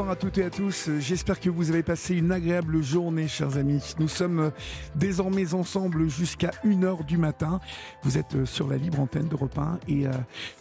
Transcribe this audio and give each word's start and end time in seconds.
Bonsoir 0.00 0.12
à 0.12 0.16
toutes 0.16 0.38
et 0.38 0.44
à 0.44 0.50
tous. 0.50 0.88
J'espère 0.98 1.38
que 1.38 1.50
vous 1.50 1.68
avez 1.68 1.82
passé 1.82 2.14
une 2.14 2.32
agréable 2.32 2.82
journée, 2.82 3.28
chers 3.28 3.58
amis. 3.58 3.94
Nous 3.98 4.08
sommes 4.08 4.50
désormais 4.94 5.52
ensemble 5.52 6.08
jusqu'à 6.08 6.52
1h 6.64 7.04
du 7.04 7.18
matin. 7.18 7.60
Vous 8.02 8.16
êtes 8.16 8.46
sur 8.46 8.66
la 8.66 8.78
libre 8.78 8.98
antenne 8.98 9.28
de 9.28 9.36
1 9.36 9.78
et 9.88 10.06
euh, 10.06 10.12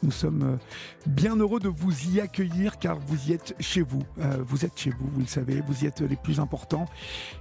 nous 0.04 0.12
sommes 0.12 0.60
bien 1.06 1.38
heureux 1.38 1.62
de 1.62 1.70
vous 1.70 2.10
y 2.10 2.20
accueillir 2.20 2.80
car 2.80 3.00
vous 3.00 3.30
y 3.30 3.32
êtes 3.32 3.56
chez 3.62 3.82
vous. 3.82 4.04
Euh, 4.20 4.44
vous 4.46 4.66
êtes 4.66 4.78
chez 4.78 4.90
vous, 4.90 5.08
vous 5.14 5.22
le 5.22 5.28
savez, 5.28 5.64
vous 5.66 5.86
y 5.86 5.88
êtes 5.88 6.02
les 6.02 6.18
plus 6.18 6.42
importants. 6.42 6.90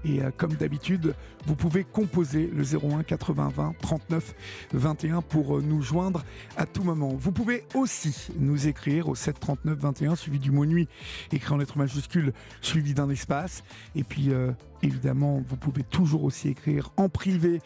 Et 0.05 0.23
euh, 0.23 0.31
comme 0.37 0.53
d'habitude, 0.53 1.17
vous 1.47 1.57
pouvez 1.57 1.83
composer 1.83 2.49
le 2.55 2.63
01 2.63 3.03
80 3.03 3.53
20 3.57 3.75
39 3.81 4.35
21 4.73 5.21
pour 5.23 5.61
nous 5.61 5.83
joindre 5.83 6.25
à 6.57 6.65
tout 6.65 6.85
moment. 6.85 7.17
Vous 7.19 7.33
pouvez 7.33 7.65
aussi 7.75 8.29
nous 8.39 8.69
écrire 8.69 9.09
au 9.09 9.17
7 9.17 9.41
39 9.41 9.77
21 9.77 10.15
suivi 10.15 10.39
du 10.39 10.53
mot 10.53 10.65
nuit 10.65 10.89
écrit 11.33 11.53
en 11.53 11.57
lettres 11.57 11.77
majuscule 11.89 12.35
suivi 12.61 12.93
d'un 12.93 13.09
espace. 13.09 13.65
Et 13.97 14.05
puis, 14.05 14.31
euh, 14.31 14.53
évidemment, 14.83 15.43
vous 15.49 15.57
pouvez 15.57 15.83
toujours 15.83 16.25
aussi 16.25 16.49
écrire 16.49 16.91
en 16.99 17.09
privé 17.09 17.63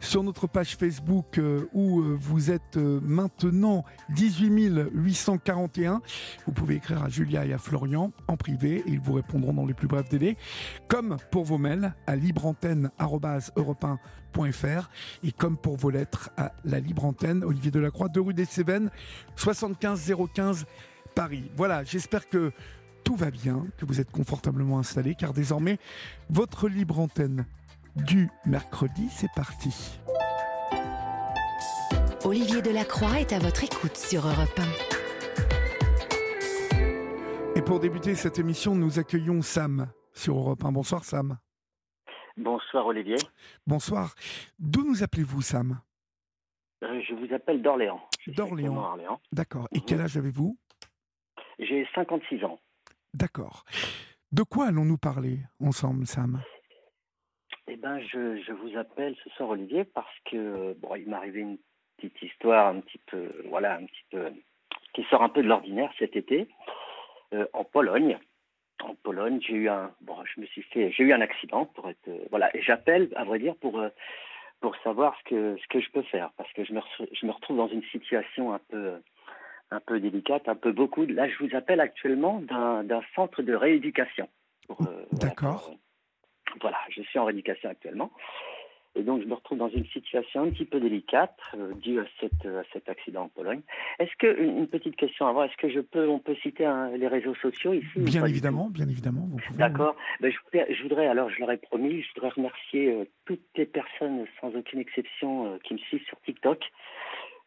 sur 0.00 0.22
notre 0.22 0.46
page 0.46 0.76
Facebook 0.76 1.36
euh, 1.38 1.68
où 1.74 2.00
euh, 2.00 2.16
vous 2.18 2.50
êtes 2.50 2.76
maintenant 2.76 3.84
18 4.10 4.88
841. 4.94 6.00
Vous 6.46 6.52
pouvez 6.52 6.76
écrire 6.76 7.02
à 7.02 7.10
Julia 7.10 7.44
et 7.44 7.52
à 7.52 7.58
Florian 7.58 8.12
en 8.28 8.38
privé 8.38 8.82
et 8.86 8.90
ils 8.90 9.00
vous 9.00 9.12
répondront 9.12 9.52
dans 9.52 9.66
les 9.66 9.74
plus 9.74 9.88
brefs 9.88 10.08
délais. 10.08 10.38
Comme 10.88 11.18
pour 11.30 11.44
vos 11.44 11.58
mails 11.58 11.94
à 12.06 12.16
libreantenne.europe1.fr 12.16 14.90
et 15.22 15.32
comme 15.32 15.58
pour 15.58 15.76
vos 15.76 15.90
lettres 15.90 16.30
à 16.36 16.52
la 16.64 16.80
libre 16.80 17.04
antenne 17.04 17.44
Olivier 17.44 17.70
Delacroix, 17.70 18.08
de 18.08 18.20
rue 18.20 18.34
des 18.34 18.46
Cévennes, 18.46 18.90
75 19.36 20.14
015 20.34 20.64
Paris. 21.14 21.50
Voilà, 21.56 21.82
j'espère 21.82 22.28
que 22.28 22.52
tout 23.06 23.14
va 23.14 23.30
bien, 23.30 23.64
que 23.78 23.86
vous 23.86 24.00
êtes 24.00 24.10
confortablement 24.10 24.80
installé, 24.80 25.14
car 25.14 25.32
désormais, 25.32 25.78
votre 26.28 26.68
libre 26.68 26.98
antenne 26.98 27.46
du 27.94 28.28
mercredi, 28.44 29.08
c'est 29.10 29.32
parti. 29.36 30.00
Olivier 32.24 32.62
Delacroix 32.62 33.20
est 33.20 33.32
à 33.32 33.38
votre 33.38 33.62
écoute 33.62 33.96
sur 33.96 34.26
Europe 34.26 34.58
1. 36.74 37.58
Et 37.58 37.62
pour 37.62 37.78
débuter 37.78 38.16
cette 38.16 38.40
émission, 38.40 38.74
nous 38.74 38.98
accueillons 38.98 39.40
Sam 39.40 39.86
sur 40.12 40.36
Europe 40.36 40.64
1. 40.64 40.72
Bonsoir 40.72 41.04
Sam. 41.04 41.38
Bonsoir 42.36 42.86
Olivier. 42.86 43.18
Bonsoir. 43.68 44.16
D'où 44.58 44.84
nous 44.84 45.04
appelez-vous 45.04 45.42
Sam? 45.42 45.80
Euh, 46.82 47.00
Je 47.08 47.14
vous 47.14 47.32
appelle 47.32 47.62
d'Orléans. 47.62 48.00
D'Orléans. 48.26 48.98
D'accord. 49.30 49.68
Et 49.70 49.80
quel 49.80 50.00
âge 50.00 50.16
avez-vous? 50.16 50.58
J'ai 51.60 51.86
56 51.94 52.44
ans. 52.44 52.58
D'accord. 53.16 53.64
De 54.30 54.42
quoi 54.42 54.66
allons-nous 54.66 54.98
parler 54.98 55.38
ensemble, 55.58 56.06
Sam? 56.06 56.42
Eh 57.66 57.76
ben, 57.76 57.98
je, 58.00 58.52
vous 58.52 58.76
appelle 58.76 59.16
ce 59.24 59.30
soir, 59.30 59.48
Olivier, 59.48 59.84
parce 59.84 60.14
que 60.30 60.74
bon, 60.74 60.94
il 60.96 61.08
m'est 61.08 61.16
arrivé 61.16 61.40
une 61.40 61.58
petite 61.96 62.20
histoire, 62.20 62.66
un 62.66 62.80
petit 62.80 63.00
peu, 63.06 63.32
voilà, 63.48 63.76
un 63.76 63.86
petit 63.86 64.04
peu, 64.10 64.32
qui 64.92 65.02
sort 65.04 65.22
un 65.22 65.30
peu 65.30 65.42
de 65.42 65.48
l'ordinaire 65.48 65.90
cet 65.98 66.14
été, 66.14 66.46
euh, 67.32 67.46
en 67.54 67.64
Pologne. 67.64 68.18
En 68.82 68.94
Pologne, 68.96 69.40
j'ai 69.40 69.54
eu 69.54 69.70
un, 69.70 69.94
bon, 70.02 70.16
je 70.26 70.42
me 70.42 70.46
suis 70.46 70.62
fait, 70.62 70.90
j'ai 70.90 71.04
eu 71.04 71.14
un 71.14 71.22
accident 71.22 71.64
pour 71.64 71.88
être, 71.88 72.08
euh, 72.08 72.18
voilà, 72.28 72.54
et 72.54 72.60
j'appelle, 72.60 73.08
à 73.16 73.24
vrai 73.24 73.38
dire, 73.38 73.56
pour 73.56 73.80
euh, 73.80 73.88
pour 74.60 74.76
savoir 74.84 75.16
ce 75.20 75.30
que 75.30 75.56
ce 75.56 75.66
que 75.68 75.80
je 75.80 75.90
peux 75.90 76.02
faire, 76.02 76.32
parce 76.36 76.52
que 76.52 76.64
je 76.64 76.74
me 76.74 76.80
je 77.12 77.24
me 77.24 77.32
retrouve 77.32 77.56
dans 77.56 77.68
une 77.68 77.84
situation 77.84 78.52
un 78.52 78.60
peu 78.68 79.00
un 79.70 79.80
peu 79.80 80.00
délicate, 80.00 80.48
un 80.48 80.54
peu 80.54 80.72
beaucoup. 80.72 81.04
Là, 81.04 81.28
je 81.28 81.44
vous 81.44 81.54
appelle 81.54 81.80
actuellement 81.80 82.40
d'un 82.40 83.02
centre 83.14 83.42
de 83.42 83.54
rééducation. 83.54 84.28
Euh, 84.70 85.04
D'accord. 85.12 85.72
Voilà, 86.60 86.78
je 86.90 87.02
suis 87.02 87.18
en 87.18 87.24
rééducation 87.24 87.68
actuellement. 87.68 88.10
Et 88.98 89.02
donc, 89.02 89.20
je 89.20 89.26
me 89.26 89.34
retrouve 89.34 89.58
dans 89.58 89.68
une 89.68 89.84
situation 89.86 90.44
un 90.44 90.50
petit 90.50 90.64
peu 90.64 90.80
délicate 90.80 91.36
euh, 91.54 91.74
due 91.74 92.00
à, 92.00 92.04
cette, 92.18 92.46
à 92.46 92.62
cet 92.72 92.88
accident 92.88 93.24
en 93.24 93.28
Pologne. 93.28 93.60
Est-ce 93.98 94.12
que, 94.18 94.40
une, 94.40 94.66
petite 94.68 94.96
question 94.96 95.26
avant, 95.26 95.44
est-ce 95.44 95.56
que 95.58 95.68
je 95.68 95.80
peux, 95.80 96.08
on 96.08 96.18
peut 96.18 96.34
citer 96.36 96.66
les 96.96 97.06
réseaux 97.06 97.34
sociaux 97.34 97.74
ici 97.74 97.88
Bien 97.96 98.24
évidemment, 98.24 98.70
bien 98.70 98.88
évidemment. 98.88 99.28
D'accord. 99.58 99.96
Ben, 100.20 100.32
je, 100.32 100.38
voudrais, 100.44 100.74
je, 100.74 100.82
voudrais, 100.82 101.06
alors, 101.08 101.28
je 101.28 101.40
leur 101.40 101.50
ai 101.50 101.58
promis, 101.58 102.00
je 102.00 102.08
voudrais 102.14 102.30
remercier 102.30 102.90
euh, 102.90 103.04
toutes 103.26 103.44
les 103.56 103.66
personnes, 103.66 104.24
sans 104.40 104.48
aucune 104.54 104.80
exception, 104.80 105.58
qui 105.64 105.74
me 105.74 105.78
suivent 105.78 106.06
sur 106.06 106.18
TikTok. 106.22 106.64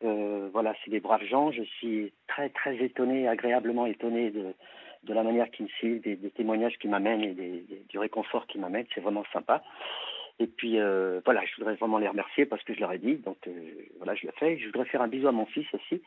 Euh, 0.03 0.49
voilà, 0.51 0.73
c'est 0.83 0.91
des 0.91 0.99
braves 0.99 1.23
gens. 1.25 1.51
Je 1.51 1.63
suis 1.63 2.13
très, 2.27 2.49
très 2.49 2.77
étonné, 2.77 3.27
agréablement 3.27 3.85
étonné 3.85 4.31
de, 4.31 4.53
de 5.03 5.13
la 5.13 5.23
manière 5.23 5.49
qu'ils 5.51 5.65
me 5.65 5.69
suivent, 5.71 6.01
des, 6.01 6.17
témoignages 6.31 6.77
qu'ils 6.77 6.89
m'amènent 6.89 7.23
et 7.23 7.33
des, 7.33 7.83
du 7.89 7.99
réconfort 7.99 8.47
qu'ils 8.47 8.61
m'amènent. 8.61 8.85
C'est 8.93 9.01
vraiment 9.01 9.25
sympa. 9.33 9.63
Et 10.39 10.47
puis, 10.47 10.79
euh, 10.79 11.19
voilà, 11.25 11.43
je 11.45 11.55
voudrais 11.57 11.75
vraiment 11.75 11.97
les 11.97 12.07
remercier 12.07 12.45
parce 12.45 12.63
que 12.63 12.73
je 12.73 12.79
leur 12.79 12.93
ai 12.93 12.97
dit. 12.97 13.15
Donc, 13.15 13.37
euh, 13.47 13.51
voilà, 13.97 14.15
je 14.15 14.25
le 14.25 14.33
fais. 14.39 14.57
Je 14.57 14.67
voudrais 14.67 14.85
faire 14.85 15.01
un 15.01 15.09
bisou 15.09 15.27
à 15.27 15.33
mon 15.33 15.45
fils 15.45 15.67
aussi, 15.73 16.01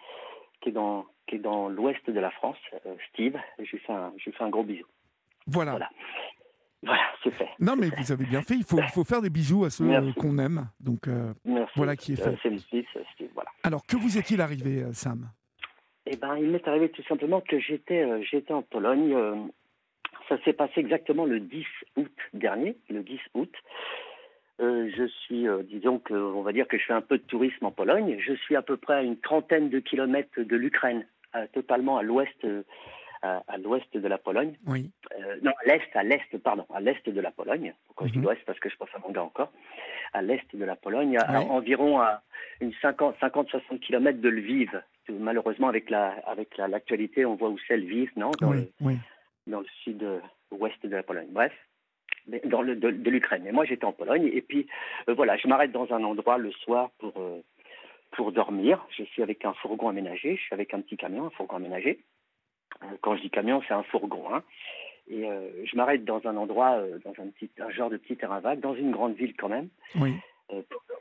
qui 0.63 0.71
est 0.71 0.73
dans, 0.73 1.05
qui 1.27 1.37
est 1.37 1.41
dans 1.41 1.69
l'ouest 1.69 2.09
de 2.09 2.21
la 2.21 2.31
France, 2.31 2.59
Steve. 3.11 3.39
je 3.59 3.71
lui 3.71 3.79
fais 3.79 3.93
un, 3.93 4.13
je 4.17 4.25
lui 4.25 4.33
fais 4.33 4.45
un 4.45 4.49
gros 4.49 4.65
bisou. 4.65 4.87
Voilà. 5.47 5.73
voilà. 5.73 5.91
Voilà, 6.83 7.03
c'est 7.23 7.31
fait. 7.31 7.49
Non, 7.61 7.77
mais 7.77 7.89
vous 7.97 8.11
avez 8.11 8.25
bien 8.25 8.43
fait. 8.43 8.55
Il 8.55 8.65
faut, 8.65 8.81
faut 8.93 9.05
faire 9.05 9.23
des 9.23 9.31
bisous 9.31 9.65
à 9.65 9.71
ceux 9.71 9.87
qu'on 10.19 10.39
aime. 10.39 10.69
Donc, 10.81 11.09
voilà 11.77 11.97
qui 11.97 12.13
est 12.13 12.17
fait. 12.17 12.37
c'est 12.43 12.51
fils, 12.69 12.87
Steve, 13.15 13.31
voilà. 13.35 13.51
Alors, 13.63 13.87
que 13.87 13.97
vous 13.97 14.19
est-il 14.19 14.41
arrivé, 14.41 14.83
euh, 14.83 14.93
Sam? 14.93 15.31
Eh 16.07 16.17
ben, 16.17 16.37
il 16.37 16.51
m'est 16.51 16.67
arrivé 16.67 16.91
tout 16.91 17.03
simplement 17.05 17.41
que 17.41 17.59
j'étais, 17.59 18.03
euh, 18.03 18.23
j'étais 18.23 18.53
en 18.53 18.63
Pologne. 18.63 19.15
Euh, 19.15 19.35
ça 20.29 20.37
s'est 20.45 20.53
passé 20.53 20.81
exactement 20.81 21.25
le 21.25 21.41
10 21.41 21.65
août 21.97 22.13
dernier, 22.35 22.77
le 22.91 23.03
10 23.03 23.21
août. 23.35 23.55
je 24.59 25.07
suis, 25.25 25.47
disons 25.65 25.99
que, 25.99 26.15
on 26.15 26.43
va 26.43 26.53
dire 26.53 26.69
que 26.69 26.79
je 26.79 26.85
fais 26.85 26.93
un 26.93 27.01
peu 27.01 27.19
de 27.19 27.25
tourisme 27.25 27.67
en 27.67 27.73
Pologne. 27.73 28.17
Je 28.21 28.35
suis 28.35 28.55
à 28.55 28.63
peu 28.63 28.77
près 28.77 28.95
à 28.95 29.03
une 29.03 29.19
trentaine 29.19 29.69
de 29.69 29.81
kilomètres 29.81 30.41
de 30.41 30.57
l'Ukraine, 30.57 31.07
totalement 31.53 31.99
à 31.99 32.03
l'ouest, 32.03 32.47
à, 33.23 33.59
l'ouest 33.59 33.97
de 33.97 34.09
la 34.09 34.19
Pologne. 34.19 34.57
Oui. 34.67 34.91
non, 35.43 35.53
à 35.65 35.69
l'est, 35.69 35.97
à 35.97 36.03
l'est, 36.03 36.39
pardon, 36.39 36.67
à 36.75 36.81
l'est 36.81 37.09
de 37.09 37.21
la 37.21 37.31
Pologne. 37.31 37.75
Pourquoi 37.87 38.09
je 38.09 38.13
dis 38.13 38.21
l'ouest 38.21 38.43
Parce 38.47 38.59
que 38.59 38.69
je 38.69 38.77
pense 38.77 38.89
à 38.95 38.99
mon 38.99 39.11
gars 39.11 39.23
encore. 39.23 39.53
À 40.13 40.23
l'est 40.23 40.45
de 40.55 40.65
la 40.65 40.77
Pologne, 40.77 41.17
à, 41.19 41.41
environ 41.41 42.01
à 42.01 42.23
une 42.61 42.73
50-60 42.83 43.79
km 43.81 44.21
de 44.21 44.29
Lviv. 44.29 44.83
Malheureusement, 45.09 45.69
avec 45.69 45.91
la 45.91 46.11
avec 46.27 46.57
l'actualité, 46.59 47.25
on 47.25 47.35
voit 47.35 47.49
où 47.49 47.59
c'est 47.67 47.77
Lviv, 47.77 48.11
non 48.17 48.31
dans, 48.41 48.53
le, 48.53 48.69
dans 49.47 49.61
le 49.61 49.67
sud-ouest 49.83 50.85
de 50.85 50.97
la 50.97 51.03
Pologne. 51.03 51.29
Bref, 51.31 51.53
dans 52.45 52.63
le, 52.63 52.77
de, 52.77 53.11
l'Ukraine. 53.11 53.47
Et 53.47 53.53
moi, 53.53 53.65
j'étais 53.65 53.85
en 53.85 53.93
Pologne. 53.93 54.31
Et 54.33 54.43
puis, 54.43 54.67
euh, 55.09 55.15
voilà, 55.15 55.37
je 55.37 55.49
m'arrête 55.49 55.73
dans 55.73 55.93
un 55.93 56.03
endroit 56.05 56.39
le 56.39 56.53
soir 56.53 56.91
pour, 56.99 57.13
euh, 57.19 57.41
pour 58.13 58.33
dormir. 58.33 58.85
Je 58.97 59.05
suis 59.05 59.23
avec 59.23 59.45
un 59.45 59.55
fourgon 59.55 59.89
aménagé. 59.89 60.37
Je 60.37 60.43
suis 60.43 60.55
avec 60.55 60.75
un 60.75 60.81
petit 60.81 60.97
camion, 60.97 61.27
un 61.27 61.31
fourgon 61.31 61.57
aménagé. 61.57 62.01
Euh, 62.83 62.87
quand 63.01 63.17
je 63.17 63.23
dis 63.23 63.31
camion, 63.31 63.63
c'est 63.67 63.75
un 63.75 63.83
fourgon. 63.85 64.33
Hein. 64.33 64.43
Et 65.09 65.27
je 65.65 65.77
m'arrête 65.77 66.05
dans 66.05 66.25
un 66.27 66.37
endroit, 66.37 66.81
dans 67.05 67.11
un, 67.11 67.27
petit, 67.29 67.51
un 67.59 67.71
genre 67.71 67.91
de 67.91 67.97
petit 67.97 68.17
terrain 68.17 68.39
vague, 68.39 68.61
dans 68.61 68.75
une 68.75 68.93
grande 68.93 69.15
ville 69.15 69.35
quand 69.37 69.49
même, 69.49 69.69
oui. 69.97 70.15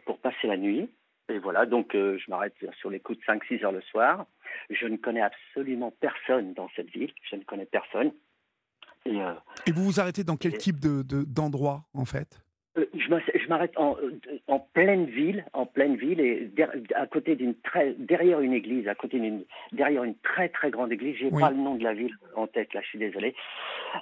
pour, 0.06 0.18
passer 0.18 0.48
la 0.48 0.58
nuit. 0.58 0.90
Et 1.32 1.40
voilà, 1.40 1.66
donc 1.66 1.96
euh, 1.96 2.18
je 2.18 2.30
m'arrête 2.30 2.54
sur 2.80 2.90
les 2.90 3.00
coups 3.00 3.20
de 3.20 3.24
5-6 3.24 3.64
heures 3.64 3.72
le 3.72 3.82
soir. 3.82 4.26
Je 4.70 4.86
ne 4.86 4.98
connais 4.98 5.22
absolument 5.22 5.94
personne 6.00 6.54
dans 6.54 6.68
cette 6.76 6.90
ville. 6.90 7.14
Je 7.30 7.38
ne 7.38 7.44
connais 7.44 7.66
personne. 7.66 8.12
Et, 9.06 9.22
euh, 9.22 9.34
et 9.66 9.72
vous 9.72 9.86
vous 9.86 10.00
arrêtez 10.00 10.24
dans 10.24 10.36
quel 10.36 10.58
type 10.58 10.80
de, 10.80 11.04
d'endroit, 11.24 11.86
en 11.94 12.06
fait? 12.06 12.28
euh, 12.28 12.51
je 12.76 13.48
m'arrête 13.50 13.78
en, 13.78 13.98
en, 14.48 14.60
pleine 14.60 15.06
ville, 15.06 15.46
en 15.54 15.66
pleine 15.66 15.96
ville, 15.96 16.20
et 16.20 16.50
à 16.96 17.06
côté 17.06 17.36
d'une 17.36 17.56
très, 17.56 17.94
derrière 17.98 18.40
une 18.40 18.54
église, 18.54 18.88
à 18.88 18.96
côté 18.96 19.20
d'une, 19.20 19.44
derrière 19.72 20.04
une 20.04 20.16
très 20.16 20.50
très 20.50 20.72
grande 20.72 20.92
église. 20.92 21.18
J'ai 21.18 21.32
n'ai 21.32 21.40
pas 21.40 21.52
le 21.52 21.58
nom 21.58 21.76
de 21.76 21.84
la 21.84 21.94
ville 21.94 22.16
en 22.36 22.48
tête 22.48 22.74
là, 22.74 22.82
je 22.82 22.88
suis 22.88 23.00
désolé. 23.00 23.36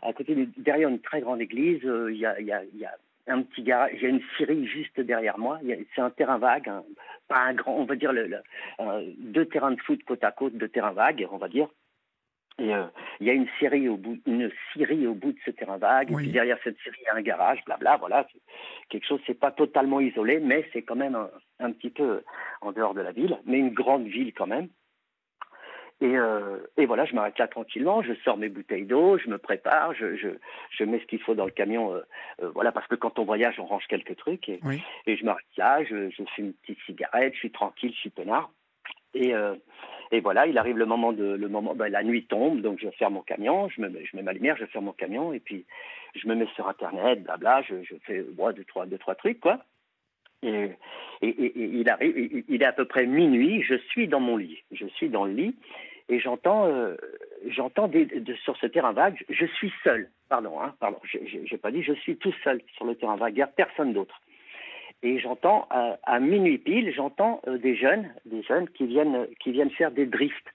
À 0.02 0.14
côté, 0.14 0.36
derrière 0.58 0.90
une 0.90 1.00
très 1.00 1.22
grande 1.22 1.42
église, 1.42 1.82
il 1.84 2.18
y, 2.18 2.26
a, 2.26 2.40
y, 2.40 2.52
a, 2.52 2.64
y, 2.76 2.86
a, 2.86 2.96
un 3.28 3.42
petit 3.42 3.64
garage, 3.64 3.92
il 3.94 4.02
y 4.02 4.06
a 4.06 4.10
une 4.10 4.22
scierie 4.36 4.68
juste 4.68 5.00
derrière 5.00 5.38
moi. 5.38 5.60
C'est 5.96 6.02
un 6.02 6.10
terrain 6.10 6.38
vague, 6.38 6.70
pas 7.28 7.42
un 7.42 7.54
grand, 7.54 7.76
on 7.76 7.86
va 7.86 7.96
dire 7.96 8.14
le, 8.14 8.30
deux 9.18 9.46
terrains 9.46 9.72
de 9.72 9.82
foot 9.82 10.04
côte 10.04 10.24
à 10.24 10.32
côte, 10.32 10.54
deux 10.54 10.70
terrains 10.70 10.92
vagues, 10.92 11.28
on 11.32 11.38
va 11.38 11.48
dire. 11.48 11.68
Et 12.60 12.74
il 13.20 13.28
y 13.28 13.30
a 13.30 13.34
une 13.34 13.48
série 13.60 13.88
au 13.88 13.98
bout, 13.98 14.18
une 14.26 14.52
scierie 14.72 15.08
au 15.08 15.14
bout 15.14 15.32
de 15.32 15.38
ce 15.46 15.52
terrain 15.52 15.78
vague. 15.78 16.12
Et 16.12 16.16
puis 16.16 16.32
derrière 16.32 16.58
cette 16.64 16.78
série, 16.84 16.98
il 17.02 17.06
y 17.06 17.08
a 17.08 17.16
un 17.16 17.22
garage, 17.22 17.64
blabla. 17.66 17.98
Voilà, 17.98 18.28
quelque 18.90 19.08
chose. 19.08 19.22
C'est 19.26 19.40
pas 19.40 19.52
totalement 19.52 20.00
isolé, 20.00 20.40
mais 20.40 20.68
c'est 20.74 20.82
quand 20.82 20.96
même 20.96 21.18
un, 21.60 21.72
petit 21.72 21.90
peu 21.90 22.24
en 22.62 22.72
dehors 22.72 22.94
de 22.94 23.02
la 23.02 23.12
ville, 23.12 23.38
mais 23.46 23.60
une 23.60 23.74
grande 23.74 24.08
ville 24.08 24.34
quand 24.34 24.48
même. 24.48 24.68
Et, 26.02 26.18
euh, 26.18 26.60
et, 26.78 26.86
voilà, 26.86 27.04
je 27.04 27.14
m'arrête 27.14 27.38
là 27.38 27.50
tranquillement, 27.50 28.02
je 28.02 28.14
sors 28.24 28.38
mes 28.38 28.48
bouteilles 28.48 28.86
d'eau, 28.86 29.18
je 29.18 29.30
me 29.30 29.38
prépare, 29.38 29.94
je, 29.94 30.16
je, 30.16 30.30
je 30.72 30.84
mets 30.86 31.00
ce 31.00 31.06
qu'il 31.06 31.20
faut 31.20 31.36
dans 31.36 31.44
le 31.44 31.52
camion, 31.52 31.94
euh, 31.94 32.02
euh, 32.42 32.50
voilà, 32.52 32.72
parce 32.72 32.88
que 32.88 32.96
quand 32.96 33.20
on 33.20 33.26
voyage, 33.26 33.60
on 33.60 33.66
range 33.66 33.86
quelques 33.90 34.16
trucs, 34.16 34.48
et, 34.48 34.62
et 35.08 35.18
je 35.18 35.26
m'arrête 35.26 35.44
là, 35.58 35.84
je, 35.84 36.10
je 36.10 36.24
fume 36.36 36.46
une 36.46 36.54
petite 36.54 36.80
cigarette, 36.86 37.34
je 37.34 37.40
suis 37.40 37.52
tranquille, 37.52 37.92
je 37.94 38.00
suis 38.00 38.10
peinard. 38.12 38.50
Et, 39.14 39.34
euh, 39.34 39.56
et 40.12 40.22
voilà, 40.22 40.48
il 40.48 40.58
arrive 40.58 40.78
le 40.78 40.86
moment 40.86 41.14
de, 41.14 41.24
le 41.24 41.48
moment, 41.48 41.76
ben, 41.76 41.90
la 41.90 42.04
nuit 42.04 42.26
tombe, 42.26 42.62
donc 42.62 42.80
je 42.80 42.90
ferme 42.92 43.16
mon 43.16 43.22
camion, 43.22 43.70
je, 43.70 43.82
me, 43.82 43.90
je 44.04 44.16
mets 44.16 44.24
ma 44.24 44.34
lumière, 44.34 44.58
je 44.58 44.66
ferme 44.66 44.86
mon 44.86 44.94
camion, 44.94 45.34
et 45.34 45.40
puis 45.40 45.66
je 46.16 46.28
me 46.28 46.36
mets 46.36 46.48
sur 46.56 46.68
Internet, 46.68 47.24
blabla, 47.24 47.62
je, 47.62 47.84
je 47.84 47.96
fais 48.06 48.26
moi 48.36 48.52
deux 48.54 48.64
trois, 48.64 48.86
deux, 48.86 48.98
trois 48.98 49.16
trucs, 49.16 49.40
quoi. 49.40 49.60
Et, 50.42 50.72
il 51.22 51.90
arrive, 51.90 52.44
il 52.48 52.62
est 52.62 52.66
à 52.66 52.72
peu 52.72 52.86
près 52.86 53.06
minuit, 53.06 53.62
je 53.62 53.76
suis 53.76 54.08
dans 54.08 54.22
mon 54.22 54.38
lit, 54.38 54.64
je 54.72 54.88
suis 54.88 55.10
dans 55.10 55.26
le 55.26 55.34
lit, 55.34 55.56
et 56.08 56.20
j'entends, 56.20 56.66
euh, 56.66 56.96
de, 57.44 58.34
sur 58.44 58.58
ce 58.58 58.66
terrain 58.66 58.94
vague, 58.94 59.24
je 59.30 59.46
suis 59.46 59.72
seul, 59.84 60.10
pardon, 60.30 60.60
hein, 60.60 60.74
pardon, 60.80 61.00
j'ai 61.04 61.58
pas 61.58 61.72
dit, 61.72 61.84
je 61.84 61.94
suis 61.94 62.16
tout 62.18 62.34
seul 62.44 62.62
sur 62.76 62.86
le 62.86 62.96
terrain 62.96 63.18
vague, 63.18 63.34
il 63.34 63.38
n'y 63.38 63.44
a 63.44 63.48
personne 63.48 63.94
d'autre. 63.94 64.20
Et 65.02 65.20
j'entends 65.20 65.68
à, 65.70 66.20
minuit 66.20 66.58
pile, 66.58 66.94
j'entends 66.94 67.42
euh, 67.48 67.58
des 67.58 67.76
jeunes, 67.76 68.10
des 68.26 68.44
jeunes 68.44 68.68
qui 68.70 68.86
viennent, 68.86 69.28
qui 69.40 69.52
viennent 69.52 69.72
faire 69.72 69.92
des 69.92 70.06
drifts 70.06 70.48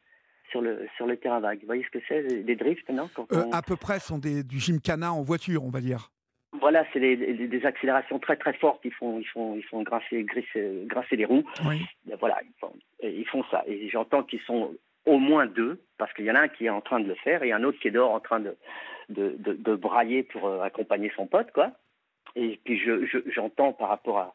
sur 0.50 0.60
le 0.60 0.86
sur 0.96 1.06
le 1.06 1.16
terrain 1.16 1.40
vague. 1.40 1.60
Vous 1.60 1.66
voyez 1.66 1.84
ce 1.84 1.98
que 1.98 2.04
c'est, 2.06 2.44
des 2.44 2.56
drifts, 2.56 2.88
non 2.90 3.08
euh, 3.32 3.44
À 3.52 3.62
peu 3.62 3.76
près, 3.76 4.00
sont 4.00 4.18
des, 4.18 4.44
du 4.44 4.58
gymkhana 4.58 5.12
en 5.12 5.22
voiture, 5.22 5.64
on 5.64 5.70
va 5.70 5.80
dire. 5.80 6.10
Voilà, 6.60 6.84
c'est 6.92 7.00
des, 7.00 7.66
accélérations 7.66 8.18
très 8.18 8.36
très 8.36 8.52
fortes. 8.52 8.80
Ils 8.84 8.92
font, 8.92 9.18
ils 9.18 9.26
font, 9.26 9.56
ils 9.56 9.64
font 9.64 9.82
grincer, 9.82 10.24
grincer, 10.24 11.16
les 11.16 11.24
roues. 11.24 11.44
Oui. 11.66 11.82
Voilà, 12.20 12.38
ils 12.42 12.54
font, 12.60 12.72
ils 13.02 13.26
font 13.26 13.42
ça. 13.50 13.64
Et 13.66 13.88
j'entends 13.88 14.22
qu'ils 14.22 14.40
sont 14.42 14.70
au 15.06 15.18
moins 15.18 15.46
deux, 15.46 15.80
parce 15.98 16.12
qu'il 16.14 16.24
y 16.24 16.30
en 16.30 16.34
a 16.34 16.40
un 16.40 16.48
qui 16.48 16.66
est 16.66 16.70
en 16.70 16.80
train 16.80 17.00
de 17.00 17.08
le 17.08 17.14
faire 17.16 17.42
et 17.42 17.52
un 17.52 17.64
autre 17.64 17.78
qui 17.80 17.88
est 17.88 17.92
dehors 17.92 18.12
en 18.12 18.20
train 18.20 18.40
de, 18.40 18.56
de, 19.08 19.36
de, 19.38 19.74
brailler 19.74 20.22
pour 20.22 20.46
euh, 20.46 20.62
accompagner 20.62 21.12
son 21.16 21.26
pote, 21.26 21.50
quoi. 21.52 21.72
Et 22.36 22.60
puis 22.64 22.78
je, 22.78 23.06
j'entends 23.26 23.72
par 23.72 23.88
rapport 23.88 24.18
à, 24.18 24.34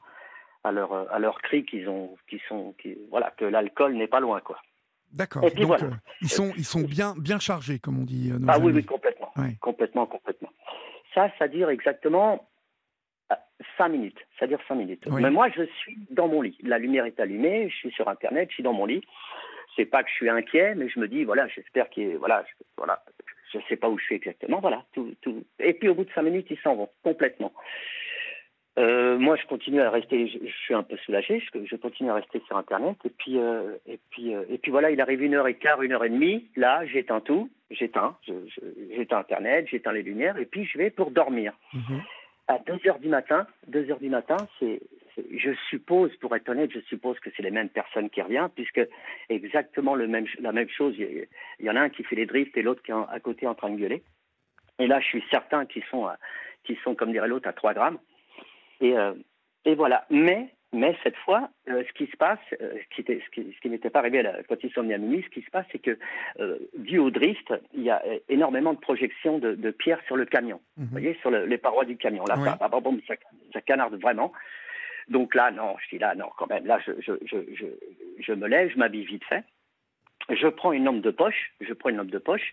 à 0.63 0.71
leur 0.71 1.11
à 1.13 1.19
leur 1.19 1.41
cri 1.41 1.65
qu'ils 1.65 1.89
ont, 1.89 2.17
qui 2.29 2.41
sont, 2.47 2.73
qui, 2.81 2.97
voilà, 3.09 3.31
que 3.37 3.45
l'alcool 3.45 3.95
n'est 3.95 4.07
pas 4.07 4.19
loin, 4.19 4.39
quoi. 4.41 4.59
D'accord. 5.11 5.41
Donc 5.41 5.59
voilà. 5.59 5.85
Euh, 5.85 5.91
ils 6.21 6.29
sont 6.29 6.53
ils 6.55 6.65
sont 6.65 6.81
bien 6.81 7.13
bien 7.17 7.39
chargés, 7.39 7.79
comme 7.79 7.99
on 7.99 8.05
dit. 8.05 8.31
Euh, 8.31 8.39
ah 8.47 8.59
oui, 8.59 8.71
oui, 8.73 8.83
complètement, 8.83 9.33
complètement, 9.59 10.05
complètement. 10.05 10.49
Ça, 11.13 11.31
ça 11.39 11.47
dure 11.47 11.69
exactement 11.69 12.47
cinq 13.77 13.89
minutes. 13.89 14.19
Ça 14.39 14.47
dure 14.47 14.59
cinq 14.67 14.75
minutes. 14.75 15.05
Mais 15.07 15.31
moi, 15.31 15.49
je 15.49 15.63
suis 15.63 15.97
dans 16.11 16.27
mon 16.27 16.41
lit. 16.41 16.57
La 16.63 16.77
lumière 16.77 17.05
est 17.05 17.19
allumée, 17.19 17.69
je 17.69 17.75
suis 17.75 17.91
sur 17.91 18.07
Internet, 18.07 18.49
je 18.49 18.55
suis 18.55 18.63
dans 18.63 18.73
mon 18.73 18.85
lit 18.85 19.03
c'est 19.79 19.85
pas 19.85 20.03
que 20.03 20.09
je 20.09 20.15
suis 20.15 20.29
inquiet, 20.29 20.75
mais 20.75 20.89
je 20.89 20.99
me 20.99 21.07
dis, 21.07 21.23
voilà, 21.23 21.47
j'espère 21.47 21.89
qu'il 21.89 22.17
voilà, 22.17 22.43
je, 22.45 22.63
voilà, 22.75 23.01
je 23.53 23.59
sais 23.67 23.75
pas 23.75 23.89
où 23.89 23.97
je 23.97 24.03
suis 24.05 24.15
exactement, 24.15 24.59
voilà, 24.59 24.83
tout, 24.93 25.13
tout. 25.21 25.43
Et 25.59 25.73
puis 25.73 25.89
au 25.89 25.95
bout 25.95 26.05
de 26.05 26.11
cinq 26.11 26.23
minutes, 26.23 26.47
ils 26.49 26.59
s'en 26.59 26.75
vont 26.75 26.89
complètement. 27.03 27.51
Euh, 28.77 29.17
moi, 29.17 29.35
je 29.35 29.45
continue 29.45 29.81
à 29.81 29.89
rester, 29.89 30.27
je, 30.27 30.51
suis 30.63 30.73
un 30.73 30.83
peu 30.83 30.95
soulagé, 30.97 31.41
je, 31.41 31.65
je, 31.65 31.75
continue 31.75 32.11
à 32.11 32.13
rester 32.13 32.41
sur 32.47 32.55
Internet, 32.55 32.95
et 33.03 33.09
puis, 33.09 33.37
euh, 33.37 33.75
et 33.85 33.99
puis, 34.09 34.33
euh, 34.33 34.45
et 34.49 34.57
puis 34.57 34.71
voilà, 34.71 34.89
il 34.91 35.01
arrive 35.01 35.21
une 35.21 35.35
heure 35.35 35.47
et 35.47 35.55
quart, 35.55 35.81
une 35.81 35.91
heure 35.91 36.05
et 36.05 36.09
demie, 36.09 36.47
là, 36.55 36.85
j'éteins 36.85 37.19
tout, 37.19 37.49
j'éteins, 37.71 38.15
j'éteins 38.95 39.17
Internet, 39.17 39.67
j'éteins 39.69 39.91
les 39.91 40.03
lumières, 40.03 40.37
et 40.37 40.45
puis 40.45 40.65
je 40.65 40.77
vais 40.77 40.91
pour 40.91 41.11
dormir. 41.11 41.53
Mhm. 41.73 42.01
À 42.47 42.59
2 42.59 42.79
heures 42.87 42.99
du 42.99 43.09
matin, 43.09 43.47
2 43.67 43.91
heures 43.91 43.99
du 43.99 44.09
matin, 44.09 44.37
c'est 44.59 44.79
je 45.35 45.51
suppose, 45.69 46.15
pour 46.17 46.35
être 46.35 46.49
honnête, 46.49 46.71
je 46.71 46.79
suppose 46.81 47.19
que 47.19 47.29
c'est 47.35 47.43
les 47.43 47.51
mêmes 47.51 47.69
personnes 47.69 48.09
qui 48.09 48.21
reviennent, 48.21 48.49
puisque 48.49 48.81
exactement 49.29 49.95
le 49.95 50.07
même, 50.07 50.25
la 50.39 50.51
même 50.51 50.69
chose, 50.69 50.95
il 50.97 51.27
y, 51.59 51.69
en 51.69 51.75
a 51.75 51.81
un 51.81 51.89
qui 51.89 52.03
fait 52.03 52.15
les 52.15 52.25
drifts 52.25 52.55
et 52.57 52.61
l'autre 52.61 52.81
qui 52.83 52.91
est 52.91 52.95
à 52.95 53.19
côté 53.19 53.47
en 53.47 53.55
train 53.55 53.69
de 53.69 53.77
gueuler. 53.77 54.03
Et 54.79 54.87
là, 54.87 54.99
je 54.99 55.05
suis 55.05 55.23
certain 55.29 55.65
qu'ils 55.65 55.83
sont, 55.85 56.07
sont, 56.83 56.95
comme 56.95 57.11
dirait 57.11 57.27
l'autre, 57.27 57.47
à 57.47 57.53
3 57.53 57.73
grammes. 57.73 57.99
Et, 58.81 58.97
euh, 58.97 59.13
et 59.65 59.75
voilà. 59.75 60.05
Mais, 60.09 60.53
mais 60.71 60.95
cette 61.03 61.17
fois, 61.17 61.49
euh, 61.69 61.83
ce 61.87 61.93
qui 61.93 62.09
se 62.09 62.15
passe, 62.17 62.39
euh, 62.61 62.77
ce 62.95 63.01
qui, 63.01 63.69
n'était 63.69 63.89
pas 63.89 63.99
arrivé 63.99 64.23
quand 64.47 64.63
ils 64.63 64.71
sont 64.71 64.81
venus 64.81 64.95
à 64.95 64.99
minuit, 64.99 65.23
ce 65.23 65.29
qui 65.29 65.41
se 65.41 65.51
passe, 65.51 65.65
c'est 65.71 65.79
que, 65.79 65.97
dû 66.77 66.97
au 66.97 67.11
drift, 67.11 67.53
il 67.73 67.83
y 67.83 67.89
a 67.89 68.01
énormément 68.29 68.73
de 68.73 68.79
projections 68.79 69.37
de, 69.37 69.53
de 69.53 69.71
pierres 69.71 70.01
sur 70.07 70.15
le 70.15 70.25
camion. 70.25 70.61
Mhm. 70.77 70.85
Vous 70.85 70.91
voyez, 70.91 71.17
sur 71.21 71.29
les 71.31 71.57
parois 71.57 71.85
du 71.85 71.97
camion. 71.97 72.23
Là, 72.25 72.35
ça, 72.35 72.57
ça 73.53 73.61
canarde 73.61 73.99
vraiment. 73.99 74.31
Donc 75.09 75.35
là, 75.35 75.51
non, 75.51 75.75
je 75.83 75.95
dis 75.95 75.99
là, 75.99 76.15
non, 76.15 76.29
quand 76.37 76.47
même. 76.47 76.65
Là, 76.65 76.79
je, 76.85 76.91
je, 76.99 77.13
je, 77.25 77.37
je, 77.55 77.65
je 78.19 78.33
me 78.33 78.47
lève, 78.47 78.69
je 78.71 78.77
m'habille 78.77 79.05
vite 79.05 79.23
fait. 79.25 79.43
Je 80.29 80.47
prends 80.47 80.73
une 80.73 80.83
lampe 80.83 81.01
de 81.01 81.09
poche, 81.09 81.53
je 81.59 81.73
prends 81.73 81.89
une 81.89 81.97
lampe 81.97 82.11
de 82.11 82.19
poche 82.19 82.51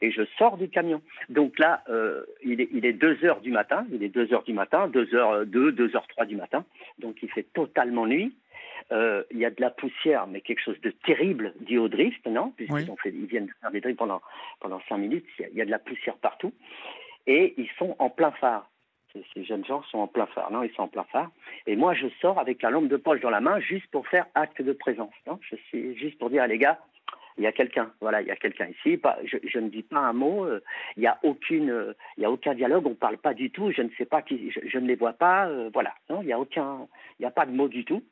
et 0.00 0.10
je 0.10 0.22
sors 0.38 0.56
du 0.56 0.70
camion. 0.70 1.02
Donc 1.28 1.58
là, 1.58 1.82
euh, 1.90 2.24
il, 2.42 2.60
est, 2.60 2.68
il 2.72 2.86
est 2.86 2.94
2 2.94 3.24
heures 3.24 3.40
du 3.40 3.50
matin, 3.50 3.86
il 3.92 4.02
est 4.02 4.08
2 4.08 4.32
heures 4.32 4.44
du 4.44 4.54
matin, 4.54 4.88
2 4.88 5.14
heures 5.14 5.44
2, 5.44 5.72
2 5.72 5.96
heures 5.96 6.06
3 6.08 6.24
du 6.24 6.36
matin. 6.36 6.64
Donc 6.98 7.16
il 7.22 7.30
fait 7.30 7.42
totalement 7.42 8.06
nuit. 8.06 8.34
Euh, 8.90 9.22
il 9.30 9.38
y 9.38 9.44
a 9.44 9.50
de 9.50 9.60
la 9.60 9.68
poussière, 9.68 10.26
mais 10.26 10.40
quelque 10.40 10.62
chose 10.62 10.80
de 10.80 10.90
terrible 10.90 11.52
dû 11.60 11.76
au 11.76 11.88
drift, 11.88 12.24
non 12.26 12.52
Puisqu'ils 12.56 13.26
viennent 13.26 13.46
de 13.46 13.52
faire 13.60 13.70
des 13.70 13.82
drifts 13.82 13.98
pendant, 13.98 14.22
pendant 14.60 14.80
5 14.88 14.96
minutes, 14.96 15.26
il 15.38 15.54
y 15.54 15.60
a 15.60 15.66
de 15.66 15.70
la 15.70 15.78
poussière 15.78 16.16
partout. 16.16 16.54
Et 17.26 17.52
ils 17.58 17.68
sont 17.78 17.94
en 17.98 18.08
plein 18.08 18.30
phare 18.30 18.70
ces 19.34 19.44
jeunes 19.44 19.64
gens 19.64 19.82
sont 19.84 19.98
en 19.98 20.06
plein 20.06 20.26
phare, 20.26 20.50
non 20.50 20.62
Ils 20.62 20.72
sont 20.72 20.82
en 20.82 20.88
plein 20.88 21.04
phare. 21.04 21.30
Et 21.66 21.76
moi, 21.76 21.94
je 21.94 22.06
sors 22.20 22.38
avec 22.38 22.62
la 22.62 22.70
lampe 22.70 22.88
de 22.88 22.96
poche 22.96 23.20
dans 23.20 23.30
la 23.30 23.40
main 23.40 23.60
juste 23.60 23.86
pour 23.90 24.06
faire 24.08 24.26
acte 24.34 24.62
de 24.62 24.72
présence. 24.72 25.12
Non 25.26 25.38
juste 25.72 26.18
pour 26.18 26.30
dire, 26.30 26.46
les 26.46 26.58
gars, 26.58 26.78
il 27.38 27.44
y 27.44 27.46
a 27.46 27.52
quelqu'un, 27.52 27.92
voilà, 28.00 28.20
il 28.20 28.26
y 28.26 28.32
a 28.32 28.36
quelqu'un 28.36 28.66
ici. 28.66 28.96
Pas, 28.96 29.18
je, 29.24 29.58
ne 29.58 29.68
dis 29.68 29.84
pas 29.84 29.98
un 29.98 30.12
mot. 30.12 30.44
Euh, 30.44 30.60
il 30.96 31.00
n'y 31.00 31.06
a 31.06 31.18
y 31.22 32.24
a 32.24 32.30
aucun 32.30 32.54
dialogue. 32.54 32.86
On 32.86 32.90
ne 32.90 32.94
parle 32.94 33.18
pas 33.18 33.32
du 33.32 33.50
tout. 33.50 33.70
Je 33.70 33.82
ne 33.82 33.90
sais 33.96 34.04
pas 34.04 34.22
qui, 34.22 34.50
je, 34.50 34.78
ne 34.78 34.86
les 34.86 34.96
vois 34.96 35.12
pas. 35.12 35.46
Euh, 35.46 35.70
voilà, 35.72 35.94
il 36.10 36.26
n'y 36.26 36.32
a 36.32 36.38
aucun, 36.38 36.88
il 37.18 37.22
n'y 37.22 37.26
a 37.26 37.30
pas 37.30 37.46
de 37.46 37.52
mot 37.52 37.68
du 37.68 37.84
tout. 37.84 38.02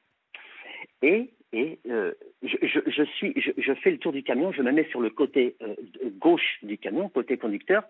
Et 1.02 1.30
et 1.52 1.78
euh, 1.88 2.12
je, 2.42 3.04
suis, 3.16 3.34
je, 3.36 3.72
fais 3.74 3.90
le 3.90 3.98
tour 3.98 4.12
du 4.12 4.22
camion, 4.22 4.52
je 4.52 4.62
me 4.62 4.72
mets 4.72 4.88
sur 4.90 5.00
le 5.00 5.10
côté 5.10 5.56
euh, 5.62 5.74
gauche 6.18 6.58
du 6.62 6.76
camion, 6.76 7.08
côté 7.08 7.36
conducteur, 7.36 7.84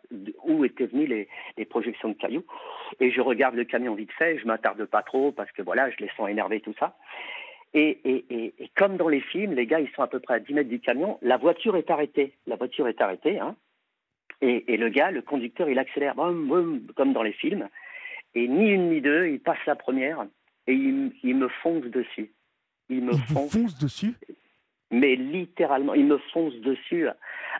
où 0.45 0.65
étaient 0.65 0.87
venues 0.87 1.07
les, 1.07 1.65
projections 1.65 2.11
de 2.11 2.15
cailloux, 2.15 2.45
et 3.01 3.11
je 3.11 3.21
regarde 3.21 3.55
le 3.55 3.65
camion 3.65 3.95
vite 3.95 4.13
fait, 4.13 4.39
je 4.39 4.47
m'attarde 4.47 4.85
pas 4.85 5.03
trop 5.03 5.33
parce 5.33 5.51
que 5.53 5.63
voilà, 5.63 5.91
je 5.91 5.97
les 5.99 6.11
sens 6.17 6.29
énervés 6.29 6.61
tout 6.61 6.75
ça. 6.79 6.97
Et, 7.75 7.99
et, 8.05 8.55
comme 8.77 8.97
dans 8.97 9.09
les 9.09 9.21
films, 9.21 9.53
les 9.53 9.67
gars, 9.67 9.81
ils 9.81 9.91
sont 9.91 10.03
à 10.03 10.07
peu 10.07 10.21
près 10.21 10.35
à 10.35 10.39
10 10.39 10.55
mètres 10.55 10.71
du 10.71 10.81
camion, 10.81 11.19
la 11.23 11.37
voiture 11.37 11.77
est 11.77 11.91
arrêtée, 11.91 12.35
la 12.47 12.57
voiture 12.57 12.89
est 12.89 13.01
arrêtée, 13.01 13.39
hein, 13.39 13.57
et, 14.43 14.77
le 14.77 14.89
gars, 14.91 15.11
le 15.11 15.23
conducteur, 15.23 15.69
il 15.69 15.79
accélère, 15.79 16.15
comme 16.15 17.13
dans 17.13 17.23
les 17.23 17.33
films, 17.33 17.69
et 18.35 18.49
ni 18.49 18.71
une 18.71 18.91
ni 18.91 19.01
deux, 19.01 19.29
il 19.29 19.41
passe 19.41 19.65
la 19.67 19.77
première 19.77 20.27
et 20.67 20.75
il, 20.75 21.13
il 21.23 21.37
me 21.37 21.49
fonce 21.49 21.85
dessus 21.85 22.31
il 22.89 23.03
me 23.03 23.13
fonce, 23.13 23.79
dessus 23.79 24.15
mais 24.91 25.17
littéralement, 25.17 25.95
il 25.95 26.07
me 26.07 26.19
fonce 26.33 26.55
dessus 26.57 27.09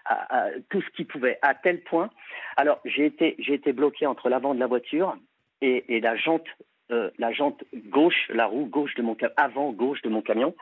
à, 0.05 0.49
tout 0.71 0.81
ce 0.81 0.89
qu'il 0.91 1.07
pouvait, 1.07 1.39
à 1.43 1.55
tel 1.55 1.81
point. 1.81 2.11
Alors, 2.57 2.81
j'ai 2.85 3.07
été, 3.07 3.35
j'ai 3.39 3.55
été 3.55 3.73
bloqué 3.73 4.07
entre 4.07 4.29
l'avant 4.29 4.55
de 4.55 4.61
la 4.61 4.67
voiture 4.67 5.17
et, 5.61 6.01
la 6.01 6.17
jante, 6.17 6.47
euh, 6.93 7.11
la 7.19 7.33
jante 7.33 7.65
gauche, 7.75 8.29
la 8.29 8.47
roue 8.47 8.67
gauche 8.67 8.95
de 8.95 9.03
mon 9.03 9.17
avant 9.37 9.73
gauche 9.73 10.03
de 10.03 10.09
mon 10.09 10.23
camion, 10.23 10.55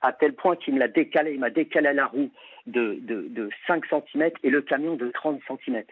à 0.00 0.12
tel 0.12 0.34
point 0.34 0.56
qu'il 0.56 0.74
me 0.74 0.78
l'a 0.78 0.88
décalé, 0.88 1.32
il 1.32 1.40
m'a 1.40 1.50
décalé 1.50 1.92
la 1.92 2.06
roue 2.06 2.30
de, 2.66 2.98
de, 3.00 3.50
5 3.66 3.84
cm 3.86 4.30
et 4.42 4.50
le 4.50 4.62
camion 4.62 4.94
de 4.94 5.08
30 5.08 5.40
cm. 5.48 5.82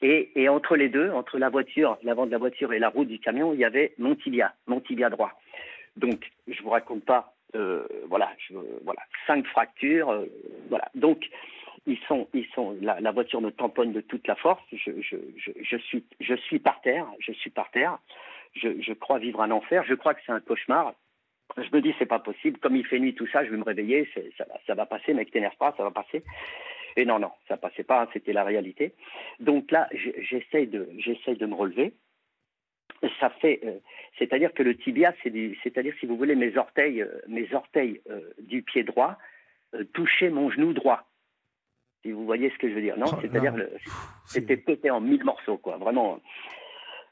Et, 0.00 0.30
et, 0.36 0.48
entre 0.48 0.76
les 0.76 0.88
deux, 0.88 1.10
entre 1.10 1.38
la 1.38 1.48
voiture, 1.48 1.98
l'avant 2.02 2.26
de 2.26 2.30
la 2.30 2.38
voiture 2.38 2.72
et 2.72 2.78
la 2.78 2.88
roue 2.88 3.04
du 3.04 3.18
camion, 3.18 3.52
il 3.52 3.60
y 3.60 3.64
avait 3.64 3.94
mon 3.98 4.14
tibia, 4.14 4.54
mon 4.66 4.80
tibia 4.80 5.10
droit. 5.10 5.32
Donc, 5.96 6.30
je 6.48 6.62
vous 6.62 6.70
raconte 6.70 7.04
pas, 7.04 7.34
euh, 7.54 7.86
voilà, 8.08 8.30
voilà, 8.84 9.00
cinq 9.26 9.46
fractures, 9.46 10.10
euh, 10.10 10.26
voilà. 10.68 10.88
Donc, 10.94 11.28
ils 11.86 11.98
sont, 12.06 12.28
ils 12.32 12.46
sont, 12.54 12.76
la, 12.80 13.12
voiture 13.12 13.40
me 13.40 13.50
tamponne 13.50 13.92
de 13.92 14.00
toute 14.00 14.26
la 14.26 14.36
force. 14.36 14.62
Je, 14.72 15.76
suis, 15.78 16.04
je 16.20 16.34
suis 16.34 16.58
par 16.60 16.80
terre, 16.80 17.06
je 17.18 17.32
suis 17.32 17.50
par 17.50 17.70
terre. 17.72 17.98
Je, 18.54 18.92
crois 18.92 19.18
vivre 19.18 19.42
un 19.42 19.50
enfer. 19.50 19.84
Je 19.84 19.94
crois 19.94 20.14
que 20.14 20.20
c'est 20.24 20.32
un 20.32 20.40
cauchemar. 20.40 20.94
Je 21.56 21.68
me 21.74 21.80
dis 21.80 21.94
c'est 21.98 22.06
pas 22.06 22.20
possible. 22.20 22.58
Comme 22.58 22.76
il 22.76 22.86
fait 22.86 23.00
nuit, 23.00 23.14
tout 23.14 23.26
ça, 23.26 23.44
je 23.44 23.50
vais 23.50 23.56
me 23.56 23.64
réveiller. 23.64 24.08
Ça, 24.38 24.44
ça 24.66 24.74
va 24.74 24.86
passer, 24.86 25.12
mec, 25.12 25.30
t'énerve 25.32 25.56
pas, 25.56 25.74
ça 25.76 25.82
va 25.82 25.90
passer. 25.90 26.22
Et 26.96 27.04
non, 27.04 27.18
non, 27.18 27.32
ça 27.48 27.56
passait 27.56 27.84
pas. 27.84 28.02
Hein, 28.02 28.08
c'était 28.12 28.32
la 28.32 28.44
réalité. 28.44 28.94
Donc 29.40 29.70
là, 29.70 29.88
j'essaye 29.92 30.68
de, 30.68 30.88
j'essaye 30.98 31.36
de 31.36 31.46
me 31.46 31.54
relever. 31.54 31.94
Ça 33.20 33.30
fait, 33.30 33.60
euh, 33.64 33.78
c'est-à-dire 34.18 34.52
que 34.52 34.62
le 34.62 34.76
tibia, 34.76 35.14
c'est 35.22 35.32
c'est-à-dire 35.62 35.94
si 35.98 36.06
vous 36.06 36.16
voulez 36.16 36.34
mes 36.34 36.56
orteils, 36.56 37.02
euh, 37.02 37.20
mes 37.28 37.52
orteils 37.54 38.00
du 38.38 38.62
pied 38.62 38.84
droit 38.84 39.18
touchaient 39.94 40.30
mon 40.30 40.50
genou 40.50 40.72
droit. 40.72 41.08
Si 42.02 42.12
vous 42.12 42.24
voyez 42.26 42.50
ce 42.50 42.58
que 42.58 42.68
je 42.68 42.74
veux 42.74 42.80
dire, 42.80 42.98
non? 42.98 43.06
Oh, 43.08 43.16
C'est-à-dire, 43.20 43.54
c'était 44.26 44.56
pété 44.56 44.90
en 44.90 45.00
mille 45.00 45.24
morceaux, 45.24 45.56
quoi. 45.56 45.76
Vraiment, 45.76 46.20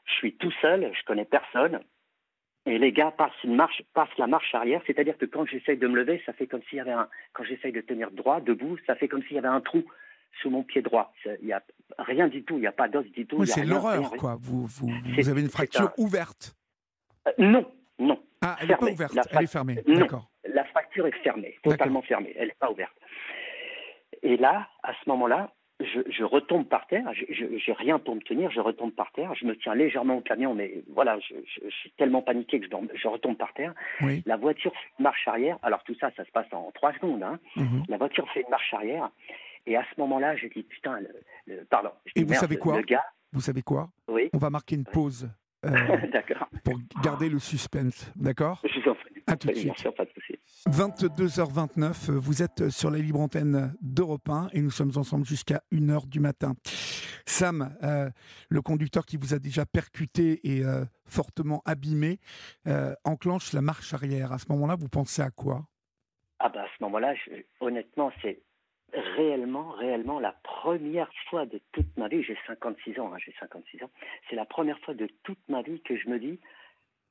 je 0.05 0.13
suis 0.13 0.33
tout 0.35 0.51
seul, 0.61 0.91
je 0.93 1.03
connais 1.05 1.25
personne. 1.25 1.79
Et 2.67 2.77
les 2.77 2.91
gars 2.91 3.11
passent 3.11 3.43
une 3.43 3.55
marche, 3.55 3.81
passent 3.93 4.15
la 4.17 4.27
marche 4.27 4.53
arrière, 4.53 4.81
c'est-à-dire 4.85 5.17
que 5.17 5.25
quand 5.25 5.45
j'essaye 5.47 5.77
de 5.77 5.87
me 5.87 5.95
lever, 5.95 6.21
ça 6.25 6.33
fait 6.33 6.45
comme 6.45 6.61
s'il 6.69 6.77
y 6.77 6.81
avait 6.81 6.91
un, 6.91 7.09
quand 7.33 7.43
j'essaye 7.43 7.71
de 7.71 7.81
tenir 7.81 8.11
droit, 8.11 8.39
debout, 8.39 8.77
ça 8.85 8.95
fait 8.95 9.07
comme 9.07 9.23
s'il 9.23 9.35
y 9.35 9.39
avait 9.39 9.47
un 9.47 9.61
trou 9.61 9.83
sous 10.41 10.49
mon 10.49 10.63
pied 10.63 10.81
droit. 10.81 11.13
Il 11.41 11.47
y 11.47 11.53
a 11.53 11.61
rien 11.99 12.27
du 12.27 12.43
tout, 12.43 12.55
il 12.55 12.61
n'y 12.61 12.67
a 12.67 12.71
pas 12.71 12.87
d'os 12.87 13.05
du 13.11 13.25
tout. 13.25 13.37
Oui, 13.37 13.47
c'est 13.47 13.65
l'horreur, 13.65 14.11
quoi. 14.11 14.37
Vous, 14.39 14.65
vous, 14.65 14.89
vous 15.17 15.29
avez 15.29 15.41
une 15.41 15.49
fracture 15.49 15.81
un- 15.89 15.93
ouverte. 15.97 16.55
Euh, 17.27 17.31
non, 17.37 17.65
non. 17.99 18.21
Ah, 18.41 18.55
elle 18.61 18.69
n'est 18.69 18.75
pas 18.75 18.85
ouverte, 18.87 19.17
elle 19.31 19.43
est 19.43 19.47
fermée. 19.51 19.77
Non. 19.87 19.99
D'accord. 19.99 20.31
La 20.53 20.63
fracture 20.65 21.05
est 21.07 21.17
fermée, 21.23 21.57
totalement 21.63 22.01
fermée, 22.01 22.33
elle 22.37 22.47
n'est 22.47 22.55
pas 22.59 22.71
ouverte. 22.71 22.93
Et 24.23 24.37
là, 24.37 24.67
à 24.83 24.93
ce 24.93 25.09
moment-là, 25.09 25.51
je, 25.79 25.99
je 26.11 26.23
retombe 26.23 26.67
par 26.67 26.85
terre, 26.87 27.05
je 27.13 27.43
n'ai 27.45 27.73
rien 27.73 27.97
pour 27.97 28.15
me 28.15 28.21
tenir, 28.21 28.51
je 28.51 28.59
retombe 28.59 28.91
par 28.91 29.11
terre, 29.13 29.33
je 29.33 29.45
me 29.45 29.55
tiens 29.57 29.73
légèrement 29.73 30.17
au 30.17 30.21
camion, 30.21 30.53
mais 30.53 30.83
voilà, 30.93 31.17
je, 31.19 31.33
je- 31.45 31.65
je 31.69 31.75
suis 31.75 31.91
tellement 31.91 32.21
paniqué 32.21 32.59
que 32.59 32.67
je, 32.95 33.07
retombe 33.07 33.35
par 33.37 33.51
terre. 33.53 33.73
Oui. 34.01 34.21
La 34.27 34.37
voiture 34.37 34.71
fait 34.73 34.89
une 34.99 35.03
marche 35.03 35.27
arrière, 35.27 35.57
alors 35.63 35.83
tout 35.83 35.95
ça, 35.99 36.11
ça 36.15 36.23
se 36.23 36.31
passe 36.31 36.45
en 36.51 36.69
trois 36.71 36.93
secondes. 36.93 37.23
hein. 37.23 37.39
Mhm. 37.55 37.83
La 37.89 37.97
voiture 37.97 38.29
fait 38.31 38.41
une 38.41 38.49
marche 38.49 38.71
arrière, 38.75 39.09
et 39.65 39.75
à 39.77 39.83
ce 39.93 39.99
moment-là, 40.01 40.35
je 40.35 40.47
dis, 40.47 40.63
putain, 40.63 40.99
le, 40.99 41.09
le- 41.47 41.65
pardon. 41.65 41.89
Je 42.05 42.13
Et 42.15 42.23
vous 42.23 42.29
merde, 42.31 42.41
savez 42.41 42.57
quoi 42.57 42.77
Le 42.77 42.83
gars, 42.83 43.03
Vous 43.33 43.41
savez 43.41 43.61
quoi 43.61 43.89
oui, 44.07 44.29
On 44.33 44.37
va 44.37 44.49
marquer 44.49 44.75
une 44.75 44.85
pause 44.85 45.29
euh, 45.65 45.69
d'accord. 46.11 46.47
pour 46.63 46.79
garder 47.03 47.29
le 47.29 47.39
suspense. 47.39 48.11
D'accord 48.15 48.61
Je 48.63 48.79
vous 48.79 48.89
en 48.89 48.95
prie. 48.95 49.07
À 49.27 49.35
tout 49.37 49.47
de 49.49 49.53
suite. 49.53 49.77
sûr, 49.77 49.93
pas 49.93 50.05
de 50.05 50.09
souci. 50.11 50.33
22h29, 50.67 52.09
euh, 52.11 52.19
vous 52.19 52.41
êtes 52.41 52.69
sur 52.69 52.89
la 52.91 52.97
libre 52.97 53.19
antenne 53.19 53.75
d'Europe 53.81 54.27
1 54.27 54.49
et 54.53 54.61
nous 54.61 54.71
sommes 54.71 54.91
ensemble 54.95 55.25
jusqu'à 55.25 55.61
1h 55.71 56.07
du 56.07 56.19
matin. 56.19 56.53
Sam, 57.25 57.75
euh, 57.83 58.09
le 58.49 58.61
conducteur 58.61 59.05
qui 59.05 59.17
vous 59.17 59.33
a 59.33 59.39
déjà 59.39 59.65
percuté 59.65 60.39
et 60.43 60.65
euh, 60.65 60.83
fortement 61.05 61.61
abîmé, 61.65 62.19
enclenche 63.05 63.53
la 63.53 63.61
marche 63.61 63.93
arrière. 63.93 64.31
À 64.31 64.39
ce 64.39 64.45
moment-là, 64.49 64.75
vous 64.75 64.89
pensez 64.89 65.21
à 65.21 65.29
quoi? 65.29 65.65
Ah 66.39 66.49
bah 66.49 66.63
à 66.63 66.67
ce 66.75 66.83
moment-là, 66.83 67.13
je- 67.13 67.43
honnêtement, 67.59 68.11
c'est 68.21 68.41
réellement, 68.93 69.71
réellement 69.71 70.19
la 70.19 70.33
première 70.43 71.11
fois 71.29 71.45
de 71.45 71.59
toute 71.71 71.95
ma 71.97 72.07
vie, 72.07 72.23
j'ai 72.23 72.37
56 72.47 72.99
ans, 72.99 73.13
hein, 73.13 73.17
j'ai 73.23 73.33
56 73.39 73.83
ans, 73.83 73.89
c'est 74.29 74.35
la 74.35 74.45
première 74.45 74.79
fois 74.79 74.93
de 74.93 75.07
toute 75.23 75.39
ma 75.49 75.61
vie 75.61 75.81
que 75.81 75.95
je 75.97 76.09
me 76.09 76.19
dis, 76.19 76.39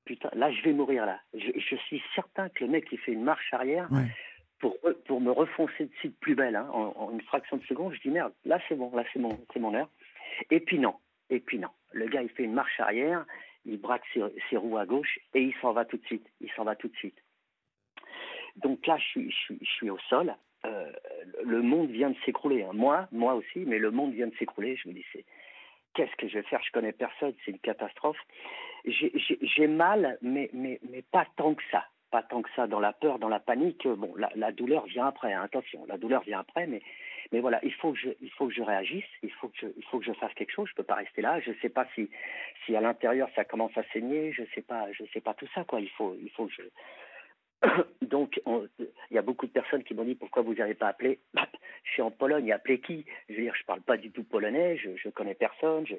putain, 0.05 0.31
là 0.35 0.51
je 0.53 0.63
vais 0.63 0.73
mourir 0.73 1.07
là. 1.07 1.21
Je, 1.35 1.51
je 1.57 1.77
suis 1.77 2.03
certain 2.15 2.49
que 2.49 2.65
le 2.65 2.71
mec 2.71 2.89
qui 2.89 2.97
fait 2.97 3.13
une 3.13 3.23
marche 3.25 3.53
arrière, 3.53 3.89
Ouais. 3.91 4.07
pour, 4.59 4.77
pour 5.07 5.21
me 5.21 5.31
refoncer 5.31 5.87
dessus 5.87 6.09
de 6.09 6.15
plus 6.21 6.35
belle, 6.35 6.57
hein, 6.57 6.69
en, 6.73 6.93
en 6.97 7.11
une 7.13 7.23
fraction 7.23 7.57
de 7.57 7.65
seconde, 7.65 7.95
je 7.95 8.01
dis 8.01 8.11
merde, 8.11 8.33
là 8.45 8.59
c'est 8.69 8.75
bon, 8.77 8.95
là 8.95 9.05
c'est 9.13 9.19
mon, 9.19 9.39
c'est 9.53 9.61
mon 9.61 9.75
heure. 9.75 9.89
Et 10.51 10.61
puis 10.61 10.79
non, 10.79 10.95
et 11.31 11.41
puis 11.41 11.59
non. 11.59 11.71
Le 11.93 12.07
gars 12.07 12.23
il 12.23 12.29
fait 12.31 12.45
une 12.45 12.53
marche 12.55 12.79
arrière, 12.81 13.25
il 13.65 13.79
braque 13.81 14.05
ses, 14.15 14.23
ses 14.49 14.57
roues 14.57 14.77
à 14.79 14.87
gauche 14.87 15.19
et 15.35 15.43
il 15.43 15.55
s'en 15.61 15.73
va 15.73 15.85
tout 15.85 15.97
de 15.99 16.05
suite. 16.07 16.27
Il 16.41 16.51
s'en 16.53 16.65
va 16.65 16.77
tout 16.77 16.89
de 16.89 16.97
suite. 16.97 17.19
Donc 18.57 18.87
là, 18.87 18.97
je 18.99 19.05
suis, 19.05 19.31
je 19.31 19.37
suis, 19.37 19.59
je 19.61 19.71
suis 19.71 19.91
au 19.91 19.99
sol. 20.09 20.35
Euh, 20.67 20.93
le 21.45 21.63
monde 21.63 21.91
vient 21.91 22.11
de 22.11 22.17
s'écrouler. 22.25 22.63
hein. 22.65 22.73
Moi, 22.75 23.09
moi 23.13 23.35
aussi, 23.35 23.61
mais 23.61 23.79
le 23.79 23.91
monde 23.91 24.13
vient 24.13 24.27
de 24.27 24.35
s'écrouler. 24.37 24.77
Je 24.77 24.89
me 24.89 24.95
dis, 24.95 25.05
qu'est-ce 25.95 26.15
que 26.17 26.29
je 26.29 26.35
vais 26.35 26.43
faire? 26.45 26.63
Je 26.65 26.73
connais 26.73 26.93
personne. 26.93 27.35
C'est 27.45 27.51
une 27.53 27.59
catastrophe. 27.59 28.19
J'ai- 28.85 29.67
mal, 29.67 30.19
mais, 30.23 30.51
mais, 30.53 30.81
pas 31.13 31.27
tant 31.37 31.55
que 31.55 31.63
ça. 31.71 31.85
Pas 32.11 32.23
tant 32.23 32.43
que 32.43 32.51
ça. 32.57 32.67
Dans 32.67 32.81
la 32.81 32.93
peur, 32.93 33.19
dans 33.19 33.29
la 33.29 33.41
panique. 33.41 33.87
Bon, 33.87 34.15
la, 34.17 34.53
douleur 34.53 34.85
vient 34.87 35.07
après. 35.07 35.33
hein. 35.33 35.43
Attention, 35.43 35.85
la 35.87 35.97
douleur 35.97 36.23
vient 36.23 36.41
après, 36.41 36.67
mais 36.67 36.83
mais 37.33 37.39
voilà, 37.39 37.61
il 37.63 37.73
faut 37.75 37.93
que 37.93 37.99
je, 37.99 38.09
il 38.21 38.31
faut 38.33 38.49
que 38.49 38.53
je 38.55 38.63
réagisse, 38.63 39.05
il 39.23 39.31
faut 39.31 39.47
que 39.49 39.57
je, 39.61 39.67
il 39.77 39.85
faut 39.85 40.01
que 40.01 40.05
je 40.05 40.13
fasse 40.15 40.35
quelque 40.35 40.51
chose. 40.53 40.69
Je 40.69 40.75
peux 40.75 40.83
pas 40.83 40.97
rester 40.97 41.23
là. 41.23 41.39
Je 41.41 41.53
sais 41.63 41.69
pas 41.69 41.87
si, 41.95 42.11
si 42.67 42.75
à 42.75 42.81
l'intérieur 42.81 43.29
ça 43.37 43.45
commence 43.45 43.77
à 43.79 43.85
saigner. 43.93 44.33
Je 44.33 44.43
sais 44.55 44.63
pas, 44.63 44.87
sais 45.13 45.21
pas 45.21 45.35
tout 45.35 45.47
ça 45.55 45.63
quoi. 45.65 45.81
Il 45.81 45.91
faut, 45.91 46.17
il 46.21 46.31
faut 46.31 46.47
que 46.47 46.53
je. 46.55 46.63
Donc, 48.03 48.41
on- 48.47 48.67
il 48.79 49.15
y 49.15 49.19
a 49.19 49.23
beaucoup 49.23 49.47
de 49.47 49.53
personnes 49.53 49.85
qui 49.85 49.95
m'ont 49.95 50.05
dit 50.05 50.15
pourquoi 50.15 50.43
vous 50.43 50.55
n'avez 50.55 50.75
pas 50.75 50.89
appelé. 50.89 51.19
Je 51.85 51.93
suis 51.93 52.03
en 52.03 52.11
Pologne, 52.11 52.53
appelé 52.53 52.81
qui? 52.81 53.05
Je 53.29 53.35
veux 53.35 53.43
dire, 53.43 53.55
je 53.57 53.65
parle 53.65 53.81
pas 53.81 53.97
du 53.97 54.11
tout 54.11 54.23
polonais, 54.23 54.77
je, 54.77 54.91
je 54.97 55.09
connais 55.09 55.35
personne, 55.35 55.87
je- 55.87 55.95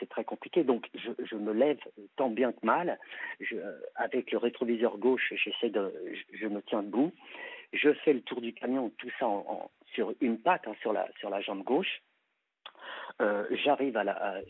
c'est 0.00 0.08
très 0.08 0.24
compliqué. 0.24 0.64
Donc, 0.64 0.88
je, 0.94 1.10
je 1.24 1.34
me 1.36 1.52
lève 1.52 1.78
tant 2.16 2.30
bien 2.30 2.52
que 2.52 2.64
mal. 2.64 2.98
Je, 3.40 3.56
avec 3.96 4.30
le 4.32 4.38
rétroviseur 4.38 4.96
gauche, 4.98 5.32
j'essaie 5.44 5.70
de, 5.70 5.92
je, 6.32 6.38
je 6.38 6.46
me 6.46 6.62
tiens 6.62 6.82
debout. 6.82 7.12
Je 7.72 7.92
fais 7.92 8.14
le 8.14 8.22
tour 8.22 8.40
du 8.40 8.54
camion, 8.54 8.90
tout 8.98 9.10
ça 9.18 9.26
sur 9.92 10.14
une 10.20 10.38
patte, 10.38 10.66
hein, 10.66 10.74
sur 10.80 10.92
la 10.94 11.40
jambe 11.42 11.62
gauche. 11.64 12.00
Euh, 13.20 13.44
J'arrive 13.64 14.00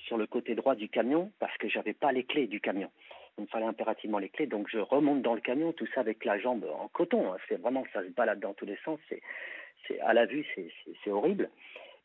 sur 0.06 0.16
le 0.18 0.26
côté 0.26 0.54
droit 0.54 0.74
du 0.74 0.88
camion 0.88 1.32
parce 1.40 1.56
que 1.58 1.68
j'avais 1.68 1.94
pas 1.94 2.12
les 2.12 2.24
clés 2.24 2.46
du 2.46 2.60
camion. 2.60 2.90
Il 3.38 3.42
me 3.42 3.46
fallait 3.46 3.66
impérativement 3.66 4.18
les 4.18 4.28
clés, 4.28 4.46
donc 4.46 4.68
je 4.68 4.78
remonte 4.78 5.22
dans 5.22 5.34
le 5.34 5.40
camion, 5.40 5.72
tout 5.72 5.86
ça 5.94 6.00
avec 6.00 6.24
la 6.24 6.38
jambe 6.38 6.64
en 6.80 6.88
coton. 6.88 7.32
hein. 7.32 7.36
C'est 7.48 7.60
vraiment, 7.60 7.84
ça 7.92 8.02
se 8.02 8.08
balade 8.08 8.40
dans 8.40 8.54
tous 8.54 8.66
les 8.66 8.78
sens. 8.84 8.98
C'est, 9.08 10.00
à 10.00 10.12
la 10.12 10.26
vue, 10.26 10.44
c'est 11.04 11.10
horrible. 11.10 11.48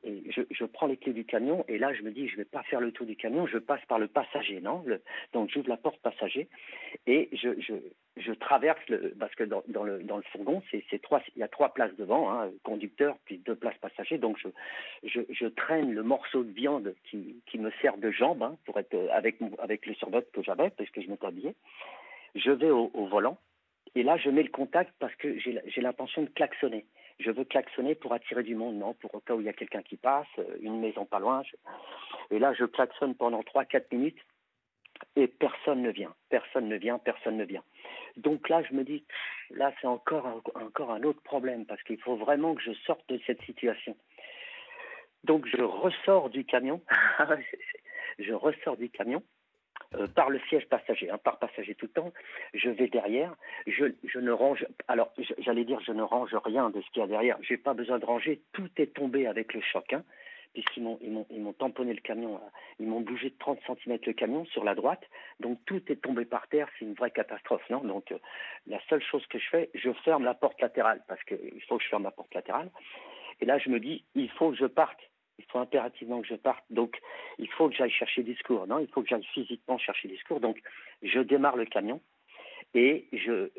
Je, 0.05 0.65
prends 0.65 0.87
les 0.87 0.97
clés 0.97 1.13
du 1.13 1.23
camion 1.23 1.63
et 1.69 1.77
là 1.77 1.93
je 1.93 2.01
me 2.01 2.11
dis 2.11 2.27
je 2.27 2.35
vais 2.35 2.45
pas 2.45 2.63
faire 2.63 2.81
le 2.81 2.91
tour 2.91 3.05
du 3.05 3.15
camion, 3.15 3.47
je 3.47 3.57
passe 3.57 3.83
par 3.85 3.99
le 3.99 4.07
passager, 4.07 4.59
non 4.59 4.83
le, 4.85 5.01
Donc 5.31 5.49
j'ouvre 5.49 5.69
la 5.69 5.77
porte 5.77 5.99
passager 6.01 6.49
et 7.07 7.29
je, 7.31 7.49
je, 8.17 8.31
traverse 8.33 8.81
parce 9.17 9.33
que 9.35 9.45
dans, 9.45 9.63
le 9.83 10.03
dans 10.03 10.17
le 10.17 10.23
fourgon 10.23 10.61
c'est, 10.71 11.01
trois 11.01 11.21
il 11.35 11.39
y 11.39 11.43
a 11.43 11.47
trois 11.47 11.73
places 11.73 11.95
devant, 11.95 12.31
hein, 12.31 12.51
conducteur 12.63 13.15
puis 13.25 13.37
deux 13.37 13.55
places 13.55 13.77
passagers. 13.77 14.17
Donc 14.17 14.37
je, 14.39 14.49
je, 15.07 15.21
je 15.29 15.47
traîne 15.47 15.93
le 15.93 16.03
morceau 16.03 16.43
de 16.43 16.51
viande 16.51 16.93
qui, 17.05 17.41
qui 17.45 17.57
me 17.57 17.71
sert 17.81 17.97
de 17.97 18.11
jambe 18.11 18.43
hein, 18.43 18.57
pour 18.65 18.77
être 18.79 18.93
euh, 18.93 19.07
avec 19.11 19.37
avec 19.59 19.85
le 19.85 19.93
survêt 19.93 20.25
que 20.33 20.43
j'avais 20.43 20.69
parce 20.71 20.89
que 20.89 21.01
je 21.01 21.09
m'étais 21.09 21.27
habillé. 21.27 21.55
Je 22.35 22.51
vais 22.51 22.71
au, 22.71 22.91
au 22.93 23.05
volant 23.05 23.37
et 23.95 24.03
là 24.03 24.17
je 24.17 24.29
mets 24.29 24.43
le 24.43 24.49
contact 24.49 24.91
parce 24.99 25.15
que 25.15 25.39
j'ai 25.39 25.81
l'intention 25.81 26.23
de 26.23 26.29
klaxonner. 26.29 26.85
Je 27.19 27.31
veux 27.31 27.45
klaxonner 27.45 27.95
pour 27.95 28.13
attirer 28.13 28.43
du 28.43 28.55
monde, 28.55 28.75
non, 28.75 28.93
pour 28.93 29.13
au 29.15 29.19
cas 29.19 29.35
où 29.35 29.39
il 29.39 29.45
y 29.45 29.49
a 29.49 29.53
quelqu'un 29.53 29.81
qui 29.81 29.97
passe, 29.97 30.27
euh, 30.39 30.57
une 30.61 30.79
maison 30.79 31.05
pas 31.05 31.19
loin. 31.19 31.43
Et 32.31 32.39
là, 32.39 32.53
je 32.53 32.65
klaxonne 32.65 33.15
pendant 33.15 33.41
3-4 33.41 33.85
minutes 33.91 34.19
et 35.15 35.27
personne 35.27 35.81
ne 35.81 35.91
vient, 35.91 36.13
personne 36.29 36.67
ne 36.67 36.77
vient, 36.77 36.97
personne 36.97 37.37
ne 37.37 37.45
vient. 37.45 37.63
Donc 38.17 38.49
là, 38.49 38.63
je 38.63 38.73
me 38.73 38.83
dis, 38.83 39.03
là, 39.51 39.73
c'est 39.79 39.87
encore 39.87 40.41
encore 40.55 40.91
un 40.91 41.03
autre 41.03 41.21
problème 41.21 41.65
parce 41.65 41.81
qu'il 41.83 41.99
faut 42.01 42.15
vraiment 42.15 42.55
que 42.55 42.61
je 42.61 42.73
sorte 42.85 43.07
de 43.09 43.19
cette 43.25 43.41
situation. 43.43 43.95
Donc 45.23 45.45
je 45.47 45.61
ressors 45.61 46.29
du 46.29 46.45
camion, 46.45 46.81
je 48.19 48.33
ressors 48.33 48.77
du 48.77 48.89
camion 48.89 49.23
euh, 49.95 50.07
par 50.07 50.29
le 50.29 50.39
siège 50.49 50.67
passager, 50.67 51.09
hein, 51.09 51.17
par 51.17 51.39
passager 51.39 51.75
tout 51.75 51.85
le 51.85 51.91
temps. 51.91 52.13
Je 52.53 52.69
vais 52.69 52.87
derrière, 52.87 53.35
je, 53.67 53.85
je 54.03 54.19
ne 54.19 54.31
range, 54.31 54.65
alors 54.87 55.13
j'allais 55.39 55.65
dire 55.65 55.79
je 55.85 55.91
ne 55.91 56.01
range 56.01 56.35
rien 56.45 56.69
de 56.69 56.81
ce 56.81 56.89
qu'il 56.91 57.01
y 57.01 57.05
a 57.05 57.07
derrière. 57.07 57.37
J'ai 57.41 57.57
pas 57.57 57.73
besoin 57.73 57.99
de 57.99 58.05
ranger, 58.05 58.41
tout 58.53 58.69
est 58.77 58.93
tombé 58.93 59.27
avec 59.27 59.53
le 59.53 59.61
choc, 59.61 59.93
hein, 59.93 60.03
puisqu'ils 60.53 60.83
m'ont 60.83 60.99
ils 61.01 61.11
m'ont 61.11 61.25
ils 61.29 61.41
m'ont 61.41 61.53
tamponné 61.53 61.93
le 61.93 62.01
camion, 62.01 62.35
euh, 62.35 62.49
ils 62.79 62.87
m'ont 62.87 63.01
bougé 63.01 63.29
de 63.29 63.37
30 63.37 63.59
cm 63.67 63.99
le 64.05 64.13
camion 64.13 64.45
sur 64.45 64.63
la 64.63 64.75
droite, 64.75 65.03
donc 65.39 65.59
tout 65.65 65.81
est 65.91 66.01
tombé 66.01 66.25
par 66.25 66.47
terre, 66.47 66.67
c'est 66.77 66.85
une 66.85 66.93
vraie 66.93 67.11
catastrophe, 67.11 67.67
non? 67.69 67.79
Donc 67.83 68.11
euh, 68.11 68.17
la 68.67 68.79
seule 68.89 69.01
chose 69.01 69.25
que 69.27 69.39
je 69.39 69.49
fais, 69.49 69.69
je 69.73 69.91
ferme 70.03 70.23
la 70.23 70.33
porte 70.33 70.59
latérale 70.61 71.01
parce 71.07 71.23
qu'il 71.23 71.61
faut 71.67 71.77
que 71.77 71.83
je 71.83 71.89
ferme 71.89 72.03
la 72.03 72.11
porte 72.11 72.33
latérale. 72.33 72.69
Et 73.41 73.45
là, 73.45 73.57
je 73.57 73.69
me 73.69 73.79
dis, 73.79 74.05
il 74.15 74.29
faut 74.31 74.51
que 74.51 74.57
je 74.57 74.65
parte. 74.65 74.99
Il 75.39 75.45
faut 75.45 75.59
impérativement 75.59 76.21
que 76.21 76.27
je 76.27 76.35
parte. 76.35 76.63
Donc, 76.69 76.99
il 77.39 77.49
faut 77.49 77.69
que 77.69 77.75
j'aille 77.75 77.91
chercher 77.91 78.23
des 78.23 78.35
secours. 78.35 78.67
Non, 78.67 78.79
il 78.79 78.87
faut 78.87 79.01
que 79.01 79.07
j'aille 79.09 79.25
physiquement 79.33 79.77
chercher 79.77 80.07
des 80.07 80.17
secours. 80.17 80.39
Donc, 80.39 80.59
je 81.01 81.19
démarre 81.19 81.55
le 81.57 81.65
camion. 81.65 82.01
Et 82.75 83.05
je, 83.13 83.49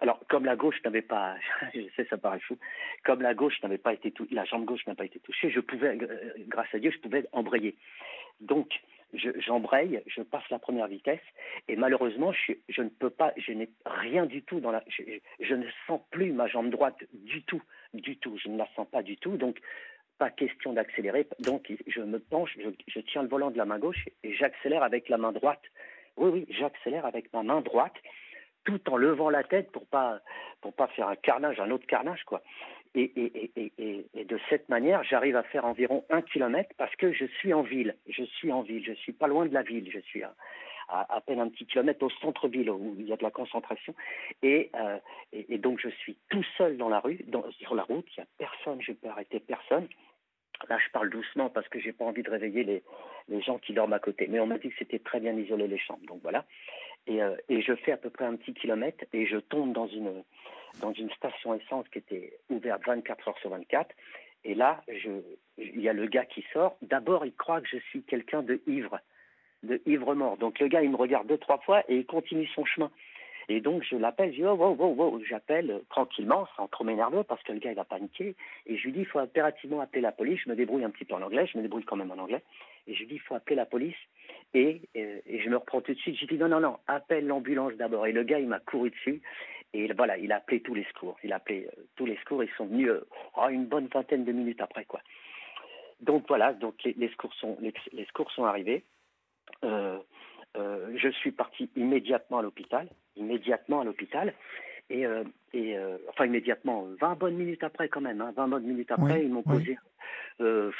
alors 0.00 0.18
comme 0.28 0.44
la 0.44 0.56
gauche 0.56 0.82
n'avait 0.84 1.02
pas, 1.02 1.36
je 1.74 1.82
sais 1.94 2.04
ça 2.10 2.16
paraît 2.18 2.40
fou, 2.40 2.58
comme 3.04 3.22
la 3.22 3.32
gauche 3.32 3.62
n'avait 3.62 3.78
pas 3.78 3.92
été 3.94 4.10
tou- 4.10 4.26
la 4.32 4.44
jambe 4.44 4.64
gauche 4.64 4.84
n'a 4.88 4.96
pas 4.96 5.04
été 5.04 5.20
touchée, 5.20 5.48
je 5.50 5.60
pouvais, 5.60 5.96
euh, 6.02 6.32
grâce 6.48 6.74
à 6.74 6.80
Dieu, 6.80 6.90
je 6.90 6.98
pouvais 6.98 7.24
embrayer. 7.30 7.76
Donc 8.40 8.80
je- 9.12 9.38
j'embraye, 9.38 10.02
je 10.08 10.22
passe 10.22 10.48
la 10.50 10.58
première 10.58 10.88
vitesse, 10.88 11.20
et 11.68 11.76
malheureusement 11.76 12.32
je, 12.32 12.54
je 12.68 12.82
ne 12.82 12.88
peux 12.88 13.10
pas, 13.10 13.32
je 13.36 13.52
n'ai 13.52 13.68
rien 13.86 14.26
du 14.26 14.42
tout 14.42 14.58
dans 14.58 14.72
la, 14.72 14.82
je, 14.88 15.02
je 15.38 15.54
ne 15.54 15.66
sens 15.86 16.00
plus 16.10 16.32
ma 16.32 16.48
jambe 16.48 16.70
droite 16.70 16.98
du 17.12 17.44
tout, 17.44 17.62
du 17.92 18.16
tout, 18.16 18.36
je 18.42 18.48
ne 18.48 18.58
la 18.58 18.66
sens 18.74 18.88
pas 18.90 19.04
du 19.04 19.16
tout, 19.18 19.36
donc 19.36 19.60
pas 20.18 20.30
question 20.30 20.72
d'accélérer, 20.72 21.26
donc 21.40 21.72
je 21.86 22.00
me 22.00 22.18
penche, 22.18 22.56
je, 22.88 23.00
tiens 23.00 23.22
le 23.22 23.28
volant 23.28 23.50
de 23.50 23.58
la 23.58 23.64
main 23.64 23.78
gauche 23.78 24.08
et 24.22 24.34
j'accélère 24.34 24.82
avec 24.82 25.08
la 25.08 25.18
main 25.18 25.32
droite. 25.32 25.62
Oui, 26.16 26.30
oui, 26.32 26.46
j'accélère 26.50 27.06
avec 27.06 27.32
ma 27.32 27.42
main 27.42 27.60
droite 27.60 27.94
tout 28.64 28.80
en 28.90 28.96
levant 28.96 29.28
la 29.28 29.44
tête 29.44 29.70
pour 29.72 29.86
pas 29.86 30.20
pour 30.60 30.72
pas 30.72 30.86
faire 30.88 31.08
un 31.08 31.16
carnage, 31.16 31.60
un 31.60 31.70
autre 31.70 31.86
carnage 31.86 32.24
quoi. 32.24 32.42
Et, 32.94 33.10
et, 33.16 33.50
et, 33.56 33.72
et, 33.76 34.06
et 34.14 34.24
de 34.24 34.38
cette 34.48 34.68
manière, 34.68 35.02
j'arrive 35.02 35.34
à 35.34 35.42
faire 35.42 35.64
environ 35.64 36.04
un 36.10 36.22
kilomètre 36.22 36.70
parce 36.78 36.94
que 36.94 37.12
je 37.12 37.24
suis 37.24 37.52
en 37.52 37.62
ville. 37.62 37.96
Je 38.08 38.22
suis 38.22 38.52
en 38.52 38.62
ville. 38.62 38.84
Je 38.86 38.92
suis 38.92 39.12
pas 39.12 39.26
loin 39.26 39.46
de 39.46 39.52
la 39.52 39.62
ville. 39.62 39.90
Je 39.92 39.98
suis 39.98 40.22
à, 40.22 40.32
à, 40.88 41.20
peine 41.20 41.40
un 41.40 41.48
petit 41.48 41.66
kilomètre 41.66 42.02
au 42.04 42.10
centre-ville 42.10 42.70
où 42.70 42.94
il 42.98 43.06
y 43.06 43.12
a 43.12 43.16
de 43.16 43.22
la 43.22 43.30
concentration. 43.30 43.94
Et, 44.42 44.70
euh, 44.74 44.98
donc 45.58 45.80
je 45.80 45.88
suis 45.88 46.16
tout 46.28 46.44
seul 46.56 46.76
dans 46.76 46.88
la 46.88 47.00
rue, 47.00 47.24
sur 47.60 47.74
la 47.74 47.82
route, 47.82 48.06
il 48.16 48.20
n'y 48.20 48.24
a 48.24 48.28
personne, 48.38 48.80
je 48.82 48.92
peux 48.92 49.08
arrêter 49.08 49.40
personne. 49.40 49.88
Là, 50.68 50.78
je 50.78 50.90
parle 50.92 51.10
doucement 51.10 51.50
parce 51.50 51.68
que 51.68 51.80
j'ai 51.80 51.92
pas 51.92 52.04
envie 52.04 52.22
de 52.22 52.30
réveiller 52.30 52.64
les, 52.64 53.42
gens 53.42 53.58
qui 53.58 53.72
dorment 53.72 53.94
à 53.94 53.98
côté. 53.98 54.26
Mais 54.28 54.40
on 54.40 54.46
m'a 54.46 54.58
dit 54.58 54.68
que 54.70 54.76
c'était 54.78 54.98
très 54.98 55.20
bien 55.20 55.36
isolé 55.36 55.66
les 55.66 55.78
chambres. 55.78 56.06
Donc 56.06 56.20
voilà. 56.22 56.44
Et, 57.06 57.22
euh, 57.22 57.36
je 57.50 57.74
fais 57.74 57.92
à 57.92 57.96
peu 57.96 58.10
près 58.10 58.24
un 58.24 58.36
petit 58.36 58.54
kilomètre 58.54 59.04
et 59.12 59.26
je 59.26 59.36
tombe 59.36 59.72
dans 59.72 59.86
une, 59.88 60.22
station 61.16 61.54
essence 61.54 61.88
qui 61.88 61.98
était 61.98 62.38
ouverte 62.50 62.82
24 62.86 63.28
heures 63.28 63.38
sur 63.38 63.50
24. 63.50 63.94
Et 64.44 64.54
là, 64.54 64.82
il 65.58 65.80
y 65.80 65.88
a 65.88 65.92
le 65.92 66.06
gars 66.06 66.24
qui 66.24 66.44
sort. 66.52 66.76
D'abord, 66.82 67.24
il 67.26 67.34
croit 67.34 67.60
que 67.60 67.68
je 67.68 67.78
suis 67.78 68.02
quelqu'un 68.02 68.42
de 68.42 68.60
ivre, 68.66 68.98
de 69.64 69.80
ivre 69.86 70.14
mort. 70.14 70.36
Donc 70.36 70.60
le 70.60 70.68
gars, 70.68 70.82
il 70.82 70.90
me 70.90 70.96
regarde 70.96 71.26
deux, 71.26 71.38
trois 71.38 71.58
fois 71.58 71.82
et 71.88 71.96
il 71.96 72.06
continue 72.06 72.46
son 72.48 72.64
chemin. 72.64 72.90
Et 73.48 73.60
donc 73.60 73.82
je 73.82 73.96
l'appelle, 73.96 74.30
je 74.32 74.36
dis 74.36 74.44
oh, 74.44 74.54
wow, 74.54 74.74
wow, 74.74 74.94
wow. 74.94 75.22
j'appelle 75.28 75.70
euh, 75.70 75.78
tranquillement, 75.90 76.46
sans 76.56 76.66
trop 76.68 76.84
m'énerver, 76.84 77.22
parce 77.28 77.42
que 77.42 77.52
le 77.52 77.58
gars 77.58 77.72
il 77.72 77.76
va 77.76 77.84
paniquer. 77.84 78.34
Et 78.66 78.76
je 78.76 78.84
lui 78.84 78.92
dis 78.92 79.00
il 79.00 79.06
faut 79.06 79.18
impérativement 79.18 79.80
appeler 79.80 80.00
la 80.00 80.12
police. 80.12 80.40
Je 80.44 80.50
me 80.50 80.56
débrouille 80.56 80.84
un 80.84 80.90
petit 80.90 81.04
peu 81.04 81.14
en 81.14 81.22
anglais, 81.22 81.46
je 81.46 81.58
me 81.58 81.62
débrouille 81.62 81.84
quand 81.84 81.96
même 81.96 82.10
en 82.10 82.18
anglais. 82.18 82.42
Et 82.86 82.94
je 82.94 83.00
lui 83.00 83.06
dis 83.06 83.14
il 83.14 83.20
faut 83.20 83.34
appeler 83.34 83.56
la 83.56 83.66
police. 83.66 83.96
Et, 84.54 84.80
euh, 84.96 85.18
et 85.26 85.40
je 85.40 85.48
me 85.50 85.56
reprends 85.56 85.82
tout 85.82 85.92
de 85.92 85.98
suite. 85.98 86.16
Je 86.16 86.20
lui 86.20 86.36
dis 86.36 86.42
non 86.42 86.48
non 86.48 86.60
non, 86.60 86.78
appelle 86.86 87.26
l'ambulance 87.26 87.74
d'abord. 87.74 88.06
Et 88.06 88.12
le 88.12 88.22
gars 88.22 88.38
il 88.38 88.48
m'a 88.48 88.60
couru 88.60 88.90
dessus. 88.90 89.20
Et 89.74 89.92
voilà, 89.92 90.16
il 90.16 90.30
a 90.32 90.36
appelé 90.36 90.60
tous 90.60 90.74
les 90.74 90.84
secours. 90.84 91.16
Il 91.24 91.32
a 91.32 91.36
appelé 91.36 91.66
euh, 91.66 91.82
tous 91.96 92.06
les 92.06 92.16
secours. 92.16 92.42
Ils 92.42 92.50
sont 92.56 92.66
venus 92.66 92.90
oh, 93.36 93.48
une 93.50 93.66
bonne 93.66 93.88
vingtaine 93.92 94.24
de 94.24 94.32
minutes 94.32 94.62
après 94.62 94.84
quoi. 94.84 95.00
Donc 96.00 96.24
voilà, 96.28 96.52
donc 96.52 96.74
les, 96.84 97.08
secours 97.08 97.32
sont 97.34 97.56
les, 97.60 97.72
secours 98.06 98.30
sont 98.32 98.44
arrivés. 98.44 98.84
Euh, 99.64 99.98
euh, 100.56 100.92
je 100.96 101.08
suis 101.08 101.32
parti 101.32 101.68
immédiatement 101.74 102.38
à 102.38 102.42
l'hôpital, 102.42 102.88
immédiatement 103.16 103.80
à 103.80 103.84
l'hôpital, 103.84 104.32
et, 104.90 105.04
euh, 105.04 105.24
et 105.52 105.76
euh, 105.76 105.96
enfin 106.10 106.26
immédiatement, 106.26 106.84
20 107.00 107.14
bonnes 107.16 107.34
minutes 107.36 107.64
après 107.64 107.88
quand 107.88 108.00
même, 108.02 108.20
hein, 108.20 108.32
20 108.36 108.48
bonnes 108.48 108.64
minutes 108.64 108.92
après, 108.92 109.18
Oui, 109.18 109.24
ils 109.24 109.32
m'ont 109.32 109.42
posé, 109.42 109.76
euh, 110.40 110.70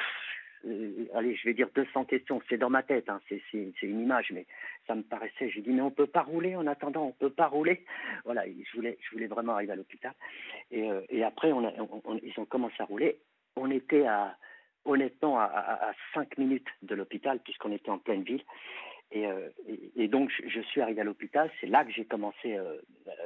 allez, 1.15 1.35
je 1.35 1.45
vais 1.49 1.55
dire 1.55 1.69
200 1.75 2.05
questions, 2.05 2.41
c'est 2.49 2.57
dans 2.57 2.71
ma 2.71 2.83
tête, 2.85 3.09
hein, 3.09 3.21
c'est 3.29 3.43
une 3.83 4.01
image, 4.01 4.31
mais 4.33 4.47
ça 4.87 4.95
me 4.95 5.03
paraissait, 5.03 5.51
j'ai 5.51 5.61
dit 5.61 5.71
mais 5.71 5.83
on 5.83 5.91
peut 5.91 6.07
pas 6.07 6.23
rouler 6.23 6.55
en 6.55 6.67
attendant, 6.67 7.07
on 7.07 7.13
peut 7.13 7.31
pas 7.31 7.49
rouler, 7.49 7.85
voilà, 8.25 8.45
je 8.47 8.77
voulais, 8.77 8.97
je 9.03 9.11
voulais 9.11 9.27
vraiment 9.27 9.55
arriver 9.55 9.73
à 9.73 9.77
l'hôpital, 9.77 10.13
et, 10.71 10.89
et 11.11 11.25
après 11.25 11.51
on 11.53 11.65
a, 11.67 11.73
on- 11.81 12.01
on- 12.05 12.21
ils 12.23 12.39
ont 12.39 12.45
commencé 12.47 12.77
à 12.79 12.85
rouler, 12.85 13.19
on 13.57 13.71
était 13.71 14.07
à 14.07 14.37
honnêtement 14.85 15.39
à, 15.39 15.93
5 16.15 16.39
minutes 16.39 16.69
de 16.83 16.95
l'hôpital 16.95 17.41
puisqu'on 17.41 17.73
était 17.73 17.91
en 17.91 17.99
pleine 17.99 18.23
ville. 18.23 18.43
Et, 19.13 19.27
euh, 19.27 19.49
donc, 20.09 20.31
je, 20.47 20.61
suis 20.61 20.81
arrivé 20.81 21.01
à 21.01 21.05
l'hôpital. 21.05 21.51
C'est 21.61 21.67
là 21.67 21.85
que 21.85 21.93
j'ai 21.93 22.05
commencé 22.05 22.57
euh, 22.57 22.77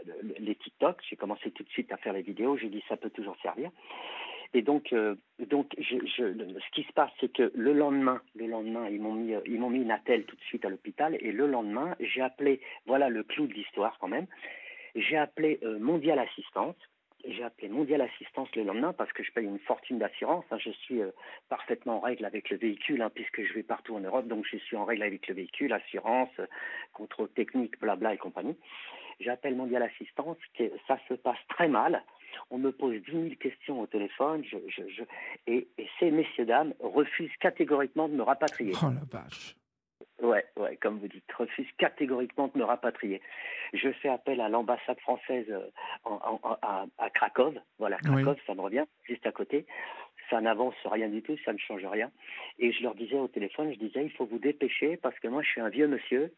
le- 0.04 0.34
les 0.38 0.54
TikTok. 0.54 1.00
J'ai 1.08 1.16
commencé 1.16 1.50
tout 1.50 1.62
de 1.62 1.68
suite 1.70 1.92
à 1.92 1.96
faire 1.96 2.12
les 2.12 2.22
vidéos. 2.22 2.56
J'ai 2.56 2.68
dit 2.68 2.82
ça 2.88 2.96
peut 2.96 3.10
toujours 3.10 3.36
servir. 3.42 3.70
Et 4.54 4.62
donc, 4.62 4.92
euh, 4.92 5.14
donc, 5.38 5.74
je, 5.78 5.96
ce 6.16 6.70
qui 6.72 6.82
se 6.82 6.92
passe, 6.92 7.10
c'est 7.20 7.32
que 7.32 7.52
le 7.54 7.72
lendemain, 7.72 8.20
le 8.34 8.46
lendemain, 8.46 8.88
ils 8.88 9.00
m'ont 9.00 9.14
mis, 9.14 9.34
ils 9.46 9.58
m'ont 9.58 9.70
mis 9.70 9.80
une 9.80 9.90
attelle 9.90 10.24
tout 10.24 10.36
de 10.36 10.42
suite 10.42 10.64
à 10.64 10.68
l'hôpital. 10.68 11.16
Et 11.20 11.32
le 11.32 11.46
lendemain, 11.46 11.94
j'ai 12.00 12.20
appelé. 12.22 12.60
Voilà 12.86 13.08
le 13.08 13.22
clou 13.22 13.46
de 13.46 13.54
l'histoire 13.54 13.96
quand 13.98 14.08
même. 14.08 14.26
J'ai 14.94 15.16
appelé 15.16 15.60
Mondial 15.80 16.18
Assistance. 16.18 16.76
J'ai 17.26 17.42
appelé 17.42 17.68
Mondial 17.68 18.00
Assistance 18.00 18.48
le 18.54 18.62
lendemain 18.62 18.92
parce 18.92 19.12
que 19.12 19.22
je 19.22 19.32
paye 19.32 19.44
une 19.44 19.58
fortune 19.58 19.98
d'assurance. 19.98 20.44
hein. 20.50 20.58
Je 20.58 20.70
suis 20.70 21.02
euh, 21.02 21.10
parfaitement 21.48 21.96
en 21.96 22.00
règle 22.00 22.24
avec 22.24 22.48
le 22.50 22.56
véhicule 22.56 23.02
hein, 23.02 23.10
puisque 23.12 23.42
je 23.42 23.52
vais 23.54 23.62
partout 23.62 23.96
en 23.96 24.00
Europe, 24.00 24.28
donc 24.28 24.46
je 24.50 24.56
suis 24.58 24.76
en 24.76 24.84
règle 24.84 25.02
avec 25.02 25.26
le 25.26 25.34
véhicule, 25.34 25.72
assurance, 25.72 26.30
euh, 26.38 26.46
contrôle 26.92 27.28
technique, 27.30 27.78
blabla 27.80 28.14
et 28.14 28.18
compagnie. 28.18 28.56
J'appelle 29.20 29.56
Mondial 29.56 29.82
Assistance, 29.82 30.36
que 30.56 30.70
ça 30.86 30.98
se 31.08 31.14
passe 31.14 31.38
très 31.48 31.68
mal. 31.68 32.04
On 32.50 32.58
me 32.58 32.70
pose 32.70 33.02
10 33.02 33.10
000 33.10 33.24
questions 33.40 33.80
au 33.80 33.86
téléphone 33.86 34.44
et 35.48 35.68
ces 35.98 36.10
messieurs 36.12 36.46
dames 36.46 36.72
refusent 36.78 37.36
catégoriquement 37.40 38.08
de 38.08 38.14
me 38.14 38.22
rapatrier. 38.22 38.74
Oh 38.80 38.90
la 38.90 39.20
vache. 39.20 39.56
Ouais, 40.20 40.44
ouais, 40.56 40.76
comme 40.76 40.98
vous 40.98 41.08
dites, 41.08 41.30
refuse 41.32 41.68
catégoriquement 41.78 42.50
de 42.52 42.58
me 42.58 42.64
rapatrier. 42.64 43.20
Je 43.72 43.90
fais 43.92 44.08
appel 44.08 44.40
à 44.40 44.48
l'ambassade 44.48 44.98
française 45.00 45.46
euh, 45.50 45.60
en, 46.04 46.38
en, 46.42 46.58
à, 46.62 46.86
à 46.98 47.10
Cracovie. 47.10 47.58
Voilà, 47.78 47.98
Oui. 48.04 48.24
ça 48.46 48.54
me 48.54 48.60
revient, 48.60 48.84
juste 49.04 49.26
à 49.26 49.32
côté. 49.32 49.64
Ça 50.30 50.40
n'avance 50.40 50.74
rien 50.84 51.08
du 51.08 51.22
tout, 51.22 51.36
ça 51.44 51.52
ne 51.52 51.58
change 51.58 51.84
rien. 51.86 52.10
Et 52.58 52.72
je 52.72 52.82
leur 52.82 52.94
disais 52.94 53.16
au 53.16 53.28
téléphone, 53.28 53.72
je 53.72 53.78
disais, 53.78 54.04
il 54.04 54.10
faut 54.10 54.26
vous 54.26 54.38
dépêcher 54.38 54.96
parce 54.96 55.18
que 55.20 55.28
moi, 55.28 55.42
je 55.42 55.48
suis 55.48 55.60
un 55.60 55.68
vieux 55.68 55.86
monsieur. 55.86 56.32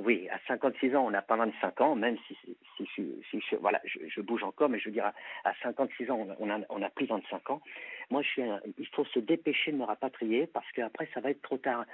Oui, 0.00 0.28
à 0.30 0.38
56 0.48 0.96
ans, 0.96 1.06
on 1.06 1.10
n'a 1.10 1.22
pas 1.22 1.36
25 1.36 1.80
ans, 1.82 1.94
même 1.94 2.16
si, 2.26 2.36
si, 2.76 2.86
si, 2.94 3.22
si 3.30 3.40
je, 3.50 3.56
voilà, 3.56 3.80
je, 3.84 3.98
je, 4.08 4.20
bouge 4.20 4.42
encore, 4.42 4.68
mais 4.68 4.80
je 4.80 4.86
veux 4.88 4.92
dire, 4.92 5.04
à, 5.04 5.12
à 5.48 5.52
56 5.62 6.10
ans, 6.10 6.26
on 6.40 6.50
a, 6.50 6.58
on 6.70 6.82
a 6.82 6.88
plus 6.90 7.06
25 7.06 7.50
ans. 7.50 7.60
Moi, 8.10 8.22
il 8.36 8.86
faut 8.88 9.04
se 9.04 9.20
dépêcher 9.20 9.70
de 9.70 9.76
me 9.76 9.84
rapatrier 9.84 10.46
parce 10.48 10.70
qu'après, 10.72 11.08
ça 11.14 11.20
va 11.20 11.30
être 11.30 11.42
trop 11.42 11.58
tard. 11.58 11.84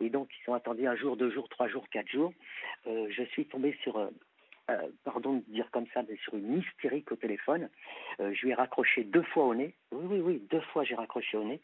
Et 0.00 0.08
donc, 0.08 0.28
ils 0.38 0.44
sont 0.44 0.54
attendus 0.54 0.86
un 0.86 0.96
jour, 0.96 1.16
deux 1.16 1.30
jours, 1.30 1.48
trois 1.48 1.68
jours, 1.68 1.86
quatre 1.90 2.08
jours. 2.08 2.32
Euh, 2.86 3.06
je 3.10 3.22
suis 3.24 3.44
tombé 3.44 3.76
sur, 3.82 3.98
euh, 3.98 4.08
euh, 4.70 4.88
pardon 5.04 5.34
de 5.34 5.52
dire 5.52 5.70
comme 5.70 5.86
ça, 5.92 6.02
mais 6.08 6.16
sur 6.16 6.34
une 6.34 6.58
hystérique 6.58 7.12
au 7.12 7.16
téléphone. 7.16 7.68
Je 8.18 8.40
lui 8.42 8.50
ai 8.50 8.54
raccroché 8.54 9.04
deux 9.04 9.22
fois 9.22 9.44
au 9.44 9.54
nez. 9.54 9.74
Oui, 9.92 10.06
oui, 10.08 10.20
oui, 10.20 10.42
deux 10.50 10.62
fois 10.72 10.82
j'ai 10.84 10.94
raccroché 10.94 11.36
au 11.36 11.44
nez. 11.44 11.60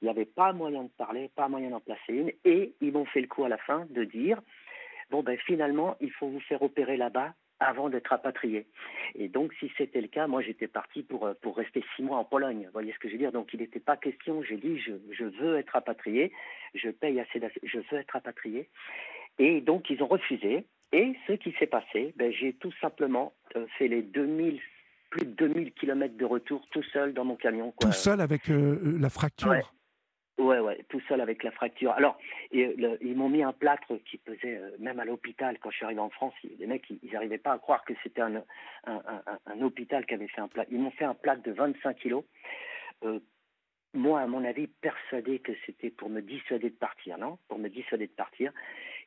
Il 0.00 0.06
n'y 0.06 0.10
avait 0.10 0.24
pas 0.24 0.52
moyen 0.52 0.82
de 0.82 0.90
parler, 0.98 1.30
pas 1.36 1.48
moyen 1.48 1.70
d'en 1.70 1.80
placer 1.80 2.12
une. 2.12 2.32
Et 2.44 2.72
ils 2.80 2.92
m'ont 2.92 3.04
fait 3.04 3.20
le 3.20 3.28
coup 3.28 3.44
à 3.44 3.48
la 3.48 3.58
fin 3.58 3.86
de 3.90 4.02
dire 4.02 4.40
bon, 5.12 5.22
ben 5.22 5.38
finalement, 5.38 5.96
il 6.00 6.10
faut 6.10 6.26
vous 6.26 6.40
faire 6.40 6.62
opérer 6.62 6.96
là-bas 6.96 7.34
avant 7.62 7.88
d'être 7.88 8.08
rapatrié. 8.08 8.66
Et 9.14 9.28
donc, 9.28 9.52
si 9.60 9.70
c'était 9.76 10.00
le 10.00 10.08
cas, 10.08 10.26
moi, 10.26 10.42
j'étais 10.42 10.68
parti 10.68 11.02
pour, 11.02 11.26
euh, 11.26 11.34
pour 11.40 11.56
rester 11.56 11.84
six 11.96 12.02
mois 12.02 12.18
en 12.18 12.24
Pologne. 12.24 12.64
Vous 12.66 12.72
voyez 12.72 12.92
ce 12.92 12.98
que 12.98 13.08
je 13.08 13.14
veux 13.14 13.18
dire? 13.18 13.32
Donc, 13.32 13.52
il 13.52 13.60
n'était 13.60 13.80
pas 13.80 13.96
question. 13.96 14.42
J'ai 14.42 14.56
dit, 14.56 14.78
je, 14.78 14.92
je 15.10 15.24
veux 15.24 15.58
être 15.58 15.70
rapatrié. 15.70 16.32
Je 16.74 16.88
paye 16.90 17.20
assez 17.20 17.40
Je 17.62 17.78
veux 17.78 17.98
être 17.98 18.12
rapatrié. 18.12 18.68
Et 19.38 19.60
donc, 19.60 19.90
ils 19.90 20.02
ont 20.02 20.08
refusé. 20.08 20.64
Et 20.92 21.14
ce 21.26 21.32
qui 21.32 21.52
s'est 21.58 21.66
passé, 21.66 22.12
ben, 22.16 22.32
j'ai 22.32 22.52
tout 22.52 22.72
simplement 22.80 23.32
euh, 23.56 23.66
fait 23.78 23.88
les 23.88 24.02
2000, 24.02 24.60
plus 25.10 25.26
de 25.26 25.32
2000 25.32 25.72
kilomètres 25.72 26.16
de 26.16 26.24
retour 26.24 26.66
tout 26.70 26.82
seul 26.92 27.14
dans 27.14 27.24
mon 27.24 27.36
camion. 27.36 27.72
Quoi. 27.72 27.90
Tout 27.90 27.96
seul 27.96 28.20
avec 28.20 28.50
euh, 28.50 28.98
la 29.00 29.08
fracture? 29.08 29.48
Ouais. 29.48 29.62
Ouais, 30.42 30.58
ouais, 30.58 30.84
tout 30.88 31.00
seul 31.08 31.20
avec 31.20 31.44
la 31.44 31.52
fracture. 31.52 31.92
Alors, 31.92 32.18
et, 32.50 32.74
le, 32.74 32.98
ils 33.00 33.14
m'ont 33.14 33.28
mis 33.28 33.44
un 33.44 33.52
plâtre 33.52 33.94
qui 34.04 34.18
pesait, 34.18 34.56
euh, 34.56 34.70
même 34.80 34.98
à 34.98 35.04
l'hôpital, 35.04 35.56
quand 35.60 35.70
je 35.70 35.76
suis 35.76 35.84
arrivé 35.84 36.00
en 36.00 36.10
France, 36.10 36.34
les 36.42 36.66
mecs, 36.66 36.90
ils 36.90 37.12
n'arrivaient 37.12 37.38
pas 37.38 37.52
à 37.52 37.58
croire 37.58 37.84
que 37.84 37.92
c'était 38.02 38.22
un, 38.22 38.42
un, 38.86 39.62
hôpital 39.62 40.04
qui 40.04 40.14
avait 40.14 40.26
fait 40.26 40.40
un 40.40 40.48
plâtre. 40.48 40.68
Ils 40.72 40.80
m'ont 40.80 40.90
fait 40.90 41.04
un 41.04 41.14
plâtre 41.14 41.42
de 41.44 41.52
25 41.52 41.96
kilos. 41.96 42.24
Euh, 43.04 43.20
moi, 43.94 44.20
à 44.20 44.26
mon 44.26 44.44
avis, 44.44 44.66
persuadé 44.66 45.38
que 45.38 45.52
c'était 45.64 45.90
pour 45.90 46.08
me 46.10 46.20
dissuader 46.20 46.70
de 46.70 46.74
partir, 46.74 47.18
non? 47.18 47.38
Pour 47.46 47.58
me 47.58 47.68
dissuader 47.68 48.08
de 48.08 48.12
partir. 48.12 48.50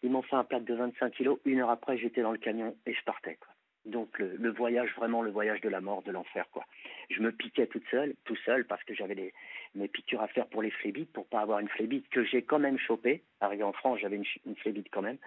Ils 0.03 0.11
m'ont 0.11 0.21
fait 0.21 0.37
un 0.37 0.45
plâtre 0.45 0.65
de 0.65 0.73
25 0.73 1.11
kilos. 1.11 1.37
Une 1.43 1.59
heure 1.59 1.69
après, 1.69 1.97
j'étais 1.97 2.21
dans 2.21 2.31
le 2.31 2.37
camion 2.37 2.77
et 2.85 2.93
je 2.93 3.03
partais, 3.03 3.35
quoi. 3.35 3.54
Donc 3.85 4.17
le, 4.17 4.35
le, 4.37 4.51
voyage, 4.51 4.89
vraiment 4.95 5.21
le 5.21 5.31
voyage 5.31 5.61
de 5.61 5.69
la 5.69 5.81
mort, 5.81 6.01
de 6.03 6.11
l'enfer, 6.11 6.45
quoi. 6.51 6.65
Je 7.09 7.21
me 7.21 7.31
piquais 7.31 7.67
toute 7.67 7.85
seule, 7.91 8.15
tout 8.23 8.35
seul, 8.37 8.65
parce 8.65 8.83
que 8.83 8.95
j'avais 8.95 9.33
mes 9.75 9.87
piqûres 9.87 10.21
à 10.21 10.27
faire 10.27 10.47
pour 10.47 10.61
les 10.61 10.71
phlébites, 10.71 11.11
pour 11.13 11.27
pas 11.27 11.41
avoir 11.41 11.59
une 11.59 11.69
phlébite 11.69 12.09
que 12.09 12.23
j'ai 12.23 12.41
quand 12.41 12.59
même 12.59 12.79
chopée. 12.79 13.23
Arrivé 13.41 13.63
en 13.63 13.73
France, 13.73 13.99
j'avais 14.01 14.15
une, 14.15 14.25
une 14.45 14.55
phlébite 14.55 14.87
quand 14.91 15.01
même. 15.01 15.17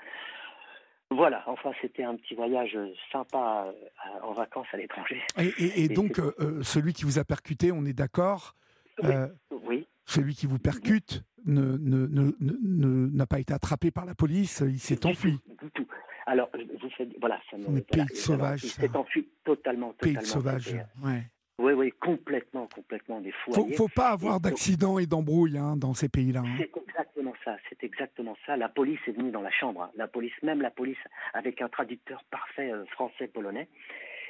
Voilà, 1.11 1.43
enfin 1.47 1.73
c'était 1.81 2.03
un 2.03 2.17
petit 2.17 2.35
voyage 2.35 2.77
sympa 3.11 3.67
euh, 3.67 4.27
en 4.27 4.33
vacances 4.33 4.67
à 4.73 4.77
l'étranger. 4.77 5.23
Et, 5.39 5.47
et, 5.59 5.85
et, 5.85 5.89
donc 5.89 6.19
euh, 6.19 6.63
celui 6.63 6.93
qui 6.93 7.05
vous 7.05 7.19
a 7.19 7.25
percuté, 7.25 7.73
on 7.73 7.87
est 7.87 7.95
d'accord 7.95 8.55
oui. 9.03 9.11
Euh, 9.11 9.29
oui. 9.65 9.87
Celui 10.05 10.35
qui 10.35 10.47
vous 10.47 10.59
percute 10.59 11.23
n'a 11.47 11.63
ne, 11.63 12.07
ne, 12.07 12.33
ne, 12.41 13.25
pas 13.25 13.39
été 13.41 13.55
attrapé 13.55 13.91
par 13.91 14.05
la 14.05 14.15
police, 14.15 14.63
il 14.67 14.81
s'est 14.81 15.07
enfui. 15.07 15.39
Du 15.63 15.71
tout. 15.71 15.88
Alors, 16.29 16.51
vous 16.55 16.91
faites, 16.91 17.09
voilà, 17.21 17.41
ça 17.51 17.57
me. 17.57 17.81
Pays 17.81 18.05
de 18.05 18.15
sauvage. 18.15 18.63
Il 18.65 18.71
s'est 18.71 18.95
enfui 18.95 19.27
totalement, 19.45 19.93
totalement. 19.93 20.21
Pays 20.21 20.27
sauvage, 20.27 20.75
ouais. 21.05 21.23
Oui, 21.59 21.73
oui, 21.73 21.93
complètement, 22.01 22.69
complètement 22.73 23.21
des 23.21 23.33
fous. 23.33 23.53
Faut, 23.53 23.67
faut 23.77 23.89
pas 23.89 24.11
avoir 24.11 24.39
d'accident 24.39 24.99
et 24.99 25.07
d'embrouille 25.07 25.59
hein, 25.59 25.77
dans 25.77 25.93
ces 25.93 26.09
pays-là. 26.09 26.43
Hein. 26.47 26.57
C'est 26.57 26.71
exactement 26.89 27.35
ça, 27.45 27.57
c'est 27.69 27.83
exactement 27.83 28.37
ça. 28.47 28.57
La 28.57 28.69
police 28.69 29.01
est 29.09 29.13
venue 29.13 29.33
dans 29.33 29.41
la 29.41 29.51
chambre. 29.51 29.83
Hein. 29.83 29.91
La 29.97 30.07
police, 30.07 30.35
même 30.43 30.61
la 30.61 30.71
police, 30.71 30.99
avec 31.35 31.61
un 31.61 31.69
traducteur 31.69 32.23
parfait 32.31 32.71
euh, 32.71 32.85
français-polonais, 32.93 33.69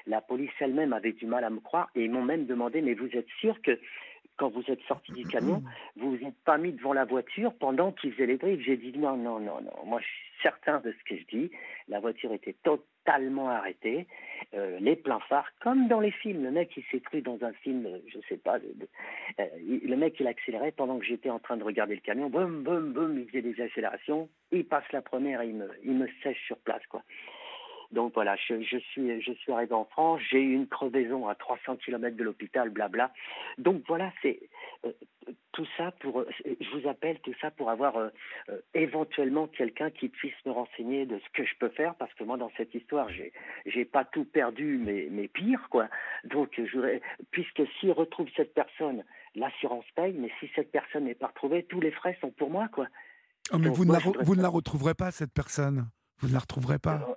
la 0.06 0.22
police 0.22 0.52
elle-même 0.60 0.94
avait 0.94 1.12
du 1.12 1.26
mal 1.26 1.44
à 1.44 1.50
me 1.50 1.60
croire 1.60 1.90
et 1.94 2.04
ils 2.04 2.10
m'ont 2.10 2.24
même 2.24 2.46
demandé, 2.46 2.80
mais 2.80 2.94
vous 2.94 3.10
êtes 3.12 3.28
sûr 3.40 3.60
que 3.60 3.78
quand 4.38 4.48
vous 4.48 4.64
êtes 4.68 4.80
sorti 4.82 5.12
du 5.12 5.26
camion, 5.26 5.62
vous 5.96 6.16
vous 6.16 6.24
êtes 6.24 6.38
pas 6.44 6.56
mis 6.56 6.72
devant 6.72 6.92
la 6.92 7.04
voiture 7.04 7.52
pendant 7.58 7.92
qu'ils 7.92 8.12
faisaient 8.12 8.26
les 8.26 8.36
briques 8.36 8.62
J'ai 8.64 8.76
dit 8.76 8.96
non, 8.96 9.16
non, 9.16 9.40
non, 9.40 9.60
non. 9.60 9.84
Moi, 9.84 10.00
je 10.00 10.06
suis 10.06 10.42
certain 10.42 10.80
de 10.80 10.92
ce 10.92 11.04
que 11.04 11.20
je 11.20 11.36
dis. 11.36 11.50
La 11.88 12.00
voiture 12.00 12.32
était 12.32 12.54
totalement 12.62 13.50
arrêté. 13.50 14.06
Euh, 14.54 14.78
les 14.80 14.96
pleins 14.96 15.20
phares, 15.28 15.50
comme 15.60 15.88
dans 15.88 16.00
les 16.00 16.12
films. 16.12 16.44
Le 16.44 16.50
mec, 16.50 16.70
il 16.76 16.84
s'est 16.90 17.00
cru 17.00 17.20
dans 17.20 17.38
un 17.42 17.52
film, 17.52 17.86
euh, 17.86 17.98
je 18.06 18.18
sais 18.28 18.36
pas. 18.36 18.58
Euh, 18.58 19.44
le 19.58 19.96
mec, 19.96 20.14
il 20.20 20.26
accélérait 20.26 20.72
pendant 20.72 20.98
que 20.98 21.04
j'étais 21.04 21.30
en 21.30 21.40
train 21.40 21.56
de 21.56 21.64
regarder 21.64 21.96
le 21.96 22.00
camion. 22.00 22.30
Boum, 22.30 22.62
boum, 22.62 22.92
boum, 22.92 23.18
il 23.18 23.26
faisait 23.26 23.42
des 23.42 23.60
accélérations. 23.60 24.28
Il 24.52 24.64
passe 24.64 24.90
la 24.92 25.02
première 25.02 25.42
et 25.42 25.48
il 25.48 25.56
me, 25.56 25.68
il 25.84 25.94
me 25.94 26.08
sèche 26.22 26.46
sur 26.46 26.58
place, 26.58 26.86
quoi. 26.88 27.02
Donc 27.90 28.12
voilà, 28.14 28.36
je, 28.36 28.62
je, 28.62 28.76
suis, 28.76 29.22
je 29.22 29.32
suis 29.32 29.50
arrivé 29.50 29.72
en 29.72 29.86
France, 29.86 30.20
j'ai 30.30 30.40
eu 30.40 30.52
une 30.52 30.66
crevaison 30.66 31.26
à 31.26 31.34
300 31.34 31.76
km 31.76 32.16
de 32.16 32.24
l'hôpital, 32.24 32.68
blabla. 32.68 33.12
Donc 33.56 33.82
voilà, 33.88 34.12
c'est 34.20 34.40
euh, 34.84 34.92
tout 35.52 35.66
ça 35.78 35.92
pour, 35.92 36.20
euh, 36.20 36.28
je 36.44 36.78
vous 36.78 36.86
appelle 36.86 37.18
tout 37.20 37.32
ça 37.40 37.50
pour 37.50 37.70
avoir 37.70 37.96
euh, 37.96 38.10
éventuellement 38.74 39.46
quelqu'un 39.46 39.90
qui 39.90 40.10
puisse 40.10 40.34
me 40.44 40.52
renseigner 40.52 41.06
de 41.06 41.18
ce 41.18 41.30
que 41.32 41.46
je 41.46 41.54
peux 41.58 41.70
faire, 41.70 41.94
parce 41.94 42.12
que 42.12 42.24
moi 42.24 42.36
dans 42.36 42.50
cette 42.58 42.74
histoire, 42.74 43.08
j'ai, 43.08 43.32
j'ai 43.64 43.86
pas 43.86 44.04
tout 44.04 44.24
perdu, 44.26 44.78
mais, 44.84 45.08
mais 45.10 45.26
pire 45.26 45.66
quoi. 45.70 45.88
Donc 46.24 46.60
je 46.62 46.98
puisque 47.30 47.62
s'il 47.80 47.92
retrouve 47.92 48.28
cette 48.36 48.52
personne, 48.52 49.02
l'assurance 49.34 49.86
paye, 49.94 50.12
mais 50.12 50.30
si 50.40 50.50
cette 50.54 50.70
personne 50.70 51.04
n'est 51.04 51.14
pas 51.14 51.28
retrouvée, 51.28 51.62
tous 51.62 51.80
les 51.80 51.90
frais 51.90 52.18
sont 52.20 52.32
pour 52.32 52.50
moi 52.50 52.68
quoi. 52.68 52.86
Oh, 53.50 53.56
mais 53.58 53.70
vous, 53.70 53.86
ne 53.86 53.92
la, 53.92 53.98
vous 53.98 54.36
ne 54.36 54.42
la 54.42 54.48
retrouverez 54.48 54.92
pas 54.92 55.10
cette 55.10 55.32
personne. 55.32 55.88
Vous 56.18 56.28
ne 56.28 56.34
la 56.34 56.40
retrouverez 56.40 56.78
pas. 56.78 57.08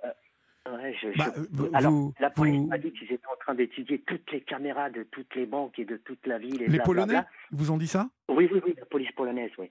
Je, 1.00 1.18
bah, 1.18 1.32
euh, 1.36 1.70
Alors, 1.72 2.12
la 2.20 2.30
police 2.30 2.66
m'a 2.68 2.78
dit 2.78 2.92
qu'ils 2.92 3.12
étaient 3.12 3.26
en 3.26 3.36
train 3.38 3.54
d'étudier 3.54 4.00
toutes 4.00 4.30
les 4.32 4.40
caméras 4.40 4.90
de 4.90 5.02
toutes 5.04 5.34
les 5.34 5.46
banques 5.46 5.78
et 5.78 5.84
de 5.84 5.96
toute 5.96 6.26
la 6.26 6.38
ville. 6.38 6.62
Et 6.62 6.68
les 6.68 6.78
Polonais 6.78 7.22
vous 7.50 7.70
ont 7.70 7.76
dit 7.76 7.86
ça? 7.86 8.08
Oui, 8.28 8.48
oui, 8.52 8.60
oui, 8.64 8.74
la 8.78 8.86
police 8.86 9.12
polonaise, 9.12 9.50
oui. 9.58 9.70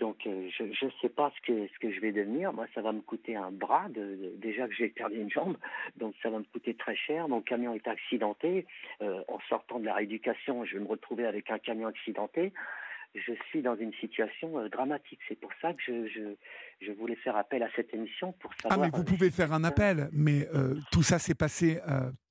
Donc, 0.00 0.26
euh, 0.26 0.48
je 0.58 0.64
ne 0.64 0.90
sais 1.02 1.10
pas 1.10 1.30
ce 1.36 1.46
que, 1.46 1.68
ce 1.68 1.78
que 1.78 1.92
je 1.92 2.00
vais 2.00 2.10
devenir. 2.10 2.54
Moi, 2.54 2.66
ça 2.74 2.80
va 2.80 2.90
me 2.92 3.02
coûter 3.02 3.36
un 3.36 3.50
bras. 3.50 3.86
De, 3.90 4.32
déjà 4.38 4.66
que 4.66 4.74
j'ai 4.74 4.88
perdu 4.88 5.20
une 5.20 5.30
jambe, 5.30 5.58
donc 5.96 6.14
ça 6.22 6.30
va 6.30 6.38
me 6.38 6.44
coûter 6.44 6.74
très 6.74 6.96
cher. 6.96 7.28
Mon 7.28 7.42
camion 7.42 7.74
est 7.74 7.86
accidenté. 7.86 8.66
Euh, 9.02 9.20
en 9.28 9.38
sortant 9.50 9.78
de 9.78 9.84
la 9.84 9.94
rééducation, 9.94 10.64
je 10.64 10.74
vais 10.74 10.80
me 10.80 10.88
retrouver 10.88 11.26
avec 11.26 11.50
un 11.50 11.58
camion 11.58 11.88
accidenté 11.88 12.52
je 13.14 13.32
suis 13.48 13.62
dans 13.62 13.76
une 13.76 13.92
situation 13.94 14.58
euh, 14.58 14.68
dramatique. 14.68 15.20
C'est 15.28 15.38
pour 15.38 15.50
ça 15.60 15.72
que 15.72 15.80
je, 15.84 16.08
je, 16.08 16.86
je, 16.86 16.92
voulais 16.92 17.16
faire 17.16 17.36
appel 17.36 17.62
à 17.62 17.68
cette 17.74 17.92
émission 17.92 18.32
pour 18.32 18.52
savoir. 18.54 18.78
Ah, 18.78 18.82
mais 18.82 18.90
vous 18.90 19.02
euh, 19.02 19.04
pouvez 19.04 19.30
faire 19.30 19.52
un 19.52 19.64
appel, 19.64 20.08
mais 20.12 20.48
euh, 20.54 20.74
tout 20.92 21.02
ça 21.02 21.18
s'est 21.18 21.34
passé 21.34 21.78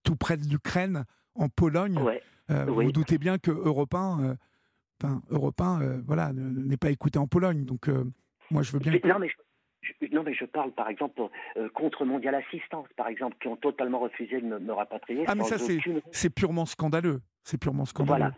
tout 0.04 0.16
près 0.16 0.38
de 0.38 0.46
l'Ukraine, 0.46 1.04
en 1.36 1.50
Pologne. 1.50 2.00
Vous 2.50 2.74
vous 2.74 2.92
doutez 2.92 3.18
bien 3.18 3.38
que 3.38 3.52
Europe 3.52 3.94
1, 3.94 4.36
enfin, 5.02 5.22
Europe 5.30 5.62
1 5.62 6.02
voilà, 6.06 6.32
n'est 6.34 6.78
pas 6.78 6.90
écouté 6.90 7.20
en 7.20 7.28
Pologne. 7.28 7.66
Donc, 7.66 7.88
moi, 8.50 8.64
je 8.64 8.72
veux 8.72 8.80
bien. 8.80 8.94
non, 9.04 9.20
mais 9.20 9.30
je, 9.82 9.94
non, 10.12 10.24
mais 10.24 10.34
je 10.34 10.46
parle 10.46 10.72
par 10.72 10.90
exemple 10.90 11.22
contre 11.74 12.06
Mondial 12.06 12.36
Assistance, 12.36 12.88
par 12.96 13.08
exemple, 13.08 13.38
qui 13.40 13.48
ont 13.48 13.56
totalement 13.56 14.00
refusé 14.00 14.42
de 14.42 14.46
me, 14.46 14.74
rapatrier. 14.74 15.26
Ah, 15.28 15.36
mais 15.36 15.44
ça, 15.44 15.58
c'est 15.58 16.30
purement 16.30 16.66
scandaleux. 16.66 17.22
C'est 17.44 17.58
purement 17.58 17.86
scandaleux. 17.86 18.18
Voilà. 18.18 18.36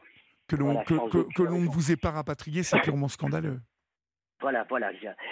Que 0.52 0.58
l'on 0.58 0.84
que, 0.84 1.44
ne 1.44 1.70
vous 1.70 1.94
ait 1.94 1.96
pas 1.96 2.12
rapatrié, 2.12 2.62
c'est 2.64 2.82
purement 2.82 3.08
scandaleux. 3.08 3.62
Voilà, 4.42 4.66
voilà. 4.68 4.92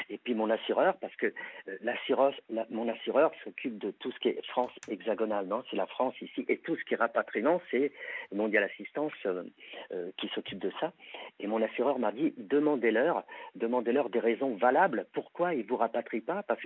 Et 0.10 0.19
puis 0.19 0.36
mon 0.36 0.52
assureur, 0.52 0.95
parce 0.98 1.15
que 1.15 1.34
euh, 1.67 2.65
mon 2.69 2.88
assureur 2.88 3.32
s'occupe 3.43 3.80
de 3.80 3.89
tout 3.89 4.12
ce 4.12 4.19
qui 4.19 4.30
est 4.30 4.45
France 4.45 4.72
hexagonale, 4.88 5.48
non? 5.48 5.63
C'est 5.69 5.78
la 5.78 5.88
France 5.88 6.13
ici, 6.22 6.45
et 6.48 6.58
tout 6.58 6.76
ce 6.76 6.84
qui 6.86 6.93
est 6.93 6.98
rapatriement, 6.98 7.60
c'est 7.72 7.91
Mondial 8.32 8.63
Assistance 8.63 9.12
euh, 9.26 9.43
euh, 9.91 10.12
qui 10.17 10.28
s'occupe 10.30 10.60
de 10.60 10.72
ça. 10.80 10.93
Et 11.39 11.48
mon 11.48 11.62
assureur 11.62 11.98
m'a 11.98 12.12
dit 12.12 12.34
demandez-leur, 12.38 13.24
demandez-leur 13.56 14.10
des 14.10 14.19
raisons 14.19 14.56
valables 14.56 15.08
pourquoi 15.13 15.56
ils 15.56 15.65
vous 15.65 15.78
rapatrient 15.78 16.22
pas, 16.22 16.43
parce, 16.43 16.62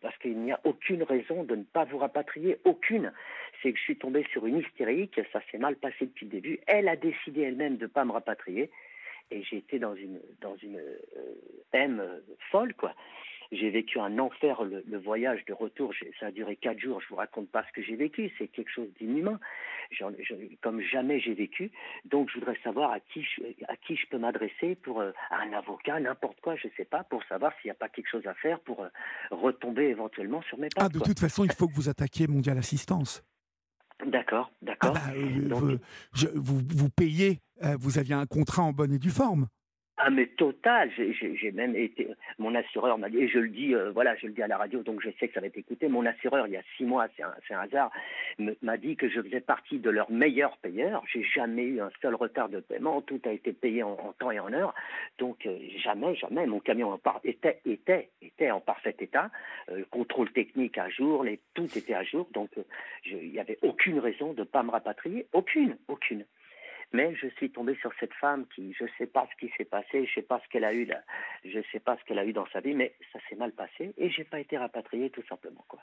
parce 0.00 0.16
qu'il 0.18 0.38
n'y 0.38 0.52
a 0.52 0.60
aucune 0.62 1.02
raison 1.02 1.42
de 1.42 1.56
ne 1.56 1.64
pas 1.64 1.84
vous 1.84 1.98
rapatrier, 1.98 2.58
aucune. 2.64 3.12
C'est 3.60 3.72
que 3.72 3.78
je 3.78 3.82
suis 3.82 3.98
tombé 3.98 4.24
sur 4.30 4.46
une 4.46 4.58
hystérique, 4.58 5.20
ça 5.32 5.40
s'est 5.50 5.58
mal 5.58 5.74
passé 5.74 6.06
depuis 6.06 6.26
le 6.26 6.30
début. 6.30 6.60
Elle 6.68 6.88
a 6.88 6.94
décidé 6.94 7.42
elle-même 7.42 7.76
de 7.76 7.84
ne 7.84 7.90
pas 7.90 8.04
me 8.04 8.12
rapatrier 8.12 8.70
et 9.30 9.42
j'ai 9.42 9.58
été 9.58 9.78
dans 9.78 9.94
une 9.94 10.20
dans 10.40 10.56
une 10.56 10.78
euh, 10.78 11.34
M 11.72 12.02
folle 12.50 12.74
quoi. 12.74 12.94
J'ai 13.50 13.70
vécu 13.70 13.98
un 13.98 14.18
enfer 14.18 14.62
le, 14.62 14.98
voyage 14.98 15.44
de 15.46 15.54
retour. 15.54 15.94
Ça 16.20 16.26
a 16.26 16.30
duré 16.30 16.56
quatre 16.56 16.78
jours. 16.78 17.00
Je 17.00 17.08
vous 17.08 17.16
raconte 17.16 17.48
pas 17.48 17.64
ce 17.66 17.72
que 17.72 17.82
j'ai 17.82 17.96
vécu. 17.96 18.30
C'est 18.36 18.48
quelque 18.48 18.70
chose 18.70 18.88
d'inhumain, 19.00 19.40
comme 20.60 20.82
jamais 20.82 21.18
j'ai 21.18 21.32
vécu. 21.32 21.70
Donc 22.04 22.28
je 22.28 22.38
voudrais 22.38 22.58
savoir 22.62 22.92
à 22.92 23.00
qui 23.00 23.22
je, 23.22 23.42
à 23.68 23.76
qui 23.76 23.96
je 23.96 24.06
peux 24.08 24.18
m'adresser 24.18 24.74
pour 24.74 25.00
euh, 25.00 25.12
à 25.30 25.40
un 25.40 25.52
avocat, 25.54 25.98
n'importe 25.98 26.38
quoi, 26.40 26.56
je 26.56 26.68
sais 26.76 26.84
pas, 26.84 27.04
pour 27.04 27.24
savoir 27.24 27.52
s'il 27.54 27.68
n'y 27.68 27.72
a 27.72 27.74
pas 27.74 27.88
quelque 27.88 28.08
chose 28.08 28.26
à 28.26 28.34
faire 28.34 28.60
pour 28.60 28.82
euh, 28.82 28.88
retomber 29.30 29.84
éventuellement 29.84 30.42
sur 30.42 30.58
mes 30.58 30.68
pas. 30.68 30.84
Ah, 30.84 30.88
de 30.90 30.98
toute 30.98 31.18
façon, 31.18 31.44
il 31.44 31.52
faut 31.52 31.68
que 31.68 31.74
vous 31.74 31.88
attaquiez 31.88 32.26
Mondial 32.26 32.58
Assistance. 32.58 33.24
D'accord, 34.06 34.52
d'accord. 34.62 34.92
Ah 34.94 35.10
bah, 35.10 35.14
vous, 36.34 36.60
vous, 36.68 36.90
payez, 36.90 37.30
euh, 37.30 37.47
vous 37.78 37.98
aviez 37.98 38.14
un 38.14 38.26
contrat 38.26 38.62
en 38.62 38.72
bonne 38.72 38.92
et 38.92 38.98
due 38.98 39.10
forme. 39.10 39.48
Ah 40.00 40.10
mais 40.10 40.26
total, 40.26 40.92
j'ai 40.96 41.50
même 41.50 41.74
été, 41.74 42.06
mon 42.38 42.54
assureur 42.54 42.98
m'a 42.98 43.08
dit, 43.08 43.18
et 43.18 43.28
je 43.28 43.40
le 43.40 43.48
dis, 43.48 43.74
euh, 43.74 43.90
voilà, 43.90 44.14
je 44.14 44.28
le 44.28 44.32
dis 44.32 44.42
à 44.42 44.46
la 44.46 44.56
radio, 44.56 44.84
donc 44.84 45.00
je 45.02 45.10
sais 45.18 45.26
que 45.26 45.34
ça 45.34 45.40
va 45.40 45.48
être 45.48 45.58
écouté, 45.58 45.88
mon 45.88 46.06
assureur, 46.06 46.46
il 46.46 46.52
y 46.52 46.56
a 46.56 46.62
six 46.76 46.84
mois, 46.84 47.08
c'est 47.16 47.24
un, 47.24 47.58
hasard, 47.58 47.90
m'a 48.62 48.76
dit 48.76 48.94
que 48.94 49.08
je 49.08 49.20
faisais 49.20 49.40
partie 49.40 49.80
de 49.80 49.90
leurs 49.90 50.08
meilleurs 50.08 50.56
payeurs, 50.58 51.02
j'ai 51.12 51.24
jamais 51.24 51.64
eu 51.64 51.80
un 51.80 51.90
seul 52.00 52.14
retard 52.14 52.48
de 52.48 52.60
paiement, 52.60 53.02
tout 53.02 53.20
a 53.24 53.32
été 53.32 53.52
payé 53.52 53.82
en, 53.82 53.96
temps 54.20 54.30
et 54.30 54.38
en 54.38 54.52
heure, 54.52 54.72
donc 55.18 55.44
euh, 55.46 55.58
jamais, 55.82 56.14
jamais, 56.14 56.46
mon 56.46 56.60
camion 56.60 56.96
était, 57.24 57.60
était, 57.66 58.08
était 58.22 58.52
en 58.52 58.60
parfait 58.60 58.94
état, 59.00 59.32
euh, 59.70 59.82
contrôle 59.90 60.30
technique 60.30 60.78
à 60.78 60.88
jour, 60.90 61.24
les, 61.24 61.40
tout 61.54 61.66
était 61.76 61.94
à 61.94 62.04
jour, 62.04 62.28
donc 62.32 62.50
il 63.04 63.32
n'y 63.32 63.40
avait 63.40 63.58
aucune 63.62 63.98
raison 63.98 64.32
de 64.32 64.40
ne 64.40 64.44
pas 64.44 64.62
me 64.62 64.70
rapatrier, 64.70 65.26
aucune, 65.32 65.76
aucune. 65.88 66.24
Mais 66.92 67.14
je 67.14 67.28
suis 67.36 67.50
tombé 67.50 67.76
sur 67.80 67.92
cette 68.00 68.14
femme 68.14 68.46
qui, 68.54 68.72
je 68.72 68.84
ne 68.84 68.88
sais 68.96 69.06
pas 69.06 69.28
ce 69.30 69.46
qui 69.46 69.52
s'est 69.56 69.66
passé, 69.66 70.06
je 70.06 70.14
sais 70.14 70.22
pas 70.22 70.40
ce 70.42 70.48
qu'elle 70.48 70.64
a 70.64 70.72
eu, 70.72 70.86
là, 70.86 71.02
je 71.44 71.60
sais 71.70 71.80
pas 71.80 71.96
ce 71.98 72.04
qu'elle 72.04 72.18
a 72.18 72.24
eu 72.24 72.32
dans 72.32 72.46
sa 72.52 72.60
vie, 72.60 72.74
mais 72.74 72.94
ça 73.12 73.18
s'est 73.28 73.36
mal 73.36 73.52
passé 73.52 73.92
et 73.98 74.10
j'ai 74.10 74.24
pas 74.24 74.40
été 74.40 74.56
rapatrié 74.56 75.10
tout 75.10 75.24
simplement, 75.28 75.64
quoi. 75.68 75.80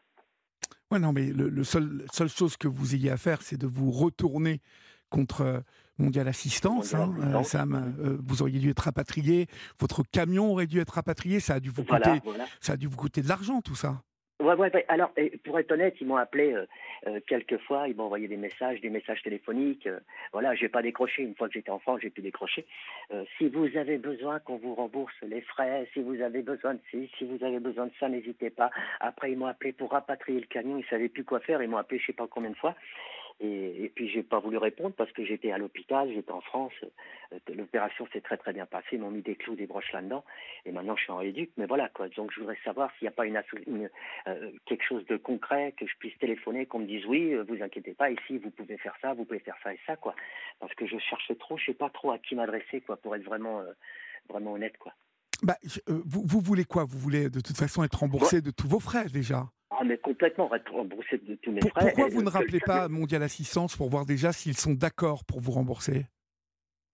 Ouais, 0.91 0.99
non, 0.99 1.13
mais 1.13 1.25
le, 1.25 1.63
seul, 1.63 2.05
seule 2.11 2.29
chose 2.29 2.57
que 2.57 2.67
vous 2.67 2.93
ayez 2.93 3.09
à 3.09 3.17
faire, 3.17 3.41
c'est 3.41 3.57
de 3.57 3.65
vous 3.65 3.91
retourner 3.91 4.61
contre 5.09 5.41
euh, 5.41 5.59
Mondial 5.97 6.27
Assistance. 6.27 6.93
Hein, 6.93 7.13
euh, 7.19 7.43
Sam, 7.43 7.95
euh, 7.99 8.17
vous 8.23 8.41
auriez 8.41 8.59
dû 8.59 8.69
être 8.69 8.81
rapatrié, 8.81 9.47
votre 9.79 10.03
camion 10.03 10.51
aurait 10.51 10.67
dû 10.67 10.79
être 10.79 10.91
rapatrié, 10.91 11.39
ça 11.39 11.55
a 11.55 11.59
dû 11.59 11.69
vous 11.69 11.83
coûter, 11.83 12.19
ça 12.61 12.73
a 12.73 12.77
dû 12.77 12.87
vous 12.87 12.97
coûter 12.97 13.21
de 13.21 13.27
l'argent, 13.27 13.61
tout 13.61 13.75
ça. 13.75 14.01
Ouais, 14.41 14.53
ouais, 14.55 14.85
Alors, 14.89 15.13
pour 15.45 15.59
être 15.59 15.71
honnête, 15.71 15.95
ils 16.01 16.07
m'ont 16.07 16.17
appelé 16.17 16.51
euh, 16.51 16.65
euh, 17.07 17.21
quelques 17.25 17.57
fois, 17.59 17.87
ils 17.87 17.95
m'ont 17.95 18.03
envoyé 18.03 18.27
des 18.27 18.35
messages, 18.35 18.81
des 18.81 18.89
messages 18.89 19.23
téléphoniques. 19.23 19.87
Euh, 19.87 20.01
voilà, 20.33 20.53
j'ai 20.55 20.67
pas 20.67 20.81
décroché. 20.81 21.23
Une 21.23 21.35
fois 21.35 21.47
que 21.47 21.53
j'étais 21.53 21.69
en 21.69 21.79
France, 21.79 22.01
j'ai 22.01 22.09
pu 22.09 22.21
décrocher. 22.21 22.65
si 23.37 23.47
vous 23.47 23.77
avez 23.77 23.97
besoin 23.97 24.39
qu'on 24.39 24.57
vous 24.57 24.75
rembourse 24.75 25.13
les 25.21 25.39
frais, 25.39 25.87
si 25.93 26.01
vous 26.01 26.21
avez 26.21 26.41
besoin 26.41 26.73
de 26.73 26.81
ci, 26.91 27.09
si 27.17 27.23
vous 27.23 27.41
avez 27.45 27.59
besoin 27.59 27.85
de 27.85 27.93
ça, 27.97 28.09
n'hésitez 28.09 28.49
pas. 28.49 28.71
Après, 28.99 29.31
ils 29.31 29.37
m'ont 29.37 29.45
appelé 29.45 29.71
pour 29.71 29.91
rapatrier 29.91 30.41
le 30.41 30.47
camion. 30.47 30.77
Ils 30.77 30.89
savaient 30.89 31.07
plus 31.07 31.23
quoi 31.23 31.39
faire. 31.39 31.61
Ils 31.63 31.69
m'ont 31.69 31.77
appelé, 31.77 31.99
je 32.01 32.07
sais 32.07 32.13
pas 32.13 32.27
combien 32.27 32.49
de 32.49 32.57
fois. 32.57 32.75
Et, 33.41 33.83
et 33.83 33.89
puis 33.89 34.09
j'ai 34.09 34.23
pas 34.23 34.39
voulu 34.39 34.57
répondre 34.57 34.95
parce 34.95 35.11
que 35.11 35.25
j'étais 35.25 35.51
à 35.51 35.57
l'hôpital, 35.57 36.09
j'étais 36.13 36.31
en 36.31 36.41
France. 36.41 36.73
Euh, 37.33 37.39
l'opération 37.53 38.07
s'est 38.13 38.21
très 38.21 38.37
très 38.37 38.53
bien 38.53 38.65
passée, 38.65 38.87
ils 38.93 38.99
m'ont 38.99 39.11
mis 39.11 39.21
des 39.21 39.35
clous, 39.35 39.55
des 39.55 39.67
broches 39.67 39.91
là-dedans. 39.91 40.23
Et 40.65 40.71
maintenant 40.71 40.95
je 40.95 41.03
suis 41.03 41.11
en 41.11 41.17
réduc. 41.17 41.51
Mais 41.57 41.65
voilà 41.65 41.89
quoi. 41.89 42.07
Donc 42.09 42.31
je 42.33 42.39
voudrais 42.39 42.57
savoir 42.63 42.91
s'il 42.93 43.05
n'y 43.05 43.09
a 43.09 43.11
pas 43.11 43.25
une, 43.25 43.41
une 43.67 43.89
euh, 44.27 44.51
quelque 44.65 44.85
chose 44.85 45.05
de 45.07 45.17
concret 45.17 45.73
que 45.77 45.85
je 45.85 45.95
puisse 45.99 46.17
téléphoner, 46.17 46.65
qu'on 46.65 46.79
me 46.79 46.87
dise 46.87 47.05
oui, 47.05 47.33
euh, 47.33 47.43
vous 47.43 47.61
inquiétez 47.61 47.93
pas, 47.93 48.09
ici 48.09 48.37
vous 48.37 48.51
pouvez 48.51 48.77
faire 48.77 48.95
ça, 49.01 49.13
vous 49.13 49.25
pouvez 49.25 49.39
faire 49.39 49.57
ça 49.63 49.73
et 49.73 49.79
ça 49.85 49.97
quoi. 49.97 50.15
Parce 50.59 50.73
que 50.73 50.87
je 50.87 50.97
cherche 50.97 51.31
trop, 51.37 51.57
je 51.57 51.65
sais 51.65 51.73
pas 51.73 51.89
trop 51.89 52.11
à 52.11 52.19
qui 52.19 52.35
m'adresser 52.35 52.81
quoi 52.81 52.95
pour 52.97 53.15
être 53.15 53.23
vraiment 53.23 53.61
vraiment 54.29 54.53
honnête 54.53 54.77
quoi. 54.77 54.93
Bah, 55.43 55.57
vous, 55.87 56.23
vous, 56.25 56.39
voulez 56.39 56.63
quoi? 56.63 56.85
Vous 56.85 56.97
voulez 56.97 57.29
de 57.29 57.41
toute 57.41 57.57
façon 57.57 57.83
être 57.83 57.99
remboursé 57.99 58.41
de 58.41 58.51
tous 58.51 58.69
vos 58.69 58.79
frais 58.79 59.07
déjà? 59.07 59.49
Ah, 59.79 59.83
mais 59.83 59.97
complètement 59.97 60.49
remboursé 60.71 61.17
de 61.17 61.35
tous 61.35 61.51
mes 61.51 61.61
frais. 61.61 61.81
Pourquoi 61.81 62.07
vous 62.07 62.21
ne 62.21 62.29
rappelez 62.29 62.59
pas 62.59 62.87
Mondial 62.87 63.23
Assistance 63.23 63.75
pour 63.75 63.89
voir 63.89 64.05
déjà 64.05 64.31
s'ils 64.31 64.57
sont 64.57 64.73
d'accord 64.73 65.23
pour 65.25 65.39
vous 65.39 65.51
rembourser? 65.51 66.05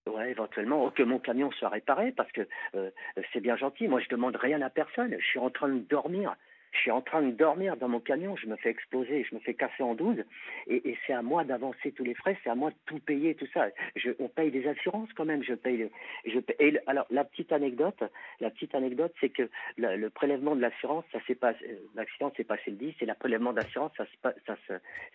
Ouais, 0.07 0.31
éventuellement, 0.31 0.89
que 0.89 1.03
mon 1.03 1.19
camion 1.19 1.51
soit 1.51 1.69
réparé, 1.69 2.11
parce 2.11 2.31
que 2.31 2.47
euh, 2.75 2.89
c'est 3.31 3.39
bien 3.39 3.55
gentil. 3.55 3.87
Moi, 3.87 4.01
je 4.01 4.09
demande 4.09 4.35
rien 4.35 4.61
à 4.61 4.69
personne. 4.69 5.15
Je 5.17 5.25
suis 5.25 5.39
en 5.39 5.49
train 5.51 5.69
de 5.69 5.79
dormir. 5.79 6.35
Je 6.71 6.79
suis 6.79 6.91
en 6.91 7.01
train 7.01 7.21
de 7.21 7.31
dormir 7.31 7.75
dans 7.77 7.89
mon 7.89 7.99
camion, 7.99 8.35
je 8.35 8.47
me 8.47 8.55
fais 8.55 8.69
exploser, 8.69 9.25
je 9.29 9.35
me 9.35 9.41
fais 9.41 9.53
casser 9.53 9.83
en 9.83 9.93
12, 9.93 10.23
et, 10.67 10.89
et 10.89 10.97
c'est 11.05 11.13
à 11.13 11.21
moi 11.21 11.43
d'avancer 11.43 11.91
tous 11.91 12.03
les 12.03 12.13
frais, 12.13 12.37
c'est 12.43 12.49
à 12.49 12.55
moi 12.55 12.69
de 12.69 12.75
tout 12.85 12.99
payer, 12.99 13.35
tout 13.35 13.47
ça. 13.53 13.67
Je, 13.95 14.11
on 14.19 14.29
paye 14.29 14.51
des 14.51 14.67
assurances 14.67 15.09
quand 15.15 15.25
même, 15.25 15.43
je 15.43 15.53
paye. 15.53 15.89
Je 16.25 16.39
paye 16.39 16.79
alors 16.87 17.05
la 17.09 17.23
petite 17.23 17.51
anecdote, 17.51 18.01
la 18.39 18.49
petite 18.49 18.73
anecdote, 18.75 19.13
c'est 19.19 19.29
que 19.29 19.49
le, 19.77 19.97
le, 19.97 20.09
prélèvement 20.09 20.55
de 20.55 20.61
l'assurance, 20.61 21.03
ça 21.11 21.19
s'est 21.27 21.35
pas, 21.35 21.51
euh, 21.51 21.75
l'accident 21.95 22.31
s'est 22.35 22.43
passé 22.43 22.71
le 22.71 22.77
10, 22.77 22.93
et 23.01 23.05
le 23.05 23.13
prélèvement 23.13 23.53
d'assurance, 23.53 23.91
ça, 23.97 24.05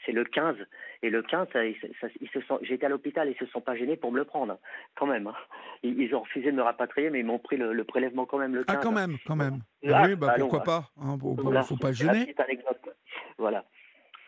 c'est 0.04 0.12
le 0.12 0.24
15, 0.24 0.56
et 1.02 1.10
le 1.10 1.22
15, 1.22 1.48
ça, 1.52 1.60
ça, 2.00 2.08
ils 2.20 2.28
se 2.28 2.40
sont, 2.42 2.58
j'étais 2.62 2.86
à 2.86 2.88
l'hôpital, 2.88 3.28
ils 3.28 3.36
se 3.38 3.46
sont 3.46 3.60
pas 3.60 3.76
gênés 3.76 3.96
pour 3.96 4.12
me 4.12 4.18
le 4.18 4.24
prendre, 4.24 4.58
quand 4.94 5.06
même. 5.06 5.26
Hein. 5.26 5.34
Ils, 5.82 6.00
ils, 6.00 6.14
ont 6.14 6.20
refusé 6.20 6.50
de 6.50 6.56
me 6.56 6.62
rapatrier, 6.62 7.10
mais 7.10 7.20
ils 7.20 7.26
m'ont 7.26 7.38
pris 7.38 7.56
le, 7.56 7.72
le, 7.72 7.84
prélèvement 7.84 8.26
quand 8.26 8.38
même 8.38 8.54
le 8.54 8.64
15. 8.64 8.76
Ah, 8.76 8.80
quand 8.82 8.92
même, 8.92 9.16
quand 9.26 9.36
même. 9.36 9.60
Ah, 9.88 10.04
oui, 10.06 10.16
bah, 10.16 10.34
pourquoi 10.38 10.62
pas. 10.62 10.90
Hein, 11.00 11.16
ne 11.50 11.62
faut 11.62 11.76
pas 11.76 11.92
gêner. 11.92 12.34
Voilà. 13.38 13.64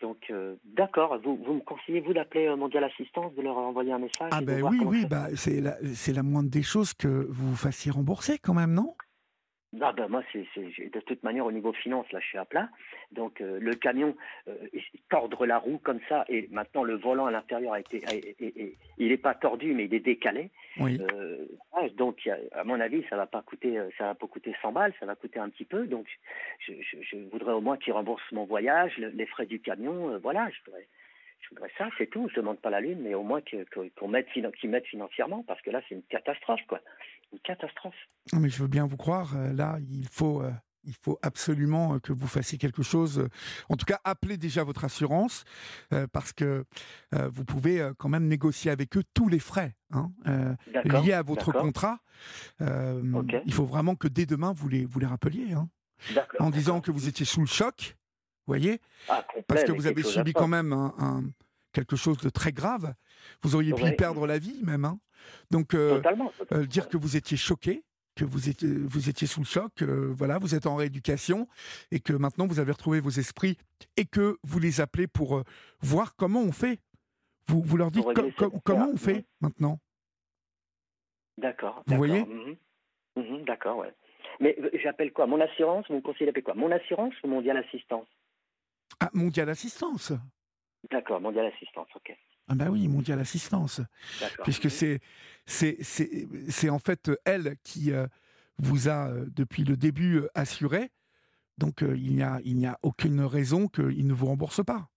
Donc, 0.01 0.31
d'accord. 0.63 1.19
Vous, 1.23 1.35
vous 1.45 1.53
me 1.55 1.61
conseillez, 1.61 1.99
vous, 1.99 2.13
d'appeler 2.13 2.55
Mondial 2.55 2.83
Assistance, 2.85 3.33
de 3.35 3.41
leur 3.41 3.57
envoyer 3.57 3.91
un 3.91 3.99
message 3.99 4.29
Ah, 4.31 4.41
ben 4.41 4.63
oui, 4.63 4.79
oui, 4.85 5.05
bah, 5.05 5.27
c'est 5.35 5.59
la, 5.59 5.75
la 5.81 6.23
moindre 6.23 6.49
des 6.49 6.63
choses 6.63 6.93
que 6.93 7.07
vous 7.07 7.49
vous 7.49 7.55
fassiez 7.55 7.91
rembourser 7.91 8.37
quand 8.39 8.53
même, 8.53 8.73
non? 8.73 8.95
Ah 9.81 9.93
ben 9.93 10.07
moi, 10.07 10.23
c'est, 10.33 10.45
de 10.55 10.99
toute 11.01 11.21
manière, 11.23 11.45
au 11.45 11.51
niveau 11.51 11.71
finance, 11.73 12.11
là, 12.11 12.19
je 12.19 12.25
suis 12.27 12.37
à 12.37 12.45
plat. 12.45 12.69
Donc, 13.11 13.39
euh, 13.39 13.59
le 13.61 13.75
camion, 13.75 14.15
euh, 14.47 14.55
tordre 15.09 15.45
la 15.45 15.59
roue 15.59 15.77
comme 15.77 15.99
ça, 16.09 16.25
et 16.27 16.47
maintenant, 16.51 16.83
le 16.83 16.95
volant 16.95 17.27
à 17.27 17.31
l'intérieur 17.31 17.73
a 17.73 17.79
été, 17.79 18.01
il 18.97 19.07
n'est 19.09 19.17
pas 19.17 19.35
tordu, 19.35 19.73
mais 19.73 19.85
il 19.85 19.93
est 19.93 19.99
décalé. 19.99 20.49
Oui. 20.79 20.99
Euh, 21.13 21.45
donc, 21.97 22.27
à 22.51 22.63
mon 22.63 22.79
avis, 22.79 23.03
ça 23.09 23.15
va 23.15 23.27
pas 23.27 23.41
coûter, 23.41 23.79
ça 23.97 24.05
va 24.05 24.15
pas 24.15 24.27
coûter 24.27 24.55
100 24.61 24.71
balles, 24.71 24.93
ça 24.99 25.05
va 25.05 25.15
coûter 25.15 25.39
un 25.39 25.49
petit 25.49 25.65
peu. 25.65 25.85
Donc, 25.85 26.07
je, 26.59 26.73
je, 26.81 27.17
voudrais 27.31 27.53
au 27.53 27.61
moins 27.61 27.77
qu'il 27.77 27.93
rembourse 27.93 28.23
mon 28.31 28.45
voyage, 28.45 28.97
les 28.97 29.25
frais 29.27 29.45
du 29.45 29.59
camion, 29.59 30.17
voilà, 30.19 30.49
je 30.49 30.57
voudrais, 30.65 30.87
je 31.39 31.49
voudrais 31.55 31.71
ça, 31.77 31.89
c'est 31.97 32.07
tout. 32.07 32.27
Je 32.29 32.35
demande 32.35 32.59
pas 32.59 32.69
la 32.69 32.81
lune, 32.81 32.99
mais 33.01 33.13
au 33.13 33.23
moins 33.23 33.41
qu'on 33.97 34.07
mette, 34.07 34.27
qu'ils 34.31 34.69
mettent 34.69 34.87
financièrement, 34.87 35.43
parce 35.47 35.61
que 35.61 35.69
là, 35.69 35.81
c'est 35.87 35.95
une 35.95 36.03
catastrophe, 36.03 36.61
quoi. 36.67 36.81
Une 37.31 37.39
catastrophe. 37.39 37.95
Mais 38.33 38.49
je 38.49 38.61
veux 38.61 38.67
bien 38.67 38.85
vous 38.85 38.97
croire. 38.97 39.35
Euh, 39.35 39.53
là, 39.53 39.77
il 39.89 40.07
faut. 40.07 40.41
Euh, 40.41 40.51
il 40.85 40.93
faut 40.93 41.19
absolument 41.21 41.95
euh, 41.95 41.99
que 41.99 42.13
vous 42.13 42.25
fassiez 42.25 42.57
quelque 42.57 42.83
chose. 42.83 43.27
En 43.67 43.75
tout 43.75 43.85
cas, 43.85 43.99
appelez 44.05 44.37
déjà 44.37 44.63
votre 44.63 44.85
assurance 44.85 45.43
parce 46.13 46.31
que 46.31 46.63
vous 47.11 47.43
pouvez 47.43 47.91
quand 47.97 48.07
même 48.07 48.27
négocier 48.27 48.71
avec 48.71 48.95
eux 48.95 49.03
tous 49.13 49.27
les 49.27 49.39
frais 49.39 49.75
hein, 49.91 50.09
liés 50.85 51.11
à 51.11 51.21
votre 51.21 51.51
contrat. 51.51 51.99
Il 52.61 53.53
faut 53.53 53.65
vraiment 53.65 53.95
que 53.95 54.07
dès 54.07 54.25
demain, 54.25 54.53
vous 54.53 54.69
les, 54.69 54.85
vous 54.85 54.99
les 54.99 55.05
rappeliez. 55.05 55.51
Hein, 55.51 55.69
en 56.39 56.49
disant 56.49 56.79
que 56.79 56.91
vous 56.91 57.09
étiez 57.09 57.25
sous 57.25 57.41
le 57.41 57.45
choc 57.45 57.97
voyez 58.49 58.81
ah, 59.07 59.25
Parce 59.47 59.63
que 59.63 59.71
vous 59.71 59.87
avez 59.87 60.03
subi 60.03 60.33
quand 60.33 60.47
même 60.47 60.73
un, 60.73 61.23
quelque 61.73 61.95
chose 61.95 62.17
de 62.17 62.29
très 62.29 62.51
grave. 62.51 62.93
Vous 63.41 63.55
auriez 63.55 63.73
pu 63.73 63.91
perdre 63.95 64.27
la 64.27 64.39
vie 64.39 64.61
même. 64.63 64.85
Hein. 64.85 64.99
Donc, 65.51 65.73
euh, 65.73 66.01
euh, 66.51 66.65
dire 66.65 66.87
que 66.87 66.97
vous 66.97 67.17
étiez 67.17 67.37
choqué, 67.37 67.83
que 68.15 68.25
vous 68.25 68.49
étiez, 68.49 68.69
vous 68.69 69.09
étiez 69.09 69.27
sous 69.27 69.41
le 69.41 69.45
choc, 69.45 69.81
euh, 69.81 70.13
voilà, 70.15 70.39
vous 70.39 70.55
êtes 70.55 70.65
en 70.65 70.75
rééducation 70.75 71.47
et 71.91 71.99
que 71.99 72.13
maintenant 72.13 72.47
vous 72.47 72.59
avez 72.59 72.71
retrouvé 72.71 72.99
vos 72.99 73.09
esprits 73.09 73.57
et 73.97 74.05
que 74.05 74.37
vous 74.43 74.59
les 74.59 74.81
appelez 74.81 75.07
pour 75.07 75.43
voir 75.81 76.15
comment 76.15 76.41
on 76.41 76.51
fait. 76.51 76.79
Vous, 77.47 77.61
vous 77.61 77.77
leur 77.77 77.91
dites 77.91 78.05
comment 78.63 78.89
on 78.93 78.97
fait 78.97 79.25
maintenant. 79.41 79.79
D'accord. 81.37 81.83
Vous 81.87 81.95
voyez? 81.95 82.25
mhm. 82.25 82.55
Mhm, 83.15 83.43
D'accord, 83.45 83.77
ouais. 83.77 83.93
Mais 84.39 84.55
j'appelle 84.81 85.11
quoi? 85.11 85.25
Mon 85.25 85.41
assurance? 85.41 85.85
Vous 85.89 85.95
me 85.95 86.01
conseillez 86.01 86.27
d'appeler 86.27 86.43
quoi? 86.43 86.53
Mon 86.53 86.71
assurance 86.71 87.13
ou 87.23 87.27
Mondial 87.27 87.57
Assistance? 87.57 88.07
Ah, 88.99 89.09
Mondial 89.13 89.49
Assistance 89.49 90.13
D'accord, 90.89 91.19
Mondial 91.19 91.45
Assistance, 91.47 91.87
ok. 91.95 92.17
Ah 92.47 92.55
bah 92.55 92.69
oui, 92.71 92.87
Mondial 92.87 93.19
Assistance. 93.19 93.81
Puisque 94.43 94.71
c'est, 94.71 94.99
c'est, 95.45 95.77
c'est, 95.81 96.69
en 96.69 96.79
fait 96.79 97.11
elle 97.25 97.57
qui 97.63 97.91
euh, 97.91 98.07
vous 98.57 98.89
a, 98.89 99.09
euh, 99.09 99.25
depuis 99.29 99.63
le 99.63 99.77
début, 99.77 100.17
euh, 100.17 100.29
assuré. 100.33 100.91
Donc 101.57 101.81
il 101.81 102.15
n'y 102.15 102.23
a, 102.23 102.39
il 102.45 102.55
n'y 102.55 102.65
a 102.65 102.79
aucune 102.81 103.21
raison 103.21 103.67
qu'il 103.67 104.07
ne 104.07 104.13
vous 104.13 104.27
rembourse 104.27 104.63
pas. 104.63 104.89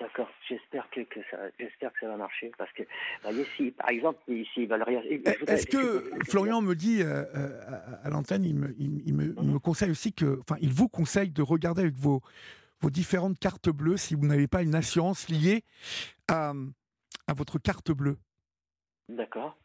D'accord, 0.00 0.28
j'espère 0.48 0.90
que, 0.90 1.02
que, 1.02 1.20
ça, 1.30 1.36
j'espère 1.58 1.92
que 1.92 2.00
ça 2.00 2.08
va 2.08 2.16
marcher 2.16 2.50
parce 2.58 2.72
que, 2.72 2.82
si 3.56 3.70
par 3.70 3.90
exemple, 3.90 4.18
s'ils 4.26 4.68
veulent 4.68 4.82
rien. 4.82 5.00
Est-ce 5.46 5.66
que 5.66 6.10
Florian 6.24 6.62
me 6.62 6.74
dit 6.74 7.02
à, 7.02 8.10
l'antenne, 8.10 8.44
il 8.44 8.56
me, 8.56 8.74
il, 8.78 8.90
me, 8.90 9.00
il 9.06 9.14
me, 9.14 9.52
mhm. 9.52 9.60
conseille 9.60 9.90
aussi 9.90 10.12
que, 10.12 10.40
enfin, 10.40 10.56
il 10.60 10.72
vous 10.72 10.88
conseille 10.88 11.30
de 11.30 11.42
regarder 11.42 11.82
avec 11.82 11.94
vos, 11.94 12.22
vos 12.80 12.90
différentes 12.90 13.38
cartes 13.38 13.68
bleues 13.68 13.96
si 13.96 14.16
vous 14.16 14.26
n'avez 14.26 14.48
pas 14.48 14.62
une 14.62 14.74
assurance 14.74 15.28
liée 15.28 15.62
à, 16.28 16.52
à 17.28 17.34
votre 17.34 17.60
carte 17.60 17.92
bleue. 17.92 18.18
D'accord. 19.08 19.56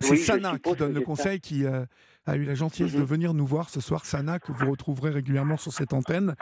C'est 0.00 0.16
Sana 0.16 0.58
qui 0.58 0.74
donne 0.74 0.94
le 0.94 1.00
conseil, 1.00 1.40
qui 1.40 1.64
euh, 1.64 1.84
a 2.26 2.36
eu 2.36 2.44
la 2.44 2.54
gentillesse 2.54 2.94
de 2.94 3.00
mhm. 3.00 3.04
venir 3.04 3.34
nous 3.34 3.46
voir 3.46 3.68
ce 3.68 3.80
soir. 3.80 4.04
Sana, 4.04 4.38
que 4.38 4.52
vous 4.52 4.70
retrouverez 4.70 5.10
régulièrement 5.10 5.56
sur 5.56 5.72
cette 5.72 5.92
antenne. 5.92 6.34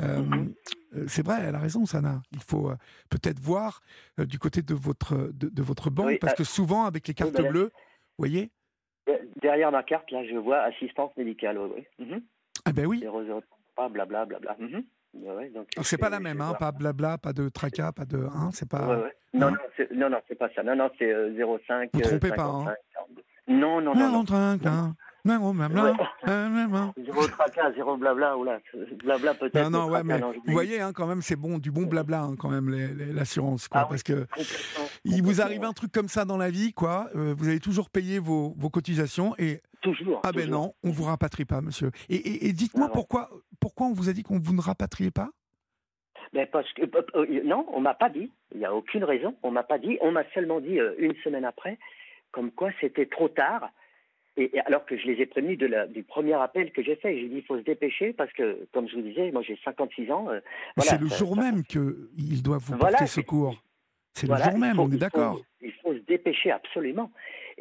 Euh, 0.00 0.18
mhm. 0.18 0.54
euh, 0.96 1.04
C'est 1.08 1.24
vrai, 1.24 1.38
elle 1.46 1.54
a 1.54 1.58
raison, 1.58 1.86
Sana. 1.86 2.22
Il 2.32 2.40
faut 2.40 2.72
peut-être 3.08 3.40
voir 3.40 3.80
du 4.18 4.38
côté 4.38 4.62
de 4.62 4.74
votre, 4.74 5.30
de, 5.32 5.62
votre 5.62 5.90
banque, 5.90 6.18
parce 6.20 6.34
que 6.34 6.44
souvent, 6.44 6.84
avec 6.84 7.08
les 7.08 7.14
cartes 7.14 7.40
bleues, 7.40 7.70
vous 7.74 8.26
voyez 8.26 8.50
Derrière 9.40 9.72
ma 9.72 9.82
carte, 9.82 10.10
là, 10.10 10.22
je 10.24 10.36
vois 10.36 10.60
assistance 10.60 11.16
médicale. 11.16 11.58
Oui. 11.58 11.84
Mhm. 11.98 12.22
Ah 12.66 12.72
ben 12.72 12.86
oui. 12.86 13.00
blablabla. 13.00 14.26
Bla, 14.26 14.38
bla, 14.38 14.56
bla. 14.56 14.80
C'est 15.82 15.98
pas 15.98 16.10
la 16.10 16.20
même, 16.20 16.40
hein, 16.40 16.54
pas 16.58 16.72
blabla, 16.72 17.18
pas 17.18 17.32
de 17.32 17.48
tracas, 17.48 17.92
pas 17.92 18.04
de. 18.04 18.18
Hein, 18.18 18.50
c'est 18.52 18.68
pas. 18.68 19.10
Non, 19.32 19.50
non, 19.50 19.56
c'est, 19.76 19.90
non, 19.92 20.10
non, 20.10 20.18
c'est 20.28 20.38
pas 20.38 20.48
ça. 20.54 20.62
Non, 20.62 20.76
non, 20.76 20.90
c'est 20.98 21.12
0,5. 21.12 21.90
Vous 21.92 22.00
trompez 22.00 22.30
pas, 22.30 22.44
hein 22.44 22.74
Non, 23.48 23.80
non, 23.80 23.94
non. 23.94 24.10
Non, 24.10 24.24
non. 24.24 24.58
non. 24.64 24.94
Non, 25.22 25.52
blabla, 25.52 25.94
zéro 27.04 27.26
tracas, 27.26 27.72
zéro 27.74 27.96
blabla, 27.96 28.38
ou 28.38 28.44
là, 28.44 28.58
blabla 29.04 29.34
peut-être. 29.34 29.70
Non, 29.70 29.70
non, 29.70 29.90
ouais, 29.90 30.02
mais 30.02 30.18
vous 30.18 30.52
voyez, 30.52 30.80
hein, 30.80 30.92
quand 30.94 31.06
même, 31.06 31.20
c'est 31.20 31.36
bon, 31.36 31.58
du 31.58 31.70
bon 31.70 31.82
blabla, 31.82 32.22
hein, 32.22 32.36
quand 32.38 32.48
même, 32.48 32.70
l'assurance, 33.14 33.68
quoi, 33.68 33.82
ah 33.82 33.86
parce 33.88 34.02
que 34.02 34.26
il 35.04 35.22
vous 35.22 35.42
arrive 35.42 35.64
un 35.64 35.72
truc 35.72 35.92
comme 35.92 36.08
ça 36.08 36.24
dans 36.24 36.38
la 36.38 36.50
vie, 36.50 36.72
quoi, 36.72 37.10
euh, 37.16 37.34
vous 37.36 37.48
avez 37.48 37.60
toujours 37.60 37.90
payé 37.90 38.18
vos, 38.18 38.54
vos 38.56 38.70
cotisations 38.70 39.34
et 39.38 39.60
toujours. 39.80 40.20
Ah 40.24 40.32
ben 40.32 40.48
non, 40.48 40.74
on 40.82 40.90
vous 40.90 41.04
rapatrie 41.04 41.44
pas, 41.44 41.60
monsieur. 41.60 41.90
Et, 42.08 42.48
et, 42.48 42.52
dites-moi 42.52 42.88
ah 42.88 42.92
pourquoi, 42.92 43.30
pourquoi 43.60 43.86
on 43.86 43.92
vous 43.92 44.08
a 44.08 44.12
dit 44.12 44.22
qu'on 44.22 44.38
vous 44.38 44.54
ne 44.54 44.60
rapatriez 44.60 45.10
pas? 45.10 45.30
Ben 46.32 46.46
parce 46.46 46.72
que 46.74 46.82
euh, 46.82 47.02
euh, 47.16 47.42
non, 47.44 47.66
on 47.72 47.80
m'a 47.80 47.94
pas 47.94 48.08
dit. 48.08 48.30
Il 48.52 48.58
n'y 48.58 48.64
a 48.64 48.74
aucune 48.74 49.04
raison. 49.04 49.34
On 49.42 49.50
m'a 49.50 49.62
pas 49.64 49.78
dit. 49.78 49.98
On 50.00 50.12
m'a 50.12 50.24
seulement 50.32 50.60
dit 50.60 50.78
une 50.98 51.14
semaine 51.24 51.44
après, 51.44 51.78
comme 52.30 52.50
quoi 52.50 52.70
c'était 52.80 53.06
trop 53.06 53.28
tard 53.28 53.70
et, 54.36 54.60
alors 54.66 54.84
que 54.86 54.96
je 54.96 55.06
les 55.06 55.20
ai 55.20 55.26
prévenus 55.26 55.58
de 55.58 55.66
la, 55.66 55.86
du 55.86 56.02
premier 56.02 56.34
appel 56.34 56.72
que 56.72 56.82
j'ai 56.82 56.96
fait, 56.96 57.18
j'ai 57.18 57.28
dit 57.28 57.36
il 57.36 57.44
faut 57.44 57.58
se 57.58 57.64
dépêcher 57.64 58.12
parce 58.12 58.32
que, 58.32 58.66
comme 58.72 58.88
je 58.88 58.96
vous 58.96 59.02
disais, 59.02 59.30
moi 59.32 59.42
j'ai 59.42 59.58
56 59.64 60.10
ans. 60.10 60.28
Euh, 60.30 60.40
c'est 60.78 61.00
le 61.00 61.08
jour 61.08 61.36
même 61.36 61.64
qu'ils 61.64 62.42
doivent 62.42 62.62
vous 62.62 62.78
porter 62.78 63.06
secours. 63.06 63.56
C'est 64.14 64.28
le 64.28 64.36
jour 64.36 64.58
même, 64.58 64.78
on 64.78 64.90
est 64.90 64.96
d'accord. 64.96 65.40
Il, 65.60 65.72
faut 65.82 65.94
se 65.94 66.00
dépêcher 66.00 66.50
absolument. 66.50 67.10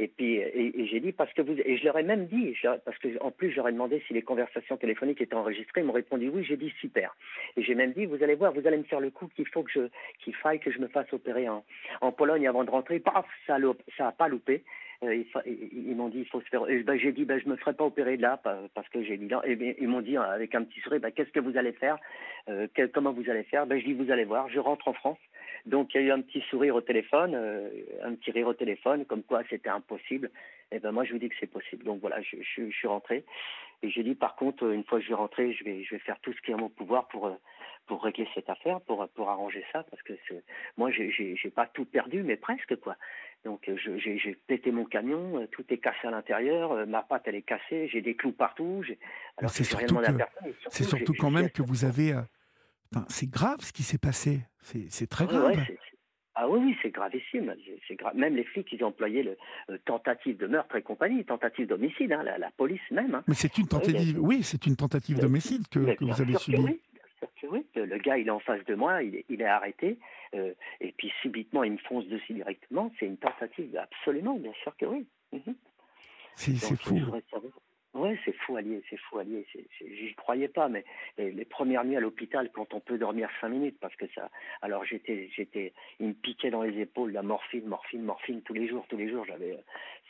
Et 0.02 0.08
puis, 0.08 0.38
et, 0.38 0.88
j'ai 0.88 1.02
dit 1.02 1.12
parce 1.12 1.32
que 1.34 1.42
vous, 1.42 1.54
et 1.54 1.78
je 1.78 1.84
leur 1.84 1.98
ai 1.98 2.04
même 2.04 2.26
dit, 2.28 2.56
parce 2.86 2.98
que 3.00 3.22
en 3.22 3.32
plus 3.32 3.52
j'aurais 3.52 3.74
demandé 3.74 4.02
si 4.08 4.14
les 4.14 4.22
conversations 4.22 4.78
téléphoniques 4.78 5.20
étaient 5.20 5.36
enregistrées, 5.36 5.82
ils 5.82 5.84
m'ont 5.84 5.94
répondu 5.94 6.30
oui. 6.30 6.44
J'ai 6.46 6.56
dit 6.56 6.74
super. 6.80 7.14
Et 7.58 7.64
j'ai 7.64 7.76
même 7.76 7.92
dit 7.92 8.06
vous 8.06 8.24
allez 8.24 8.36
voir, 8.36 8.54
vous 8.54 8.66
allez 8.66 8.78
me 8.78 8.84
faire 8.84 9.02
le 9.02 9.10
coup 9.10 9.28
qu'il 9.36 9.48
faut 9.50 9.62
que 9.62 9.72
je, 9.72 9.82
qu'il 10.24 10.34
faille 10.36 10.62
que 10.62 10.72
je 10.72 10.80
me 10.80 10.88
fasse 10.88 11.12
opérer 11.12 11.50
en, 11.50 11.66
en 12.00 12.14
Pologne 12.14 12.48
avant 12.48 12.64
de 12.64 12.72
rentrer. 12.72 13.00
Paf, 13.00 13.26
ça, 13.46 13.58
ça 13.98 14.08
a 14.08 14.12
pas 14.14 14.30
loupé. 14.30 14.64
Euh, 15.04 15.24
ils, 15.46 15.96
m'ont 15.96 16.10
dit 16.10 16.20
il 16.20 16.26
faut 16.28 16.42
se 16.42 16.48
faire. 16.48 16.64
Ben, 16.64 16.98
j'ai 16.98 17.12
dit 17.12 17.26
ben, 17.26 17.40
je 17.40 17.50
me 17.50 17.58
ferai 17.58 17.74
pas 17.74 17.86
opérer 17.86 18.16
là 18.16 18.40
parce 18.74 18.88
que 18.90 19.04
j'ai 19.04 19.18
dit 19.18 19.30
Et 19.46 19.56
ben, 19.56 19.74
ils 19.80 19.88
m'ont 19.88 20.02
dit 20.02 20.16
avec 20.16 20.56
un 20.56 20.64
petit 20.64 20.80
sourire 20.82 21.00
ben, 21.00 21.12
qu'est-ce 21.12 21.32
que 21.32 21.40
vous 21.40 21.58
allez 21.58 21.74
faire? 21.74 21.98
Euh, 22.50 22.68
Comment 22.94 23.12
vous 23.12 23.30
allez 23.30 23.44
faire? 23.44 23.66
Ben, 23.66 23.80
Je 23.80 23.86
dis 23.86 23.94
vous 23.94 24.12
allez 24.12 24.26
voir, 24.26 24.50
je 24.50 24.60
rentre 24.60 24.88
en 24.88 24.94
France. 24.94 25.18
Donc 25.66 25.94
il 25.94 26.02
y 26.02 26.04
a 26.04 26.08
eu 26.08 26.12
un 26.12 26.22
petit 26.22 26.42
sourire 26.50 26.76
au 26.76 26.82
téléphone, 26.82 27.34
euh, 27.36 27.70
un 28.04 28.16
petit 28.16 28.32
rire 28.32 28.48
au 28.48 28.54
téléphone, 28.54 29.06
comme 29.06 29.24
quoi 29.24 29.42
c'était 29.50 29.70
impossible. 29.70 30.32
Et 30.72 30.80
ben 30.80 30.92
moi 30.92 31.04
je 31.04 31.14
vous 31.14 31.20
dis 31.20 31.30
que 31.30 31.36
c'est 31.40 31.52
possible. 31.52 31.84
Donc 31.84 32.00
voilà, 32.02 32.22
je, 32.22 32.38
je, 32.42 32.70
suis 32.72 32.88
rentré 32.88 33.24
et 33.82 33.90
j'ai 33.90 34.04
dit 34.04 34.16
par 34.16 34.36
contre 34.36 34.72
une 34.72 34.84
fois 34.84 35.00
que 35.00 35.06
je 35.06 35.10
vais 35.10 35.16
rentrer, 35.16 35.54
je 35.54 35.64
vais 35.64 35.84
je 35.84 35.96
vais 35.96 36.00
faire 36.00 36.20
tout 36.22 36.34
ce 36.34 36.42
qui 36.42 36.52
est 36.52 36.54
en 36.54 36.60
mon 36.60 36.70
pouvoir 36.70 37.08
pour 37.08 37.36
pour 37.88 38.04
régler 38.04 38.28
cette 38.36 38.50
affaire, 38.50 38.82
pour 38.82 39.08
pour 39.10 39.30
arranger 39.30 39.66
ça, 39.74 39.84
parce 39.90 40.02
que 40.04 40.14
moi 40.78 40.92
j'ai 40.92 41.12
j'ai 41.12 41.50
pas 41.50 41.66
tout 41.66 41.86
perdu, 41.86 42.24
mais 42.24 42.36
presque 42.36 42.76
quoi. 42.78 42.96
Donc 43.46 43.70
j'ai 43.78 44.38
pété 44.48 44.72
mon 44.72 44.86
camion, 44.86 45.48
tout 45.52 45.64
est 45.70 45.78
cassé 45.78 46.08
à 46.08 46.12
l'intérieur, 46.12 46.86
ma 46.88 47.02
patte 47.02 47.24
elle 47.26 47.36
est 47.36 47.42
cassée, 47.42 47.88
j'ai 47.88 48.02
des 48.02 48.16
clous 48.16 48.34
partout. 48.34 48.84
Alors 49.38 49.50
c'est 49.50 49.64
surtout, 49.64 49.98
c'est 50.70 50.84
surtout 50.84 51.14
quand 51.18 51.32
même 51.32 51.50
que 51.50 51.62
vous 51.62 51.86
avez 51.86 52.14
c'est 53.08 53.30
grave 53.30 53.60
ce 53.62 53.72
qui 53.72 53.84
s'est 53.84 53.98
passé. 53.98 54.42
C'est 54.62 55.08
très 55.08 55.26
grave. 55.26 55.58
ah 56.36 56.48
oui, 56.48 56.60
oui, 56.64 56.78
c'est 56.82 56.92
gravissime. 56.92 57.56
C'est 57.88 57.96
grave. 57.96 58.16
Même 58.16 58.36
les 58.36 58.44
flics, 58.44 58.68
ils 58.72 58.84
ont 58.84 58.88
employé 58.88 59.24
le 59.24 59.38
euh, 59.70 59.78
tentative 59.86 60.38
de 60.38 60.48
meurtre 60.48 60.76
et 60.76 60.82
compagnie, 60.82 61.24
tentative 61.26 61.68
d'homicide, 61.68 62.12
hein, 62.12 62.24
la, 62.24 62.52
police 62.52 62.82
même. 62.92 63.16
Hein. 63.16 63.24
Mais 63.28 63.34
c'est 63.34 63.58
une 63.58 63.68
tentative, 63.68 64.20
oui, 64.20 64.44
c'est 64.44 64.66
une 64.66 64.76
tentative 64.76 65.20
d'homicide 65.20 65.68
que, 65.68 65.80
vous 65.80 66.22
avez 66.22 66.36
subie. 66.36 66.58
Oui. 66.58 66.82
Oui. 67.44 67.66
Le 67.74 67.98
gars, 67.98 68.18
il 68.18 68.28
est 68.28 68.32
en 68.32 68.40
face 68.40 68.64
de 68.66 68.76
moi, 68.76 69.02
il 69.02 69.16
est, 69.16 69.26
il 69.30 69.42
est 69.42 69.46
arrêté, 69.46 69.98
euh, 70.36 70.54
et 70.82 70.92
puis 70.92 71.12
subitement, 71.22 71.64
il 71.64 71.74
me 71.74 71.78
fonce 71.78 72.06
dessus 72.08 72.34
directement. 72.34 72.92
C'est 73.00 73.08
une 73.08 73.18
tentative, 73.18 73.76
absolument, 73.78 74.38
bien 74.38 74.54
sûr 74.62 74.76
que 74.78 74.86
oui. 74.86 75.08
Mhm. 75.32 75.56
C'est 76.36 76.56
fou. 76.78 77.00
Oui, 77.96 78.16
c'est 78.24 78.34
fou 78.34 78.56
allié, 78.56 78.84
c'est 78.90 78.98
fou 78.98 79.18
allié. 79.18 79.48
J'y 79.82 80.14
croyais 80.14 80.48
pas, 80.48 80.70
mais 80.70 80.86
les, 81.18 81.46
premières 81.46 81.84
nuits 81.84 81.98
à 81.98 82.00
l'hôpital, 82.00 82.52
quand 82.52 82.74
on 82.76 82.80
peut 82.80 83.00
dormir 83.00 83.30
cinq 83.42 83.50
minutes, 83.50 83.78
parce 83.80 83.96
que 83.96 84.06
ça. 84.14 84.30
Alors 84.62 84.86
j'étais, 84.86 85.28
j'étais, 85.36 85.74
il 86.00 86.10
me 86.10 86.14
piquait 86.14 86.52
dans 86.52 86.62
les 86.62 86.80
épaules 86.80 87.12
la 87.12 87.24
morphine, 87.24 87.66
morphine, 87.66 88.04
morphine 88.04 88.42
tous 88.44 88.54
les 88.54 88.68
jours, 88.68 88.86
tous 88.90 88.98
les 88.98 89.10
jours. 89.10 89.26
J'avais 89.26 89.54
euh, 89.54 89.62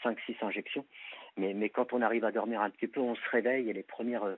cinq, 0.04 0.20
six 0.26 0.36
injections. 0.42 0.86
Mais, 1.38 1.54
mais 1.54 1.70
quand 1.70 1.94
on 1.94 2.02
arrive 2.02 2.26
à 2.26 2.34
dormir 2.34 2.62
un 2.62 2.70
petit 2.70 2.88
peu, 2.88 3.00
on 3.00 3.15
se 3.15 3.30
réveille 3.32 3.70
et 3.70 3.74
les 3.74 3.84
premières, 3.84 4.26
euh, 4.26 4.36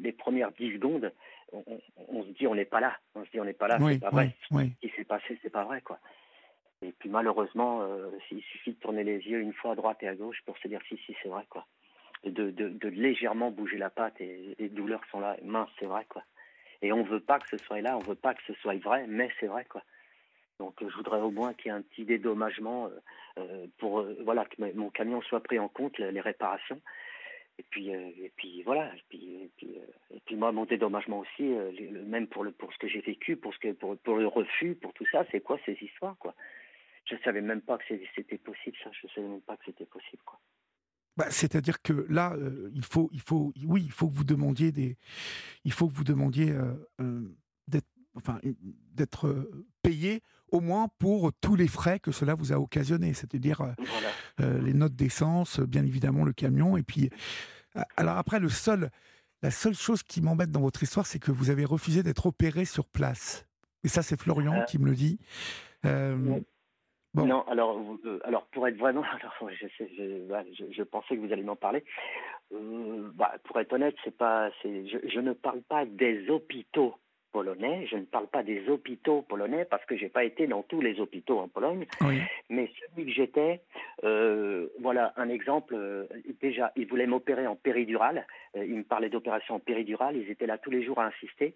les 0.00 0.12
premières 0.12 0.50
dix 0.52 0.72
secondes, 0.72 1.12
on, 1.52 2.22
se 2.22 2.28
dit 2.38 2.46
on 2.46 2.54
n'est 2.54 2.64
pas 2.64 2.80
là. 2.80 2.96
On 3.14 3.24
se 3.26 3.30
dit 3.30 3.40
on 3.40 3.44
n'est 3.44 3.52
pas 3.52 3.68
là, 3.68 3.78
c'est 3.78 4.00
pas 4.00 4.10
vrai. 4.10 4.34
Ce 4.50 4.88
qui 4.88 4.94
s'est 4.96 5.04
passé, 5.04 5.38
c'est 5.42 5.50
pas 5.50 5.64
vrai, 5.64 5.82
quoi. 5.82 5.98
Et 6.82 6.92
puis 6.92 7.10
malheureusement, 7.10 7.82
euh, 7.82 8.08
il 8.30 8.42
suffit 8.42 8.72
de 8.72 8.78
tourner 8.78 9.04
les 9.04 9.18
yeux 9.18 9.40
une 9.40 9.52
fois 9.52 9.72
à 9.72 9.74
droite 9.74 9.98
et 10.00 10.08
à 10.08 10.14
gauche 10.14 10.40
pour 10.46 10.56
se 10.58 10.68
dire 10.68 10.80
si, 10.88 10.96
si, 11.04 11.14
c'est 11.22 11.28
vrai, 11.28 11.44
quoi. 11.50 11.66
De, 12.24 12.50
de, 12.50 12.88
légèrement 12.88 13.50
bouger 13.50 13.78
la 13.78 13.88
patte 13.88 14.20
et 14.20 14.54
les 14.58 14.68
douleurs 14.68 15.00
sont 15.10 15.20
là. 15.20 15.36
Mince, 15.42 15.70
c'est 15.78 15.86
vrai, 15.86 16.04
quoi. 16.08 16.22
Et 16.82 16.92
on 16.92 17.02
veut 17.02 17.20
pas 17.20 17.38
que 17.38 17.48
ce 17.48 17.56
soit 17.64 17.80
là, 17.80 17.96
on 17.96 18.00
veut 18.00 18.14
pas 18.14 18.34
que 18.34 18.42
ce 18.46 18.52
soit 18.54 18.76
vrai, 18.76 19.06
mais 19.08 19.30
c'est 19.40 19.46
vrai, 19.46 19.64
quoi. 19.64 19.82
Donc 20.58 20.74
je 20.80 20.94
voudrais 20.94 21.20
au 21.20 21.30
moins 21.30 21.54
qu'il 21.54 21.66
y 21.66 21.68
ait 21.68 21.78
un 21.78 21.82
petit 21.82 22.04
dédommagement 22.04 22.86
euh, 22.86 22.90
euh, 23.38 23.66
pour 23.78 24.04
voilà 24.20 24.44
que 24.44 24.62
mon 24.74 24.90
camion 24.90 25.22
soit 25.22 25.42
pris 25.42 25.58
en 25.58 25.68
compte, 25.68 25.96
les 25.98 26.20
réparations, 26.20 26.80
et 27.60 27.64
puis, 27.68 27.94
euh, 27.94 28.08
et 28.16 28.32
puis 28.36 28.62
voilà. 28.62 28.90
Et 28.94 29.02
puis, 29.10 29.34
et 29.42 29.50
puis, 29.58 29.78
euh, 29.78 30.36
moi, 30.36 30.50
mon 30.50 30.64
dédommagement 30.64 31.18
aussi, 31.18 31.52
euh, 31.52 31.70
même 32.06 32.26
pour 32.26 32.42
le 32.42 32.52
pour 32.52 32.72
ce 32.72 32.78
que 32.78 32.88
j'ai 32.88 33.02
vécu, 33.02 33.36
pour 33.36 33.52
ce 33.52 33.58
que 33.58 33.72
pour, 33.72 34.16
le 34.16 34.26
refus, 34.26 34.74
pour 34.76 34.94
tout 34.94 35.04
ça, 35.12 35.26
c'est 35.30 35.40
quoi 35.42 35.58
ces 35.66 35.76
histoires 35.82 36.16
quoi? 36.18 36.34
Je 37.04 37.16
savais 37.22 37.42
même 37.42 37.60
pas 37.60 37.76
que 37.76 37.84
c'était 38.14 38.38
possible 38.38 38.78
ça. 38.82 38.90
Je 38.92 39.08
savais 39.08 39.28
même 39.28 39.42
pas 39.42 39.58
que 39.58 39.64
c'était 39.66 39.84
possible 39.84 40.22
quoi. 40.24 40.38
Bah, 41.16 41.26
c'est-à-dire 41.30 41.82
que 41.82 42.06
là, 42.08 42.34
il 42.72 42.84
faut, 42.84 43.10
il 43.12 43.20
faut, 43.20 43.52
oui, 43.64 43.82
il 43.84 43.92
faut 43.92 44.08
que 44.08 44.16
vous 44.16 44.24
demandiez 44.24 44.72
des, 44.72 44.96
il 45.64 45.72
faut 45.72 45.88
que 45.88 45.94
vous 45.94 46.04
demandiez 46.04 46.56
d'être, 47.68 47.88
enfin, 48.14 48.40
d'être 48.94 49.50
payé 49.82 50.22
au 50.52 50.60
moins 50.60 50.88
pour 50.98 51.32
tous 51.40 51.56
les 51.56 51.68
frais 51.68 52.00
que 52.00 52.12
cela 52.12 52.34
vous 52.34 52.52
a 52.52 52.56
occasionné, 52.56 53.14
c'est-à-dire 53.14 53.74
euh, 54.40 54.60
les 54.60 54.74
notes 54.74 54.94
d'essence, 54.94 55.60
bien 55.60 55.84
évidemment 55.84 56.24
le 56.24 56.32
camion, 56.32 56.76
et 56.76 56.82
puis 56.82 57.10
euh, 57.76 57.82
alors 57.96 58.18
après 58.18 58.40
le 58.40 58.48
seul, 58.48 58.90
la 59.42 59.50
seule 59.50 59.74
chose 59.74 60.02
qui 60.02 60.20
m'embête 60.20 60.50
dans 60.50 60.60
votre 60.60 60.82
histoire, 60.82 61.06
c'est 61.06 61.18
que 61.18 61.30
vous 61.30 61.50
avez 61.50 61.64
refusé 61.64 62.02
d'être 62.02 62.26
opéré 62.26 62.64
sur 62.64 62.88
place. 62.88 63.46
Et 63.84 63.88
ça, 63.88 64.02
c'est 64.02 64.20
Florian 64.20 64.60
euh, 64.60 64.64
qui 64.64 64.78
me 64.78 64.86
le 64.86 64.94
dit. 64.94 65.18
Non, 67.14 67.42
alors, 67.48 67.80
alors 68.24 68.46
pour 68.52 68.68
être 68.68 68.76
vraiment, 68.76 69.02
alors, 69.20 69.50
je, 69.50 70.64
je, 70.70 70.82
pensais 70.82 71.16
que 71.16 71.20
vous 71.20 71.32
alliez 71.32 71.42
m'en 71.42 71.56
parler. 71.56 71.84
bah, 72.50 73.34
pour 73.44 73.58
être 73.60 73.72
honnête, 73.72 73.96
c'est 74.04 74.16
pas, 74.16 74.50
je, 74.64 74.98
je, 75.08 75.20
ne 75.20 75.32
parle 75.32 75.62
pas 75.62 75.84
des 75.84 76.30
hôpitaux 76.30 76.94
polonais. 77.32 77.86
Je 77.90 77.96
ne 77.96 78.04
parle 78.04 78.26
pas 78.26 78.42
des 78.42 78.68
hôpitaux 78.68 79.22
polonais 79.22 79.64
parce 79.64 79.84
que 79.86 79.96
j'ai 79.96 80.08
pas 80.08 80.24
été 80.24 80.46
dans 80.46 80.62
tous 80.62 80.80
les 80.80 81.00
hôpitaux 81.00 81.38
en 81.38 81.48
Pologne, 81.48 81.86
mais 82.48 82.70
celui 82.80 83.06
que 83.06 83.12
j'étais, 83.12 83.60
euh, 84.04 84.68
voilà 84.80 85.12
un 85.16 85.28
exemple. 85.28 85.74
Euh, 85.74 86.06
déjà, 86.40 86.72
ils 86.76 86.86
voulaient 86.86 87.06
m'opérer 87.06 87.46
en 87.46 87.56
péridurale. 87.56 88.26
Euh, 88.56 88.64
ils 88.64 88.76
me 88.76 88.82
parlaient 88.82 89.08
d'opération 89.08 89.54
en 89.54 89.58
péridurale. 89.60 90.16
Ils 90.16 90.30
étaient 90.30 90.46
là 90.46 90.58
tous 90.58 90.70
les 90.70 90.82
jours 90.82 90.98
à 90.98 91.06
insister, 91.06 91.54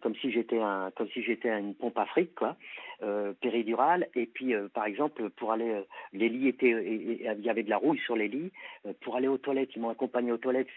comme 0.00 0.14
si 0.16 0.30
j'étais 0.30 0.58
un, 0.58 0.90
comme 0.96 1.08
si 1.08 1.22
j'étais 1.22 1.50
une 1.50 1.74
pompe 1.74 1.98
à 1.98 2.06
fric, 2.06 2.34
quoi, 2.34 2.56
péridurale. 3.40 4.08
Et 4.14 4.26
puis, 4.26 4.54
par 4.74 4.86
exemple, 4.86 5.30
pour 5.30 5.52
aller, 5.52 5.82
les 6.12 6.28
lits 6.28 6.48
étaient, 6.48 6.70
il 6.70 7.44
y 7.44 7.50
avait 7.50 7.62
de 7.62 7.70
la 7.70 7.76
rouille 7.76 7.98
sur 7.98 8.16
les 8.16 8.28
lits. 8.28 8.52
pour 9.00 9.16
aller 9.16 9.28
aux 9.28 9.38
toilettes, 9.38 9.70
ils 9.74 9.80
m'ont 9.80 9.90
accompagné 9.90 10.32
aux 10.32 10.38
toilettes. 10.38 10.68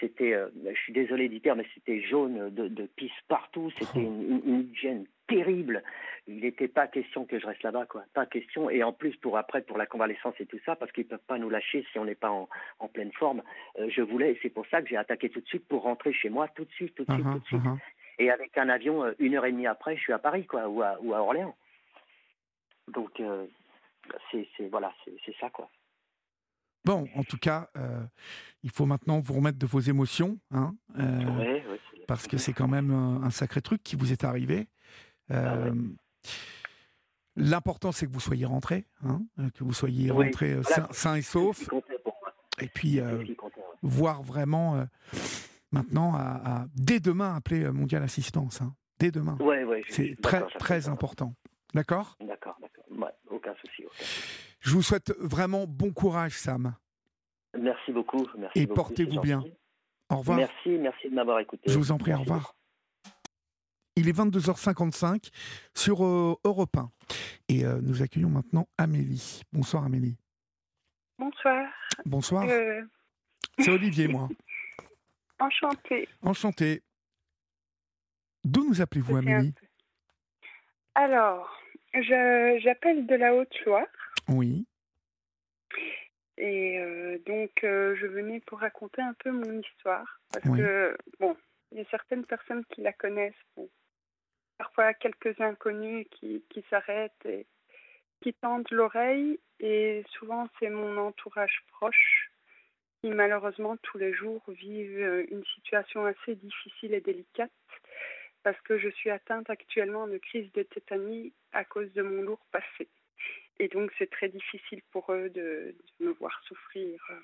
C'était, 0.00 0.34
je 0.64 0.80
suis 0.80 0.92
désolé 0.92 1.28
d'y 1.28 1.40
dire, 1.40 1.56
mais 1.56 1.66
c'était 1.74 2.00
jaune 2.00 2.50
de, 2.50 2.68
de 2.68 2.86
pisse 2.96 3.12
partout 3.28 3.70
c'était 3.78 4.00
une, 4.00 4.42
une, 4.46 4.60
hygiène 4.70 5.06
terrible. 5.26 5.82
Il 6.26 6.40
n'était 6.40 6.68
pas 6.68 6.86
question 6.88 7.24
que 7.24 7.38
je 7.38 7.46
reste 7.46 7.62
là-bas, 7.62 7.86
quoi. 7.86 8.04
Pas 8.14 8.26
question. 8.26 8.68
Et 8.68 8.82
en 8.82 8.92
plus, 8.92 9.14
pour 9.16 9.38
après, 9.38 9.62
pour 9.62 9.78
la 9.78 9.86
convalescence 9.86 10.34
et 10.40 10.46
tout 10.46 10.58
ça, 10.64 10.74
parce 10.74 10.90
qu'ils 10.92 11.06
peuvent 11.06 11.18
pas 11.26 11.38
nous 11.38 11.50
lâcher 11.50 11.86
si 11.92 11.98
on 11.98 12.04
n'est 12.04 12.16
pas 12.16 12.30
en, 12.30 12.48
en, 12.80 12.88
pleine 12.88 13.12
forme. 13.12 13.42
Euh, 13.78 13.88
je 13.90 14.02
voulais, 14.02 14.38
c'est 14.42 14.50
pour 14.50 14.66
ça 14.66 14.82
que 14.82 14.88
j'ai 14.88 14.96
attaqué 14.96 15.28
tout 15.28 15.40
de 15.40 15.46
suite 15.46 15.66
pour 15.68 15.82
rentrer 15.82 16.12
chez 16.12 16.28
moi, 16.28 16.48
tout 16.48 16.64
de 16.64 16.72
suite, 16.72 16.94
tout 16.94 17.04
de 17.04 17.12
suite, 17.12 17.26
uh-huh, 17.26 17.32
tout 17.32 17.38
de 17.38 17.46
suite. 17.46 17.62
Uh-huh. 17.62 17.78
Et 18.18 18.30
avec 18.30 18.56
un 18.58 18.68
avion, 18.68 19.04
euh, 19.04 19.12
une 19.18 19.36
heure 19.36 19.46
et 19.46 19.52
demie 19.52 19.66
après, 19.66 19.96
je 19.96 20.00
suis 20.00 20.12
à 20.12 20.18
Paris, 20.18 20.46
quoi, 20.46 20.68
ou 20.68 20.82
à, 20.82 20.96
ou 21.00 21.14
à 21.14 21.20
Orléans. 21.20 21.56
Donc, 22.88 23.20
euh, 23.20 23.46
c'est 24.30 24.46
voilà, 24.70 24.92
c'est 25.04 25.34
ça, 25.38 25.50
quoi. 25.50 25.68
Bon, 26.84 27.08
en 27.16 27.24
tout 27.24 27.38
cas, 27.38 27.68
il 28.62 28.70
faut 28.70 28.86
maintenant 28.86 29.18
vous 29.18 29.34
remettre 29.34 29.58
de 29.58 29.66
vos 29.66 29.80
émotions, 29.80 30.38
hein, 30.52 30.72
oui, 30.96 31.60
parce 32.06 32.28
que 32.28 32.38
c'est 32.38 32.52
quand 32.52 32.68
même 32.68 32.92
un, 32.92 33.30
sacré 33.30 33.60
truc 33.60 33.82
qui 33.82 33.96
vous 33.96 34.12
est 34.12 34.22
arrivé. 34.22 34.68
Euh, 35.30 35.72
ah 35.72 36.28
l'important, 37.36 37.92
c'est 37.92 38.06
que 38.06 38.12
vous 38.12 38.20
soyez 38.20 38.46
rentré, 38.46 38.86
hein, 39.04 39.20
euh, 39.38 39.50
que 39.50 39.62
vous 39.62 39.74
soyez 39.74 40.10
rentré 40.10 40.52
euh, 40.52 40.62
sain, 40.90 41.16
et 41.16 41.22
sauf. 41.22 41.68
Et 42.62 42.68
puis, 42.68 43.00
voir 43.82 44.22
vraiment 44.22 44.86
maintenant, 45.72 46.14
à, 46.14 46.64
dès 46.74 47.00
demain, 47.00 47.36
appeler 47.36 47.70
Mondial 47.70 48.02
Assistance. 48.02 48.62
Hein, 48.62 48.74
dès 48.98 49.10
demain. 49.10 49.36
c'est 49.88 50.16
très, 50.22 50.42
très 50.58 50.88
important. 50.88 51.34
D'accord? 51.74 52.16
D'accord, 52.20 52.56
d'accord. 52.60 53.12
aucun 53.30 53.54
souci. 53.56 53.84
Je 54.60 54.70
vous 54.70 54.82
souhaite 54.82 55.12
vraiment 55.18 55.66
bon 55.66 55.92
courage, 55.92 56.32
Sam. 56.32 56.74
Merci 57.58 57.92
beaucoup. 57.92 58.26
Merci 58.38 58.58
et 58.58 58.66
portez-vous 58.66 59.20
bien. 59.20 59.44
Au 60.10 60.16
revoir. 60.18 60.38
Merci, 60.38 60.78
merci 60.78 61.10
de 61.10 61.14
m'avoir 61.14 61.40
écouté. 61.40 61.62
Je 61.66 61.76
vous 61.76 61.92
en 61.92 61.98
prie, 61.98 62.14
au 62.14 62.18
revoir. 62.18 62.54
Il 63.96 64.08
est 64.08 64.12
22h55 64.12 65.30
sur 65.74 66.04
euh, 66.04 66.36
Europe 66.44 66.76
1. 66.76 66.90
Et 67.48 67.64
euh, 67.64 67.80
nous 67.82 68.02
accueillons 68.02 68.28
maintenant 68.28 68.68
Amélie. 68.76 69.42
Bonsoir 69.52 69.84
Amélie. 69.84 70.18
Bonsoir. 71.18 71.66
Bonsoir. 72.04 72.44
Euh, 72.46 72.82
C'est 73.58 73.70
Olivier, 73.70 74.06
moi. 74.08 74.28
Enchanté. 75.38 76.08
Enchanté. 76.22 76.82
D'où 78.44 78.68
nous 78.68 78.80
appelez-vous 78.80 79.16
Amélie 79.16 79.54
Alors, 80.94 81.50
j'appelle 81.94 83.06
de 83.06 83.14
la 83.14 83.34
Haute-Loire. 83.34 83.86
Oui. 84.28 84.66
Et 86.38 86.78
euh, 86.78 87.18
donc, 87.26 87.64
euh, 87.64 87.96
je 87.98 88.06
venais 88.06 88.40
pour 88.40 88.60
raconter 88.60 89.00
un 89.00 89.14
peu 89.14 89.30
mon 89.30 89.60
histoire. 89.60 90.20
Parce 90.32 90.44
que, 90.44 90.96
bon, 91.18 91.34
il 91.72 91.78
y 91.78 91.80
a 91.80 91.84
certaines 91.90 92.24
personnes 92.24 92.64
qui 92.66 92.82
la 92.82 92.92
connaissent. 92.92 93.34
Parfois, 94.58 94.94
quelques 94.94 95.40
inconnus 95.40 96.06
qui, 96.10 96.42
s'arrêtent 96.70 97.26
et 97.26 97.46
qui 98.20 98.34
tendent 98.34 98.70
l'oreille. 98.70 99.38
Et 99.60 100.04
souvent, 100.10 100.48
c'est 100.58 100.70
mon 100.70 100.96
entourage 100.98 101.62
proche 101.72 102.30
qui, 103.00 103.10
malheureusement, 103.10 103.76
tous 103.78 103.98
les 103.98 104.12
jours 104.12 104.42
vivent 104.48 105.00
euh, 105.00 105.26
une 105.30 105.44
situation 105.54 106.04
assez 106.06 106.34
difficile 106.34 106.94
et 106.94 107.00
délicate. 107.00 107.50
Parce 108.42 108.60
que 108.62 108.78
je 108.78 108.88
suis 108.88 109.10
atteinte 109.10 109.50
actuellement 109.50 110.06
de 110.06 110.18
crise 110.18 110.50
de 110.52 110.62
tétanie 110.62 111.32
à 111.52 111.64
cause 111.64 111.92
de 111.94 112.02
mon 112.02 112.22
lourd 112.22 112.46
passé. 112.52 112.88
Et 113.58 113.68
donc, 113.68 113.90
c'est 113.98 114.10
très 114.10 114.28
difficile 114.28 114.82
pour 114.92 115.12
eux 115.12 115.30
de, 115.30 115.74
me 116.00 116.10
voir 116.10 116.38
souffrir 116.44 117.00
euh, 117.10 117.14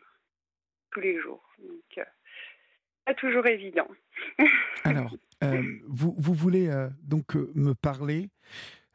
tous 0.90 1.00
les 1.00 1.20
jours. 1.20 1.46
Donc, 1.58 1.98
euh, 1.98 2.04
pas 3.04 3.14
toujours 3.14 3.46
évident. 3.46 3.88
Alors, 4.84 5.10
vous, 5.88 6.14
vous, 6.16 6.34
voulez 6.34 6.70
donc 7.02 7.34
me 7.54 7.74
parler 7.74 8.30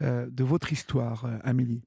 de 0.01 0.43
votre 0.43 0.71
histoire, 0.71 1.25
Amélie. 1.43 1.83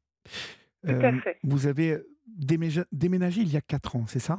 Tout 0.86 0.92
à 0.92 1.12
fait. 1.20 1.38
Vous 1.42 1.66
avez 1.66 1.98
déménagé, 2.26 3.40
il 3.40 3.52
y 3.52 3.56
a 3.56 3.60
4 3.60 3.96
ans, 3.96 4.06
c'est 4.06 4.20
ça? 4.20 4.38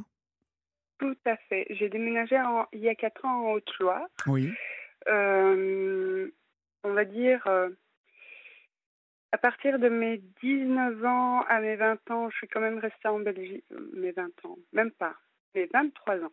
Tout 0.98 1.16
à 1.24 1.36
fait. 1.48 1.66
J'ai 1.70 1.88
déménagé 1.88 2.40
il 2.72 2.80
y 2.80 2.88
a 2.88 2.94
4 2.94 3.24
ans 3.24 3.48
en 3.48 3.52
Haute-Loire. 3.52 4.06
Oui. 4.26 4.50
on 5.08 6.92
va 6.92 7.04
dire 7.04 7.46
à 9.32 9.38
partir 9.38 9.78
de 9.78 9.88
mes 9.88 10.18
19 10.42 11.04
ans 11.04 11.40
à 11.48 11.60
mes 11.60 11.76
20 11.76 12.10
ans, 12.10 12.30
je 12.30 12.36
suis 12.36 12.48
quand 12.48 12.60
même 12.60 12.78
restée 12.78 13.08
en 13.08 13.18
Belgique. 13.18 13.64
Euh, 13.72 13.90
mes 13.94 14.12
20 14.12 14.26
ans, 14.44 14.58
même 14.72 14.90
pas, 14.90 15.14
mes 15.54 15.66
23 15.72 16.16
ans. 16.16 16.32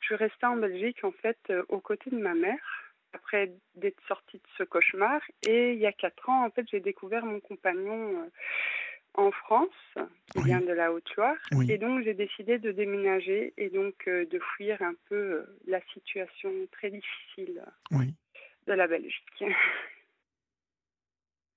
Je 0.00 0.06
suis 0.06 0.14
restée 0.14 0.46
en 0.46 0.56
Belgique, 0.56 1.04
en 1.04 1.12
fait, 1.12 1.38
euh, 1.50 1.62
aux 1.68 1.80
côtés 1.80 2.10
de 2.10 2.18
ma 2.18 2.34
mère, 2.34 2.87
après 3.12 3.52
d'être 3.74 4.00
sortie 4.06 4.38
de 4.38 4.48
ce 4.56 4.62
cauchemar. 4.62 5.20
Et 5.46 5.72
il 5.72 5.78
y 5.78 5.86
a 5.86 5.92
4 5.92 6.28
ans, 6.28 6.46
en 6.46 6.50
fait, 6.50 6.66
j'ai 6.70 6.80
découvert 6.80 7.24
mon 7.24 7.40
compagnon 7.40 8.22
euh, 8.22 8.30
en 9.14 9.30
France, 9.32 9.98
qui 10.32 10.42
vient 10.44 10.60
de 10.60 10.72
la 10.72 10.92
Haute-Loire. 10.92 11.36
Et 11.68 11.78
donc, 11.78 12.04
j'ai 12.04 12.14
décidé 12.14 12.58
de 12.58 12.70
déménager 12.70 13.52
et 13.56 13.68
donc 13.68 14.06
de 14.06 14.38
fuir 14.56 14.80
un 14.80 14.94
peu 15.08 15.44
la 15.66 15.80
situation 15.92 16.52
très 16.70 16.90
difficile 16.90 17.62
de 17.90 18.72
la 18.72 18.86
Belgique. 18.86 19.24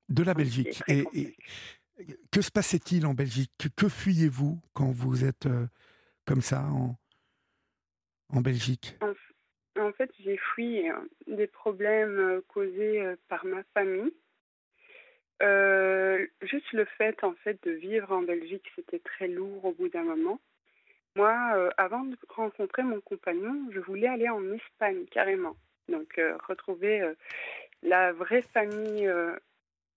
de 0.10 0.24
la 0.24 0.34
Belgique. 0.34 0.82
Et, 0.88 1.06
que 2.32 2.42
se 2.42 2.52
passait-il 2.52 3.06
en 3.06 3.14
Belgique? 3.14 3.52
Que, 3.76 3.88
fuyez-vous 3.90 4.60
quand 4.74 4.92
vous 4.92 5.24
êtes 5.24 5.46
euh, 5.46 5.68
comme 6.26 6.42
ça 6.42 6.64
en, 6.64 6.98
en 8.30 8.42
Belgique? 8.42 8.96
En, 9.02 9.14
fait, 9.14 9.18
j'ai 10.20 10.38
fui 10.38 10.90
euh, 10.90 10.96
des 11.28 11.48
problèmes 11.48 12.18
euh, 12.18 12.42
causés 12.48 13.04
par 13.28 13.46
ma 13.46 13.64
famille. 13.74 14.14
juste 16.42 16.72
le 16.74 16.86
fait 16.98 17.24
en 17.24 17.34
fait 17.34 17.62
de 17.64 17.72
vivre 17.72 18.12
en 18.12 18.22
Belgique, 18.22 18.72
c'était 18.76 19.00
très 19.00 19.28
lourd 19.28 19.66
au 19.66 19.72
bout 19.72 19.90
d'un 19.90 20.04
moment. 20.04 20.40
Moi, 21.16 21.34
avant 21.78 22.04
de 22.04 22.16
rencontrer 22.30 22.84
mon 22.84 23.02
compagnon, 23.02 23.68
je 23.72 23.80
voulais 23.80 24.08
aller 24.08 24.30
en 24.30 24.54
Espagne 24.54 25.06
carrément. 25.12 25.56
Donc 25.90 26.20
retrouver 26.48 27.04
la 27.84 28.14
vraie 28.14 28.44
famille 28.44 29.12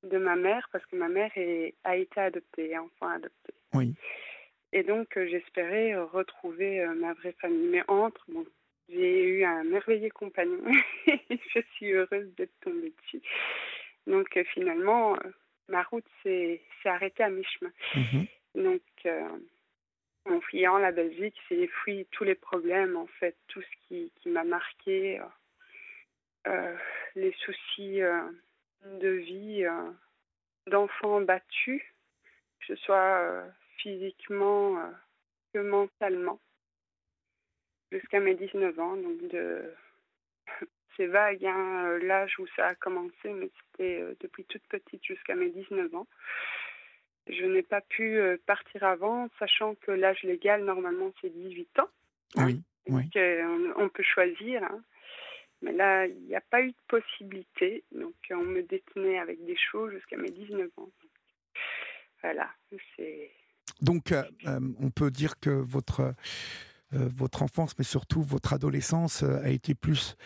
de 0.03 0.19
ma 0.19 0.37
mère, 0.37 0.69
parce 0.73 0.85
que 0.87 0.97
ma 0.97 1.09
mère 1.09 1.31
est, 1.37 1.75
a 1.85 1.97
été 1.97 2.21
adoptée, 2.21 2.77
enfant 2.79 3.09
adopté. 3.09 3.55
Oui. 3.75 3.95
Et 4.75 4.83
donc, 4.83 5.17
euh, 5.17 5.27
j'espérais 5.31 5.95
euh, 5.95 6.05
retrouver 6.05 6.81
euh, 6.81 6.95
ma 6.95 7.13
vraie 7.15 7.35
famille. 7.41 7.69
Mais 7.69 7.85
entre, 7.87 8.25
bon, 8.29 8.45
j'ai 8.89 9.25
eu 9.25 9.45
un 9.45 9.65
merveilleux 9.65 10.11
compagnon. 10.11 10.63
je 11.07 11.61
suis 11.75 11.93
heureuse 11.93 12.35
d'être 12.37 12.59
tombée 12.61 12.93
dessus. 13.03 13.23
Donc, 14.07 14.39
finalement, 14.53 15.17
ma 15.69 15.83
route 15.83 16.07
s'est 16.23 16.61
arrêtée 16.85 17.23
à 17.23 17.31
mi-chemin. 17.31 17.73
Mhm. 17.95 18.27
Donc, 18.55 18.83
en 20.27 20.41
fuyant 20.43 20.79
la 20.79 20.93
Belgique, 20.93 21.37
c'est 21.49 21.67
fui 21.67 22.07
tous 22.11 22.25
les 22.25 22.35
problèmes, 22.35 22.97
en 22.97 23.07
fait, 23.07 23.37
tout 23.49 23.63
ce 23.63 23.89
qui, 23.89 24.13
qui 24.17 24.29
m'a 24.29 24.45
marqué, 24.45 25.21
les 27.15 27.33
soucis 27.45 28.01
de 28.85 29.09
vie 29.09 29.65
d'enfants 30.67 31.21
battus, 31.21 31.83
que 32.61 32.67
ce 32.67 32.77
soit 32.77 33.45
physiquement 33.79 34.79
euh, 34.79 34.91
que 35.53 35.59
mentalement, 35.59 36.41
jusqu'à 37.99 38.21
mes 38.21 38.35
19 38.35 38.79
ans. 38.79 38.97
Donc, 38.97 39.29
de... 39.29 39.63
c'est 40.97 41.07
vague 41.07 41.45
hein, 41.45 41.87
euh, 41.87 41.99
l'âge 42.05 42.39
où 42.39 42.47
ça 42.57 42.69
a 42.69 42.75
commencé, 42.75 43.33
mais 43.33 43.51
c'était 43.61 44.01
euh, 44.01 44.15
depuis 44.21 44.45
toute 44.45 44.63
petite 44.69 45.05
jusqu'à 45.05 45.35
mes 45.35 45.51
19 45.51 45.95
ans. 45.95 46.07
Je 47.27 47.45
n'ai 47.47 47.63
pas 47.63 47.81
pu 47.81 48.21
partir 48.45 48.85
avant, 48.85 49.31
sachant 49.39 49.77
que 49.77 49.91
l'âge 49.91 50.23
légal, 50.25 50.63
normalement, 50.63 51.11
c'est 51.23 51.31
18 51.31 51.79
ans. 51.79 51.89
Oui, 52.37 52.61
oui. 52.87 53.03
On, 53.77 53.89
peut 53.89 54.03
choisir. 54.03 54.63
Hein. 54.63 54.83
Mais 55.63 55.73
là, 55.73 56.07
il 56.07 56.21
n'y 56.25 56.37
a 56.37 56.43
pas 56.43 56.61
eu 56.61 56.73
de 56.73 56.77
possibilité. 56.87 57.83
Donc, 57.93 58.15
on 58.31 58.43
me 58.43 58.63
détenait 58.63 59.19
avec 59.19 59.43
des 59.47 59.57
choses 59.57 59.93
jusqu'à 59.93 60.19
mes 60.19 60.29
19 60.29 60.69
ans. 60.77 60.91
Voilà, 62.21 62.51
c'est 62.95 63.31
donc, 63.81 64.13
euh, 64.13 64.23
euh, 64.47 64.61
on 64.81 64.91
peut 64.91 65.11
dire 65.11 65.39
que 65.41 65.51
votre, 65.51 66.01
euh, 66.01 66.13
votre 66.95 67.43
enfance, 67.43 67.75
mais 67.79 67.85
surtout 67.85 68.23
votre 68.23 68.53
adolescence, 68.53 69.23
a 69.23 69.51
été 69.51 69.75
plus 69.75 70.17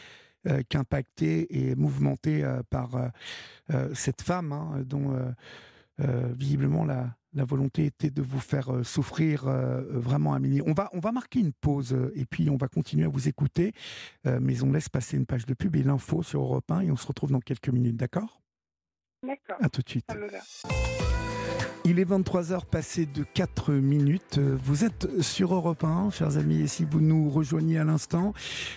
qu'impactée 0.69 1.71
et 1.71 1.75
mouvementée 1.75 2.47
par 2.71 2.91
cette 3.95 4.23
femme, 4.23 4.53
hein, 4.53 4.83
dont 4.85 5.35
visiblement 5.99 6.85
la, 6.85 7.17
la 7.35 7.45
volonté 7.45 7.87
était 7.87 8.11
de 8.11 8.23
vous 8.23 8.41
faire 8.41 8.85
souffrir 8.85 9.45
vraiment 9.45 10.35
à 10.35 10.39
mini. 10.39 10.63
On 10.65 10.73
va, 10.73 10.91
on 10.93 11.01
va 11.01 11.13
marquer 11.13 11.41
une 11.41 11.53
pause 11.53 11.97
et 12.15 12.25
puis 12.25 12.51
on 12.51 12.57
va 12.57 12.69
continuer 12.69 13.05
à 13.05 13.09
vous 13.09 13.29
écouter, 13.29 13.73
mais 14.25 14.63
on 14.63 14.73
laisse 14.73 14.89
passer 14.89 15.17
une 15.17 15.27
page 15.27 15.47
de 15.47 15.55
pub 15.55 15.77
et 15.77 15.83
l'info 15.83 16.23
sur 16.23 16.41
Europe 16.41 16.71
1 16.71 16.81
et 16.83 16.91
on 16.91 16.97
se 16.97 17.07
retrouve 17.07 17.33
dans 17.33 17.41
quelques 17.41 17.71
minutes, 17.71 17.97
d'accord? 17.97 18.41
D'accord. 19.27 19.57
À 19.61 19.69
tout 19.69 19.83
de 19.83 19.89
suite. 19.89 20.07
Il 21.91 21.99
est 21.99 22.05
23h 22.05 22.67
passé 22.67 23.07
de 23.07 23.23
4 23.23 23.73
minutes. 23.73 24.39
Vous 24.39 24.85
êtes 24.85 25.23
sur 25.23 25.55
Europe 25.55 25.85
1, 25.85 26.11
chers 26.11 26.37
amis, 26.37 26.61
et 26.61 26.67
si 26.67 26.85
vous 26.85 27.01
nous 27.01 27.31
rejoignez 27.31 27.79
à 27.79 27.85
l'instant, 27.85 28.35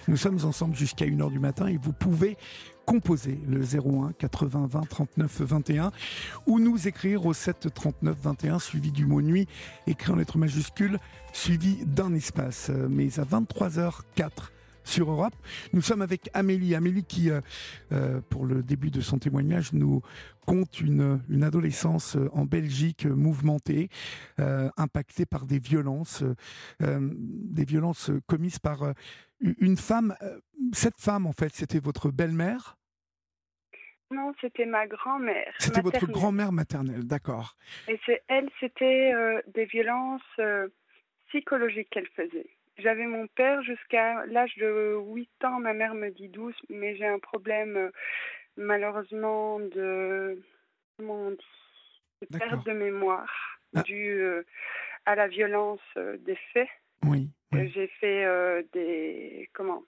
nous 0.07 0.15
sommes 0.15 0.39
ensemble 0.45 0.77
jusqu'à 0.77 1.05
1h 1.05 1.29
du 1.29 1.39
matin 1.39 1.67
et 1.67 1.75
vous 1.75 1.91
pouvez 1.91 2.37
composer 2.85 3.37
le 3.49 3.63
01 3.63 4.13
80 4.17 4.67
20 4.71 4.81
39 4.87 5.41
21 5.41 5.91
ou 6.47 6.59
nous 6.59 6.87
écrire 6.87 7.25
au 7.25 7.33
7 7.33 7.67
39 7.73 8.15
21 8.17 8.59
suivi 8.59 8.93
du 8.93 9.05
mot 9.05 9.21
nuit 9.21 9.45
écrit 9.87 10.13
en 10.13 10.15
lettres 10.15 10.37
majuscules 10.37 10.97
suivi 11.33 11.79
d'un 11.85 12.13
espace. 12.13 12.71
Mais 12.89 13.19
à 13.19 13.23
23h04, 13.25 14.51
sur 14.83 15.11
Europe. 15.11 15.35
Nous 15.73 15.81
sommes 15.81 16.01
avec 16.01 16.29
Amélie. 16.33 16.75
Amélie 16.75 17.03
qui, 17.03 17.29
euh, 17.29 17.41
euh, 17.91 18.21
pour 18.29 18.45
le 18.45 18.63
début 18.63 18.91
de 18.91 19.01
son 19.01 19.19
témoignage, 19.19 19.73
nous 19.73 20.01
compte 20.45 20.79
une, 20.79 21.21
une 21.29 21.43
adolescence 21.43 22.15
euh, 22.15 22.29
en 22.33 22.45
Belgique 22.45 23.05
mouvementée, 23.05 23.89
impactée 24.77 25.25
par 25.25 25.45
des 25.45 25.59
violences, 25.59 26.23
des 26.79 27.65
violences 27.65 28.11
commises 28.27 28.59
par 28.59 28.93
une 29.39 29.77
femme. 29.77 30.15
Cette 30.73 30.99
femme, 30.99 31.25
en 31.25 31.31
fait, 31.31 31.53
c'était 31.53 31.79
votre 31.79 32.09
belle-mère? 32.11 32.77
Non, 34.09 34.33
c'était 34.41 34.65
ma 34.65 34.87
grand-mère. 34.87 35.53
C'était 35.59 35.81
votre 35.81 36.05
grand-mère 36.07 36.51
maternelle, 36.51 37.05
d'accord. 37.05 37.55
Et 37.87 37.99
c'est 38.05 38.21
elle, 38.27 38.49
c'était 38.59 39.13
des 39.53 39.65
violences 39.65 40.21
psychologiques 41.29 41.89
qu'elle 41.91 42.09
faisait. 42.15 42.49
J'avais 42.81 43.05
mon 43.05 43.27
père 43.27 43.61
jusqu'à 43.63 44.25
l'âge 44.25 44.55
de 44.57 44.95
8 44.97 45.29
ans, 45.45 45.59
ma 45.59 45.73
mère 45.73 45.93
me 45.93 46.09
dit 46.09 46.29
12, 46.29 46.53
mais 46.69 46.95
j'ai 46.95 47.05
un 47.05 47.19
problème 47.19 47.77
euh, 47.77 47.91
malheureusement 48.57 49.59
de, 49.59 50.41
comment 50.97 51.27
on 51.27 51.31
dit, 51.31 52.01
de 52.21 52.37
perte 52.37 52.65
de 52.65 52.71
mémoire 52.71 53.59
ah. 53.75 53.83
due 53.83 54.21
euh, 54.21 54.43
à 55.05 55.15
la 55.15 55.27
violence 55.27 55.81
euh, 55.97 56.17
des 56.19 56.37
faits. 56.53 56.69
Oui. 57.03 57.29
J'ai 57.53 57.87
fait 57.99 58.25
des, 58.71 59.49
comment, 59.51 59.83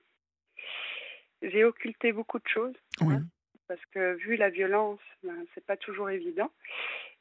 j'ai 1.42 1.64
occulté 1.64 2.12
beaucoup 2.12 2.40
de 2.40 2.48
choses. 2.48 2.76
Oui. 3.00 3.16
Hein, 3.16 3.24
parce 3.70 3.84
que 3.94 4.16
vu 4.16 4.36
la 4.36 4.50
violence, 4.50 5.00
ben, 5.24 5.46
c'est 5.54 5.66
pas 5.66 5.78
toujours 5.78 6.10
évident. 6.10 6.52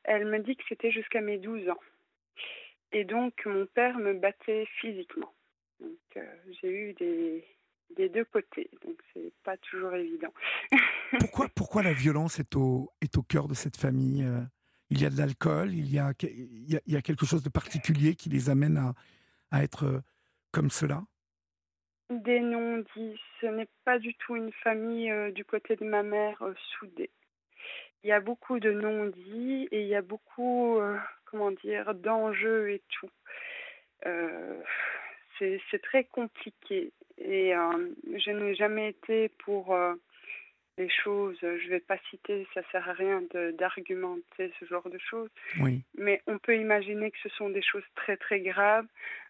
Elle 0.02 0.26
me 0.26 0.40
dit 0.40 0.56
que 0.56 0.64
c'était 0.68 0.90
jusqu'à 0.90 1.20
mes 1.20 1.38
12 1.38 1.68
ans. 1.70 1.78
Et 2.90 3.04
donc, 3.04 3.46
mon 3.46 3.66
père 3.66 3.98
me 3.98 4.14
battait 4.14 4.66
physiquement. 4.80 5.32
Donc 5.82 6.16
euh, 6.16 6.36
j'ai 6.60 6.70
eu 6.70 6.92
des, 6.94 7.44
des 7.96 8.08
deux 8.08 8.24
côtés, 8.24 8.70
donc 8.84 9.00
c'est 9.12 9.32
pas 9.42 9.56
toujours 9.56 9.94
évident. 9.94 10.32
pourquoi, 11.20 11.48
pourquoi 11.54 11.82
la 11.82 11.92
violence 11.92 12.38
est 12.38 12.54
au, 12.54 12.92
est 13.00 13.18
au 13.18 13.22
cœur 13.22 13.48
de 13.48 13.54
cette 13.54 13.76
famille 13.76 14.24
euh? 14.24 14.40
Il 14.90 15.00
y 15.00 15.06
a 15.06 15.10
de 15.10 15.16
l'alcool, 15.16 15.72
il, 15.72 15.90
y 15.90 15.98
a, 15.98 16.12
il, 16.20 16.80
y 16.86 16.96
a, 16.96 17.00
quelque 17.00 17.24
chose 17.24 17.42
de 17.42 17.48
particulier 17.48 18.14
qui 18.14 18.28
les 18.28 18.50
amène 18.50 18.76
à, 18.76 18.92
à 19.50 19.62
être 19.62 19.86
euh, 19.86 20.00
comme 20.50 20.68
cela? 20.68 21.02
Des 22.10 22.40
non-dits. 22.40 23.18
Ce 23.40 23.46
n'est 23.46 23.70
pas 23.86 23.98
du 23.98 24.14
tout 24.16 24.36
une 24.36 24.52
famille 24.52 25.10
du 25.32 25.46
côté 25.46 25.76
de 25.76 25.86
ma 25.86 26.02
mère 26.02 26.44
soudée. 26.74 27.08
Il 28.04 28.08
y 28.08 28.12
a 28.12 28.20
beaucoup 28.20 28.60
de 28.60 28.70
non-dits 28.70 29.66
et 29.70 29.80
il 29.80 29.88
y 29.88 29.94
a 29.94 30.02
beaucoup, 30.02 30.78
comment 31.24 31.52
dire, 31.52 31.94
d'enjeux 31.94 32.72
et 32.72 32.82
tout 32.90 33.08
c'est 35.38 35.82
très 35.82 36.04
compliqué. 36.04 36.92
Et 37.18 37.54
euh, 37.54 37.88
je 38.16 38.30
n'ai 38.30 38.54
jamais 38.54 38.88
été 38.88 39.28
pour 39.28 39.74
euh, 39.74 39.94
les 40.78 40.88
choses, 40.88 41.36
je 41.40 41.46
ne 41.46 41.68
vais 41.68 41.80
pas 41.80 41.98
citer, 42.10 42.46
ça 42.54 42.62
sert 42.70 42.88
à 42.88 42.92
rien 42.92 43.22
d'argumenter 43.58 44.52
ce 44.58 44.64
genre 44.64 44.88
de 44.88 44.98
choses. 44.98 45.30
Oui. 45.60 45.82
Mais 45.96 46.22
on 46.26 46.38
peut 46.38 46.56
imaginer 46.56 47.10
que 47.10 47.18
ce 47.22 47.28
sont 47.30 47.50
des 47.50 47.62
choses 47.62 47.84
très 47.94 48.16
très 48.16 48.40
graves 48.40 48.86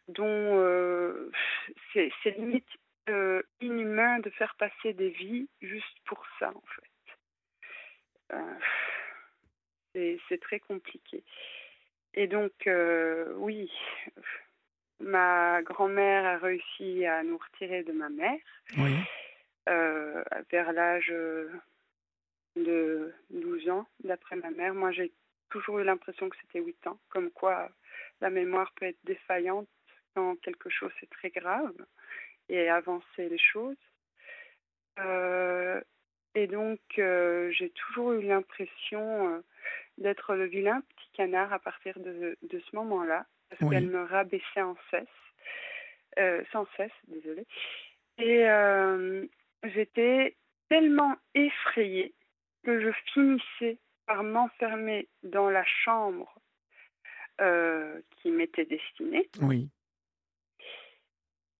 dont 0.08 0.24
euh, 0.26 1.30
c'est 1.92 2.38
limite 2.38 2.66
inhumain 3.60 4.20
de 4.20 4.30
faire 4.30 4.54
passer 4.54 4.92
des 4.92 5.10
vies 5.10 5.48
juste 5.60 5.98
pour 6.04 6.24
ça 6.38 6.52
en 6.54 6.62
fait. 6.74 6.82
c'est 10.28 10.40
très 10.40 10.60
compliqué. 10.60 11.22
Et 12.14 12.26
donc, 12.26 12.52
oui, 13.36 13.70
ma 15.02 15.62
grand-mère 15.62 16.24
a 16.24 16.38
réussi 16.38 17.04
à 17.04 17.22
nous 17.22 17.38
retirer 17.38 17.82
de 17.82 17.92
ma 17.92 18.08
mère 18.08 18.38
euh, 19.68 20.24
vers 20.50 20.72
l'âge 20.72 21.12
de 22.56 23.12
12 23.30 23.68
ans, 23.68 23.86
d'après 24.04 24.36
ma 24.36 24.50
mère. 24.50 24.74
Moi, 24.74 24.92
j'ai 24.92 25.12
toujours 25.50 25.80
eu 25.80 25.84
l'impression 25.84 26.28
que 26.28 26.36
c'était 26.40 26.64
8 26.64 26.86
ans, 26.86 26.98
comme 27.08 27.30
quoi 27.30 27.68
la 28.20 28.30
mémoire 28.30 28.72
peut 28.76 28.86
être 28.86 29.04
défaillante 29.04 29.68
quand 30.14 30.36
quelque 30.40 30.70
chose 30.70 30.92
est 31.02 31.10
très 31.10 31.30
grave 31.30 31.74
et 32.48 32.68
avancer 32.68 33.28
les 33.28 33.38
choses. 33.38 33.76
Euh, 34.98 35.80
et 36.34 36.46
donc, 36.46 36.80
euh, 36.98 37.50
j'ai 37.52 37.70
toujours 37.70 38.12
eu 38.12 38.22
l'impression 38.22 39.42
d'être 39.98 40.34
le 40.34 40.44
vilain 40.44 40.80
petit 40.80 41.10
canard 41.14 41.52
à 41.52 41.58
partir 41.58 41.98
de, 41.98 42.36
de 42.42 42.60
ce 42.60 42.76
moment-là 42.76 43.26
parce 43.58 43.70
qu'elle 43.70 43.88
me 43.88 44.04
rabaissait 44.04 44.62
en 44.62 44.76
cesse, 44.90 45.06
euh, 46.18 46.42
sans 46.52 46.66
cesse, 46.76 46.92
désolée. 47.08 47.46
Et 48.18 48.48
euh, 48.48 49.26
j'étais 49.64 50.36
tellement 50.68 51.16
effrayée 51.34 52.14
que 52.64 52.80
je 52.80 52.90
finissais 53.12 53.78
par 54.06 54.22
m'enfermer 54.22 55.08
dans 55.22 55.50
la 55.50 55.64
chambre 55.64 56.34
euh, 57.40 58.00
qui 58.16 58.30
m'était 58.30 58.64
destinée. 58.64 59.28
Oui. 59.40 59.68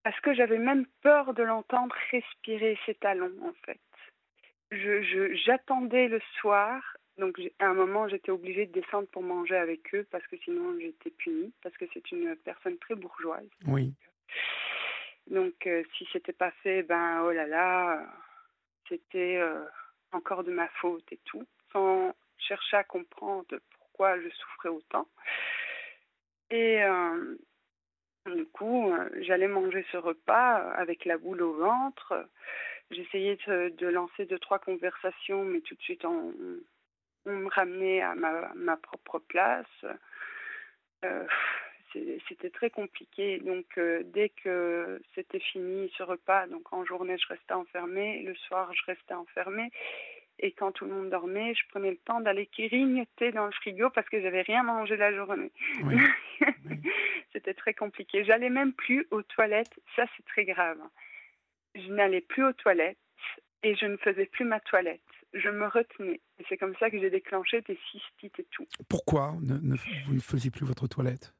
Parce 0.02 0.18
que 0.20 0.34
j'avais 0.34 0.58
même 0.58 0.86
peur 1.02 1.34
de 1.34 1.42
l'entendre 1.42 1.94
respirer 2.10 2.78
ses 2.86 2.94
talons, 2.94 3.36
en 3.42 3.52
fait. 3.64 3.80
J'attendais 5.44 6.08
je, 6.08 6.14
le 6.14 6.20
soir 6.40 6.96
donc 7.18 7.40
à 7.58 7.66
un 7.66 7.74
moment, 7.74 8.08
j'étais 8.08 8.30
obligée 8.30 8.66
de 8.66 8.72
descendre 8.72 9.08
pour 9.08 9.22
manger 9.22 9.56
avec 9.56 9.94
eux 9.94 10.06
parce 10.10 10.26
que 10.26 10.36
sinon 10.38 10.78
j'étais 10.80 11.10
punie, 11.10 11.52
parce 11.62 11.76
que 11.76 11.84
c'est 11.92 12.10
une 12.10 12.34
personne 12.36 12.78
très 12.78 12.94
bourgeoise. 12.94 13.48
Oui. 13.66 13.92
Donc 15.28 15.66
euh, 15.66 15.82
si 15.96 16.08
c'était 16.12 16.32
pas 16.32 16.50
fait, 16.62 16.82
ben 16.82 17.22
oh 17.24 17.30
là 17.30 17.46
là, 17.46 18.06
c'était 18.88 19.40
encore 20.12 20.44
de 20.44 20.52
ma 20.52 20.68
faute 20.80 21.10
et 21.12 21.20
tout, 21.24 21.46
sans 21.72 22.14
chercher 22.38 22.78
à 22.78 22.84
comprendre 22.84 23.58
pourquoi 23.78 24.20
je 24.20 24.28
souffrais 24.28 24.68
autant. 24.68 25.06
Et 26.50 26.82
du 28.26 28.46
coup, 28.46 28.92
j'allais 29.20 29.48
manger 29.48 29.84
ce 29.90 29.96
repas 29.96 30.56
avec 30.72 31.04
la 31.04 31.18
boule 31.18 31.42
au 31.42 31.54
ventre. 31.54 32.28
J'essayais 32.90 33.36
de, 33.46 33.86
lancer 33.86 34.26
deux, 34.26 34.38
trois 34.38 34.58
conversations, 34.58 35.44
mais 35.44 35.60
tout 35.60 35.74
de 35.74 35.80
suite, 35.80 36.04
on, 36.04 36.32
me 37.26 37.48
ramenait 37.48 38.00
à 38.00 38.14
ma, 38.14 38.76
propre 38.76 39.18
place. 39.18 39.84
Euh, 41.04 41.26
c'était 42.28 42.50
très 42.50 42.70
compliqué. 42.70 43.38
Donc, 43.40 43.66
euh, 43.78 44.02
dès 44.04 44.30
que 44.30 45.00
c'était 45.14 45.40
fini 45.40 45.92
ce 45.96 46.02
repas, 46.02 46.46
donc 46.46 46.72
en 46.72 46.84
journée, 46.84 47.16
je 47.18 47.28
restais 47.28 47.54
enfermée. 47.54 48.22
Le 48.22 48.34
soir, 48.34 48.72
je 48.72 48.82
restais 48.86 49.14
enfermée. 49.14 49.70
Et 50.38 50.52
quand 50.52 50.72
tout 50.72 50.86
le 50.86 50.92
monde 50.92 51.10
dormait, 51.10 51.54
je 51.54 51.62
prenais 51.68 51.90
le 51.90 51.98
temps 51.98 52.20
d'aller 52.20 52.48
grignoter 52.56 53.32
dans 53.32 53.46
le 53.46 53.52
frigo 53.52 53.90
parce 53.90 54.08
que 54.08 54.20
j'avais 54.20 54.42
rien 54.42 54.62
mangé 54.62 54.96
la 54.96 55.14
journée. 55.14 55.52
C'était 57.32 57.54
très 57.54 57.74
compliqué. 57.74 58.24
J'allais 58.24 58.50
même 58.50 58.72
plus 58.72 59.06
aux 59.10 59.22
toilettes. 59.22 59.78
Ça, 59.94 60.04
c'est 60.16 60.24
très 60.26 60.44
grave. 60.44 60.78
Je 61.74 61.88
n'allais 61.92 62.20
plus 62.20 62.44
aux 62.44 62.52
toilettes 62.52 62.98
et 63.62 63.74
je 63.76 63.86
ne 63.86 63.96
faisais 63.98 64.26
plus 64.26 64.44
ma 64.44 64.60
toilette. 64.60 65.00
Je 65.34 65.48
me 65.48 65.66
retenais. 65.66 66.20
Et 66.38 66.44
c'est 66.48 66.56
comme 66.56 66.76
ça 66.76 66.90
que 66.90 66.98
j'ai 67.00 67.10
déclenché 67.10 67.62
des 67.62 67.78
cystites 67.90 68.38
et 68.38 68.46
tout. 68.50 68.66
Pourquoi 68.88 69.34
vous 69.40 70.14
ne 70.14 70.20
faisiez 70.20 70.50
plus 70.50 70.66
votre 70.66 70.86
toilette? 70.86 71.34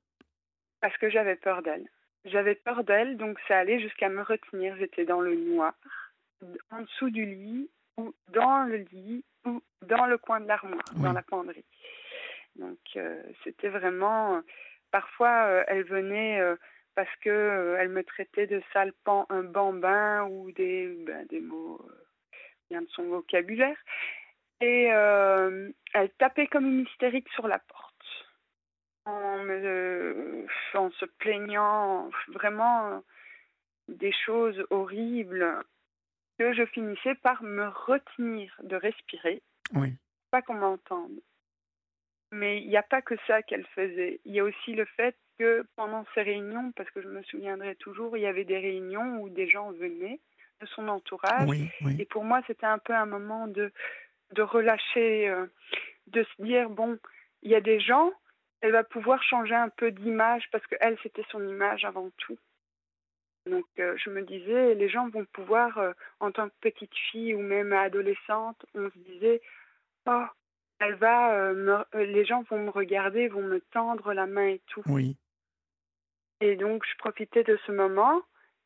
Parce 0.81 0.97
que 0.97 1.11
j'avais 1.11 1.37
peur 1.37 1.63
d'elle. 1.63 1.89
J'avais 2.25 2.55
peur 2.55 2.85
d'elle, 2.85 3.17
donc 3.17 3.39
ça 3.49 3.59
allait 3.59 3.81
jusqu'à 3.81 4.09
me 4.09 4.23
retenir. 4.23 4.77
J'étais 4.77 5.05
dans 5.05 5.21
le 5.21 5.35
noir, 5.35 5.75
en 6.71 6.83
dessous 6.83 7.11
du 7.11 7.27
lit, 7.27 7.71
ou 7.97 8.15
dans 8.29 8.65
le 8.65 8.79
lit, 8.93 9.25
ou 9.45 9.63
dans 9.83 10.07
le 10.07 10.19
coin 10.19 10.41
de 10.41 10.47
l'armoire, 10.47 10.85
dans 10.97 11.13
la 11.13 11.23
penderie. 11.23 11.65
Donc 12.57 12.79
euh, 12.97 13.23
c'était 13.45 13.69
vraiment. 13.69 14.41
parfois, 14.91 15.47
euh, 15.47 15.65
elle 15.67 15.85
venait 15.85 16.41
euh, 16.41 16.57
parce 16.95 17.15
que 17.23 17.77
elle 17.79 17.89
me 17.89 18.05
traitait 18.05 18.47
de 18.47 18.63
sale 18.73 18.93
un 19.07 19.43
bambin 19.43 20.25
ou 20.25 20.53
des, 20.53 20.89
ben, 21.07 21.27
des 21.27 21.41
mots 21.41 21.85
bien 22.73 22.83
de 22.83 22.89
son 22.91 23.05
vocabulaire. 23.05 23.77
Et 24.61 24.85
elle 24.85 26.11
tapait 26.19 26.47
comme 26.47 26.67
une 26.67 26.87
hystérique 26.87 27.29
sur 27.35 27.47
la 27.47 27.59
porte. 27.59 27.93
En, 29.05 29.39
me, 29.39 30.47
en 30.75 30.91
se 30.93 31.05
plaignant 31.05 32.09
vraiment 32.29 33.03
des 33.89 34.13
choses 34.13 34.65
horribles 34.71 35.65
que 36.39 36.53
je 36.53 36.65
finissais 36.67 37.17
par 37.17 37.43
me 37.43 37.67
retenir 37.67 38.55
de 38.63 38.77
respirer. 38.77 39.43
Oui. 39.75 39.95
Pas 40.31 40.41
qu'on 40.41 40.55
m'entende. 40.55 41.21
Mais 42.31 42.63
il 42.63 42.69
n'y 42.69 42.77
a 42.77 42.85
pas 42.85 43.03
que 43.03 43.17
ça 43.27 43.43
qu'elle 43.43 43.67
faisait. 43.75 44.21
Il 44.25 44.33
y 44.33 44.41
a 44.41 44.45
aussi 44.45 44.75
le 44.75 44.85
fait 44.85 45.17
que 45.39 45.67
pendant 45.75 46.07
ces 46.15 46.23
réunions, 46.23 46.71
parce 46.77 46.91
que 46.93 47.03
je 47.03 47.09
me 47.09 47.23
souviendrai 47.25 47.75
toujours, 47.75 48.17
il 48.17 48.23
y 48.23 48.27
avait 48.27 48.45
des 48.45 48.59
réunions 48.59 49.21
où 49.21 49.29
des 49.29 49.49
gens 49.49 49.73
venaient 49.73 50.21
de 50.61 50.67
son 50.67 50.89
entourage. 50.89 51.49
Et 51.99 52.05
pour 52.07 52.25
moi, 52.25 52.43
c'était 52.47 52.67
un 52.67 52.79
peu 52.79 52.95
un 52.95 53.07
moment 53.07 53.47
de, 53.47 53.73
de 54.33 54.43
relâcher, 54.43 55.29
euh, 55.29 55.47
de 56.09 56.25
se 56.25 56.43
dire, 56.43 56.71
bon, 56.71 56.99
il 57.43 57.51
y 57.51 57.55
a 57.55 57.61
des 57.61 57.81
gens, 57.81 58.13
elle 58.61 58.73
va 58.73 58.85
pouvoir 58.85 59.23
changer 59.23 59.55
un 59.55 59.69
peu 59.69 59.91
d'image 59.91 60.49
parce 60.53 60.67
qu'elle, 60.67 60.97
c'était 61.03 61.25
son 61.31 61.47
image 61.47 61.85
avant 61.85 62.11
tout. 62.19 62.39
Donc 63.47 63.67
euh, 63.79 63.97
je 63.97 64.11
me 64.11 64.23
disais, 64.23 64.75
les 64.75 64.89
gens 64.89 65.09
vont 65.09 65.25
pouvoir, 65.33 65.77
euh, 65.79 65.93
en 66.21 66.31
tant 66.31 66.49
que 66.49 66.55
petite 66.61 66.95
fille 67.11 67.35
ou 67.35 67.41
même 67.41 67.73
adolescente, 67.73 68.65
on 68.75 68.89
se 68.89 68.99
disait, 68.99 69.41
oh, 70.07 70.25
elle 70.79 70.95
va, 70.95 71.35
euh, 71.35 71.83
les 71.95 72.25
gens 72.25 72.43
vont 72.43 72.59
me 72.59 72.71
regarder, 72.71 73.29
vont 73.29 73.43
me 73.43 73.61
tendre 73.73 74.13
la 74.13 74.27
main 74.27 74.47
et 74.47 74.61
tout. 74.69 74.83
Oui. 74.87 75.17
Et 76.41 76.57
donc 76.57 76.85
je 76.89 76.97
profitais 76.99 77.43
de 77.43 77.59
ce 77.67 77.73
moment, 77.73 78.23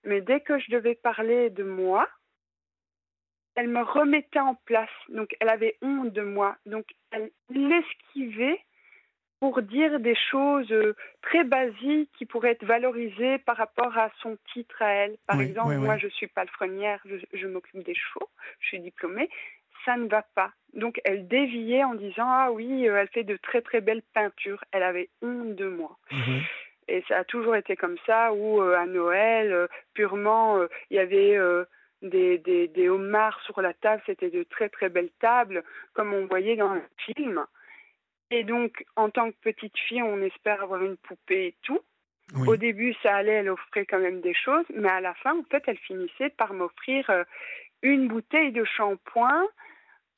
mais 0.07 0.21
dès 0.21 0.41
que 0.41 0.59
je 0.59 0.71
devais 0.71 0.95
parler 0.95 1.51
de 1.51 1.65
moi, 1.65 2.09
elle 3.57 3.69
me 3.69 3.83
remettait 3.83 4.39
en 4.39 4.55
place. 4.55 4.91
Donc 5.09 5.37
elle 5.41 5.49
avait 5.49 5.77
honte 5.83 6.13
de 6.13 6.23
moi. 6.23 6.57
Donc 6.67 6.87
elle 7.11 7.31
l'esquivait 7.51 8.61
pour 9.41 9.61
dire 9.61 10.01
des 10.01 10.17
choses 10.31 10.71
euh, 10.73 10.95
très 11.23 11.45
basiques 11.45 12.11
qui 12.17 12.25
pourraient 12.25 12.53
être 12.53 12.65
valorisées 12.65 13.39
par 13.39 13.57
rapport 13.57 13.97
à 13.99 14.11
son 14.21 14.39
titre 14.53 14.81
à 14.81 14.89
elle. 14.89 15.17
Par 15.27 15.41
exemple, 15.41 15.75
moi, 15.77 15.99
je 15.99 16.09
suis 16.09 16.27
palefrenière, 16.27 17.01
je, 17.05 17.17
je 17.35 17.47
m'occupe 17.47 17.85
des 17.85 17.95
chevaux, 17.95 18.31
je 18.61 18.69
suis 18.69 18.81
diplômée. 18.81 19.29
Ça 19.85 19.97
ne 19.97 20.09
va 20.09 20.23
pas. 20.23 20.53
Donc, 20.73 21.01
elle 21.05 21.29
déviait 21.29 21.85
en 21.85 21.95
disant 21.95 22.27
Ah 22.27 22.51
oui, 22.51 22.89
euh, 22.89 22.97
elle 22.97 23.09
fait 23.09 23.25
de 23.25 23.37
très 23.37 23.61
très 23.61 23.81
belles 23.81 24.03
peintures. 24.15 24.65
Elle 24.73 24.83
avait 24.83 25.11
honte 25.23 25.55
de 25.55 25.69
moi. 25.69 25.99
Mhm. 26.11 26.41
Et 26.89 27.03
ça 27.09 27.19
a 27.19 27.25
toujours 27.25 27.57
été 27.57 27.77
comme 27.77 27.97
ça, 28.07 28.33
où 28.33 28.63
euh, 28.63 28.77
à 28.77 28.87
Noël, 28.87 29.69
purement, 29.95 30.61
il 30.91 30.97
y 30.97 31.01
avait 31.01 31.39
des, 32.03 32.39
des, 32.39 32.69
des 32.69 32.89
homards 32.89 33.41
sur 33.43 33.61
la 33.61 33.75
table, 33.75 34.03
c'était 34.07 34.31
de 34.31 34.43
très 34.45 34.69
très 34.69 34.89
belles 34.89 35.13
tables, 35.21 35.65
comme 35.95 36.13
on 36.15 36.27
voyait 36.27 36.57
dans 36.57 36.75
le 36.75 36.83
film. 36.99 37.45
Et 38.31 38.45
donc, 38.45 38.85
en 38.97 39.11
tant 39.11 39.31
que 39.31 39.37
petite 39.43 39.77
fille, 39.79 40.03
on 40.03 40.21
espère 40.23 40.63
avoir 40.63 40.83
une 40.83 40.97
poupée 40.97 41.47
et 41.47 41.55
tout. 41.63 41.81
Au 42.47 42.57
début, 42.57 42.93
ça 43.05 43.15
allait, 43.15 43.35
elle 43.35 43.49
offrait 43.49 43.87
quand 43.87 44.01
même 44.01 44.21
des 44.21 44.35
choses, 44.35 44.65
mais 44.75 44.89
à 44.89 45.01
la 45.01 45.15
fin, 45.15 45.39
en 45.39 45.45
fait, 45.45 45.63
elle 45.69 45.79
finissait 45.79 46.31
par 46.31 46.55
m'offrir 46.55 47.09
euh, 47.09 47.23
une 47.83 48.09
bouteille 48.09 48.51
de 48.51 48.65
shampoing, 48.65 49.47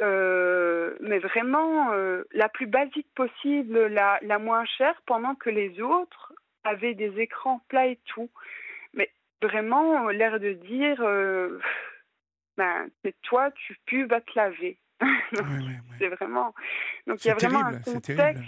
euh, 0.01 0.97
mais 1.01 1.19
vraiment 1.19 1.93
euh, 1.93 2.25
la 2.33 2.49
plus 2.49 2.67
basique 2.67 3.13
possible, 3.15 3.89
la, 3.89 4.19
la 4.23 4.39
moins 4.39 4.65
chère, 4.65 4.99
pendant 5.05 5.35
que 5.35 5.51
les 5.51 5.83
autres 5.83 6.33
avaient 6.65 6.95
des 6.95 7.21
écrans 7.21 7.61
plats 7.69 7.87
et 7.87 7.99
tout. 8.07 8.31
Mais 8.95 9.11
vraiment, 9.43 10.09
l'air 10.09 10.41
de 10.41 10.53
dire, 10.53 10.99
ben, 12.57 12.89
c'est 13.03 13.15
toi, 13.23 13.51
tu 13.53 13.77
pues, 13.87 14.05
va 14.05 14.21
te 14.21 14.33
laver. 14.35 14.79
C'est 15.99 16.09
vraiment. 16.09 16.55
Donc 17.07 17.25
il 17.25 17.29
y 17.29 17.31
a 17.31 17.35
vraiment 17.35 17.65
un 17.65 17.81
contexte 17.81 18.43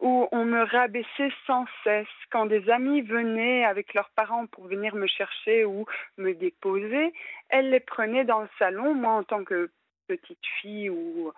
où 0.00 0.28
on 0.32 0.44
me 0.44 0.62
rabaissait 0.62 1.32
sans 1.46 1.66
cesse. 1.84 2.06
Quand 2.30 2.46
des 2.46 2.70
amis 2.70 3.02
venaient 3.02 3.64
avec 3.64 3.94
leurs 3.94 4.10
parents 4.10 4.46
pour 4.46 4.66
venir 4.66 4.94
me 4.94 5.06
chercher 5.06 5.64
ou 5.64 5.86
me 6.16 6.32
déposer, 6.34 7.12
elles 7.48 7.70
les 7.70 7.80
prenaient 7.80 8.24
dans 8.24 8.40
le 8.40 8.48
salon. 8.58 8.94
Moi, 8.94 9.12
en 9.12 9.24
tant 9.24 9.44
que 9.44 9.70
petite 10.06 10.46
fille, 10.60 10.88
ou 10.88 11.32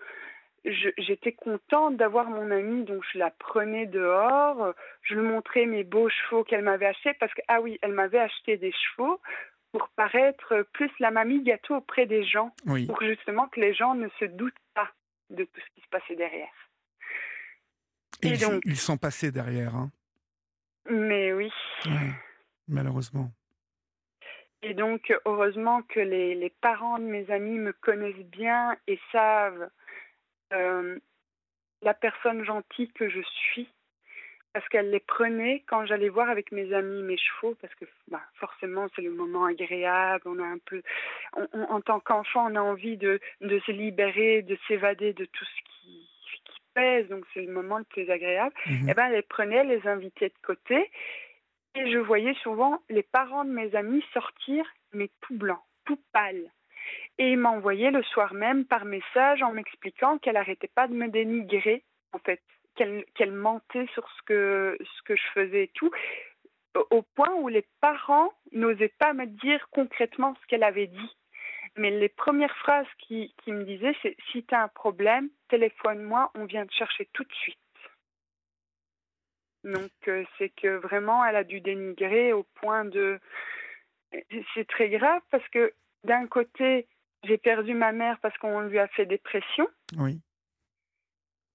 j'étais 0.65 1.33
contente 1.33 1.97
d'avoir 1.97 2.29
mon 2.29 2.51
amie, 2.51 2.85
donc 2.85 3.03
je 3.13 3.19
la 3.19 3.31
prenais 3.31 3.87
dehors. 3.87 4.75
Je 5.03 5.15
lui 5.15 5.23
montrais 5.23 5.67
mes 5.67 5.85
beaux 5.85 6.09
chevaux 6.09 6.45
qu'elle 6.45 6.63
m'avait 6.63 6.87
achetés 6.87 7.15
parce 7.15 7.33
que 7.33 7.43
ah 7.49 7.61
oui, 7.61 7.79
elle 7.83 7.93
m'avait 7.93 8.19
acheté 8.19 8.57
des 8.57 8.73
chevaux 8.73 9.21
pour 9.73 9.89
paraître 9.91 10.67
plus 10.73 10.91
la 10.99 11.11
mamie 11.11 11.43
gâteau 11.43 11.77
auprès 11.77 12.07
des 12.07 12.25
gens, 12.25 12.53
pour 12.65 13.01
justement 13.03 13.49
que 13.49 13.61
les 13.61 13.73
gens 13.73 13.95
ne 13.95 14.09
se 14.19 14.25
doutent 14.25 14.53
pas 14.75 14.91
de 15.31 15.45
tout 15.45 15.61
ce 15.61 15.75
qui 15.75 15.81
se 15.81 15.89
passait 15.89 16.17
derrière. 16.17 16.53
Et, 18.23 18.29
ils, 18.29 18.41
donc, 18.41 18.61
ils, 18.65 18.77
sont 18.77 18.99
passés 18.99 19.31
derrière. 19.31 19.75
Hein. 19.75 19.91
Mais 20.91 21.33
oui. 21.33 21.51
malheureusement. 22.69 23.31
Et 24.63 24.75
donc, 24.75 25.15
heureusement 25.25 25.83
que 25.83 26.01
les, 26.01 26.35
les, 26.35 26.51
parents 26.51 26.99
de 26.99 27.05
mes 27.05 27.31
amis 27.31 27.59
me 27.59 27.73
connaissent 27.73 28.27
bien 28.27 28.77
et 28.87 29.01
savent 29.11 29.71
euh, 30.53 30.99
la 31.83 31.95
personne 31.95 32.45
gentille 32.45 32.93
que 32.93 33.09
je 33.09 33.21
suis 33.23 33.69
parce 34.53 34.69
qu'elle 34.69 34.91
les 34.91 35.01
prenait 35.01 35.63
quand 35.69 35.87
j'allais 35.87 36.09
voir 36.09 36.29
avec 36.29 36.51
mes 36.51 36.73
amis 36.73 37.03
mes 37.03 37.17
chevaux, 37.17 37.57
parce 37.61 37.75
que 37.77 37.85
bah, 38.09 38.21
forcément 38.35 38.89
c'est 38.95 39.03
le 39.03 39.13
moment 39.13 39.45
agréable, 39.45 40.23
on 40.27 40.39
a 40.41 40.45
un 40.45 40.59
peu, 40.59 40.83
en 41.53 41.81
tant 41.81 42.01
qu'enfant, 42.01 42.51
on 42.51 42.57
a 42.57 42.61
envie 42.61 42.97
de, 42.97 43.21
de 43.41 43.61
se 43.61 43.71
libérer, 43.71 44.43
de 44.43 44.59
s'évader 44.67 45.13
de 45.13 45.25
tout 45.25 45.45
ce 45.45 45.63
qui, 45.63 46.09
qui 46.47 46.61
pèse, 46.75 47.09
donc 47.09 47.25
c'est 47.33 47.43
le 47.43 47.53
moment 47.53 47.79
le 47.79 47.85
plus 47.85 48.11
agréable. 48.11 48.55
Mhm. 48.67 48.89
Et 48.89 48.91
eh 48.91 48.95
ben 48.95 49.07
elle 49.07 49.15
les 49.15 49.23
prenait, 49.23 49.65
les 49.65 49.87
invitait 49.87 50.31
de 50.31 50.47
côté, 50.47 50.91
et 51.77 51.91
je 51.93 51.99
voyais 51.99 52.35
souvent 52.43 52.83
les 52.89 53.05
parents 53.05 53.45
de 53.45 53.51
mes 53.51 53.75
amis 53.77 54.05
sortir, 54.13 54.65
mais 54.93 55.11
tout 55.21 55.37
blanc, 55.37 55.63
tout 55.85 56.01
pâle. 56.13 56.51
Et 57.21 57.33
ils 57.33 57.39
m'envoyaient 57.39 57.91
le 57.91 58.03
soir 58.03 58.33
même 58.33 58.65
par 58.65 58.87
message 58.87 59.43
en 59.43 59.53
m'expliquant 59.53 60.17
qu'elle 60.17 60.35
n'arrêtait 60.35 60.71
pas 60.75 60.89
de 60.89 60.95
me 60.95 61.07
dénigrer, 61.07 61.85
en 62.13 62.19
fait 62.19 62.41
qu'elle 63.15 63.33
mentait 63.33 63.87
sur 63.93 64.09
ce 64.11 64.23
que, 64.23 64.79
ce 64.81 65.03
que 65.03 65.15
je 65.15 65.27
faisais 65.35 65.65
et 65.65 65.71
tout, 65.75 65.91
au 66.91 67.03
point 67.03 67.35
où 67.35 67.49
les 67.49 67.67
parents 67.83 68.33
n'osaient 68.53 68.95
pas 68.99 69.13
me 69.13 69.27
dire 69.27 69.69
concrètement 69.71 70.35
ce 70.41 70.47
qu'elle 70.47 70.63
avait 70.63 70.87
dit. 70.87 71.17
Mais 71.77 71.91
les 71.91 72.09
premières 72.09 72.57
phrases 72.57 72.87
qui, 72.99 73.35
qui 73.39 73.53
me 73.53 73.65
disaient, 73.65 73.95
c'est 74.03 74.17
si 74.33 74.45
tu 74.45 74.55
as 74.55 74.63
un 74.63 74.69
problème, 74.69 75.29
téléphone-moi, 75.49 76.31
on 76.35 76.47
vient 76.47 76.65
te 76.65 76.73
chercher 76.73 77.07
tout 77.13 77.25
de 77.25 77.35
suite. 77.35 77.59
Donc 79.65 79.91
euh, 80.09 80.25
c'est 80.39 80.49
que 80.49 80.77
vraiment, 80.77 81.23
elle 81.25 81.37
a 81.37 81.45
dû 81.45 81.61
dénigrer 81.61 82.33
au 82.33 82.45
point 82.55 82.85
de... 82.87 83.21
C'est 84.55 84.67
très 84.67 84.89
grave 84.89 85.21
parce 85.31 85.47
que 85.51 85.73
d'un 86.05 86.27
côté, 86.27 86.89
j'ai 87.25 87.39
perdu 87.39 87.75
ma 87.75 87.93
mère 87.93 88.19
parce 88.21 88.37
qu'on 88.39 88.61
lui 88.61 88.79
a 88.79 88.89
fait 88.89 89.07
des 89.07 89.19
pressions. 89.19 89.69
Oui. 89.99 90.21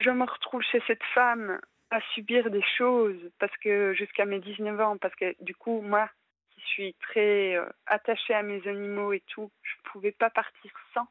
Je 0.02 0.10
me 0.10 0.26
retrouve 0.26 0.62
chez 0.62 0.82
cette 0.88 1.04
femme 1.14 1.60
à 1.90 2.02
subir 2.14 2.50
des 2.50 2.64
choses 2.78 3.32
parce 3.40 3.56
que 3.58 3.94
jusqu'à 3.94 4.26
mes 4.26 4.40
19 4.40 4.80
ans, 4.80 4.98
parce 4.98 5.16
que 5.16 5.36
du 5.44 5.56
coup, 5.56 5.82
moi, 5.82 6.10
qui 6.52 6.62
suis 6.62 6.94
très 6.96 7.56
euh, 7.56 7.66
attachée 7.86 8.34
à 8.34 8.44
mes 8.44 8.68
animaux 8.68 9.14
et 9.14 9.22
tout, 9.28 9.52
je 9.64 9.74
ne 9.78 9.92
pouvais 9.92 10.12
pas 10.12 10.30
partir 10.30 10.72
sans. 10.94 11.08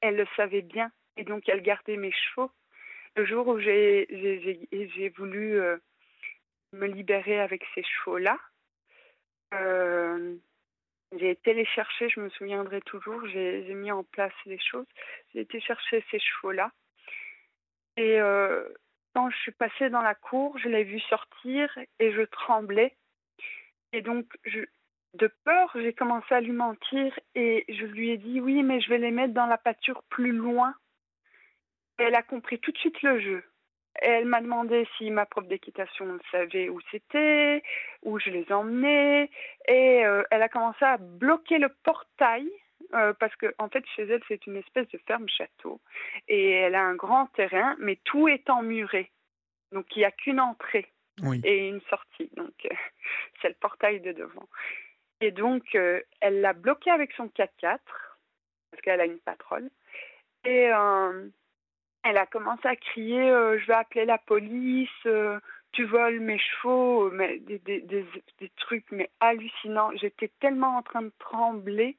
Elle 0.00 0.16
le 0.16 0.26
savait 0.36 0.62
bien 0.62 0.90
et 1.16 1.24
donc 1.24 1.48
elle 1.48 1.62
gardait 1.62 1.96
mes 1.96 2.12
chevaux. 2.12 2.50
Le 3.16 3.24
jour 3.24 3.48
où 3.48 3.58
j'ai 3.58 4.06
voulu 5.16 5.60
euh, 5.60 5.76
me 6.72 6.86
libérer 6.86 7.40
avec 7.40 7.64
ces 7.74 7.82
chevaux-là, 7.82 8.38
euh, 9.54 10.36
j'ai 11.16 11.30
été 11.30 11.54
les 11.54 11.64
chercher, 11.64 12.08
je 12.08 12.20
me 12.20 12.28
souviendrai 12.30 12.80
toujours, 12.82 13.26
j'ai 13.28 13.74
mis 13.74 13.90
en 13.90 14.04
place 14.04 14.32
les 14.46 14.58
choses. 14.58 14.86
J'ai 15.32 15.40
été 15.40 15.60
chercher 15.60 16.04
ces 16.10 16.18
chevaux-là. 16.18 16.70
Et 17.96 18.20
euh, 18.20 18.68
quand 19.14 19.30
je 19.30 19.36
suis 19.38 19.52
passée 19.52 19.88
dans 19.90 20.02
la 20.02 20.14
cour, 20.14 20.56
je 20.58 20.68
l'ai 20.68 20.84
vu 20.84 21.00
sortir 21.00 21.76
et 21.98 22.12
je 22.12 22.22
tremblais. 22.22 22.94
Et 23.92 24.02
donc, 24.02 24.26
je, 24.44 24.60
de 25.14 25.32
peur, 25.44 25.70
j'ai 25.74 25.94
commencé 25.94 26.34
à 26.34 26.40
lui 26.40 26.52
mentir 26.52 27.18
et 27.34 27.64
je 27.68 27.86
lui 27.86 28.10
ai 28.10 28.18
dit 28.18 28.40
oui, 28.40 28.62
mais 28.62 28.80
je 28.80 28.90
vais 28.90 28.98
les 28.98 29.10
mettre 29.10 29.32
dans 29.32 29.46
la 29.46 29.58
pâture 29.58 30.02
plus 30.10 30.32
loin. 30.32 30.74
Et 31.98 32.04
elle 32.04 32.14
a 32.14 32.22
compris 32.22 32.60
tout 32.60 32.70
de 32.70 32.78
suite 32.78 33.02
le 33.02 33.18
jeu 33.20 33.44
elle 34.00 34.26
m'a 34.26 34.40
demandé 34.40 34.86
si 34.96 35.10
ma 35.10 35.26
prof 35.26 35.46
d'équitation 35.46 36.18
savait 36.30 36.68
où 36.68 36.80
c'était, 36.90 37.62
où 38.02 38.18
je 38.18 38.30
les 38.30 38.50
emmenais, 38.52 39.30
et 39.66 40.04
euh, 40.04 40.22
elle 40.30 40.42
a 40.42 40.48
commencé 40.48 40.84
à 40.84 40.96
bloquer 40.98 41.58
le 41.58 41.68
portail. 41.84 42.48
Euh, 42.94 43.12
parce 43.12 43.34
que 43.36 43.54
en 43.58 43.68
fait 43.68 43.84
chez 43.96 44.04
elle 44.04 44.22
c'est 44.28 44.46
une 44.46 44.56
espèce 44.56 44.88
de 44.88 44.98
ferme 45.06 45.28
château. 45.28 45.78
Et 46.26 46.52
elle 46.52 46.74
a 46.74 46.82
un 46.82 46.94
grand 46.94 47.26
terrain 47.34 47.76
mais 47.78 47.98
tout 48.04 48.28
est 48.28 48.48
emmuré. 48.48 49.10
Donc 49.72 49.84
il 49.94 49.98
n'y 49.98 50.04
a 50.06 50.10
qu'une 50.10 50.40
entrée 50.40 50.86
et 51.44 51.68
une 51.68 51.82
sortie. 51.90 52.30
Donc 52.36 52.54
euh, 52.64 52.74
c'est 53.42 53.48
le 53.48 53.56
portail 53.60 54.00
de 54.00 54.12
devant. 54.12 54.48
Et 55.20 55.32
donc 55.32 55.74
elle 55.74 56.40
l'a 56.40 56.54
bloqué 56.54 56.90
avec 56.90 57.12
son 57.12 57.26
4x4 57.26 57.78
parce 58.70 58.82
qu'elle 58.82 59.02
a 59.02 59.06
une 59.06 59.18
patronne. 59.18 59.68
Et 60.44 60.70
elle 62.08 62.16
a 62.16 62.26
commencé 62.26 62.66
à 62.66 62.76
crier 62.76 63.30
euh, 63.30 63.58
Je 63.58 63.66
vais 63.66 63.74
appeler 63.74 64.06
la 64.06 64.16
police, 64.16 64.88
euh, 65.04 65.38
tu 65.72 65.84
voles 65.84 66.20
mes 66.20 66.38
chevaux, 66.38 67.10
mais 67.10 67.38
des, 67.38 68.06
trucs 68.56 68.90
mais 68.90 69.10
hallucinants. 69.20 69.90
J'étais 69.96 70.30
tellement 70.40 70.78
en 70.78 70.82
train 70.82 71.02
de 71.02 71.12
trembler 71.18 71.98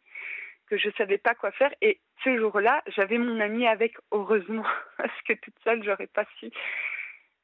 que 0.68 0.78
je 0.78 0.88
ne 0.88 0.94
savais 0.94 1.20
pas 1.20 1.36
quoi 1.36 1.52
faire. 1.52 1.72
Et 1.82 2.00
ce 2.24 2.36
jour-là, 2.38 2.82
j'avais 2.88 3.20
mon 3.20 3.40
amie 3.40 3.68
avec, 3.68 3.98
heureusement, 4.12 4.66
parce 4.98 5.22
que 5.28 5.34
toute 5.34 5.58
seule, 5.64 5.84
j'aurais 5.84 6.08
pas 6.08 6.26
su. 6.40 6.50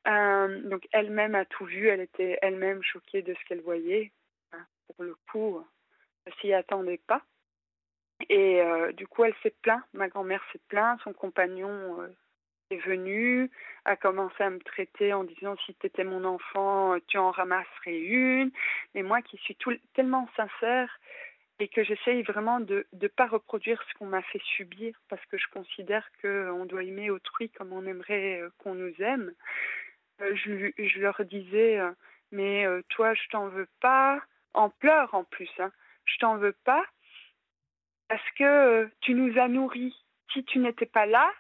Euh, 0.08 0.62
donc 0.62 0.88
elle-même 0.92 1.36
a 1.36 1.46
tout 1.46 1.66
vu, 1.66 1.88
elle 1.88 2.02
était 2.02 2.38
elle-même 2.42 2.82
choquée 2.84 3.22
de 3.22 3.34
ce 3.34 3.46
qu'elle 3.46 3.62
voyait. 3.62 4.12
Hein, 4.54 4.66
pour 4.88 5.06
le 5.06 5.16
coup, 5.32 5.64
elle 6.26 6.34
s'y 6.42 6.52
attendait 6.52 7.02
pas. 7.06 7.22
Et 8.30 8.62
du 8.94 9.08
coup, 9.08 9.26
elle 9.26 9.36
s'est 9.44 9.54
plaint, 9.62 9.84
ma 9.94 10.08
grand-mère 10.08 10.42
s'est 10.52 10.62
plaint, 10.70 11.00
son 11.02 11.12
compagnon 11.12 11.98
est 12.72 12.86
venu, 12.86 13.50
a 13.86 13.96
commencé 13.96 14.44
à 14.44 14.50
me 14.50 14.60
traiter 14.60 15.14
en 15.14 15.24
disant 15.24 15.56
si 15.66 15.76
tu 15.76 15.88
étais 15.88 16.04
mon 16.04 16.24
enfant, 16.26 16.96
tu 17.08 17.18
en 17.18 17.32
ramasserais 17.32 18.00
une. 18.00 18.52
Mais 18.94 19.04
moi 19.04 19.22
qui 19.22 19.38
suis 19.38 19.56
tout, 19.56 19.74
tellement 19.94 20.28
sincère 20.36 21.00
et 21.60 21.68
que 21.68 21.84
j'essaye 21.84 22.24
vraiment 22.24 22.60
de 22.60 22.86
ne 23.02 23.08
pas 23.08 23.28
reproduire 23.28 23.82
ce 23.88 23.98
qu'on 23.98 24.08
m'a 24.08 24.22
fait 24.24 24.42
subir 24.58 25.00
parce 25.10 25.24
que 25.28 25.38
je 25.38 25.48
considère 25.54 26.08
qu'on 26.22 26.66
doit 26.66 26.84
aimer 26.84 27.10
autrui 27.10 27.50
comme 27.50 27.72
on 27.72 27.86
aimerait 27.86 28.42
euh, 28.42 28.50
qu'on 28.58 28.76
nous 28.76 28.94
aime. 29.00 29.34
Euh, 30.22 30.36
je, 30.36 30.72
je, 30.78 31.00
leur 31.00 31.24
disais, 31.26 31.80
euh, 31.80 31.92
mais 32.32 32.66
toi, 32.90 33.14
je 33.14 33.28
t'en 33.30 33.48
veux 33.48 33.70
pas, 33.80 34.22
en 34.54 34.70
pleurs 34.70 35.14
en 35.14 35.24
plus, 35.24 35.50
hein, 35.60 35.72
je 36.06 36.18
t'en 36.18 36.38
veux 36.38 36.56
pas 36.66 36.84
parce 38.08 38.30
que 38.38 38.90
tu 39.02 39.14
nous 39.14 39.38
as 39.40 39.48
nourris. 39.48 39.96
Si 40.34 40.44
tu 40.44 40.60
n'étais 40.60 40.86
pas 40.86 41.06
là, 41.06 41.32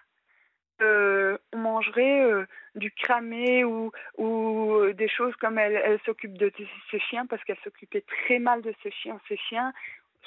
euh, 0.81 1.37
on 1.53 1.57
mangerait 1.57 2.21
euh, 2.21 2.45
du 2.75 2.91
cramé 2.91 3.63
ou, 3.63 3.91
ou 4.17 4.73
euh, 4.73 4.93
des 4.93 5.07
choses 5.07 5.33
comme 5.37 5.57
elle, 5.57 5.81
elle 5.83 5.99
s'occupe 6.05 6.37
de 6.37 6.51
ses 6.91 6.99
chiens 6.99 7.25
parce 7.25 7.41
qu'elle 7.45 7.59
s'occupait 7.63 8.03
très 8.25 8.39
mal 8.39 8.61
de 8.61 8.73
ses 8.83 8.91
chiens. 8.91 9.19
Ses 9.29 9.37
chiens 9.37 9.73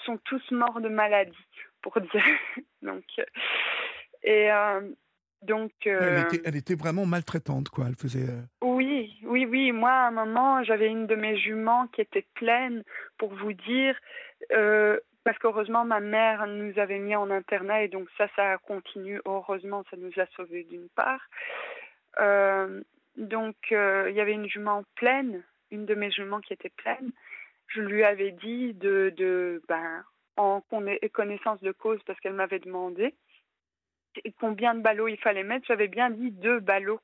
sont 0.05 0.19
tous 0.25 0.43
morts 0.51 0.81
de 0.81 0.89
maladie, 0.89 1.37
pour 1.83 2.01
dire. 2.01 2.25
donc, 2.83 3.05
et 4.23 4.49
donc. 5.43 5.73
Elle 5.85 6.21
était, 6.21 6.41
elle, 6.45 6.57
était, 6.57 6.75
vraiment 6.75 7.05
maltraitante, 7.05 7.69
quoi. 7.69 7.87
Elle 7.89 7.97
faisait. 7.97 8.27
Oui, 8.63 9.19
oui, 9.25 9.45
oui. 9.45 9.73
Moi, 9.73 9.91
à 9.91 10.09
un 10.09 10.13
moment, 10.13 10.65
j'avais 10.65 10.89
une 10.89 11.07
de 11.07 11.15
mes 11.15 11.37
juments 11.37 11.89
qui 11.89 12.01
était 12.01 12.27
pleine, 12.35 12.85
pour 13.19 13.35
vous 13.35 13.53
dire 13.53 13.97
parce 15.29 15.39
qu'heureusement 15.41 15.85
ma 15.85 16.01
mère 16.01 16.47
nous 16.47 16.79
avait 16.79 16.99
mis 16.99 17.15
en 17.15 17.31
internat 17.31 17.83
et 17.83 17.89
donc 17.89 18.09
ça, 18.17 18.29
ça 18.35 18.57
continue. 18.67 19.21
Heureusement, 19.27 19.85
ça 19.91 19.99
nous 19.99 20.11
a 20.17 20.25
sauvés 20.35 20.65
d'une 20.65 20.89
part. 20.97 21.21
Euh, 22.19 22.81
donc 23.19 23.55
euh, 23.71 24.07
il 24.09 24.17
y 24.17 24.23
avait 24.23 24.33
une 24.33 24.49
jument 24.49 24.85
pleine, 24.95 25.45
une 25.71 25.85
de 25.85 25.95
mes 25.95 26.11
juments 26.11 26.41
qui 26.41 26.55
était 26.55 26.71
pleine. 26.71 27.13
Je 27.67 27.83
lui 27.83 28.05
avais 28.05 28.31
dit 28.31 28.73
de, 28.73 29.13
de 29.19 29.61
ben, 29.69 30.03
en 30.39 30.63
connaissance 31.13 31.61
de 31.61 31.73
cause 31.73 32.01
parce 32.07 32.19
qu'elle 32.21 32.33
m'avait 32.33 32.59
demandé 32.59 33.15
combien 34.41 34.75
de 34.75 34.81
ballots 34.81 35.09
il 35.09 35.19
fallait 35.19 35.45
mettre. 35.45 35.67
J'avais 35.67 35.89
bien 35.89 36.09
dit 36.09 36.31
deux 36.31 36.61
ballots 36.61 37.03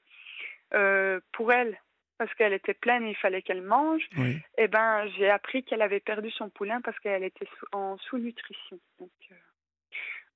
euh, 0.73 1.21
pour 1.33 1.53
elle 1.53 1.79
parce 2.19 2.33
qu'elle 2.35 2.53
était 2.53 2.75
pleine 2.75 3.05
et 3.05 3.11
il 3.11 3.17
fallait 3.17 3.43
qu'elle 3.43 3.63
mange, 3.63 4.03
et 4.19 4.41
eh 4.59 4.69
ben 4.69 5.07
j'ai 5.17 5.31
appris 5.31 5.65
qu'elle 5.65 5.83
avait 5.83 6.01
perdu 6.01 6.31
son 6.31 6.49
poulain 6.49 6.81
parce 6.81 6.99
qu'elle 7.01 7.25
était 7.25 7.49
en 7.73 7.99
sous-nutrition. 7.99 8.79
Donc 8.99 9.11
euh, 9.31 9.35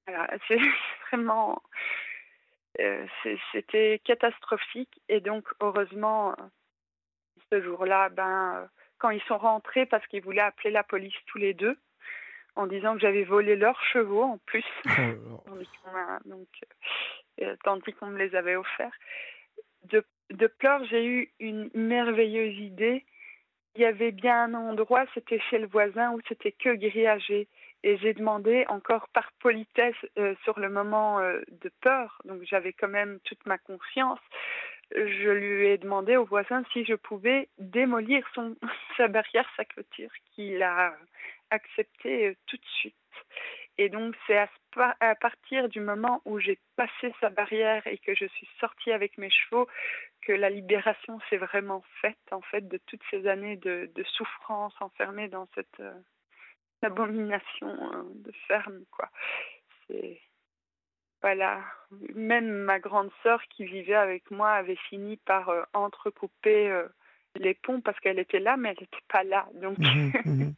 voilà, 0.07 0.29
c'est 0.49 0.59
vraiment 1.11 1.63
euh, 2.81 3.07
c'était 3.53 4.01
catastrophique 4.05 5.01
et 5.09 5.21
donc 5.21 5.49
heureusement 5.61 6.35
ce 7.51 7.63
jour-là, 7.63 8.09
ben 8.11 8.69
quand 8.99 9.11
ils 9.11 9.23
sont 9.23 9.39
rentrés 9.39 9.87
parce 9.87 10.07
qu'ils 10.09 10.23
voulaient 10.23 10.41
appeler 10.41 10.71
la 10.71 10.83
police 10.83 11.15
tous 11.27 11.39
les 11.39 11.55
deux 11.55 11.79
en 12.57 12.67
disant 12.67 12.95
que 12.95 13.01
j'avais 13.01 13.23
volé 13.23 13.55
leurs 13.55 13.81
chevaux 13.85 14.25
en 14.25 14.39
plus, 14.39 14.65
oh 14.85 15.45
donc 16.25 16.49
euh, 17.41 17.57
tandis 17.63 17.93
qu'on 17.95 18.09
me 18.09 18.19
les 18.19 18.35
avait 18.35 18.57
offerts. 18.57 18.97
De 19.85 20.05
de 20.31 20.47
pleurs, 20.47 20.85
j'ai 20.85 21.05
eu 21.05 21.33
une 21.41 21.71
merveilleuse 21.75 22.59
idée. 22.59 23.05
Il 23.75 23.83
y 23.83 23.85
avait 23.85 24.13
bien 24.13 24.45
un 24.45 24.55
endroit, 24.55 25.05
c'était 25.15 25.41
chez 25.51 25.59
le 25.59 25.67
voisin, 25.67 26.13
où 26.13 26.21
c'était 26.29 26.53
que 26.53 26.75
grillagé. 26.75 27.49
Et 27.85 27.97
j'ai 27.99 28.13
demandé 28.13 28.65
encore 28.69 29.09
par 29.09 29.31
politesse 29.41 29.95
euh, 30.19 30.35
sur 30.43 30.59
le 30.59 30.69
moment 30.69 31.21
euh, 31.21 31.41
de 31.63 31.71
peur, 31.81 32.21
donc 32.25 32.43
j'avais 32.43 32.73
quand 32.73 32.89
même 32.89 33.21
toute 33.25 33.47
ma 33.47 33.57
confiance, 33.57 34.19
je 34.91 35.31
lui 35.31 35.67
ai 35.67 35.79
demandé 35.79 36.17
au 36.17 36.25
voisin 36.25 36.63
si 36.73 36.85
je 36.85 36.95
pouvais 36.95 37.49
démolir 37.59 38.27
son, 38.35 38.57
sa 38.97 39.09
barrière, 39.09 39.49
sa 39.57 39.65
clôture, 39.65 40.11
qu'il 40.35 40.63
a 40.63 40.95
accepté 41.51 42.29
euh, 42.29 42.35
tout 42.47 42.57
de 42.57 42.67
suite. 42.81 42.95
Et 43.79 43.89
donc, 43.89 44.17
c'est 44.27 44.37
à, 44.37 45.15
partir 45.15 45.69
du 45.69 45.81
moment 45.81 46.21
où 46.25 46.41
j'ai 46.41 46.59
passé 46.75 47.15
sa 47.21 47.31
barrière 47.31 47.87
et 47.87 47.99
que 47.99 48.13
je 48.13 48.27
suis 48.27 48.49
sortie 48.59 48.91
avec 48.91 49.17
mes 49.19 49.31
chevaux 49.31 49.69
que 50.23 50.33
la 50.33 50.51
libération 50.51 51.21
s'est 51.31 51.37
vraiment 51.37 51.85
faite, 52.01 52.19
en 52.33 52.41
fait, 52.41 52.67
de 52.67 52.79
toutes 52.87 53.03
ces 53.09 53.29
années 53.29 53.57
de, 53.57 53.89
souffrance 54.05 54.75
enfermée 54.81 55.29
dans 55.29 55.49
cette 55.55 55.79
euh, 55.79 55.95
abomination 56.83 57.69
euh, 57.69 58.03
de 58.17 58.33
ferme. 58.49 58.85
Voilà. 61.23 61.65
Même 62.15 62.49
ma 62.49 62.81
grande 62.81 63.11
sœur 63.23 63.41
qui 63.45 63.65
vivait 63.65 63.95
avec 63.95 64.29
moi 64.33 64.51
avait 64.51 64.77
fini 64.89 65.17
par 65.19 65.51
euh, 65.51 65.63
entrecouper 65.73 66.85
les 67.39 67.55
ponts 67.55 67.81
parce 67.81 67.99
qu'elle 68.01 68.19
était 68.19 68.41
là, 68.41 68.57
mais 68.57 68.71
elle 68.71 68.77
n'était 68.81 69.05
pas 69.09 69.25
là. 69.25 69.49
Donc, 69.55 69.79
mhm, 69.79 70.13
mhm. 70.25 70.55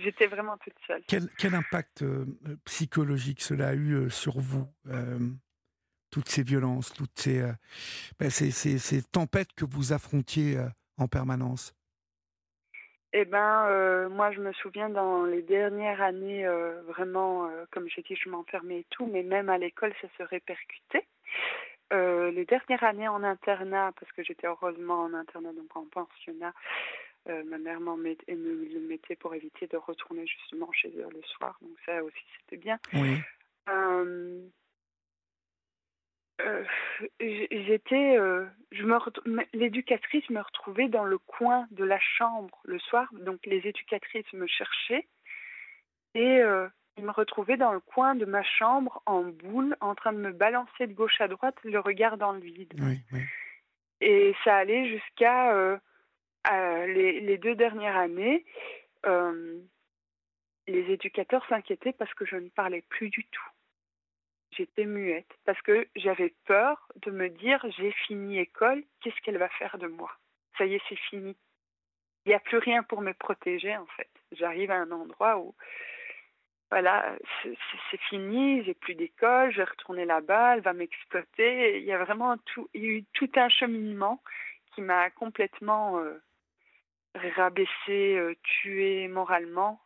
j'étais 0.00 0.26
vraiment 0.26 0.56
toute 0.58 0.74
seule. 0.86 1.02
Quel, 1.06 1.54
impact 1.54 2.02
euh, 2.02 2.26
psychologique 2.64 3.40
cela 3.40 3.68
a 3.68 3.74
eu 3.74 3.94
euh, 3.94 4.10
sur 4.10 4.38
vous 4.38 4.66
euh, 4.88 5.18
Toutes 6.10 6.28
ces 6.28 6.42
violences, 6.42 6.92
toutes 6.92 7.18
ces, 7.18 7.42
ben, 8.18 8.30
ces, 8.30 8.50
ces, 8.50 9.02
tempêtes 9.02 9.52
que 9.54 9.64
vous 9.64 9.92
affrontiez 9.92 10.58
en 10.96 11.08
permanence? 11.08 11.74
Eh 13.12 13.24
ben, 13.24 14.08
moi, 14.10 14.30
je 14.32 14.40
me 14.40 14.52
souviens 14.52 14.90
dans 14.90 15.24
les 15.24 15.42
dernières 15.42 16.00
années, 16.00 16.46
vraiment, 16.86 17.48
comme 17.70 17.88
j'ai 17.88 18.02
dit, 18.02 18.16
je 18.16 18.28
m'enfermais 18.28 18.80
et 18.80 18.86
tout, 18.90 19.06
mais 19.06 19.22
même 19.22 19.48
à 19.48 19.58
l'école, 19.58 19.92
ça 20.00 20.08
se 20.18 20.22
répercutait. 20.22 21.06
Euh, 21.92 22.30
les 22.30 22.44
dernières 22.44 22.84
années 22.84 23.08
en 23.08 23.22
internat, 23.22 23.92
parce 23.98 24.12
que 24.12 24.22
j'étais 24.22 24.46
heureusement 24.46 25.04
en 25.04 25.14
internat, 25.14 25.52
donc 25.52 25.74
en 25.74 25.86
pensionnat, 25.86 26.52
euh, 27.28 27.42
ma 27.44 27.58
mère 27.58 27.80
m'en 27.80 27.96
met, 27.96 28.16
me 28.28 28.68
le 28.74 28.80
mettait 28.80 29.16
pour 29.16 29.34
éviter 29.34 29.66
de 29.66 29.76
retourner 29.76 30.26
justement 30.26 30.70
chez 30.72 30.88
eux 30.88 31.08
le 31.10 31.22
soir, 31.22 31.56
donc 31.62 31.76
ça 31.86 32.04
aussi 32.04 32.24
c'était 32.40 32.58
bien. 32.58 32.78
j'étais, 37.20 38.16
je 38.70 38.82
me 38.82 38.98
l'éducatrice 39.54 40.28
me 40.30 40.40
retrouvait 40.40 40.88
dans 40.88 41.04
le 41.04 41.18
coin 41.18 41.66
de 41.70 41.84
la 41.84 41.98
chambre 41.98 42.58
le 42.64 42.78
soir, 42.78 43.08
donc 43.12 43.44
les 43.46 43.66
éducatrices 43.66 44.32
me 44.34 44.46
cherchaient 44.46 45.06
et 46.14 46.42
il 46.98 47.04
me 47.04 47.12
retrouvait 47.12 47.56
dans 47.56 47.72
le 47.72 47.80
coin 47.80 48.14
de 48.14 48.24
ma 48.24 48.42
chambre 48.42 49.02
en 49.06 49.22
boule, 49.22 49.76
en 49.80 49.94
train 49.94 50.12
de 50.12 50.18
me 50.18 50.32
balancer 50.32 50.86
de 50.86 50.92
gauche 50.92 51.20
à 51.20 51.28
droite, 51.28 51.56
le 51.64 51.78
regard 51.78 52.18
dans 52.18 52.32
le 52.32 52.40
vide. 52.40 52.74
Et 54.00 54.34
ça 54.44 54.56
allait 54.56 54.88
jusqu'à 54.88 55.52
euh, 55.54 55.78
les, 56.86 57.20
les, 57.20 57.38
deux 57.38 57.54
dernières 57.54 57.96
années. 57.96 58.44
Euh, 59.06 59.58
les 60.66 60.92
éducateurs 60.92 61.44
s'inquiétaient 61.48 61.92
parce 61.92 62.12
que 62.14 62.26
je 62.26 62.36
ne 62.36 62.48
parlais 62.48 62.82
plus 62.82 63.10
du 63.10 63.24
tout. 63.24 63.48
J'étais 64.50 64.84
muette 64.84 65.30
parce 65.44 65.60
que 65.62 65.86
j'avais 65.94 66.34
peur 66.46 66.88
de 66.96 67.10
me 67.10 67.28
dire 67.28 67.64
j'ai 67.78 67.92
fini 67.92 68.38
école, 68.38 68.82
qu'est-ce 69.00 69.20
qu'elle 69.22 69.38
va 69.38 69.48
faire 69.50 69.78
de 69.78 69.86
moi? 69.86 70.10
Ça 70.56 70.66
y 70.66 70.74
est, 70.74 70.82
c'est 70.88 70.98
fini. 70.98 71.36
Il 72.26 72.30
n'y 72.30 72.34
a 72.34 72.40
plus 72.40 72.58
rien 72.58 72.82
pour 72.82 73.00
me 73.00 73.12
protéger 73.12 73.76
en 73.76 73.86
fait. 73.86 74.10
J'arrive 74.32 74.70
à 74.70 74.76
un 74.76 74.90
endroit 74.90 75.38
où 75.38 75.54
voilà, 76.70 77.16
c'est 77.42 78.00
fini, 78.10 78.62
j'ai 78.64 78.74
plus 78.74 78.94
d'école, 78.94 79.50
je 79.52 79.58
vais 79.58 79.64
retourner 79.64 80.04
là-bas, 80.04 80.54
elle 80.54 80.60
va 80.60 80.74
m'exploiter. 80.74 81.78
Il 81.78 81.84
y 81.84 81.92
a 81.92 82.04
vraiment 82.04 82.36
tout, 82.38 82.68
il 82.74 82.82
y 82.82 82.86
a 82.86 82.90
eu 82.90 83.04
tout 83.14 83.30
un 83.36 83.48
cheminement 83.48 84.22
qui 84.74 84.82
m'a 84.82 85.08
complètement 85.10 85.98
euh, 85.98 86.20
rabaissé, 87.14 88.16
euh, 88.16 88.34
tué 88.42 89.08
moralement. 89.08 89.80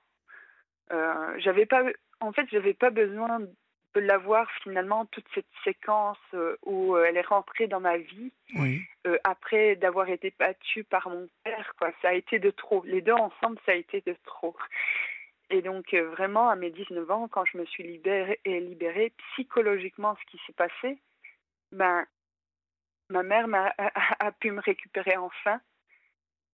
Euh, 0.92 1.34
j'avais 1.38 1.66
pas, 1.66 1.84
en 2.20 2.32
fait, 2.32 2.46
j'avais 2.50 2.74
pas 2.74 2.90
besoin 2.90 3.40
de 3.40 4.00
l'avoir 4.00 4.50
finalement 4.62 5.06
toute 5.06 5.26
cette 5.34 5.46
séquence 5.64 6.18
euh, 6.34 6.56
où 6.64 6.96
elle 6.96 7.16
est 7.16 7.26
rentrée 7.26 7.66
dans 7.66 7.80
ma 7.80 7.98
vie 7.98 8.32
après 9.24 9.76
d'avoir 9.76 10.08
été 10.08 10.32
battue 10.38 10.84
par 10.84 11.08
mon 11.08 11.28
père. 11.44 11.74
Quoi, 11.78 11.92
ça 12.02 12.08
a 12.08 12.14
été 12.14 12.38
de 12.38 12.50
trop. 12.50 12.82
Les 12.86 13.00
deux 13.00 13.12
ensemble, 13.12 13.58
ça 13.66 13.72
a 13.72 13.76
été 13.76 14.02
de 14.06 14.16
trop. 14.24 14.56
Et 15.52 15.60
donc, 15.60 15.92
euh, 15.92 16.08
vraiment, 16.08 16.48
à 16.48 16.56
mes 16.56 16.70
19 16.70 17.10
ans, 17.10 17.28
quand 17.28 17.44
je 17.44 17.58
me 17.58 17.66
suis 17.66 17.82
libérée, 17.82 18.40
libérée 18.46 19.12
psychologiquement, 19.32 20.16
ce 20.16 20.30
qui 20.30 20.40
s'est 20.46 20.54
passé, 20.54 20.98
ben, 21.72 22.06
ma 23.10 23.22
mère 23.22 23.46
a, 24.18 24.32
pu 24.32 24.50
me 24.50 24.62
récupérer 24.62 25.18
enfin. 25.18 25.60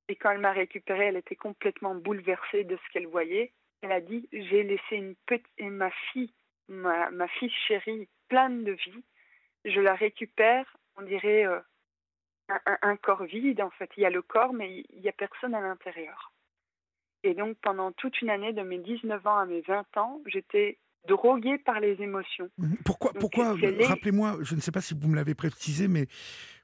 Et 0.08 0.16
quand 0.16 0.32
elle 0.32 0.40
m'a 0.40 0.50
récupérée, 0.50 1.06
elle 1.06 1.16
était 1.16 1.36
complètement 1.36 1.94
bouleversée 1.94 2.64
de 2.64 2.76
ce 2.76 2.92
qu'elle 2.92 3.06
voyait. 3.06 3.52
Elle 3.82 3.92
a 3.92 4.00
dit 4.00 4.28
J'ai 4.32 4.64
laissé 4.64 4.96
une 4.96 5.14
petite, 5.26 5.46
ma 5.60 5.92
fille, 6.10 6.34
ma, 6.66 7.08
ma 7.10 7.28
fille 7.28 7.54
chérie, 7.68 8.08
pleine 8.28 8.64
de 8.64 8.72
vie. 8.72 9.04
Je 9.64 9.80
la 9.80 9.94
récupère, 9.94 10.76
on 10.96 11.02
dirait 11.02 11.46
euh, 11.46 11.60
un, 12.48 12.78
un, 12.82 12.96
corps 12.96 13.22
vide, 13.22 13.60
en 13.60 13.70
fait. 13.70 13.90
Il 13.96 14.02
y 14.02 14.06
a 14.06 14.10
le 14.10 14.22
corps, 14.22 14.52
mais 14.52 14.84
il 14.90 15.00
n'y 15.02 15.08
a 15.08 15.12
personne 15.12 15.54
à 15.54 15.60
l'intérieur. 15.60 16.32
Et 17.28 17.34
donc, 17.34 17.58
pendant 17.60 17.92
toute 17.92 18.22
une 18.22 18.30
année, 18.30 18.54
de 18.54 18.62
mes 18.62 18.78
19 18.78 19.26
ans 19.26 19.36
à 19.36 19.44
mes 19.44 19.60
20 19.60 19.98
ans, 19.98 20.22
j'étais 20.24 20.78
droguée 21.06 21.58
par 21.58 21.78
les 21.78 22.00
émotions. 22.00 22.48
Mhm. 22.56 22.78
Pourquoi, 22.86 23.12
pourquoi 23.12 23.54
rappelez-moi, 23.86 24.38
je 24.40 24.54
ne 24.54 24.60
sais 24.60 24.72
pas 24.72 24.80
si 24.80 24.94
vous 24.94 25.08
me 25.08 25.14
l'avez 25.14 25.34
précisé, 25.34 25.88
mais 25.88 26.06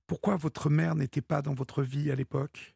pourquoi 0.06 0.36
votre 0.36 0.70
mère 0.70 0.94
n'était 0.94 1.20
pas 1.20 1.42
dans 1.42 1.52
votre 1.52 1.82
vie 1.82 2.10
à 2.10 2.14
l'époque? 2.14 2.72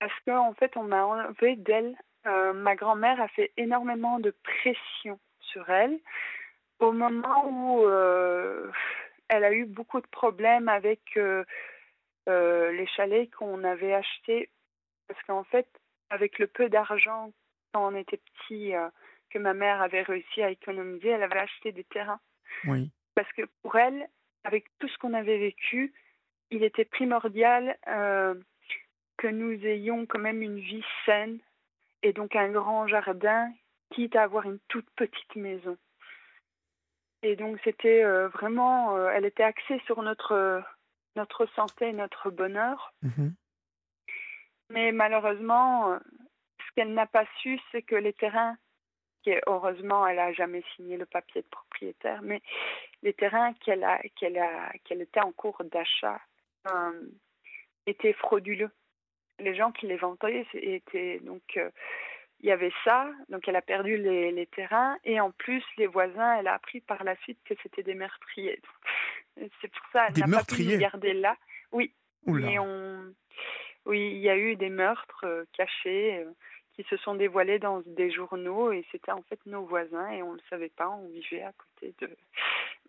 Parce 0.00 0.12
qu'en 0.26 0.48
en 0.48 0.54
fait, 0.54 0.76
on 0.76 0.82
m'a 0.82 1.04
enlevé 1.04 1.56
d'elle. 1.56 1.96
Euh, 2.26 2.52
ma 2.52 2.76
grand-mère 2.76 3.18
a 3.22 3.28
fait 3.28 3.52
énormément 3.56 4.20
de 4.20 4.34
pression 4.42 5.18
sur 5.40 5.68
elle 5.70 5.98
au 6.78 6.92
moment 6.92 7.46
où 7.48 7.84
euh, 7.86 8.70
elle 9.28 9.44
a 9.44 9.52
eu 9.52 9.64
beaucoup 9.64 10.02
de 10.02 10.06
problèmes 10.06 10.68
avec 10.68 11.00
euh, 11.16 11.44
les 12.26 12.86
chalets 12.86 13.30
qu'on 13.34 13.64
avait 13.64 13.94
achetés. 13.94 14.50
Parce 15.08 15.22
qu'en 15.22 15.44
fait, 15.44 15.66
avec 16.10 16.38
le 16.38 16.46
peu 16.46 16.68
d'argent 16.68 17.32
quand 17.72 17.88
on 17.88 17.96
était 17.96 18.18
petit 18.18 18.74
euh, 18.74 18.88
que 19.30 19.38
ma 19.38 19.54
mère 19.54 19.80
avait 19.80 20.02
réussi 20.02 20.42
à 20.42 20.50
économiser, 20.50 21.08
elle 21.08 21.22
avait 21.22 21.38
acheté 21.38 21.72
des 21.72 21.84
terrains. 21.84 22.20
Oui. 22.64 22.90
Parce 23.14 23.30
que 23.32 23.42
pour 23.62 23.76
elle, 23.76 24.08
avec 24.44 24.66
tout 24.78 24.88
ce 24.88 24.98
qu'on 24.98 25.14
avait 25.14 25.38
vécu, 25.38 25.92
il 26.50 26.64
était 26.64 26.84
primordial 26.84 27.76
euh, 27.86 28.34
que 29.16 29.28
nous 29.28 29.52
ayons 29.64 30.06
quand 30.06 30.18
même 30.18 30.42
une 30.42 30.58
vie 30.58 30.84
saine 31.06 31.38
et 32.02 32.12
donc 32.12 32.34
un 32.34 32.50
grand 32.50 32.86
jardin, 32.86 33.52
quitte 33.90 34.16
à 34.16 34.22
avoir 34.22 34.44
une 34.44 34.58
toute 34.68 34.88
petite 34.96 35.36
maison. 35.36 35.76
Et 37.22 37.36
donc 37.36 37.58
c'était 37.62 38.02
euh, 38.02 38.28
vraiment, 38.28 38.98
elle 39.08 39.26
était 39.26 39.42
axée 39.42 39.80
sur 39.86 40.02
notre 40.02 40.64
notre 41.16 41.46
santé, 41.54 41.92
notre 41.92 42.30
bonheur. 42.30 42.94
Mhm. 43.02 43.34
Mais 44.70 44.92
malheureusement, 44.92 45.92
euh, 45.92 45.98
ce 46.58 46.74
qu'elle 46.74 46.94
n'a 46.94 47.06
pas 47.06 47.24
su, 47.40 47.58
c'est 47.70 47.82
que 47.82 47.96
les 47.96 48.12
terrains, 48.12 48.56
qui 49.22 49.32
heureusement, 49.46 50.06
elle 50.06 50.16
n'a 50.16 50.32
jamais 50.32 50.62
signé 50.74 50.96
le 50.96 51.06
papier 51.06 51.42
de 51.42 51.48
propriétaire, 51.48 52.22
mais 52.22 52.40
les 53.02 53.12
terrains 53.12 53.52
qu'elle 53.54 53.84
a, 53.84 54.00
qu'elle 54.16 54.38
a, 54.38 54.72
qu'elle 54.84 55.02
était 55.02 55.20
en 55.20 55.32
cours 55.32 55.62
d'achat 55.64 56.20
euh, 56.72 57.02
étaient 57.86 58.14
frauduleux. 58.14 58.70
Les 59.40 59.54
gens 59.54 59.72
qui 59.72 59.86
les 59.86 59.96
vendaient 59.96 60.46
étaient 60.54 61.18
donc 61.20 61.42
euh, 61.56 61.70
il 62.42 62.46
y 62.46 62.52
avait 62.52 62.72
ça, 62.84 63.10
donc 63.28 63.46
elle 63.48 63.56
a 63.56 63.62
perdu 63.62 63.98
les, 63.98 64.32
les, 64.32 64.46
terrains 64.46 64.96
et 65.04 65.20
en 65.20 65.30
plus 65.30 65.62
les 65.76 65.86
voisins, 65.86 66.38
elle 66.38 66.48
a 66.48 66.54
appris 66.54 66.80
par 66.80 67.04
la 67.04 67.14
suite 67.16 67.38
que 67.44 67.54
c'était 67.62 67.82
des 67.82 67.94
meurtriers. 67.94 68.60
C'est 69.60 69.68
pour 69.68 69.86
ça 69.92 70.06
qu'elle 70.08 70.26
n'a 70.26 70.38
pas 70.38 70.44
pu 70.44 70.64
nous 70.64 70.78
garder 70.78 71.12
là. 71.12 71.36
Oui. 71.72 71.92
Et 72.26 72.58
on, 72.58 73.14
oui, 73.90 74.12
il 74.12 74.20
y 74.20 74.30
a 74.30 74.36
eu 74.36 74.54
des 74.54 74.70
meurtres 74.70 75.24
euh, 75.24 75.44
cachés 75.52 76.18
euh, 76.18 76.30
qui 76.74 76.84
se 76.88 76.96
sont 76.98 77.16
dévoilés 77.16 77.58
dans 77.58 77.82
des 77.84 78.12
journaux 78.12 78.70
et 78.70 78.86
c'était 78.92 79.10
en 79.10 79.22
fait 79.22 79.40
nos 79.46 79.64
voisins 79.66 80.08
et 80.10 80.22
on 80.22 80.30
ne 80.30 80.36
le 80.36 80.42
savait 80.48 80.70
pas, 80.70 80.88
on 80.88 81.08
vivait 81.08 81.42
à 81.42 81.52
côté 81.52 81.94
de. 82.00 82.16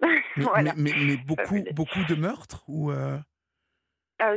mais, 0.37 0.73
mais, 0.77 1.17
beaucoup, 1.17 1.57
beaucoup 1.73 2.03
de 2.07 2.15
meurtres 2.15 2.63
ou 2.67 2.91
euh? 2.91 3.17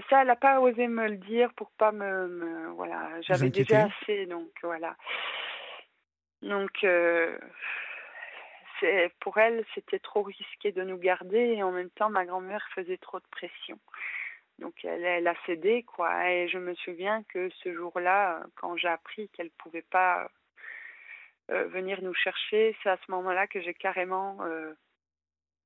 Ça, 0.09 0.23
elle 0.23 0.29
n'a 0.29 0.37
pas 0.37 0.61
osé 0.61 0.89
me 0.89 1.07
le 1.07 1.19
dire 1.19 1.53
pour 1.53 1.71
pas 1.73 1.93
me. 1.93 2.69
voilà, 2.75 3.21
j'avais 3.21 3.51
déjà 3.51 3.85
assez, 3.85 4.25
donc 4.25 4.49
voilà. 4.63 4.97
Donc, 6.41 6.87
c'est 8.81 9.13
pour 9.21 9.37
elle, 9.37 9.63
c'était 9.75 9.99
trop 9.99 10.23
risqué 10.23 10.73
de 10.73 10.83
nous 10.83 10.97
garder 10.97 11.55
et 11.57 11.63
en 11.63 11.71
même 11.71 11.91
temps, 11.91 12.09
ma 12.09 12.25
grand-mère 12.25 12.67
faisait 12.75 12.97
trop 12.97 13.19
de 13.19 13.27
pression. 13.31 13.79
Donc 14.65 14.83
elle, 14.83 15.29
a 15.29 15.35
cédé, 15.45 15.83
quoi. 15.83 16.31
Et 16.31 16.49
je 16.49 16.57
me 16.57 16.75
souviens 16.75 17.23
que 17.25 17.51
ce 17.63 17.75
jour-là, 17.75 18.43
quand 18.55 18.79
j'ai 18.79 18.89
appris 18.89 19.29
qu'elle 19.29 19.49
ne 19.49 19.63
pouvait 19.63 19.83
pas 19.83 20.31
euh, 21.51 21.67
venir 21.67 22.01
nous 22.01 22.15
chercher, 22.15 22.75
c'est 22.83 22.89
à 22.89 22.97
ce 22.97 23.11
moment-là 23.11 23.47
que 23.47 23.61
j'ai 23.61 23.75
carrément... 23.75 24.39
Euh, 24.41 24.73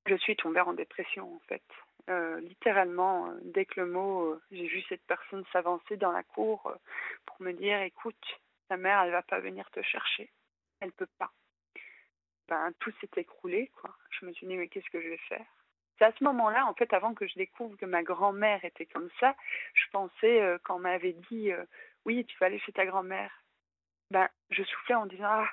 je 0.06 0.16
suis 0.16 0.34
tombée 0.34 0.62
en 0.62 0.72
dépression, 0.72 1.32
en 1.32 1.38
fait. 1.46 1.62
Euh, 2.10 2.40
littéralement, 2.40 3.32
dès 3.44 3.66
que 3.66 3.80
le 3.80 3.86
mot, 3.86 4.36
j'ai 4.50 4.66
vu 4.66 4.82
cette 4.88 5.06
personne 5.06 5.44
s'avancer 5.52 5.96
dans 5.96 6.10
la 6.10 6.24
cour 6.24 6.74
pour 7.24 7.40
me 7.40 7.52
dire, 7.52 7.80
écoute, 7.82 8.40
ta 8.68 8.76
mère, 8.76 9.02
elle 9.02 9.12
va 9.12 9.22
pas 9.22 9.38
venir 9.38 9.70
te 9.70 9.82
chercher. 9.82 10.28
Elle 10.80 10.90
peut 10.90 11.08
pas. 11.18 11.30
Ben, 12.48 12.72
tout 12.80 12.92
s'est 13.00 13.20
écroulé, 13.20 13.70
quoi. 13.80 13.94
Je 14.10 14.26
me 14.26 14.32
suis 14.32 14.48
dit, 14.48 14.56
mais 14.56 14.66
qu'est-ce 14.66 14.90
que 14.90 15.00
je 15.00 15.08
vais 15.08 15.20
faire? 15.28 15.46
C'est 15.98 16.04
à 16.04 16.12
ce 16.12 16.24
moment-là, 16.24 16.66
en 16.66 16.74
fait, 16.74 16.92
avant 16.92 17.14
que 17.14 17.26
je 17.26 17.34
découvre 17.34 17.76
que 17.76 17.86
ma 17.86 18.02
grand-mère 18.02 18.64
était 18.64 18.86
comme 18.86 19.08
ça, 19.18 19.34
je 19.74 19.84
pensais, 19.90 20.40
euh, 20.40 20.58
quand 20.62 20.76
on 20.76 20.80
m'avait 20.80 21.16
dit 21.30 21.50
euh, 21.52 21.64
Oui, 22.04 22.24
tu 22.24 22.36
vas 22.38 22.46
aller 22.46 22.60
chez 22.60 22.72
ta 22.72 22.86
grand-mère, 22.86 23.44
ben, 24.10 24.28
je 24.50 24.62
soufflais 24.62 24.94
en 24.94 25.06
disant 25.06 25.26
Ah, 25.28 25.50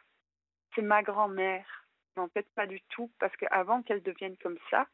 c'est 0.75 0.81
ma 0.81 1.01
grand-mère. 1.03 1.87
Mais 2.15 2.23
en 2.23 2.29
fait, 2.29 2.47
pas 2.55 2.67
du 2.67 2.81
tout, 2.89 3.11
parce 3.19 3.35
qu'avant 3.37 3.81
qu'elle 3.81 4.03
devienne 4.03 4.37
comme 4.37 4.57
ça, 4.69 4.87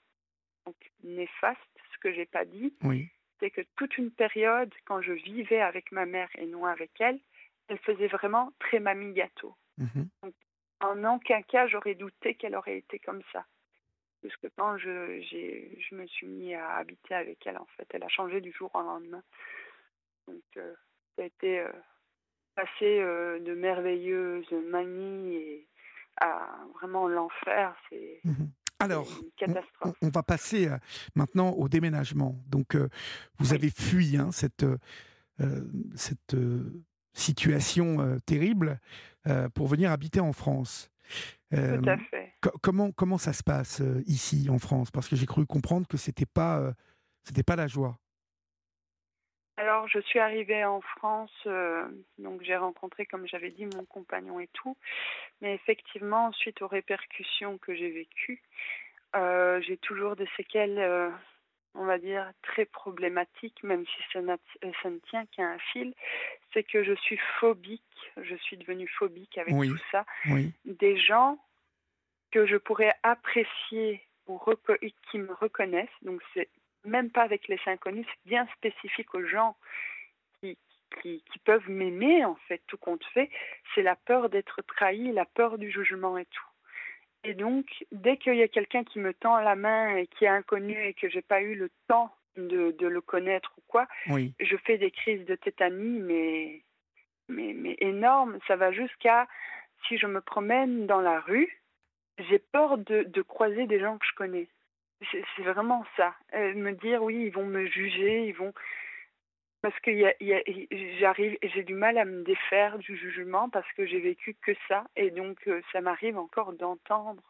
donc 0.66 0.76
néfaste, 1.04 1.60
ce 1.94 1.98
que 2.00 2.14
j'ai 2.14 2.26
pas 2.26 2.46
dit, 2.46 2.74
c'est 3.40 3.52
que 3.52 3.62
toute 3.76 3.98
une 3.98 4.12
période, 4.12 4.74
quand 4.86 5.02
je 5.02 5.14
vivais 5.14 5.62
avec 5.62 5.92
ma 5.92 6.06
mère 6.06 6.30
et 6.36 6.46
non 6.46 6.66
avec 6.66 6.92
elle, 7.00 7.20
elle 7.68 7.80
faisait 7.80 8.08
vraiment 8.08 8.52
très 8.60 8.80
mamie 8.80 9.14
gâteau. 9.14 9.56
Mhm. 9.78 10.10
Donc, 10.24 10.34
en 10.80 11.04
aucun 11.16 11.42
cas, 11.44 11.68
j'aurais 11.68 11.96
douté 11.96 12.36
qu'elle 12.36 12.56
aurait 12.56 12.78
été 12.78 13.00
comme 13.00 13.22
ça 13.32 13.46
que 14.42 14.48
quand 14.58 14.78
je, 14.78 15.22
je 15.22 15.96
me 15.96 16.06
suis 16.08 16.28
mis 16.28 16.54
à 16.54 16.76
habiter 16.76 17.14
avec 17.14 17.46
elle, 17.46 17.58
en 17.58 17.68
fait, 17.78 17.88
elle 17.92 18.04
a 18.04 18.10
changé 18.10 18.42
du 18.42 18.52
jour 18.52 18.70
au 18.74 18.82
lendemain. 18.82 19.24
Donc, 20.28 20.44
euh, 20.58 20.74
ça 21.16 21.24
a 21.24 21.26
été 21.26 21.60
euh, 21.60 21.72
passé 22.56 23.00
euh, 23.00 23.40
de 23.40 23.54
merveilleuse 23.54 24.50
mamie 24.70 25.36
et 25.36 25.68
à 26.20 26.66
vraiment 26.76 27.08
l'enfer. 27.08 27.76
C'est. 27.90 28.22
Mhm. 28.24 28.52
Alors, 28.80 29.08
catastrophe. 29.38 29.96
On, 30.02 30.10
va 30.10 30.24
passer 30.24 30.68
maintenant 31.16 31.52
au 31.52 31.70
déménagement. 31.70 32.36
Donc, 32.48 32.76
vous 33.38 33.54
avez 33.54 33.70
fui 33.70 34.18
hein, 34.18 34.32
cette, 34.32 34.66
cette 35.94 36.36
situation 37.14 38.18
terrible 38.26 38.80
pour 39.54 39.68
venir 39.68 39.92
habiter 39.92 40.20
en 40.20 40.34
France. 40.34 40.90
Tout 41.52 41.90
à 41.90 41.98
fait. 41.98 42.34
comment, 42.62 42.92
comment 42.92 43.18
ça 43.18 43.34
se 43.34 43.44
passe 43.44 43.82
ici 44.06 44.48
en 44.50 44.58
France? 44.58 44.90
Parce 44.92 45.08
que 45.10 45.16
j'ai 45.16 45.26
cru 45.26 45.46
comprendre 45.46 45.88
que 45.88 45.98
c'était 45.98 46.26
pas, 46.26 46.74
c'était 47.24 47.44
pas 47.44 47.56
la 47.56 47.68
joie. 47.68 47.98
Alors, 49.62 49.88
je 49.88 50.00
suis 50.00 50.18
arrivée 50.18 50.66
en 50.66 50.82
France, 50.82 51.32
euh, 51.46 51.88
donc 52.18 52.42
j'ai 52.42 52.56
rencontré, 52.56 53.06
comme 53.06 53.28
j'avais 53.28 53.52
dit, 53.52 53.68
mon 53.68 53.86
compagnon 53.86 54.40
et 54.40 54.48
tout. 54.54 54.76
Mais 55.40 55.54
effectivement, 55.54 56.32
suite 56.32 56.64
aux 56.64 56.68
répercussions 56.68 57.60
que 57.60 57.76
j'ai 57.76 57.92
vécues, 57.92 58.42
euh, 59.16 59.62
j'ai 59.62 59.78
toujours 59.78 60.16
des 60.16 60.28
séquelles, 60.36 60.80
euh, 60.80 61.12
on 61.74 61.86
va 61.86 61.98
dire, 61.98 62.30
très 62.42 62.66
problématiques, 62.66 63.64
même 63.64 63.86
si 63.86 64.04
ça, 64.12 64.20
ça 64.82 64.90
ne 64.90 65.00
tient 65.10 65.26
qu'à 65.28 65.44
un 65.44 65.60
fil. 65.72 65.94
C'est 66.54 66.64
que 66.64 66.84
je 66.84 66.94
suis 66.94 67.20
phobique, 67.40 67.82
je 68.18 68.36
suis 68.36 68.58
devenue 68.58 68.88
phobique 68.88 69.38
avec 69.38 69.54
tout 69.54 69.80
ça. 69.92 70.06
Oui. 70.28 70.52
Des 70.66 70.98
gens 70.98 71.40
que 72.32 72.46
je 72.46 72.58
pourrais 72.58 72.94
apprécier 73.04 74.06
ou 74.28 74.40
qui 75.10 75.20
me 75.20 75.34
reconnaissent, 75.34 75.90
donc 76.02 76.22
c'est 76.34 76.50
même 76.86 77.10
pas 77.10 77.24
avec 77.24 77.48
les 77.48 77.60
inconnus, 77.66 78.06
c'est 78.08 78.30
bien 78.30 78.48
spécifique 78.58 79.14
aux 79.14 79.26
gens 79.26 79.56
qui, 80.40 80.58
qui, 81.02 81.40
peuvent 81.44 81.70
m'aimer, 81.70 82.26
en 82.26 82.36
fait, 82.48 82.62
tout 82.68 82.78
compte 82.78 83.04
fait. 83.14 83.30
C'est 83.74 83.82
la 83.82 83.96
peur 83.96 84.30
d'être 84.30 84.62
trahi, 84.62 85.12
la 85.12 85.26
peur 85.26 85.58
du 85.58 85.72
jugement 85.72 86.18
et 86.18 86.26
tout. 86.26 86.51
Et 87.24 87.34
donc, 87.34 87.66
dès 87.92 88.18
qu'il 88.18 88.36
y 88.36 88.42
a 88.42 88.48
quelqu'un 88.48 88.84
qui 88.84 89.00
me 89.00 89.14
tend 89.14 89.40
la 89.40 89.56
main 89.56 89.96
et 89.96 90.08
qui 90.08 90.26
est 90.26 90.30
inconnu 90.30 90.76
et 90.84 90.94
que 90.94 91.08
j'ai 91.10 91.22
pas 91.22 91.42
eu 91.42 91.56
le 91.56 91.70
temps 91.88 92.16
de, 92.36 92.72
de, 92.72 92.88
le 92.88 93.02
connaître 93.02 93.52
ou 93.58 93.62
quoi, 93.68 93.88
je 94.08 94.58
fais 94.66 94.78
des 94.78 94.92
crises 94.92 95.26
de 95.26 95.36
tétanie, 95.36 96.00
mais, 96.00 96.64
mais, 97.28 97.54
mais 97.54 97.76
énormes. 97.80 98.40
Ça 98.48 98.56
va 98.56 98.72
jusqu'à, 98.72 99.28
si 99.88 99.98
je 99.98 100.08
me 100.08 100.22
promène 100.22 100.88
dans 100.88 101.02
la 101.02 101.20
rue, 101.20 101.62
j'ai 102.30 102.40
peur 102.40 102.78
de, 102.78 103.04
de 103.04 103.22
croiser 103.22 103.68
des 103.68 103.80
gens 103.80 103.98
que 103.98 104.06
je 104.06 104.16
connais. 104.16 104.48
C'est 105.12 105.44
vraiment 105.44 105.84
ça. 105.98 106.14
Euh, 106.36 106.54
me 106.54 106.74
dire, 106.74 107.02
oui, 107.04 107.26
ils 107.26 107.32
vont 107.32 107.46
me 107.46 107.66
juger, 107.66 108.28
ils 108.28 108.36
vont. 108.36 108.54
Parce 109.62 109.80
que 109.82 109.92
j'arrive, 111.00 111.38
j'ai 111.44 111.64
du 111.64 111.76
mal 111.76 111.98
à 111.98 112.06
me 112.06 112.24
défaire 112.24 112.80
du 112.80 112.98
jugement 112.98 113.50
parce 113.50 113.72
que 113.74 113.86
j'ai 113.86 114.00
vécu 114.00 114.36
que 114.42 114.54
ça. 114.68 114.86
Et 114.96 115.12
donc, 115.12 115.38
euh, 115.48 115.62
ça 115.72 115.82
m'arrive 115.82 116.18
encore 116.18 116.54
d'entendre, 116.54 117.24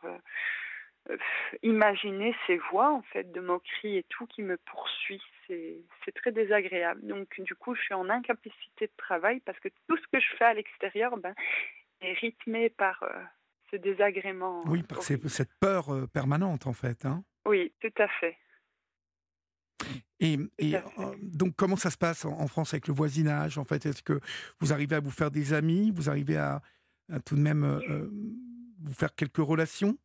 euh, 1.10 1.18
imaginer 1.62 2.34
ces 2.48 2.58
voix, 2.72 2.92
en 2.92 3.02
fait, 3.02 3.32
de 3.34 3.42
moquerie 3.42 3.98
et 3.98 4.04
tout 4.04 4.28
qui 4.28 4.44
me 4.44 4.58
poursuit. 4.58 5.22
C'est 5.48 6.14
très 6.16 6.32
désagréable. 6.32 7.06
Donc, 7.06 7.28
du 7.42 7.54
coup, 7.56 7.76
je 7.76 7.82
suis 7.82 7.94
en 7.94 8.10
incapacité 8.10 8.88
de 8.88 8.94
travail 8.96 9.42
parce 9.42 9.60
que 9.60 9.68
tout 9.90 9.98
ce 9.98 10.08
que 10.08 10.22
je 10.22 10.36
fais 10.38 10.46
à 10.46 10.54
l'extérieur 10.54 11.18
ben, 11.18 11.36
est 12.00 12.14
rythmé 12.14 12.70
par 12.70 13.04
ce 13.70 13.76
désagrément. 13.76 14.64
Oui, 14.68 14.84
par 14.84 15.04
cette 15.04 15.54
peur 15.60 15.88
permanente, 16.14 16.66
en 16.68 16.74
fait. 16.74 17.04
Hein 17.04 17.26
oui, 17.46 17.74
tout 17.82 17.92
à 17.98 18.08
fait. 18.08 18.38
Et, 20.22 20.38
et 20.60 20.76
euh, 20.76 20.80
donc, 21.20 21.56
comment 21.58 21.76
ça 21.76 21.90
se 21.90 21.98
passe 21.98 22.26
en, 22.26 22.48
France 22.48 22.74
avec 22.76 22.88
le 22.88 22.94
voisinage 22.94 23.58
En 23.58 23.64
fait, 23.64 23.88
est-ce 23.88 24.04
que 24.04 24.20
vous 24.60 24.72
arrivez 24.72 24.96
à 24.96 25.00
vous 25.00 25.10
faire 25.10 25.32
des 25.32 25.52
amis? 25.52 25.92
Vous 25.92 26.10
arrivez 26.10 26.38
à, 26.38 26.62
tout 27.26 27.36
de 27.36 27.42
même 27.42 27.64
euh, 27.64 27.80
euh, 27.90 28.10
vous 28.84 28.94
faire 28.94 29.14
quelques 29.16 29.38
relations? 29.38 29.98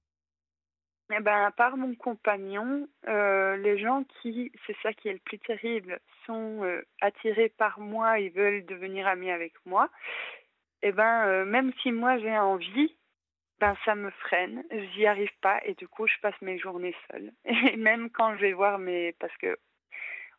Eh 1.14 1.20
ben, 1.20 1.44
à 1.44 1.52
part 1.52 1.76
mon 1.76 1.94
compagnon, 1.94 2.88
les 3.06 3.78
gens 3.78 4.04
qui, 4.04 4.50
c'est 4.66 4.76
ça 4.82 4.92
qui 4.92 5.08
est 5.08 5.12
le 5.12 5.20
plus 5.20 5.38
terrible, 5.38 6.00
sont 6.24 6.62
attirés 7.00 7.50
par 7.50 7.78
moi 7.78 8.18
et 8.18 8.30
veulent 8.30 8.66
devenir 8.66 9.06
amis 9.06 9.30
avec 9.30 9.52
moi. 9.66 9.88
Eh 10.82 10.90
ben, 10.90 11.44
même 11.44 11.72
si 11.80 11.92
moi 11.92 12.18
j'ai 12.18 12.36
envie, 12.36 12.96
ben 13.60 13.76
ça 13.84 13.94
me 13.94 14.10
freine, 14.10 14.64
j'y 14.94 15.06
arrive 15.06 15.30
pas 15.40 15.60
et 15.64 15.74
du 15.74 15.86
coup 15.86 16.08
je 16.08 16.14
passe 16.20 16.34
mes 16.42 16.58
journées 16.58 16.94
seule. 17.08 17.32
Et 17.72 17.76
même 17.76 18.10
quand 18.10 18.34
je 18.34 18.40
vais 18.40 18.52
voir 18.52 18.78
mes 18.78 19.12
parce 19.20 19.36
que 19.36 19.56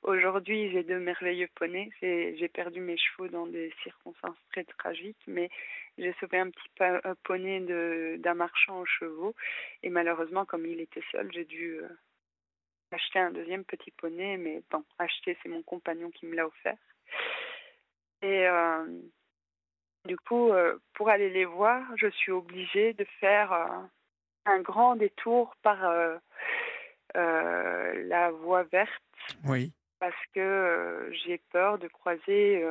aujourd'hui 0.04 0.72
j'ai 0.72 0.84
deux 0.84 1.00
merveilleux 1.00 1.50
poneys, 1.56 1.89
j'ai 2.02 2.48
perdu 2.48 2.80
mes 2.80 2.98
chevaux 2.98 3.28
dans 3.28 3.45
des 3.48 3.74
circonstances 3.84 4.38
très 4.52 4.64
tragiques, 4.64 5.22
mais 5.28 5.50
j'ai 5.98 6.14
sauvé 6.20 6.39
un 6.39 6.50
petit 6.50 7.16
poney 7.24 7.62
d'un 8.18 8.34
marchand 8.34 8.80
aux 8.80 8.86
chevaux 8.86 9.36
et 9.84 9.89
malheureusement 9.89 10.45
comme 10.45 10.66
il 10.66 10.80
était 10.80 11.04
seul, 11.12 11.32
j'ai 11.34 11.45
dû 11.45 11.80
euh, 11.80 11.89
acheter 12.91 13.20
un 13.20 13.32
deuxième 13.32 13.66
petit 13.66 13.91
poney, 13.91 14.38
mais 14.38 14.62
bon, 14.70 14.84
acheter 15.00 15.38
c'est 15.41 15.50
mon 15.50 15.64
compagnon 15.64 16.12
qui 16.12 16.26
me 16.26 16.36
l'a 16.36 16.48
offert. 16.48 16.78
Et 18.22 18.48
euh, 18.48 18.86
du 20.06 20.18
coup, 20.18 20.52
euh, 20.52 20.78
pour 20.93 21.10
aller 21.10 21.30
les 21.30 21.45
voir, 21.45 21.84
je 21.98 22.08
suis 22.08 22.32
obligée 22.32 22.93
de 22.93 23.06
faire 23.20 23.52
un 24.45 24.62
grand 24.62 24.95
détour 24.95 25.56
par 25.62 25.80
la 27.14 28.32
voie 28.32 28.64
verte. 28.64 29.04
Oui. 29.43 29.74
Parce 30.00 30.26
que 30.34 31.10
j'ai 31.12 31.39
peur 31.52 31.80
de 31.80 31.88
croiser 31.88 32.64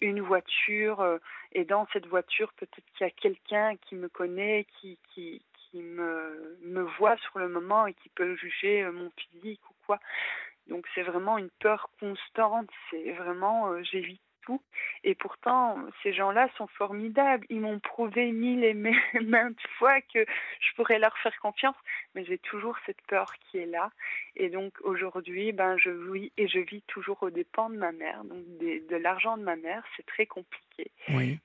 une 0.00 0.20
voiture 0.20 1.20
et 1.52 1.64
dans 1.64 1.86
cette 1.92 2.06
voiture, 2.06 2.52
peut-être 2.54 2.84
qu'il 2.96 3.06
y 3.06 3.10
a 3.10 3.10
quelqu'un 3.10 3.76
qui 3.76 3.94
me 3.94 4.08
connaît, 4.08 4.66
qui, 4.80 4.98
qui, 5.14 5.42
qui 5.54 5.80
me, 5.80 6.58
me 6.62 6.82
voit 6.98 7.16
sur 7.18 7.38
le 7.38 7.48
moment 7.48 7.86
et 7.86 7.94
qui 7.94 8.08
peut 8.08 8.34
juger 8.34 8.84
mon 8.90 9.10
physique 9.16 9.60
ou 9.70 9.74
quoi. 9.86 10.00
Donc 10.66 10.86
c'est 10.94 11.02
vraiment 11.02 11.38
une 11.38 11.50
peur 11.60 11.88
constante. 12.00 12.68
C'est 12.90 13.12
vraiment, 13.12 13.80
j'évite 13.84 14.20
tout. 14.44 14.62
Et 15.04 15.14
pourtant, 15.14 15.78
ces 16.02 16.12
gens-là 16.12 16.48
sont 16.56 16.66
formidables. 16.66 17.46
Ils 17.50 17.60
m'ont 17.60 17.78
prouvé 17.78 18.32
mille 18.32 18.64
et 18.64 18.74
maintes 19.22 19.66
fois 19.78 20.00
que 20.00 20.24
je 20.60 20.74
pourrais 20.76 20.98
leur 20.98 21.16
faire 21.18 21.38
confiance, 21.40 21.76
mais 22.14 22.24
j'ai 22.24 22.38
toujours 22.38 22.76
cette 22.86 23.00
peur 23.02 23.32
qui 23.38 23.58
est 23.58 23.66
là. 23.66 23.90
Et 24.36 24.48
donc 24.48 24.74
aujourd'hui, 24.82 25.52
ben 25.52 25.76
je 25.78 25.90
vis 25.90 26.32
et 26.36 26.48
je 26.48 26.58
vis 26.58 26.82
toujours 26.82 27.22
aux 27.22 27.30
dépens 27.30 27.70
de 27.70 27.76
ma 27.76 27.92
mère, 27.92 28.24
donc 28.24 28.44
de 28.58 28.96
l'argent 28.96 29.36
de 29.36 29.42
ma 29.42 29.56
mère. 29.56 29.84
C'est 29.96 30.06
très 30.06 30.26
compliqué 30.26 30.90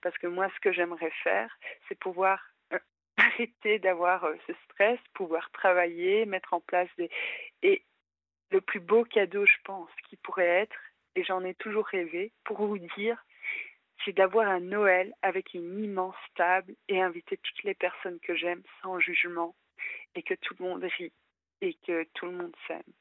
parce 0.02 0.18
que 0.18 0.28
moi, 0.28 0.50
ce 0.56 0.60
que 0.60 0.72
j'aimerais 0.72 1.12
faire, 1.24 1.58
c'est 1.88 1.98
pouvoir 2.00 2.41
euh, 2.74 2.80
arrêter 3.18 3.80
d'avoir 3.80 4.26
euh, 4.26 4.36
ce 4.48 4.54
stress, 4.66 5.00
pouvoir 5.14 5.50
travailler, 5.52 6.26
mettre 6.26 6.54
en 6.54 6.60
place 6.60 6.89
des 6.98 7.10
et 7.64 7.84
le 8.52 8.62
plus 8.62 8.80
beau 8.80 9.04
cadeau, 9.04 9.45
je 9.45 9.58
pense, 9.66 9.89
qui 10.08 10.16
pourrait 10.16 10.45
être, 10.45 10.78
et 11.18 11.24
j'en 11.24 11.43
ai 11.43 11.55
toujours 11.55 11.88
rêvé, 11.88 12.32
pour 12.43 12.63
vous 12.65 12.78
dire, 12.95 13.18
c'est 14.05 14.15
d'avoir 14.15 14.47
un 14.47 14.59
Noël 14.59 15.13
avec 15.24 15.55
une 15.55 15.84
immense 15.84 16.15
table 16.36 16.76
et 16.88 17.01
inviter 17.01 17.38
toutes 17.38 17.63
les 17.63 17.74
personnes 17.74 18.20
que 18.20 18.36
j'aime 18.36 18.61
sans 18.84 18.99
jugement 18.99 19.55
et 20.13 20.22
que 20.22 20.36
tout 20.36 20.53
le 20.59 20.65
monde 20.65 20.84
rit 20.84 21.11
et 21.61 21.74
que 21.88 22.07
tout 22.13 22.28
le 22.28 22.34
monde 22.34 22.55
s'aime. 22.68 22.93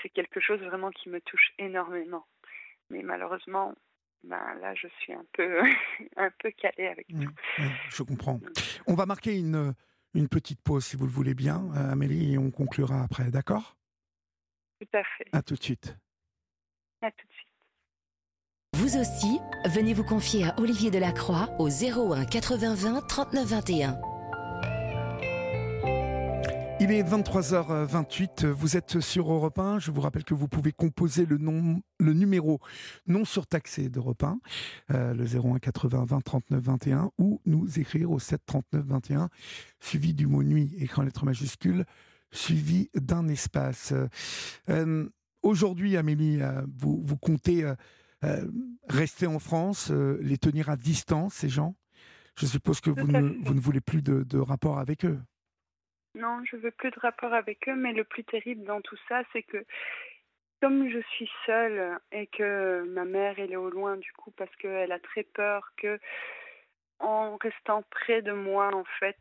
C'est 0.00 0.10
quelque 0.10 0.38
chose 0.38 0.60
vraiment 0.60 0.92
qui 0.92 1.08
me 1.08 1.20
touche 1.22 1.52
énormément. 1.58 2.24
Mais 2.88 3.02
malheureusement, 3.02 3.74
ben 4.22 4.54
là, 4.60 4.72
je 4.76 4.86
suis 5.00 5.12
un 5.12 5.24
peu, 5.32 5.60
un 6.16 6.30
peu 6.38 6.52
calée 6.52 6.86
avec 6.86 7.08
tout. 7.08 7.64
je 7.88 8.02
comprends. 8.04 8.38
On 8.86 8.94
va 8.94 9.06
marquer 9.06 9.36
une, 9.36 9.74
une 10.14 10.28
petite 10.28 10.62
pause, 10.62 10.84
si 10.84 10.96
vous 10.96 11.06
le 11.06 11.12
voulez 11.12 11.34
bien, 11.34 11.64
euh, 11.74 11.90
Amélie, 11.90 12.34
et 12.34 12.38
on 12.38 12.52
conclura 12.52 13.02
après, 13.02 13.32
d'accord? 13.32 13.76
Tout 14.80 14.96
à 14.96 15.02
fait. 15.02 15.26
À 15.32 15.42
tout 15.42 15.54
de 15.54 15.62
suite. 15.62 15.96
À 17.02 17.10
tout 17.10 17.26
de 17.26 17.32
suite. 17.32 17.48
Vous 18.74 18.98
aussi, 18.98 19.40
venez 19.66 19.94
vous 19.94 20.04
confier 20.04 20.44
à 20.44 20.54
Olivier 20.60 20.90
Delacroix 20.90 21.48
au 21.58 21.68
01 21.68 22.26
80 22.26 22.74
20 22.74 23.06
39 23.06 23.46
21. 23.46 24.00
Il 26.82 26.90
est 26.92 27.02
23h28, 27.02 28.46
vous 28.46 28.76
êtes 28.76 29.00
sur 29.00 29.32
Europe 29.32 29.58
1. 29.58 29.78
Je 29.78 29.90
vous 29.90 30.00
rappelle 30.02 30.24
que 30.24 30.34
vous 30.34 30.48
pouvez 30.48 30.72
composer 30.72 31.24
le, 31.24 31.38
nom, 31.38 31.80
le 31.98 32.12
numéro 32.12 32.58
non 33.06 33.24
surtaxé 33.24 33.88
d'Europe 33.88 34.22
1, 34.22 34.38
euh, 34.90 35.14
le 35.14 35.24
01 35.24 35.58
80 35.58 36.04
20 36.06 36.20
39 36.20 36.62
21, 36.62 37.10
ou 37.18 37.40
nous 37.46 37.78
écrire 37.78 38.10
au 38.10 38.18
7 38.18 38.40
39 38.44 38.84
21, 38.84 39.28
suivi 39.78 40.12
du 40.12 40.26
mot 40.26 40.42
nuit, 40.42 40.74
écran 40.78 41.02
lettre 41.02 41.24
majuscule, 41.24 41.84
suivi 42.30 42.90
d'un 42.94 43.28
espace. 43.28 43.94
Euh, 44.68 45.08
Aujourd'hui, 45.42 45.96
Amélie, 45.96 46.42
euh, 46.42 46.62
vous, 46.76 47.00
vous 47.02 47.16
comptez 47.16 47.64
euh, 47.64 47.74
euh, 48.24 48.44
rester 48.88 49.26
en 49.26 49.38
France, 49.38 49.90
les 49.90 50.38
tenir 50.38 50.68
à 50.70 50.76
distance, 50.76 51.34
ces 51.34 51.48
gens? 51.48 51.74
Je 52.38 52.46
suppose 52.46 52.80
que 52.80 52.90
vous 52.90 53.06
ne, 53.06 53.20
vous 53.44 53.54
ne, 53.54 53.60
voulez 53.60 53.80
plus 53.80 54.02
de, 54.02 54.22
de, 54.22 54.38
rapport 54.38 54.78
avec 54.78 55.04
eux. 55.04 55.18
Non, 56.14 56.42
je 56.44 56.56
veux 56.56 56.70
plus 56.70 56.90
de 56.90 57.00
rapport 57.00 57.32
avec 57.32 57.68
eux, 57.68 57.74
mais 57.74 57.92
le 57.92 58.04
plus 58.04 58.24
terrible 58.24 58.64
dans 58.64 58.80
tout 58.80 58.96
ça, 59.08 59.22
c'est 59.32 59.42
que 59.42 59.64
comme 60.62 60.88
je 60.90 61.00
suis 61.12 61.30
seule 61.46 61.98
et 62.12 62.26
que 62.26 62.84
ma 62.88 63.04
mère 63.04 63.38
elle 63.38 63.52
est 63.52 63.56
au 63.56 63.70
loin 63.70 63.96
du 63.96 64.12
coup 64.12 64.30
parce 64.32 64.54
qu'elle 64.56 64.92
a 64.92 64.98
très 64.98 65.22
peur 65.22 65.72
que 65.78 65.98
en 66.98 67.38
restant 67.38 67.82
près 67.90 68.20
de 68.20 68.32
moi 68.32 68.74
en 68.74 68.84
fait 68.98 69.16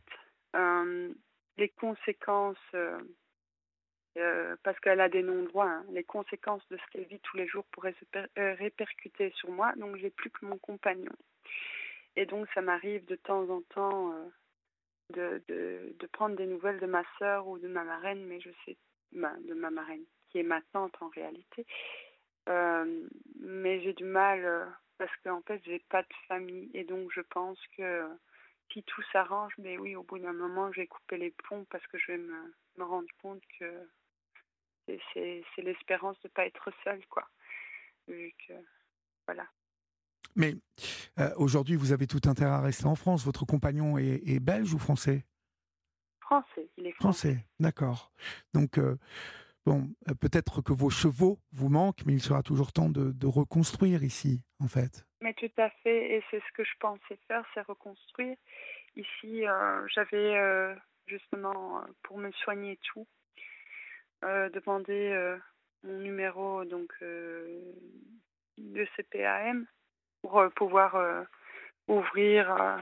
les 1.59 1.70
conséquences 1.70 2.57
euh, 2.74 2.99
parce 4.63 4.80
qu'elle 4.80 5.01
a 5.01 5.09
des 5.09 5.24
non-droits. 5.24 5.70
Hein. 5.70 5.86
Les 5.91 6.03
conséquences 6.03 6.67
de 6.70 6.78
ce 6.78 6.91
qu'elle 6.91 7.05
vit 7.05 7.20
tous 7.20 7.38
les 7.38 7.47
jours 7.47 7.65
pourraient 7.72 7.95
se 7.99 8.17
euh, 8.17 8.53
répercuter 8.55 9.32
sur 9.36 9.51
moi, 9.51 9.74
donc 9.78 9.97
j'ai 9.97 10.09
plus 10.09 10.30
que 10.30 10.45
mon 10.45 10.57
compagnon. 10.57 11.11
Et 12.15 12.26
donc 12.26 12.47
ça 12.53 12.61
m'arrive 12.61 13.05
de 13.05 13.15
temps 13.15 13.49
en 13.49 13.61
temps 13.61 14.13
euh, 14.13 15.39
de, 15.47 15.93
de, 15.97 16.07
prendre 16.07 16.36
des 16.36 16.45
nouvelles 16.45 16.80
de 16.80 16.86
ma 16.86 17.03
sœur 17.17 17.47
ou 17.47 17.57
de 17.59 17.67
ma 17.67 17.84
marraine, 17.84 18.26
mais 18.26 18.39
je 18.39 18.49
sais, 18.65 18.78
ben, 19.11 19.36
de 19.47 19.53
ma 19.53 19.70
marraine, 19.70 20.03
qui 20.30 20.39
est 20.39 20.43
ma 20.43 20.61
tante 20.74 20.95
en 21.01 21.07
réalité. 21.09 21.65
Euh, 22.47 23.07
mais 23.39 23.80
j'ai 23.82 23.93
du 23.93 24.03
mal 24.03 24.43
euh, 24.43 24.65
parce 24.97 25.15
qu'en 25.24 25.41
fait, 25.41 25.61
j'ai 25.65 25.80
pas 25.89 26.01
de 26.01 26.13
famille 26.28 26.70
et 26.74 26.84
donc 26.84 27.09
je 27.13 27.22
pense 27.22 27.59
que 27.78 28.07
si 28.72 28.84
tout 28.84 29.01
s'arrange, 29.11 29.53
mais 29.57 29.78
oui, 29.78 29.95
au 29.95 30.03
bout 30.03 30.20
d'un 30.20 30.34
moment, 30.34 30.72
je 30.72 30.82
vais 30.82 30.88
couper 30.88 31.17
les 31.17 31.34
ponts 31.47 31.65
parce 31.70 31.86
que 31.88 31.97
je 31.97 32.11
vais 32.11 32.17
me, 32.17 32.53
me 32.78 32.84
rendre 32.84 33.07
compte 33.22 33.41
que 33.59 33.65
c'est 35.13 35.61
l'espérance 35.61 36.19
de 36.21 36.27
ne 36.27 36.33
pas 36.33 36.45
être 36.45 36.71
seule, 36.83 37.05
quoi. 37.07 37.27
Vu 38.07 38.33
que, 38.47 38.53
voilà. 39.27 39.47
Mais 40.35 40.55
euh, 41.19 41.29
aujourd'hui, 41.37 41.75
vous 41.75 41.91
avez 41.91 42.07
tout 42.07 42.21
intérêt 42.25 42.51
à 42.51 42.61
rester 42.61 42.85
en 42.85 42.95
France. 42.95 43.25
Votre 43.25 43.45
compagnon 43.45 43.97
est, 43.97 44.39
belge 44.39 44.73
ou 44.73 44.79
français? 44.79 45.25
Français, 46.21 46.69
il 46.77 46.87
est 46.87 46.91
français. 46.93 47.33
Français, 47.33 47.45
d'accord. 47.59 48.11
Donc, 48.53 48.77
euh, 48.77 48.97
bon, 49.65 49.89
euh, 50.09 50.13
peut-être 50.13 50.61
que 50.61 50.73
vos 50.73 50.89
chevaux 50.89 51.39
vous 51.51 51.69
manquent, 51.69 52.05
mais 52.05 52.13
il 52.13 52.21
sera 52.21 52.43
toujours 52.43 52.71
temps 52.71 52.89
de, 52.89 53.11
de 53.11 53.27
reconstruire 53.27 54.03
ici, 54.03 54.43
en 54.59 54.67
fait. 54.67 55.05
Mais 55.21 55.33
tout 55.33 55.51
à 55.57 55.69
fait, 55.83 56.15
et 56.15 56.23
c'est 56.29 56.39
ce 56.39 56.53
que 56.53 56.63
je 56.63 56.77
pensais 56.79 57.19
faire, 57.27 57.43
c'est 57.53 57.61
reconstruire. 57.61 58.37
Ici, 58.95 59.43
j'avais 59.93 60.75
justement, 61.07 61.83
pour 62.03 62.17
me 62.17 62.31
soigner 62.31 62.79
tout, 62.93 63.07
demandé 64.22 65.38
mon 65.84 65.99
numéro 65.99 66.65
donc 66.65 66.93
de 68.59 68.86
CPAM 68.95 69.65
pour 70.22 70.39
euh, 70.39 70.49
pouvoir 70.49 70.95
euh, 70.95 71.24
ouvrir 71.88 72.51
euh, 72.51 72.78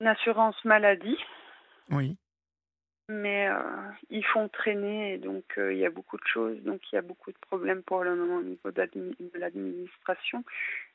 une 0.00 0.06
assurance 0.06 0.62
maladie. 0.64 1.18
Oui. 1.90 2.16
Mais 3.10 3.48
ils 4.10 4.24
font 4.26 4.50
traîner 4.50 5.14
et 5.14 5.18
donc 5.18 5.44
il 5.56 5.78
y 5.78 5.86
a 5.86 5.90
beaucoup 5.90 6.18
de 6.18 6.26
choses, 6.26 6.62
donc 6.62 6.82
il 6.92 6.96
y 6.96 6.98
a 6.98 7.02
beaucoup 7.02 7.32
de 7.32 7.38
problèmes 7.38 7.82
pour 7.82 8.04
le 8.04 8.14
moment 8.14 8.36
au 8.36 8.42
niveau 8.42 8.70
de 8.70 8.86
l'administration. 9.38 10.44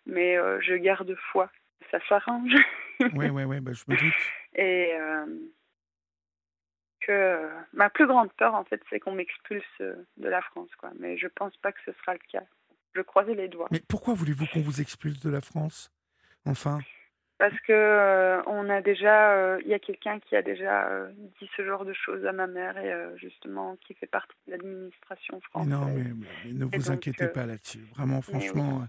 Mais 0.06 0.36
je 0.62 0.76
garde 0.76 1.16
foi, 1.32 1.50
ça 1.90 1.98
s'arrange. 2.08 2.54
oui, 3.00 3.30
oui, 3.32 3.46
oui, 3.46 3.60
bah, 3.62 3.72
je 3.74 3.84
me 3.88 3.98
doute. 3.98 4.14
Et 4.54 4.94
que 7.06 7.50
ma 7.74 7.90
plus 7.90 8.08
grande 8.08 8.32
peur, 8.34 8.56
en 8.56 8.64
fait, 8.64 8.82
c'est 8.90 9.00
qu'on 9.00 9.14
m'expulse 9.14 9.64
de 9.80 10.30
la 10.30 10.42
France, 10.42 10.70
quoi. 10.78 10.92
Mais 11.00 11.18
je 11.18 11.28
pense 11.28 11.56
pas 11.58 11.72
que 11.72 11.80
ce 11.86 11.92
sera 11.94 12.14
le 12.14 12.20
cas 12.32 12.44
je 12.96 13.02
croisais 13.02 13.36
les 13.36 13.48
doigts. 13.48 13.68
Mais 13.72 13.82
pourquoi 13.88 14.14
voulez-vous 14.14 14.46
qu'on 14.48 14.62
vous 14.62 14.82
expulse 14.82 15.20
de 15.20 15.30
la 15.30 15.42
France? 15.42 15.92
Enfin 16.46 16.80
Parce 17.44 17.60
que 17.68 17.74
euh, 17.74 18.42
on 18.48 18.70
a 18.70 18.82
déjà, 18.82 19.34
euh, 19.34 19.60
il 19.66 19.68
y 19.70 19.74
a 19.74 19.80
quelqu'un 19.80 20.18
qui 20.22 20.34
a 20.34 20.42
déjà 20.42 20.88
euh, 20.88 21.12
dit 21.42 21.50
ce 21.58 21.66
genre 21.66 21.84
de 21.84 21.92
choses 21.92 22.26
à 22.26 22.32
ma 22.32 22.48
mère 22.48 22.78
et 22.78 22.94
justement 23.18 23.76
qui 23.86 23.94
fait 23.96 24.08
partie 24.08 24.34
de 24.48 24.54
l'administration 24.54 25.42
française. 25.42 25.70
non, 25.70 25.88
mais, 25.88 26.54
ne 26.54 26.64
vous 26.64 26.90
inquiétez 26.90 27.28
pas 27.28 27.46
là-dessus. 27.46 27.82
Vraiment, 27.98 28.22
franchement. 28.22 28.88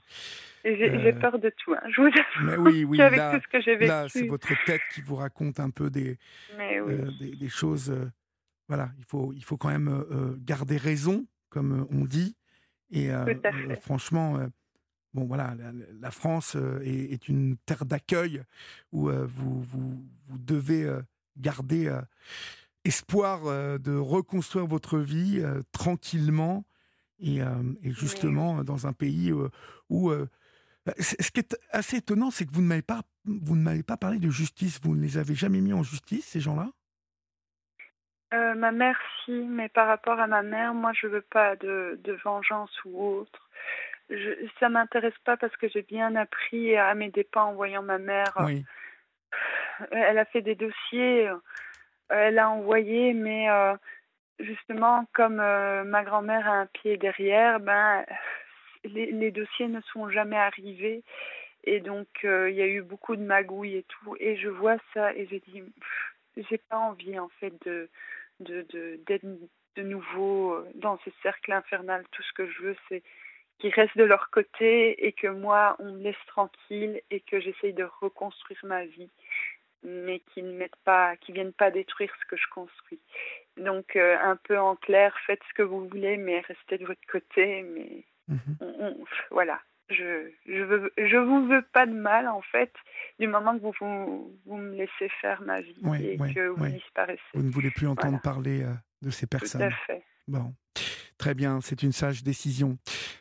J'ai 0.65 1.13
peur 1.15 1.41
de 1.41 1.51
tout. 1.51 1.75
Hein, 1.75 1.81
je 1.91 2.01
vous 2.01 2.11
Mais 2.45 2.57
oui, 2.57 2.85
oui. 2.89 3.03
avec 3.03 3.19
tout 3.19 3.45
ce 3.45 3.59
que 3.59 3.61
j'ai 3.61 3.75
vécu. 3.75 3.89
Là, 3.89 4.07
c'est 4.09 4.29
votre 4.29 4.55
tête 4.67 4.83
qui 4.95 5.01
vous 5.01 5.17
raconte 5.17 5.59
un 5.59 5.71
peu 5.71 5.91
des, 5.91 6.17
des, 6.57 7.35
des, 7.35 7.49
choses. 7.49 7.93
voilà, 8.69 8.91
il 8.99 9.05
faut, 9.05 9.33
il 9.33 9.43
faut 9.43 9.57
quand 9.57 9.71
même 9.71 10.05
garder 10.39 10.77
raison, 10.77 11.27
comme 11.51 11.89
on 11.91 12.05
dit. 12.05 12.37
Et 12.93 13.09
franchement, 13.81 14.39
bon 15.15 15.25
voilà, 15.25 15.55
la, 16.01 16.11
France 16.11 16.57
est, 16.83 17.29
une 17.29 17.57
terre 17.67 17.85
d'accueil 17.85 18.43
où 18.93 19.09
vous, 19.09 19.63
vous, 19.63 20.05
vous, 20.29 20.39
devez 20.39 20.87
garder 21.37 21.97
espoir 22.85 23.45
de 23.79 23.97
reconstruire 23.97 24.67
votre 24.67 24.99
vie 24.99 25.43
tranquillement 25.73 26.65
et, 27.21 27.39
et 27.39 27.93
justement 27.93 28.65
dans 28.65 28.87
un 28.87 28.93
pays 28.93 29.33
où 29.89 30.13
bah, 30.87 30.93
ce 30.99 31.31
qui 31.31 31.41
est 31.41 31.57
assez 31.71 31.99
étonnant, 31.99 32.31
c'est 32.31 32.45
que 32.45 32.53
vous 32.53 32.61
ne 32.61 32.67
m'avez 32.67 32.83
pas, 32.83 33.01
vous 33.25 33.57
ne 33.57 33.63
m'avez 33.63 33.83
pas 33.83 33.97
parlé 33.97 34.19
de 34.19 34.29
justice. 34.29 34.81
Vous 34.83 34.95
ne 34.95 35.01
les 35.01 35.17
avez 35.17 35.35
jamais 35.35 35.61
mis 35.61 35.73
en 35.73 35.83
justice, 35.83 36.27
ces 36.27 36.41
gens-là? 36.41 36.69
Euh, 38.35 38.55
ma 38.55 38.71
mère, 38.71 38.99
si, 39.25 39.33
mais 39.33 39.69
par 39.69 39.87
rapport 39.87 40.19
à 40.19 40.27
ma 40.27 40.43
mère, 40.43 40.75
moi, 40.75 40.93
je 40.93 41.07
veux 41.07 41.23
pas 41.23 41.57
de, 41.57 41.99
de 42.03 42.13
vengeance 42.25 42.73
ou 42.85 43.03
autre. 43.03 43.49
Je, 44.11 44.49
ça 44.61 44.69
m'intéresse 44.69 45.19
pas 45.25 45.37
parce 45.37 45.57
que 45.57 45.69
j'ai 45.69 45.83
bien 45.83 46.15
appris 46.17 46.77
à 46.77 46.95
mes 46.95 47.11
dépens 47.11 47.45
en 47.45 47.55
voyant 47.55 47.83
ma 47.83 47.99
mère. 47.99 48.33
Oui. 48.41 48.65
Elle 49.91 50.19
a 50.19 50.25
fait 50.25 50.43
des 50.43 50.55
dossiers, 50.55 51.29
elle 52.09 52.39
a 52.39 52.49
envoyé, 52.51 53.13
mais 53.13 53.51
euh, 53.51 53.75
justement, 54.39 55.07
comme 55.13 55.41
euh, 55.41 55.85
ma 55.85 56.05
grand-mère 56.05 56.47
a 56.47 56.61
un 56.61 56.67
pied 56.67 56.97
derrière, 56.97 57.59
ben, 57.59 58.05
les, 58.85 59.11
les, 59.11 59.31
dossiers 59.33 59.67
ne 59.67 59.81
sont 59.81 60.09
jamais 60.11 60.37
arrivés. 60.37 61.03
Et 61.65 61.81
donc, 61.81 62.07
il 62.23 62.55
y 62.55 62.63
a 62.63 62.67
eu 62.67 62.83
beaucoup 62.83 63.17
de 63.17 63.23
magouilles 63.23 63.79
et 63.79 63.85
tout. 63.85 64.15
Et 64.21 64.37
je 64.37 64.49
vois 64.49 64.77
ça 64.93 65.13
et 65.15 65.27
j'ai 65.27 65.41
dit, 65.41 65.63
j'ai 66.37 66.59
pas 66.59 66.77
envie, 66.77 67.19
en 67.19 67.31
fait, 67.41 67.55
de 67.65 67.89
de 68.41 68.67
d'être 69.07 69.27
de, 69.77 69.83
nouveau 69.83 70.55
euh, 70.55 70.71
dans 70.75 70.99
ce 71.05 71.11
cercle 71.23 71.53
infernal. 71.53 72.05
Tout 72.13 72.23
ce 72.23 72.33
que 72.33 72.47
je 72.47 72.63
veux, 72.63 72.77
c'est 72.89 73.03
qu'ils 73.59 73.75
restent 73.75 73.97
de 73.97 74.05
leur 74.05 74.31
côté 74.31 75.07
et 75.07 75.13
que 75.13 75.29
moi, 75.29 75.77
on 75.79 75.93
me 75.93 76.03
laisse 76.03 76.27
tranquille 76.27 77.01
et 77.11 77.21
que 77.21 77.41
j'essaye 77.41 77.73
de 77.73 77.89
reconstruire 78.01 78.61
ma 78.65 78.85
vie, 78.85 79.11
mais 79.83 80.21
qu'ils 80.21 80.47
ne 80.47 80.57
mettent 80.57 80.83
pas, 80.85 81.17
qu'ils 81.17 81.35
viennent 81.35 81.53
pas 81.53 81.71
détruire 81.71 82.13
ce 82.21 82.27
que 82.27 82.37
je 82.37 82.49
construis. 82.53 83.01
Donc, 83.57 83.97
euh, 83.97 84.17
un 84.21 84.37
peu 84.37 84.59
en 84.59 84.77
clair, 84.77 85.15
faites 85.27 85.43
ce 85.49 85.55
que 85.55 85.63
vous 85.63 85.89
voulez, 85.89 86.17
mais 86.17 86.41
restez 86.41 86.79
de 86.79 86.87
votre 86.87 87.07
côté. 87.11 87.63
Mais 87.63 88.05
mhm. 88.29 89.05
voilà, 89.31 89.61
je 89.91 90.31
je 90.47 90.63
veux 90.63 90.93
je 90.97 91.17
vous 91.17 91.47
veux 91.47 91.63
pas 91.73 91.87
de 91.87 91.93
mal 91.93 92.27
en 92.29 92.41
fait 92.41 92.73
du 93.19 93.27
moment 93.27 93.57
que 93.59 93.63
vous 93.63 94.35
vous, 94.45 94.57
me 94.57 94.75
laissez 94.75 95.09
faire 95.21 95.43
ma 95.43 95.61
vie 95.61 95.77
et 96.01 96.17
que 96.17 96.49
vous 96.49 96.67
disparaissez. 96.67 97.21
Vous 97.35 97.43
ne 97.43 97.51
voulez 97.51 97.71
plus 97.71 97.87
entendre 97.87 98.21
parler 98.23 98.63
euh, 98.63 98.73
de 99.03 99.11
ces 99.11 99.27
personnes. 99.27 99.61
Tout 99.61 99.67
à 99.67 99.87
fait. 99.87 100.03
Bon, 100.27 100.55
très 101.19 101.35
bien, 101.35 101.61
c'est 101.61 101.83
une 101.83 101.93
sage 101.93 102.23
décision. 102.23 102.79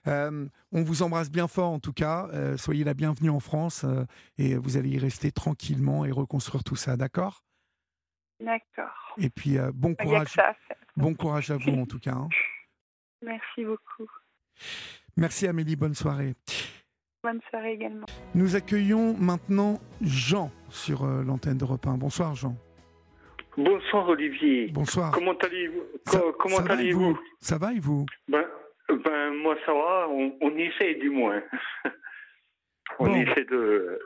Euh, 0.08 0.48
on 0.72 0.84
vous 0.84 1.04
embrasse 1.04 1.32
bien 1.32 1.48
fort 1.48 1.72
en 1.72 1.80
tout 1.80 1.94
cas. 1.94 2.28
Euh, 2.34 2.58
soyez 2.58 2.84
la 2.84 2.94
bienvenue 2.94 3.30
en 3.30 3.40
France 3.40 3.86
et 4.38 4.56
vous 4.56 4.78
allez 4.78 4.90
y 4.90 5.00
rester 5.00 5.32
tranquillement 5.32 6.06
et 6.06 6.12
reconstruire 6.12 6.64
tout 6.64 6.76
ça, 6.76 6.98
d'accord? 6.98 7.44
D'accord. 8.40 9.16
Et 9.18 9.30
puis 9.30 9.58
bon 9.74 9.96
courage. 9.96 10.36
Bon 10.96 11.14
courage 11.16 11.52
à 11.52 11.58
vous 11.58 11.72
en 11.72 11.86
tout 11.86 12.00
cas. 12.00 12.14
Hein. 12.14 12.30
Merci 13.22 13.64
beaucoup. 13.64 14.10
Merci 15.16 15.48
Amélie, 15.48 15.76
bonne 15.76 15.96
soirée. 15.96 16.36
Bonne 17.24 17.40
soirée 17.50 17.74
également. 17.74 18.06
Nous 18.36 18.58
accueillons 18.58 19.16
maintenant 19.18 19.80
Jean 20.02 20.52
sur 20.70 21.04
euh, 21.04 21.24
l'antenne 21.24 21.58
d'Europe 21.58 21.88
1. 21.88 21.98
Bonsoir 21.98 22.36
Jean. 22.36 22.58
Bonsoir 23.58 24.10
Olivier. 24.10 24.68
Bonsoir. 24.72 25.12
Comment 25.12 25.34
allez-vous 25.38 25.84
Comment 26.40 26.58
allez-vous 26.58 27.20
Ça 27.40 27.58
va 27.58 27.74
et 27.74 27.80
vous? 27.80 28.06
Ben, 28.28 28.46
ben, 28.90 29.34
moi 29.36 29.56
ça 29.66 29.74
va, 29.74 30.08
on, 30.10 30.36
on 30.42 30.58
essaie 30.58 30.96
du 30.96 31.10
moins. 31.10 31.42
on 33.00 33.14
essaie 33.14 33.46
de, 33.46 34.00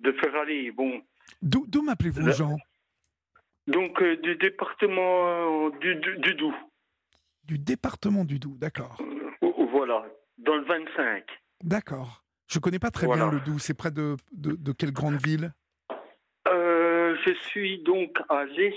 de 0.00 0.12
faire 0.12 0.34
aller. 0.36 0.70
Bon. 0.72 1.02
D'où 1.42 1.82
m'appelez-vous 1.82 2.30
Jean? 2.32 2.56
Donc 3.66 4.00
euh, 4.02 4.16
du 4.16 4.36
département 4.36 5.66
euh, 5.68 5.70
du, 5.80 5.94
du, 5.96 6.34
Doubs. 6.34 6.54
Du 7.44 7.58
département 7.58 8.24
du 8.24 8.38
Doubs, 8.38 8.58
d'accord. 8.58 8.98
voilà, 9.70 10.04
dans 10.38 10.56
le 10.56 10.64
25. 10.64 11.24
D'accord. 11.62 12.22
Je 12.46 12.58
connais 12.58 12.78
pas 12.78 12.90
très 12.90 13.06
bien 13.06 13.30
le 13.30 13.40
Doubs. 13.40 13.58
C'est 13.58 13.74
près 13.74 13.90
de, 13.90 14.16
de, 14.32 14.72
quelle 14.72 14.92
grande 14.92 15.16
ville? 15.24 15.44
euh, 15.46 15.63
Je 17.24 17.32
suis 17.34 17.82
donc 17.82 18.16
à 18.28 18.44
l'est 18.44 18.74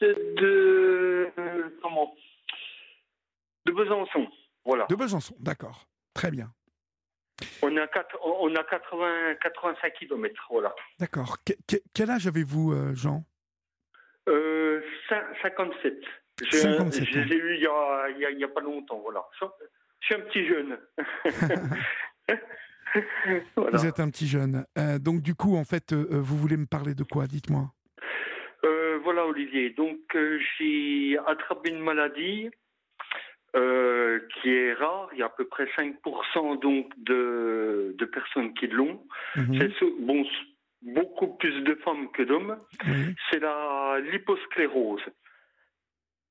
de. 0.00 1.30
comment? 1.82 2.14
De 3.66 3.72
Besançon. 3.72 4.26
Voilà. 4.64 4.86
De 4.86 4.94
Besançon, 4.94 5.34
d'accord. 5.38 5.86
Très 6.14 6.30
bien. 6.30 6.52
On 7.62 7.76
a, 7.76 7.86
on 8.22 8.54
a 8.54 8.64
80, 8.64 9.34
85 9.42 9.92
km, 9.94 10.46
voilà. 10.50 10.74
D'accord. 10.98 11.38
quel 11.94 12.10
âge 12.10 12.26
avez-vous, 12.26 12.72
euh, 12.72 12.94
Jean? 12.94 13.24
Euh, 14.28 14.82
57. 15.42 15.94
Je, 16.42 16.56
57 16.56 17.04
je 17.04 17.20
l'ai 17.20 17.36
eu 17.36 17.54
il 17.54 17.60
n'y 18.36 18.44
a, 18.44 18.46
a, 18.46 18.48
pas 18.48 18.60
longtemps, 18.60 19.00
voilà. 19.00 19.24
Je 19.40 19.46
suis 20.06 20.14
un 20.14 20.20
petit 20.20 20.46
jeune. 20.46 20.78
Vous 23.56 23.86
êtes 23.86 24.00
un 24.00 24.10
petit 24.10 24.26
jeune. 24.26 24.64
Euh, 24.78 24.98
donc 24.98 25.22
du 25.22 25.34
coup, 25.34 25.56
en 25.56 25.64
fait, 25.64 25.92
euh, 25.92 26.06
vous 26.10 26.36
voulez 26.36 26.56
me 26.56 26.66
parler 26.66 26.94
de 26.94 27.04
quoi? 27.04 27.26
Dites-moi. 27.26 27.72
Euh, 29.00 29.02
voilà, 29.02 29.26
Olivier. 29.26 29.70
Donc 29.70 29.98
j'ai 30.58 31.18
attrapé 31.26 31.70
une 31.70 31.80
maladie 31.80 32.50
qui 33.52 34.50
est 34.50 34.74
rare. 34.74 35.08
Il 35.12 35.18
y 35.18 35.22
a 35.22 35.26
à 35.26 35.30
peu 35.30 35.46
près 35.46 35.66
5% 35.76 36.60
donc 36.60 36.92
de, 36.98 37.94
de 37.98 38.04
personnes 38.04 38.54
qui 38.54 38.68
l'ont. 38.68 39.02
Mhm. 39.36 39.72
Bon, 40.00 40.24
beaucoup 40.82 41.28
plus 41.36 41.62
de 41.62 41.74
femmes 41.76 42.10
que 42.12 42.22
d'hommes, 42.22 42.58
c'est 43.30 43.40
la 43.40 44.00
liposclérose. 44.12 45.02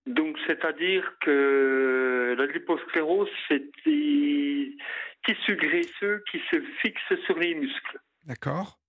Donc, 0.05 0.37
c'est-à-dire 0.47 1.13
que 1.21 2.35
la 2.37 2.45
liposclérose, 2.47 3.29
c'est 3.47 3.63
des 3.85 4.75
tissus 5.25 5.55
graisseux 5.55 6.23
qui 6.31 6.41
se 6.49 6.61
fixent 6.81 7.21
sur 7.25 7.37
les 7.37 7.53
muscles. 7.53 7.99
D'accord. 8.25 8.79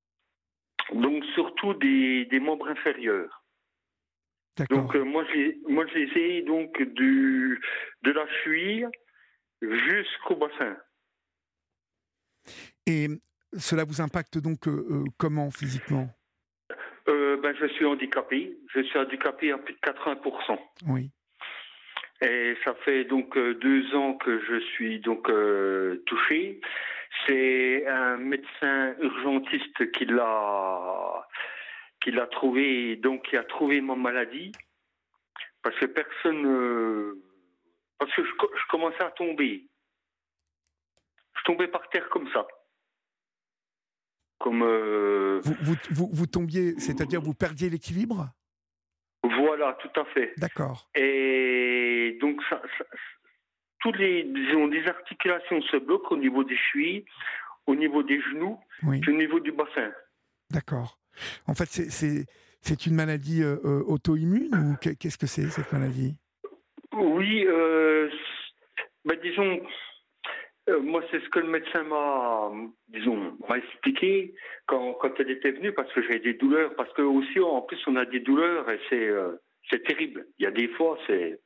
Donc, 0.94 1.24
surtout 1.34 1.74
des, 1.74 2.40
membres 2.40 2.68
inférieurs. 2.68 3.39
Donc, 4.68 4.94
euh, 4.94 5.04
moi, 5.04 5.24
j'ai, 5.32 5.58
moi, 5.68 5.84
j'ai 5.92 6.42
donc 6.42 6.80
du, 6.82 7.60
de 8.02 8.10
la 8.12 8.26
cheville 8.42 8.88
jusqu'au 9.62 10.36
bassin. 10.36 10.76
Et 12.86 13.08
cela 13.56 13.84
vous 13.84 14.00
impacte 14.00 14.38
donc 14.38 14.66
euh, 14.68 14.86
euh, 14.90 15.04
comment 15.18 15.50
physiquement? 15.50 16.08
Euh, 17.08 17.36
ben, 17.40 17.54
Je 17.58 17.66
suis 17.68 17.84
handicapé. 17.84 18.56
Je 18.74 18.82
suis 18.82 18.98
handicapé 18.98 19.52
à 19.52 19.58
plus 19.58 19.74
de 19.74 19.80
80%. 19.80 20.58
Oui. 20.88 21.10
Et 22.22 22.54
ça 22.64 22.74
fait 22.84 23.04
donc 23.04 23.34
deux 23.38 23.94
ans 23.94 24.14
que 24.14 24.40
je 24.46 24.60
suis 24.74 25.00
donc 25.00 25.26
touché. 26.04 26.60
C'est 27.26 27.86
un 27.88 28.18
médecin 28.18 28.94
urgentiste 29.00 29.90
qui 29.92 30.04
l'a 30.04 31.26
qui 32.02 32.10
l'a 32.10 32.26
trouvé, 32.26 32.96
donc 32.96 33.28
qui 33.28 33.36
a 33.36 33.44
trouvé 33.44 33.80
ma 33.80 33.94
maladie, 33.94 34.52
parce 35.62 35.76
que 35.78 35.86
personne, 35.86 37.14
parce 37.98 38.12
que 38.14 38.24
je, 38.24 38.30
je 38.30 38.68
commençais 38.70 39.02
à 39.02 39.10
tomber. 39.10 39.66
Je 41.36 41.44
tombais 41.44 41.68
par 41.68 41.88
terre 41.90 42.08
comme 42.10 42.30
ça 42.32 42.46
comme. 44.40 44.62
Euh, 44.64 45.40
vous, 45.44 45.76
vous, 45.90 46.10
vous, 46.12 46.26
tombiez, 46.26 46.74
c'est-à-dire 46.80 47.20
vous 47.20 47.34
perdiez 47.34 47.70
l'équilibre? 47.70 48.28
Voilà, 49.22 49.74
tout 49.74 50.00
à 50.00 50.04
fait. 50.06 50.32
D'accord. 50.38 50.88
Et 50.96 52.18
donc, 52.20 52.40
ça, 52.48 52.60
toutes 53.80 53.98
les, 53.98 54.24
disons, 54.24 54.66
les 54.66 54.84
articulations 54.88 55.60
se 55.62 55.76
bloquent 55.76 56.14
au 56.14 56.18
niveau 56.18 56.42
des 56.42 56.56
chevilles, 56.56 57.04
au 57.66 57.76
niveau 57.76 58.02
des 58.02 58.20
genoux, 58.20 58.58
au 58.82 59.12
niveau 59.12 59.38
du 59.38 59.52
bassin. 59.52 59.92
D'accord. 60.50 60.98
En 61.46 61.54
fait, 61.54 61.68
c'est 61.68 62.86
une 62.86 62.94
maladie 62.94 63.42
euh, 63.42 63.56
euh, 63.64 63.82
auto-immune 63.86 64.54
ou 64.54 64.76
qu'est-ce 64.76 65.18
que 65.18 65.26
c'est 65.26 65.48
cette 65.50 65.72
maladie? 65.72 66.14
Oui, 66.92 67.46
ben, 69.04 69.16
disons, 69.22 69.60
euh, 70.70 70.80
moi, 70.80 71.02
c'est 71.10 71.20
ce 71.20 71.28
que 71.30 71.40
le 71.40 71.48
médecin 71.48 71.82
m'a, 71.84 72.50
disons, 72.88 73.36
m'a 73.48 73.58
expliqué 73.58 74.34
quand, 74.66 74.98
elle 75.18 75.30
était 75.30 75.50
venue, 75.50 75.72
parce 75.72 75.92
que 75.92 76.02
j'ai 76.02 76.18
des 76.20 76.34
douleurs, 76.34 76.74
parce 76.76 76.92
que 76.92 77.02
aussi, 77.02 77.40
en 77.40 77.62
plus, 77.62 77.78
on 77.86 77.96
a 77.96 78.04
des 78.04 78.20
douleurs 78.20 78.70
et 78.70 78.78
c'est, 78.88 79.08
euh, 79.08 79.36
terrible. 79.86 80.26
Il 80.38 80.44
y 80.44 80.46
a 80.46 80.50
des 80.50 80.68
fois, 80.68 80.98
c'est, 81.06 81.40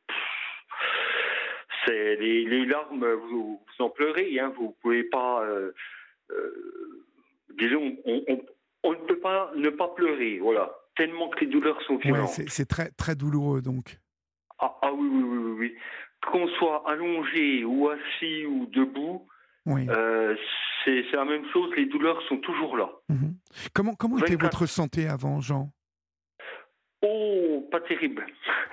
c'est 1.86 2.16
les, 2.16 2.66
larmes, 2.66 3.06
vous, 3.06 3.62
en 3.78 3.90
pleurez, 3.90 4.38
hein, 4.40 4.52
vous 4.56 4.76
pouvez 4.82 5.04
pas, 5.04 5.44
euh, 5.44 5.72
disons, 7.58 7.96
on, 8.04 8.24
on, 8.28 8.44
on, 8.84 8.92
ne 8.92 9.06
peut 9.06 9.18
pas 9.18 9.50
ne 9.56 9.70
pas 9.70 9.88
pleurer, 9.88 10.38
voilà, 10.38 10.72
tellement 10.96 11.28
que 11.28 11.40
les 11.40 11.46
douleurs 11.46 11.80
sont 11.82 11.96
violentes. 11.96 12.38
Ouais, 12.38 12.44
c'est, 12.48 12.66
très, 12.66 12.90
très 12.90 13.16
douloureux, 13.16 13.60
donc. 13.60 13.98
Ah, 14.58 14.76
ah 14.82 14.92
oui, 14.92 15.08
oui, 15.10 15.22
oui, 15.24 15.52
oui 15.58 15.76
qu'on 16.30 16.48
soit 16.48 16.82
allongé 16.88 17.64
ou 17.64 17.88
assis 17.88 18.46
ou 18.46 18.66
debout, 18.66 19.26
euh, 19.68 20.36
c'est 20.84 21.04
la 21.12 21.24
même 21.24 21.44
chose, 21.52 21.70
les 21.76 21.86
douleurs 21.86 22.20
sont 22.28 22.38
toujours 22.38 22.76
là. 22.76 22.90
Mhm. 23.08 23.34
Comment, 23.72 23.94
comment 23.94 24.18
était 24.18 24.36
votre 24.36 24.66
santé 24.66 25.06
avant, 25.06 25.40
Jean? 25.40 25.70
Oh, 27.02 27.68
pas 27.70 27.80
terrible. 27.80 28.24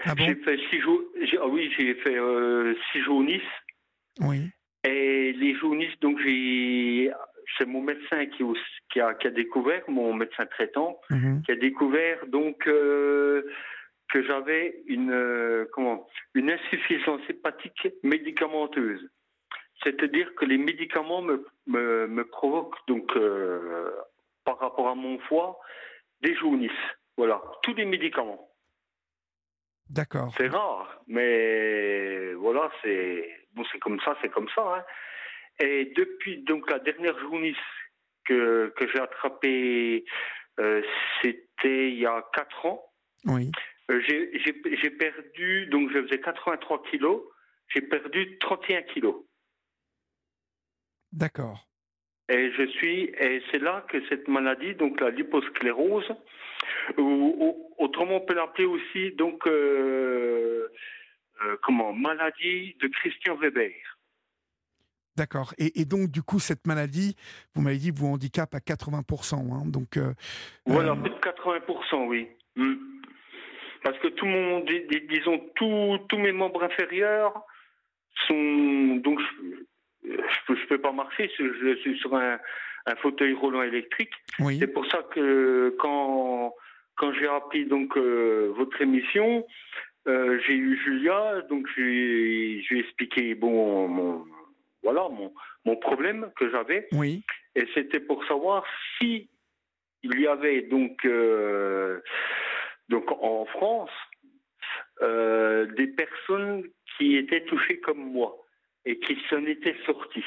Ah 0.05 0.13
j'ai 0.17 0.35
fait 0.35 0.57
six 0.69 0.79
jours. 0.79 1.01
Ah 1.41 1.47
oui, 1.47 1.71
j'ai 1.77 1.95
fait 1.95 2.15
euh, 2.15 2.73
six 2.91 3.01
jaunisses. 3.01 3.41
Oui. 4.21 4.49
Et 4.83 5.33
les 5.33 5.55
jaunisses, 5.55 5.99
donc 5.99 6.17
j'ai. 6.19 7.11
C'est 7.57 7.65
mon 7.65 7.81
médecin 7.81 8.25
qui, 8.27 8.43
qui, 8.91 8.99
a, 8.99 9.13
qui, 9.13 9.27
a, 9.27 9.31
découvert, 9.31 9.83
mon 9.87 10.13
médecin 10.13 10.45
traitant, 10.45 10.99
mhm. 11.09 11.41
qui 11.43 11.51
a 11.51 11.55
découvert 11.55 12.25
donc 12.27 12.67
euh, 12.67 13.43
que 14.09 14.23
j'avais 14.23 14.81
une, 14.87 15.11
euh, 15.11 15.65
comment, 15.73 16.07
une 16.33 16.49
insuffisance 16.49 17.21
hépatique 17.29 17.87
médicamenteuse. 18.03 19.09
C'est-à-dire 19.83 20.33
que 20.35 20.45
les 20.45 20.57
médicaments 20.57 21.21
me, 21.21 21.43
me, 21.67 22.23
provoquent, 22.23 22.77
donc, 22.87 23.15
euh, 23.15 23.91
par 24.45 24.59
rapport 24.59 24.89
à 24.89 24.95
mon 24.95 25.17
foie, 25.19 25.59
des 26.21 26.35
jaunisses. 26.35 26.71
Voilà, 27.17 27.41
tous 27.63 27.73
les 27.73 27.85
médicaments. 27.85 28.47
D'accord. 29.89 30.33
C'est 30.37 30.47
rare, 30.47 31.01
mais 31.07 32.33
voilà, 32.33 32.71
c'est 32.81 33.29
bon, 33.53 33.63
c'est 33.71 33.79
comme 33.79 33.99
ça, 34.01 34.15
c'est 34.21 34.29
comme 34.29 34.47
ça. 34.55 34.61
Hein. 34.61 34.83
Et 35.61 35.93
depuis 35.95 36.39
donc 36.43 36.69
la 36.69 36.79
dernière 36.79 37.17
jaunisse 37.19 37.55
que, 38.25 38.73
que 38.75 38.87
j'ai 38.87 38.99
attrapée, 38.99 40.05
euh, 40.59 40.81
c'était 41.21 41.91
il 41.91 41.99
y 41.99 42.05
a 42.05 42.25
quatre 42.33 42.65
ans. 42.65 42.83
Oui. 43.25 43.51
Euh, 43.89 44.01
j'ai 44.01 44.89
perdu, 44.89 45.67
donc 45.67 45.91
je 45.91 46.01
faisais 46.03 46.19
83 46.19 46.83
kilos, 46.89 47.21
j'ai 47.67 47.81
perdu 47.81 48.37
31 48.39 48.81
kilos. 48.83 49.23
D'accord. 51.11 51.67
Et 52.29 52.51
je 52.53 52.65
suis, 52.67 53.03
et 53.19 53.43
c'est 53.51 53.59
là 53.59 53.85
que 53.89 53.97
cette 54.07 54.27
maladie, 54.27 54.73
donc 54.75 55.01
la 55.01 55.09
liposclérose, 55.09 56.09
ou, 56.97 57.73
autrement 57.77 58.17
on 58.17 58.21
peut 58.21 58.33
l'appeler 58.33 58.65
aussi 58.65 59.11
donc 59.11 59.45
euh, 59.45 60.69
comment 61.63 61.91
maladie 61.91 62.75
de 62.79 62.87
Christian 62.87 63.35
Weber. 63.35 63.73
D'accord. 65.17 65.53
Et, 65.57 65.85
donc, 65.85 66.09
du 66.09 66.21
coup, 66.23 66.39
cette 66.39 66.65
maladie, 66.65 67.15
vous 67.53 67.61
m'avez 67.61 67.77
dit, 67.77 67.91
vous 67.91 68.07
handicape 68.07 68.55
à 68.55 68.59
80%. 68.59 69.35
Hein, 69.35 69.63
donc, 69.65 69.99
voilà, 70.65 70.95
plus 70.95 71.09
de 71.09 71.15
80%, 71.15 72.07
oui. 72.07 72.29
Hmm. 72.55 72.75
Parce 73.83 73.97
que 73.99 74.07
tout 74.09 74.25
mon, 74.25 74.63
disons, 75.09 75.41
tous 75.55 76.17
mes 76.17 76.31
membres 76.31 76.63
inférieurs 76.63 77.33
sont. 78.27 78.99
Donc, 79.03 79.19
je 80.03 80.09
ne 80.09 80.65
peux, 80.67 80.77
pas 80.77 80.91
marcher, 80.91 81.29
je 81.37 81.75
suis 81.81 81.97
sur 81.99 82.15
un, 82.15 82.39
fauteuil 83.01 83.33
roulant 83.33 83.63
électrique. 83.63 84.13
C'est 84.59 84.73
pour 84.73 84.85
ça 84.87 84.99
que 85.13 85.75
quand, 85.79 86.53
quand 86.95 87.13
j'ai 87.13 87.27
appris 87.27 87.65
donc, 87.65 87.97
euh, 87.97 88.51
votre 88.55 88.81
émission, 88.81 89.45
euh, 90.07 90.39
j'ai 90.45 90.53
eu 90.53 90.79
Julia, 90.83 91.41
donc 91.49 91.67
je 91.75 91.81
lui 91.81 92.65
ai 92.71 92.79
expliqué 92.79 93.35
bon, 93.35 93.87
mon, 93.87 94.25
voilà, 94.83 95.07
mon, 95.09 95.33
mon 95.65 95.75
problème 95.77 96.31
que 96.37 96.49
j'avais. 96.49 96.87
Oui. 96.93 97.23
Et 97.55 97.67
c'était 97.73 97.99
pour 97.99 98.23
savoir 98.25 98.63
si 98.97 99.29
il 100.03 100.19
y 100.19 100.27
avait 100.27 100.63
donc. 100.63 101.05
Euh, 101.05 102.01
donc 102.89 103.09
en 103.09 103.45
France, 103.45 103.91
euh, 105.01 105.65
des 105.77 105.87
personnes 105.87 106.63
qui 106.97 107.15
étaient 107.15 107.45
touchées 107.45 107.79
comme 107.79 108.11
moi 108.11 108.37
et 108.85 108.99
qui 108.99 109.17
s'en 109.29 109.45
étaient 109.45 109.77
sorties. 109.85 110.25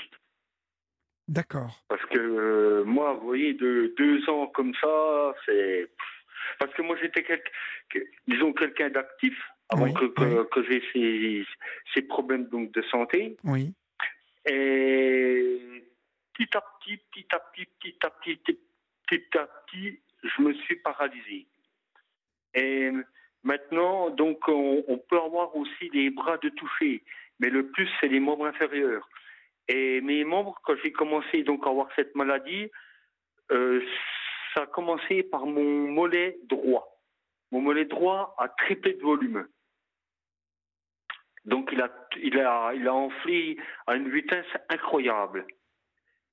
D'accord. 1.29 1.83
Parce 1.89 2.05
que 2.07 2.19
euh, 2.19 2.85
moi, 2.85 3.15
vous 3.15 3.27
voyez, 3.27 3.55
de 3.55 3.95
deux 3.97 4.29
ans 4.29 4.47
comme 4.49 4.75
ça, 4.75 5.35
c'est. 5.47 5.91
Parce 6.59 6.73
que 6.75 6.83
moi, 6.83 6.97
j'étais, 7.01 7.25
disons, 8.29 8.53
quelqu'un 8.53 8.91
d'actif 8.91 9.35
avant 9.71 9.93
que, 9.93 10.45
que, 10.45 10.63
j'ai 10.65 10.83
ces, 10.93 11.47
ces, 11.95 12.03
problèmes 12.03 12.47
donc, 12.49 12.71
de 12.73 12.83
santé. 12.83 13.37
Oui. 13.45 13.73
Et 14.47 15.85
petit 16.35 16.57
à 16.57 16.61
petit, 16.61 16.97
petit 16.97 17.27
à 17.33 17.39
petit, 17.41 17.67
petit 17.67 17.99
à 18.03 18.11
petit, 18.11 18.59
petit 19.07 19.39
à 19.39 19.47
petit, 19.47 20.01
je 20.23 20.43
me 20.43 20.53
suis 20.55 20.77
paralysé. 20.77 21.47
Et 22.55 22.91
maintenant, 23.43 24.11
donc, 24.11 24.47
on, 24.49 24.99
peut 25.09 25.21
avoir 25.21 25.55
aussi 25.57 25.91
les 25.93 26.11
bras 26.11 26.39
de 26.39 26.49
toucher, 26.51 27.03
mais 27.41 27.51
le 27.51 27.67
plus, 27.69 27.89
c'est 28.01 28.09
les 28.09 28.21
membres 28.21 28.47
inférieurs. 28.47 29.09
Et 29.69 30.01
mes 30.01 30.25
membres, 30.25 30.61
quand 30.65 30.75
j'ai 30.83 30.93
commencé 30.93 31.43
donc 31.43 31.67
à 31.67 31.71
avoir 31.71 31.89
cette 31.97 32.15
maladie, 32.15 32.71
euh, 33.51 33.83
ça 34.55 34.63
a 34.63 34.67
commencé 34.67 35.23
par 35.23 35.47
mon 35.47 35.89
mollet 35.91 36.39
droit. 36.45 37.01
Mon 37.51 37.61
mollet 37.61 37.87
droit 37.87 38.35
a 38.39 38.49
triplé 38.49 38.95
de 38.95 39.03
volume. 39.03 39.47
Donc 41.45 41.71
il 41.73 41.81
a, 41.81 41.91
il 42.17 42.39
a, 42.41 42.73
il 42.75 42.89
a 42.89 42.95
enflé 42.95 43.57
à 43.87 43.97
une 43.97 44.11
vitesse 44.11 44.47
incroyable. 44.69 45.47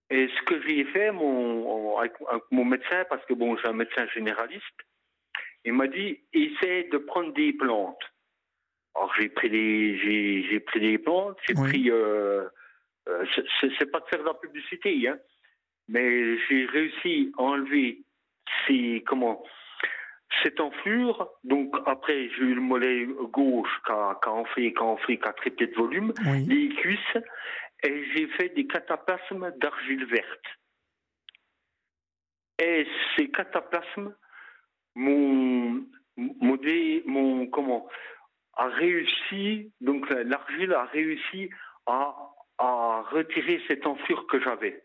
Et 0.10 0.28
ce 0.28 0.42
que 0.44 0.62
j'ai 0.68 0.84
fait 0.86 1.12
mon, 1.12 1.98
avec, 1.98 2.14
mon 2.52 2.66
médecin, 2.66 3.06
parce 3.10 3.26
que 3.26 3.34
bon, 3.34 3.56
j'ai 3.58 3.68
un 3.68 3.74
médecin 3.74 4.06
généraliste, 4.08 4.66
il 5.64 5.74
m'a 5.74 5.88
dit 5.88 6.20
essaie 6.34 6.90
de 6.92 6.98
prendre 6.98 7.34
des 7.34 7.54
plantes. 7.54 8.04
Alors 8.96 9.14
j'ai 9.18 9.30
pris 9.30 9.50
des 9.50 9.98
j'ai, 10.00 10.44
j'ai 10.50 10.60
pris 10.60 10.80
des 10.82 10.98
plantes, 10.98 11.38
j'ai 11.48 11.54
pris 11.54 11.90
euh, 11.90 12.46
euh 13.08 13.26
c'est, 13.62 13.90
pas 13.90 14.02
de 14.02 14.06
faire 14.08 14.20
de 14.20 14.26
la 14.26 14.34
publicité, 14.34 15.08
hein, 15.08 15.18
mais 15.88 16.38
j'ai 16.48 16.66
réussi 16.66 17.32
à 17.38 17.44
enlever 17.44 18.04
c'est 18.68 19.04
comment 19.06 19.44
cette 20.44 20.60
enflure, 20.60 21.30
donc 21.44 21.74
après 21.86 22.30
j'ai 22.30 22.44
eu 22.44 22.56
le 22.56 22.62
mollet 22.62 23.06
gauche 23.32 23.70
qui 23.86 23.92
a, 23.92 24.18
qui 24.24 24.30
a 24.30 24.32
enflé, 24.32 24.74
qui 24.74 24.80
a 24.80 24.84
enflé, 24.84 25.20
qui 25.20 25.28
a 25.28 25.34
traité 25.34 25.68
de 25.68 25.76
volume, 25.76 26.14
Oui. 26.26 26.46
les 26.46 26.70
cuisses, 26.76 27.18
et 27.84 28.06
j'ai 28.14 28.28
fait 28.28 28.50
des 28.50 28.66
cataplasmes 28.68 29.52
d'argile 29.58 30.06
verte. 30.06 30.46
Et 32.64 32.88
ces 33.16 33.30
cataplasmes 33.32 34.16
m'ont, 34.96 35.84
dé- 36.18 37.04
m'ont- 37.06 37.48
comment, 37.48 37.88
a 38.54 38.68
réussi, 38.68 39.72
donc 39.82 40.10
l'argile 40.10 40.74
a 40.74 40.86
réussi 40.86 41.50
à, 41.88 42.16
à 42.58 43.02
retirer 43.12 43.62
cette 43.68 43.86
enflure 43.88 44.28
que 44.28 44.40
j'avais. 44.40 44.84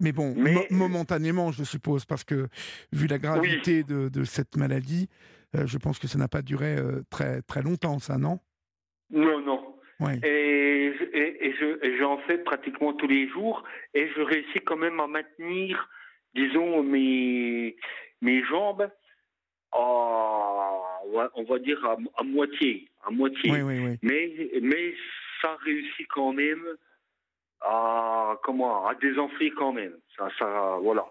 Mais 0.00 0.12
bon, 0.12 0.34
Mais- 0.36 0.52
mo- 0.54 0.64
momentanément, 0.70 1.50
je 1.50 1.64
suppose, 1.64 2.04
parce 2.04 2.24
que 2.24 2.46
vu 2.92 3.06
la 3.08 3.18
gravité 3.18 3.82
de, 3.82 4.08
de 4.08 4.24
cette 4.24 4.56
maladie, 4.56 5.08
euh, 5.56 5.66
je 5.66 5.78
pense 5.78 5.98
que 5.98 6.06
ça 6.06 6.18
n'a 6.18 6.28
pas 6.28 6.42
duré 6.42 6.76
euh, 6.76 7.02
très, 7.10 7.42
très 7.42 7.62
longtemps, 7.62 7.98
ça, 7.98 8.16
non? 8.18 8.38
Non, 9.10 9.40
non. 9.40 9.74
Et, 10.22 10.92
et, 11.12 11.46
et 11.48 11.52
je, 11.58 11.84
et 11.84 11.98
j'en 11.98 12.18
fais 12.18 12.38
pratiquement 12.38 12.92
tous 12.92 13.08
les 13.08 13.28
jours 13.28 13.64
et 13.94 14.08
je 14.14 14.20
réussis 14.20 14.60
quand 14.64 14.76
même 14.76 15.00
à 15.00 15.08
maintenir, 15.08 15.88
disons, 16.34 16.84
mes, 16.84 17.74
mes 18.20 18.44
jambes 18.44 18.88
à, 19.72 20.70
on 21.34 21.42
va 21.44 21.58
dire 21.58 21.84
à, 21.84 21.96
à 22.20 22.22
moitié, 22.22 22.88
à 23.04 23.10
moitié. 23.10 23.50
Oui, 23.50 23.62
oui, 23.62 23.80
oui. 23.80 23.96
Mais, 24.02 24.50
mais 24.62 24.94
ça 25.42 25.56
réussit 25.64 26.06
quand 26.08 26.32
même 26.32 26.62
à, 27.60 28.38
comment, 28.42 28.86
à 28.86 28.94
désenfler 28.94 29.50
quand 29.50 29.72
même. 29.72 29.96
Ça, 30.16 30.28
ça, 30.38 30.76
voilà. 30.82 31.04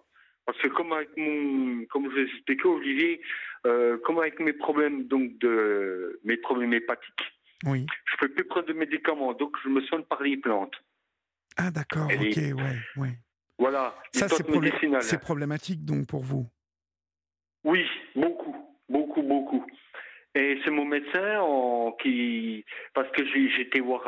Parce 0.45 0.57
que 0.59 0.69
comme 0.69 0.93
avec 0.93 1.09
mon, 1.17 1.85
comme 1.87 2.05
je 2.09 2.09
vous 2.21 2.27
expliqué 2.35 2.65
Olivier, 2.67 3.21
euh, 3.65 3.97
comme 4.05 4.19
avec 4.19 4.39
mes 4.39 4.53
problèmes 4.53 5.03
donc 5.07 5.37
de 5.39 6.19
mes 6.23 6.37
problèmes 6.37 6.73
hépatiques, 6.73 7.33
oui. 7.65 7.85
je 8.05 8.17
peux 8.17 8.29
plus 8.29 8.45
prendre 8.45 8.67
de 8.67 8.73
médicaments, 8.73 9.33
donc 9.33 9.57
je 9.63 9.69
me 9.69 9.81
soigne 9.81 10.03
par 10.03 10.21
les 10.23 10.37
plantes. 10.37 10.75
Ah, 11.57 11.71
d'accord, 11.71 12.07
ok, 12.07 12.37
est- 12.37 12.53
ouais, 12.53 12.77
ouais. 12.95 13.17
Voilà. 13.59 13.93
les 14.13 14.19
Ça, 14.19 14.29
c'est 14.29 14.43
problé- 14.43 14.71
problématique, 15.19 15.83
donc, 15.83 16.07
pour 16.07 16.23
vous? 16.23 16.45
Oui, 17.63 17.85
beaucoup, 18.15 18.55
beaucoup, 18.87 19.23
beaucoup. 19.23 19.65
Et 20.35 20.59
c'est 20.63 20.71
mon 20.71 20.85
médecin 20.85 21.39
en- 21.41 21.91
qui, 21.93 22.63
parce 22.93 23.09
que 23.11 23.25
j'ai- 23.25 23.49
j'étais 23.49 23.79
voir 23.79 24.07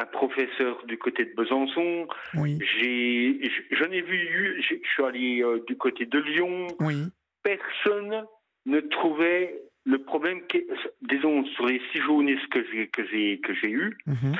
un 0.00 0.06
professeur 0.06 0.84
du 0.86 0.96
côté 0.98 1.24
de 1.26 1.34
Besançon. 1.34 2.08
Oui, 2.34 2.58
J'ai, 2.60 3.50
j'en 3.72 3.90
ai 3.90 4.00
vu, 4.00 4.62
je 4.62 4.74
suis 4.76 5.04
allé 5.04 5.42
euh, 5.42 5.62
du 5.66 5.76
côté 5.76 6.06
de 6.06 6.18
Lyon. 6.18 6.66
oui, 6.80 7.04
Personne 7.42 8.24
ne 8.66 8.80
trouvait 8.80 9.60
le 9.84 9.98
problème, 10.02 10.46
qui- 10.46 10.66
disons 11.02 11.44
sur 11.46 11.66
les 11.66 11.80
six 11.92 12.00
jaunisses 12.00 12.46
que 12.48 12.62
j'ai 12.70 12.88
que 12.88 13.04
j'ai 13.06 13.40
que 13.40 13.54
j'ai 13.54 13.70
eu, 13.70 13.96
mhm, 14.06 14.34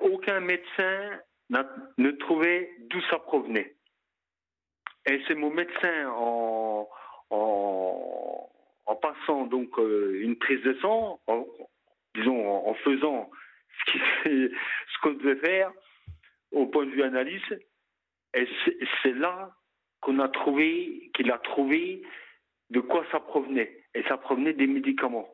aucun 0.00 0.40
médecin 0.40 1.20
ne 1.98 2.10
trouvait 2.12 2.70
d'où 2.90 3.00
ça 3.10 3.18
provenait. 3.18 3.74
Et 5.06 5.20
c'est 5.26 5.34
mon 5.34 5.50
médecin 5.50 6.08
en, 6.16 6.88
en, 7.30 8.50
en 8.86 8.94
passant 8.96 9.46
donc 9.46 9.78
euh, 9.78 10.18
une 10.22 10.36
prise 10.36 10.62
de 10.62 10.74
sang, 10.80 11.20
en- 11.26 11.46
disons 12.14 12.48
en, 12.48 12.70
en 12.70 12.74
faisant 12.74 13.30
ce 14.24 15.00
qu'on 15.02 15.12
devait 15.12 15.36
faire 15.40 15.72
au 16.52 16.66
point 16.66 16.86
de 16.86 16.90
vue 16.90 17.02
analyse, 17.02 17.42
et 18.34 18.46
c'est- 19.02 19.12
là 19.14 19.50
qu'on 20.00 20.18
a 20.18 20.28
trouvé, 20.28 21.10
qu'il 21.14 21.30
a 21.30 21.38
trouvé 21.38 22.02
de 22.70 22.80
quoi 22.80 23.04
ça 23.12 23.20
provenait. 23.20 23.84
Et 23.94 24.02
ça 24.04 24.16
provenait 24.16 24.52
des 24.54 24.66
médicaments. 24.66 25.28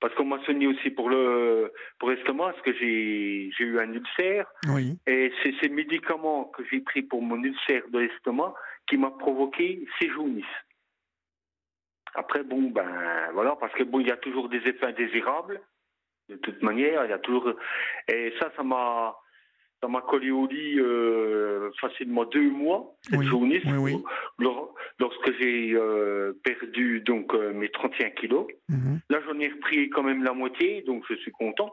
Parce 0.00 0.14
qu'on 0.14 0.24
m'a 0.24 0.42
soigné 0.44 0.66
aussi 0.66 0.88
pour 0.90 1.10
le 1.10 1.72
pour 1.98 2.10
l'estomac, 2.10 2.52
parce 2.52 2.62
que 2.62 2.72
j'ai 2.72 3.50
j'ai 3.56 3.64
eu 3.64 3.78
un 3.78 3.92
ulcère. 3.92 4.46
oui. 4.74 4.96
Et 5.06 5.30
c'est 5.42 5.54
ces 5.60 5.68
médicaments 5.68 6.44
que 6.46 6.64
j'ai 6.70 6.80
pris 6.80 7.02
pour 7.02 7.20
mon 7.20 7.42
ulcère 7.42 7.86
de 7.88 7.98
l'estomac 7.98 8.54
qui 8.86 8.96
m'a 8.96 9.10
provoqué 9.10 9.84
ces 10.00 10.08
jaunisses. 10.08 10.56
Après, 12.14 12.42
bon, 12.42 12.70
ben 12.70 13.30
voilà, 13.34 13.56
parce 13.56 13.74
que 13.74 13.82
bon, 13.84 14.00
il 14.00 14.08
y 14.08 14.10
a 14.10 14.16
toujours 14.16 14.48
des 14.48 14.58
effets 14.66 14.86
indésirables, 14.86 15.60
de 16.30 16.36
toute 16.36 16.62
manière, 16.62 17.04
il 17.04 17.10
y 17.10 17.12
a 17.12 17.18
toujours. 17.18 17.52
Et 18.08 18.32
ça, 18.40 18.50
ça 18.56 18.62
m'a. 18.62 19.14
Ça 19.82 19.88
m'a 19.88 20.02
collé 20.02 20.30
au 20.30 20.46
lit 20.46 20.78
euh, 20.78 21.70
facilement 21.80 22.26
deux 22.26 22.50
mois, 22.50 22.94
cette 23.00 23.18
Oui, 23.18 23.26
jaunisse, 23.26 23.62
oui, 23.64 23.78
oui. 23.94 24.04
lor- 24.38 24.74
lorsque 24.98 25.32
j'ai 25.40 25.72
euh, 25.72 26.34
perdu 26.44 27.00
donc 27.00 27.32
euh, 27.32 27.54
mes 27.54 27.70
31 27.70 28.10
kilos. 28.10 28.46
mhm, 28.68 29.00
Là, 29.08 29.20
j'en 29.26 29.40
ai 29.40 29.48
repris 29.48 29.88
quand 29.88 30.02
même 30.02 30.22
la 30.22 30.34
moitié, 30.34 30.82
donc 30.82 31.02
je 31.08 31.14
suis 31.14 31.30
content. 31.32 31.72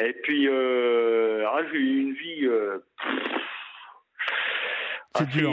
Et 0.00 0.12
puis, 0.24 0.48
ah, 0.48 1.60
j'ai 1.70 1.78
eu 1.78 2.00
une 2.00 2.12
vie. 2.14 2.48
assez, 5.14 5.26
dur. 5.40 5.52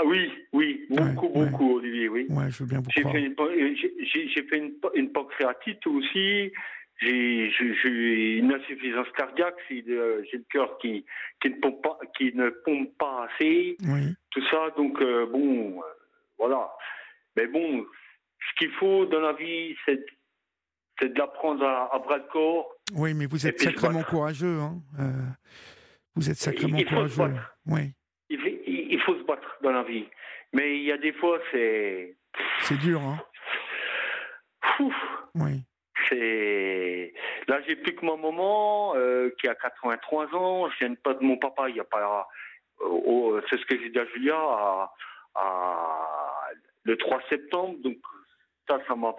Ah, 0.00 0.04
oui, 0.06 0.30
oui, 0.52 0.86
beaucoup, 0.88 1.26
Ouais, 1.28 1.40
ouais. 1.44 1.50
beaucoup, 1.50 1.76
Olivier, 1.76 2.08
oui. 2.08 2.26
Ouais, 2.30 2.50
je 2.50 2.62
veux 2.62 2.68
bien 2.68 2.78
vous 2.80 2.90
J'ai 2.94 3.02
croire. 3.02 3.14
fait, 3.14 3.22
une, 3.22 3.34
euh, 3.38 3.74
j'ai- 3.76 4.42
fait 4.48 4.58
une, 4.58 4.74
une 4.94 5.12
pancréatite 5.12 5.86
aussi. 5.86 6.52
J'ai 7.00 8.38
une 8.38 8.52
insuffisance 8.52 9.08
cardiaque. 9.16 9.56
J'ai 9.68 9.82
le 9.82 10.44
cœur 10.50 10.78
qui, 10.78 11.04
qui, 11.40 11.50
ne 11.50 11.56
pompe 11.56 11.82
pas, 11.82 11.98
qui 12.16 12.32
ne 12.34 12.48
pompe 12.64 12.96
pas 12.98 13.26
assez. 13.28 13.76
Oui, 13.84 14.14
Tout 14.30 14.42
ça, 14.50 14.70
donc, 14.76 15.00
euh, 15.00 15.26
bon, 15.26 15.78
euh, 15.80 15.82
voilà. 16.38 16.70
Mais 17.36 17.46
bon, 17.46 17.84
ce 17.84 18.58
qu'il 18.58 18.70
faut 18.74 19.06
dans 19.06 19.20
la 19.20 19.32
vie, 19.32 19.74
c'est 19.84 19.96
de 21.02 21.18
l'apprendre 21.18 21.64
à, 21.64 21.94
à 21.94 21.98
bras 21.98 22.18
le 22.18 22.24
corps. 22.30 22.68
oui, 22.94 23.14
mais 23.14 23.26
vous 23.26 23.46
êtes 23.46 23.60
sacrément 23.60 24.02
courageux. 24.04 24.60
Hein. 24.60 24.80
euh, 25.00 25.10
vous 26.14 26.30
êtes 26.30 26.36
sacrément 26.36 26.78
courageux. 26.82 27.34
Oui, 27.66 27.92
Il, 28.92 29.00
faut 29.00 29.14
se 29.16 29.22
battre 29.22 29.56
dans 29.62 29.72
la 29.72 29.82
vie. 29.82 30.06
Mais 30.52 30.76
il 30.76 30.82
y 30.84 30.92
a 30.92 30.98
des 30.98 31.12
fois, 31.14 31.38
c'est. 31.50 32.16
c'est 32.60 32.78
dur. 32.78 33.00
Hein. 33.00 33.18
Ouf, 34.80 34.94
Oui, 35.34 35.62
c'est. 36.08 37.12
Là, 37.48 37.60
j'ai 37.66 37.76
plus 37.76 37.94
que 37.94 38.04
mon 38.04 38.16
maman 38.16 38.94
euh, 38.96 39.30
qui 39.40 39.48
a 39.48 39.54
83 39.54 40.34
ans. 40.34 40.68
Je 40.70 40.84
viens 40.84 40.94
pas 40.94 41.14
de 41.14 41.22
mon 41.24 41.36
papa. 41.36 41.68
Il 41.68 41.76
y 41.76 41.80
a 41.80 41.84
pas. 41.84 42.28
euh, 42.80 42.84
au- 42.86 43.40
c'est 43.48 43.58
ce 43.58 43.66
que 43.66 43.78
j'ai 43.78 43.90
dit 43.90 43.98
à 43.98 44.06
Julia 44.06 44.34
à, 44.36 44.92
à- 45.34 46.48
le 46.84 46.96
3 46.96 47.20
septembre. 47.28 47.76
Donc 47.82 47.96
ça, 48.68 48.78
ça 48.86 48.94
m'a, 48.96 49.14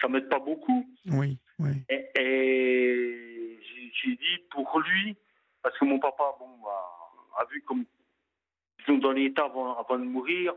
ça 0.00 0.08
m'aide 0.08 0.28
pas 0.28 0.38
beaucoup. 0.38 0.86
oui, 1.10 1.38
oui. 1.58 1.70
Et, 1.88 2.08
et 2.18 3.60
j'ai- 3.62 3.92
j'ai 3.94 4.16
dit 4.16 4.38
pour 4.50 4.78
lui, 4.80 5.16
parce 5.62 5.76
que 5.78 5.84
mon 5.84 5.98
papa, 5.98 6.34
bon, 6.38 6.48
a, 6.66 7.40
a 7.42 7.44
vu 7.50 7.62
comme, 7.62 7.84
disons, 8.78 8.98
dans 8.98 9.12
l'état 9.12 9.44
avant, 9.44 9.78
avant 9.78 9.98
de 9.98 10.04
mourir, 10.04 10.54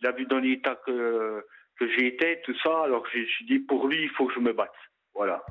il 0.00 0.06
a 0.06 0.12
vu 0.12 0.26
dans 0.26 0.38
l'état 0.38 0.76
que, 0.86 1.44
que 1.78 1.88
j'étais, 1.88 2.40
tout 2.44 2.56
ça, 2.62 2.82
alors 2.84 3.04
j'ai 3.12 3.26
j'ai 3.26 3.44
dit 3.44 3.58
pour 3.58 3.88
lui, 3.88 4.02
il 4.02 4.10
faut 4.10 4.26
que 4.26 4.34
je 4.34 4.40
me 4.40 4.52
batte. 4.52 4.74
Voilà. 5.14 5.42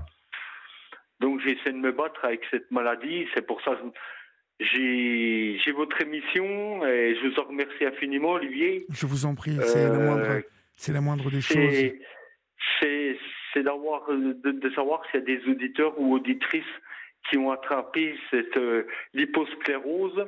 Donc 1.19 1.39
j'essaie 1.41 1.71
de 1.71 1.77
me 1.77 1.91
battre 1.91 2.23
avec 2.25 2.41
cette 2.51 2.69
maladie, 2.71 3.27
c'est 3.33 3.45
pour 3.45 3.61
ça 3.63 3.75
que 3.75 3.81
j'ai 4.59 5.57
j'ai 5.63 5.71
votre 5.71 5.99
émission 6.01 6.85
et 6.85 7.15
je 7.15 7.27
vous 7.27 7.39
en 7.39 7.43
remercie 7.45 7.85
infiniment, 7.85 8.31
Olivier. 8.33 8.85
Je 8.89 9.05
vous 9.05 9.25
en 9.25 9.35
prie, 9.35 9.57
c'est 9.61 9.83
la 9.87 9.95
Euh, 9.95 10.05
moindre, 10.05 10.41
c'est 10.75 10.93
la 10.93 11.01
moindre 11.01 11.29
des 11.31 11.41
choses. 11.41 11.73
c'est 12.79 13.17
c'est 13.53 13.63
d'avoir 13.63 14.09
euh, 14.11 14.33
de, 14.43 14.51
de 14.51 14.69
savoir 14.71 15.01
s'il 15.11 15.19
y 15.19 15.23
a 15.23 15.25
des 15.25 15.47
auditeurs 15.49 15.99
ou 15.99 16.13
auditrices 16.15 16.63
qui 17.29 17.37
ont 17.37 17.51
attrapé 17.51 18.15
cette 18.31 18.57
euh, 18.57 18.85
liposclérose 19.13 20.27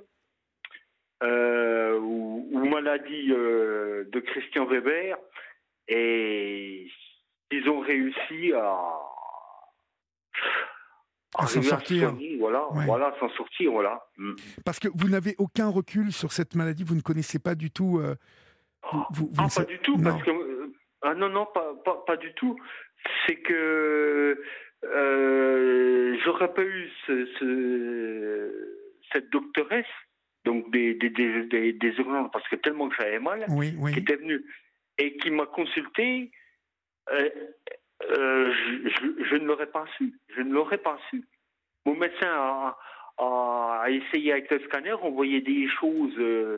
euh, 1.23 1.97
ou, 1.99 2.47
ou 2.51 2.65
maladie 2.69 3.31
euh, 3.31 4.03
de 4.11 4.19
Christian 4.19 4.65
Weber 4.65 5.17
et 5.87 6.87
ils 7.51 7.69
ont 7.69 7.79
réussi 7.79 8.53
à 8.53 8.75
À 11.37 11.47
s'en 11.47 11.61
sortir. 11.61 12.09
soigner, 12.09 12.37
voilà, 12.37 12.67
Ouais. 12.71 12.85
voilà, 12.85 13.13
s'en 13.19 13.29
sortir, 13.29 13.71
voilà. 13.71 14.01
Mm. 14.17 14.33
Parce 14.65 14.79
que 14.79 14.87
vous 14.95 15.09
n'avez 15.09 15.35
aucun 15.37 15.69
recul 15.69 16.11
sur 16.11 16.31
cette 16.31 16.55
maladie, 16.55 16.83
vous 16.83 16.95
ne 16.95 17.01
connaissez 17.01 17.39
pas 17.39 17.55
du 17.55 17.71
tout. 17.71 17.99
euh, 17.99 18.15
vous, 18.91 19.03
vous- 19.13 19.29
vous 19.33 19.43
Ah, 19.43 19.47
pas 19.55 19.65
du 19.65 19.79
tout, 19.79 19.97
Non. 19.97 20.03
parce 20.11 20.23
que. 20.23 20.71
ah 21.01 21.13
non, 21.15 21.29
non, 21.29 21.45
pas, 21.53 21.73
pas, 21.83 22.03
pas 22.07 22.17
du 22.17 22.33
tout. 22.35 22.55
C'est 23.27 23.37
que. 23.37 24.41
J'aurais 26.23 26.53
pas 26.53 26.63
eu 26.63 26.89
ce, 27.05 27.25
ce- 27.39 28.77
cette 29.11 29.29
doctoresse, 29.29 29.85
donc 30.45 30.71
des, 30.71 30.93
des, 30.93 31.09
des, 31.09 31.43
des, 31.43 31.73
des 31.73 31.89
urgences, 31.97 32.29
parce 32.31 32.47
que 32.47 32.55
tellement 32.55 32.87
que 32.89 32.95
j'avais 32.99 33.19
mal, 33.19 33.45
Oui, 33.49 33.73
oui. 33.79 33.91
qui 33.93 33.99
était 33.99 34.15
venue 34.15 34.41
et 34.97 35.17
qui 35.17 35.29
m'a 35.31 35.45
consulté, 35.47 36.31
euh, 37.11 37.29
euh, 38.11 38.53
je, 38.53 38.89
je- 38.89 39.23
je 39.25 39.35
ne 39.35 39.45
l'aurais 39.45 39.71
pas 39.71 39.85
su. 39.97 40.13
Je 40.35 40.41
ne 40.41 40.53
l'aurais 40.53 40.77
pas 40.77 40.97
su. 41.09 41.23
Mon 41.85 41.95
médecin 41.95 42.27
a, 42.29 42.77
à, 43.17 43.85
essayer 43.89 44.31
avec 44.31 44.49
le 44.51 44.59
scanner, 44.65 44.93
on 45.01 45.11
voyait 45.11 45.41
des 45.41 45.67
choses, 45.79 46.17
euh, 46.17 46.57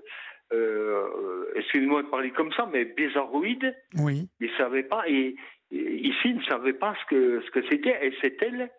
excusez-moi 1.56 2.04
de 2.04 2.08
parler 2.08 2.32
comme 2.32 2.52
ça, 2.54 2.68
mais 2.72 2.86
bizarroïdes. 2.86 3.76
Oui. 3.96 4.28
Ils 4.40 4.52
ne 4.52 4.58
savaient 4.58 4.84
pas, 4.84 5.04
et, 5.08 5.36
ici, 5.72 6.18
ils 6.26 6.38
ne 6.38 6.44
savaient 6.44 6.74
pas 6.74 6.96
ce 7.02 7.06
que 7.10 7.42
ce 7.46 7.52
que 7.52 7.62
c'était, 7.70 7.98
et 8.06 8.14
c'est 8.22 8.42
elle. 8.42 8.70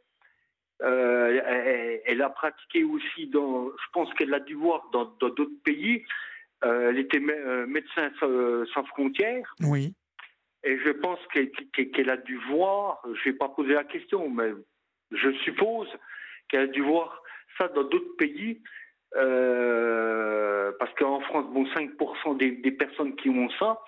Elle, 0.80 2.22
a 2.22 2.30
pratiqué 2.30 2.84
aussi 2.84 3.26
dans, 3.28 3.68
je 3.68 3.90
pense 3.92 4.12
qu'elle 4.14 4.32
a 4.34 4.40
dû 4.40 4.54
voir 4.54 4.88
dans 4.92 5.06
d'autres 5.20 5.62
pays. 5.64 6.04
elle 6.62 6.98
était 6.98 7.20
médecin 7.20 8.10
sans, 8.20 8.84
frontières. 8.84 9.54
Oui. 9.60 9.94
Et 10.64 10.78
je 10.78 10.90
pense 10.90 11.18
qu'elle 11.32 12.10
a 12.10 12.16
dû 12.16 12.36
voir, 12.50 13.02
je 13.22 13.28
n'ai 13.28 13.36
pas 13.36 13.48
posé 13.48 13.74
la 13.74 13.84
question, 13.84 14.28
mais 14.28 14.50
je 15.12 15.32
suppose 15.44 15.88
qu'elle 16.48 16.62
a 16.62 16.66
dû 16.66 16.82
voir 16.82 17.22
ça 17.56 17.68
dans 17.68 17.84
d'autres 17.84 18.16
pays. 18.16 18.60
Euh, 19.16 20.72
parce 20.78 20.92
qu'en 20.94 21.20
France, 21.20 21.46
bon, 21.52 21.64
5% 21.64 22.36
des, 22.36 22.70
personnes 22.72 23.16
qui 23.16 23.30
ont 23.30 23.48
ça, 23.58 23.80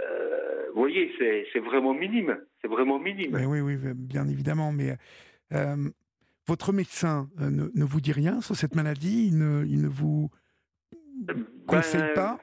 euh, 0.00 0.66
vous 0.74 0.80
voyez, 0.80 1.12
c'est 1.52 1.58
vraiment 1.58 1.94
minime. 1.94 2.38
C'est 2.60 2.68
vraiment 2.68 2.98
minime. 2.98 3.34
oui, 3.46 3.60
oui, 3.60 3.76
bien 3.94 4.28
évidemment. 4.28 4.72
Mais 4.72 4.96
euh, 5.52 5.76
votre 6.46 6.72
médecin 6.72 7.28
ne, 7.38 7.84
vous 7.84 8.00
dit 8.00 8.12
rien 8.12 8.40
sur 8.40 8.56
cette 8.56 8.74
maladie 8.74 9.28
il 9.28 9.38
ne, 9.38 9.64
il 9.66 9.82
ne 9.82 9.88
vous 9.88 10.30
ben, 11.22 11.46
conseille 11.66 12.14
pas? 12.14 12.38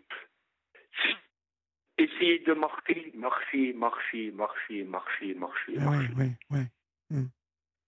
Essayez 1.98 2.40
de 2.40 2.54
marcher, 2.54 3.12
marcher, 3.16 3.74
marcher, 3.74 4.32
marcher, 4.32 4.84
marcher, 4.84 5.36
marcher. 5.36 5.74
Oui, 5.78 6.06
oui, 6.18 6.32
oui. 6.50 6.62
Hmm 7.10 7.26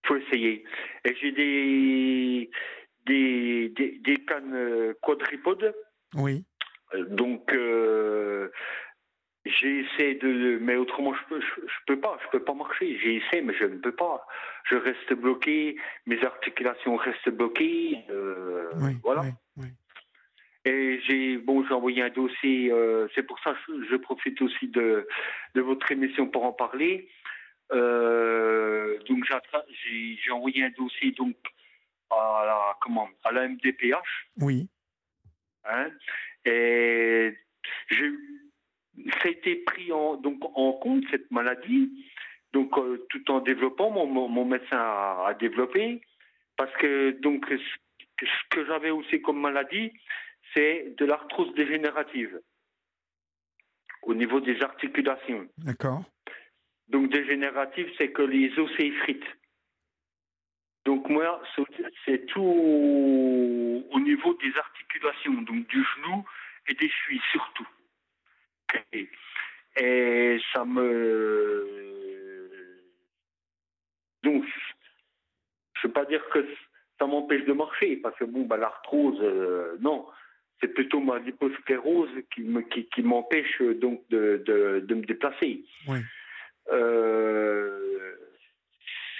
faut 0.06 0.16
essayer. 0.16 0.64
Et 1.04 1.16
j'ai 1.20 1.32
des, 1.32 2.50
des, 3.06 3.98
des, 4.00 4.16
cannes 4.26 4.54
euh, 4.54 4.94
quadripodes. 5.02 5.74
Oui. 6.14 6.44
Euh, 6.94 7.04
donc, 7.06 7.52
euh, 7.52 8.50
j'ai 9.44 9.80
essayé 9.80 10.14
de. 10.14 10.58
Mais 10.60 10.76
autrement, 10.76 11.14
je 11.14 11.20
peux, 11.28 11.40
je, 11.40 11.74
peux 11.86 12.00
pas. 12.00 12.18
Je 12.24 12.30
peux 12.30 12.44
pas 12.44 12.54
marcher. 12.54 12.98
J'ai 13.02 13.16
essayé, 13.16 13.42
mais 13.42 13.54
je 13.54 13.64
ne 13.64 13.78
peux 13.78 13.94
pas. 13.94 14.26
Je 14.64 14.76
reste 14.76 15.12
bloqué. 15.12 15.76
Mes 16.06 16.22
articulations 16.24 16.96
restent 16.96 17.30
bloquées. 17.30 17.98
oui, 18.76 18.96
voilà. 19.02 19.22
Oui, 19.56 19.66
Et 20.64 21.00
j'ai 21.06 21.36
bon, 21.36 21.64
j'ai 21.66 21.74
envoyé 21.74 22.02
un 22.02 22.10
dossier. 22.10 22.72
c'est 23.14 23.22
pour 23.22 23.38
ça 23.40 23.54
que 23.66 23.84
je 23.84 23.96
profite 23.96 24.40
aussi 24.40 24.68
de, 24.68 25.06
de 25.54 25.60
votre 25.60 25.90
émission 25.92 26.26
pour 26.26 26.44
en 26.44 26.52
parler. 26.52 27.08
Euh, 27.72 28.98
donc 29.08 29.24
j'ai 29.24 30.30
envoyé 30.30 30.64
un 30.64 30.70
dossier 30.70 31.12
donc 31.12 31.36
à 32.10 32.42
la 32.46 32.76
comment 32.80 33.08
à 33.24 33.32
la 33.32 33.48
MDPH. 33.48 34.28
Oui. 34.40 34.68
Hein, 35.64 35.88
et 36.44 37.34
ça 37.90 37.96
a 39.22 39.28
été 39.28 39.56
pris 39.56 39.92
en, 39.92 40.16
donc 40.16 40.38
en 40.54 40.72
compte 40.72 41.04
cette 41.10 41.30
maladie. 41.30 41.90
Donc 42.52 42.76
euh, 42.78 43.04
tout 43.10 43.30
en 43.30 43.40
développant, 43.40 43.90
mon, 43.90 44.06
mon, 44.06 44.44
médecin 44.44 44.78
a, 44.78 45.34
développé 45.38 46.00
parce 46.56 46.72
que 46.76 47.10
donc 47.20 47.46
ce 47.50 48.26
que 48.50 48.64
j'avais 48.66 48.90
aussi 48.90 49.20
comme 49.20 49.40
maladie, 49.40 49.92
c'est 50.54 50.94
de 50.96 51.04
l'arthrose 51.04 51.52
dégénérative 51.54 52.40
au 54.02 54.14
niveau 54.14 54.40
des 54.40 54.62
articulations. 54.62 55.48
D'accord. 55.58 56.04
Donc 56.88 57.10
dégénératif, 57.10 57.86
c'est 57.98 58.12
que 58.12 58.22
les 58.22 58.56
os 58.58 58.70
s'effritent. 58.76 59.24
Donc 60.84 61.08
moi, 61.08 61.42
c'est 62.04 62.26
tout 62.26 62.42
au 62.42 64.00
niveau 64.00 64.34
des 64.34 64.52
articulations, 64.56 65.32
donc 65.42 65.66
du 65.66 65.82
genou 65.82 66.24
et 66.68 66.74
des 66.74 66.88
chevilles 66.88 67.22
surtout. 67.32 67.66
Et, 69.76 70.40
ça 70.52 70.64
me... 70.64 71.66
Donc, 74.22 74.44
je 74.44 75.86
ne 75.86 75.88
veux 75.88 75.92
pas 75.92 76.04
dire 76.06 76.24
que 76.32 76.46
ça 76.98 77.06
m'empêche 77.06 77.44
de 77.44 77.52
marcher, 77.52 77.96
parce 77.96 78.16
que 78.16 78.24
bon, 78.24 78.42
bah, 78.42 78.56
l'arthrose, 78.56 79.18
euh, 79.20 79.76
non. 79.80 80.06
C'est 80.60 80.68
plutôt 80.68 81.00
ma 81.00 81.18
liposclérose 81.18 82.08
qui 82.34 83.02
m'empêche 83.02 83.58
qui, 83.58 83.74
donc 83.74 84.02
de, 84.08 84.42
de, 84.46 84.94
me 84.94 85.04
déplacer. 85.04 85.64
Oui. 85.88 85.98
Euh, 86.72 88.14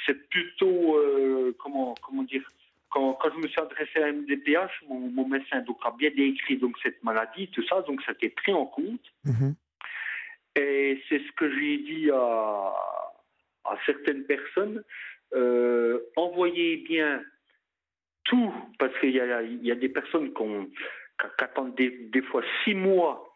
c'est 0.07 0.29
plutôt, 0.29 0.97
euh, 0.97 1.55
comment, 1.59 1.95
comment 2.03 2.23
dire, 2.23 2.49
quand, 2.95 3.15
quand, 3.15 3.31
je 3.35 3.39
me 3.39 3.49
suis 3.49 3.61
adressé 3.61 3.99
à 4.01 4.13
MDPH, 4.13 4.85
mon, 4.89 5.29
médecin 5.29 5.61
donc, 5.63 5.79
a 5.85 5.91
bien 5.91 6.11
décrit 6.11 6.57
donc, 6.57 6.77
cette 6.83 7.03
maladie, 7.03 7.49
tout 7.49 7.67
ça, 7.67 7.83
donc 7.83 8.01
ça 8.03 8.13
a 8.13 8.15
été 8.15 8.29
pris 8.29 8.53
en 8.53 8.67
compte. 8.67 9.13
Mhm. 9.25 9.55
Et 10.57 11.03
c'est 11.09 11.19
ce 11.19 11.33
que 11.33 11.51
j'ai 11.51 11.79
dit 11.79 12.11
à, 12.13 12.73
à, 13.65 13.77
certaines 13.85 14.25
personnes. 14.25 14.85
Euh, 15.35 15.99
envoyez 16.15 16.77
bien 16.77 17.23
tout, 18.25 18.55
parce 18.79 18.97
qu'il 19.01 19.11
y 19.11 19.21
a, 19.21 19.43
y 19.43 19.73
a, 19.73 19.75
des 19.75 19.89
personnes 19.89 20.33
qui 20.33 21.45
attendent 21.45 21.75
des, 21.75 21.91
des, 21.91 22.23
fois 22.23 22.43
six 22.63 22.75
mois 22.75 23.35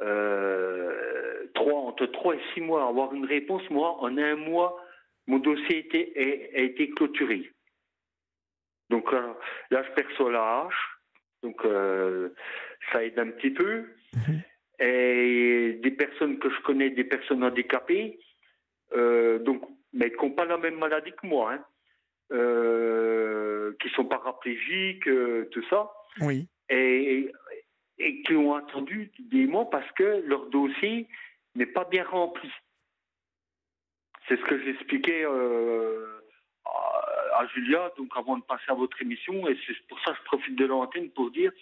euh, 0.00 1.46
trois, 1.54 1.80
entre 1.80 2.06
3 2.06 2.34
et 2.36 2.40
6 2.54 2.60
mois 2.60 2.84
à 2.84 2.88
avoir 2.88 3.12
une 3.14 3.24
réponse. 3.24 3.62
Moi, 3.70 3.96
en 4.00 4.16
un 4.16 4.36
mois, 4.36 4.80
mon 5.26 5.38
dossier 5.38 5.76
a 5.76 5.78
été, 5.78 6.52
a, 6.54 6.60
été 6.60 6.90
clôturé. 6.90 7.50
Donc 8.90 9.12
euh, 9.12 9.32
là, 9.70 9.82
je 9.82 9.92
perçois 9.92 10.32
la 10.32 10.60
hache. 10.60 10.98
Donc 11.42 11.64
euh, 11.64 12.30
ça 12.92 13.04
aide 13.04 13.18
un 13.18 13.30
petit 13.30 13.50
peu. 13.50 13.86
Mhm. 14.14 14.42
Et 14.78 15.78
des 15.82 15.90
personnes 15.90 16.38
que 16.38 16.50
je 16.50 16.60
connais, 16.62 16.90
des 16.90 17.04
personnes 17.04 17.42
handicapées, 17.42 18.18
donc, 18.92 19.62
mais 19.94 20.10
qui 20.10 20.22
n'ont 20.22 20.32
pas 20.32 20.44
la 20.44 20.58
même 20.58 20.78
maladie 20.78 21.12
que 21.12 21.26
moi, 21.26 21.54
hein, 21.54 21.64
qui 23.80 23.88
sont 23.94 24.04
paraplégiques, 24.04 25.08
tout 25.50 25.64
ça. 25.70 25.90
Oui. 26.20 26.46
Et, 26.68 27.32
et 27.98 28.22
qui 28.22 28.34
ont 28.34 28.54
attendu 28.54 29.10
des 29.18 29.46
mois 29.46 29.70
parce 29.70 29.90
que 29.92 30.22
leur 30.26 30.46
dossier 30.50 31.08
n'est 31.54 31.66
pas 31.66 31.84
bien 31.84 32.04
rempli. 32.04 32.50
C'est 34.28 34.36
ce 34.36 34.44
que 34.44 34.62
j'expliquais 34.62 35.24
euh, 35.24 36.15
à, 37.38 37.46
Julia, 37.48 37.92
donc 37.96 38.10
avant 38.16 38.38
de 38.38 38.42
passer 38.42 38.64
à 38.68 38.74
votre 38.74 39.00
émission, 39.02 39.46
et 39.48 39.58
c'est 39.66 39.86
pour 39.88 40.00
ça 40.00 40.12
que 40.12 40.18
je 40.18 40.24
profite 40.24 40.56
de 40.56 40.66
l'antenne 40.66 41.10
pour 41.10 41.30
dire 41.30 41.52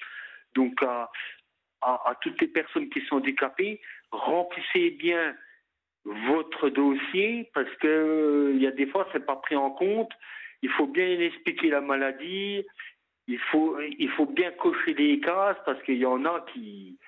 donc 0.55 0.83
à, 0.83 1.11
toutes 2.23 2.41
les 2.41 2.49
personnes 2.49 2.89
qui 2.89 3.01
sont 3.07 3.17
handicapées, 3.17 3.81
remplissez 4.11 4.91
bien 4.93 5.37
votre 6.05 6.71
dossier 6.71 7.51
parce 7.53 7.71
que 7.77 8.53
il 8.55 8.63
y 8.63 8.67
a 8.67 8.71
des 8.71 8.87
fois 8.87 9.07
c'est 9.13 9.25
pas 9.27 9.37
pris 9.37 9.57
en 9.57 9.71
compte. 9.71 10.13
Il 10.63 10.71
faut 10.71 10.87
bien 10.87 11.21
expliquer 11.21 11.69
la 11.69 11.83
maladie, 11.83 12.65
il 13.27 13.39
faut, 13.39 13.79
il 13.81 14.11
faut 14.13 14.27
bien 14.27 14.51
cocher 14.53 14.95
les 14.95 15.21
cases 15.21 15.59
parce 15.67 15.83
qu'il 15.83 15.99
y 15.99 16.07
en 16.07 16.25
a 16.25 16.41
qui, 16.53 16.99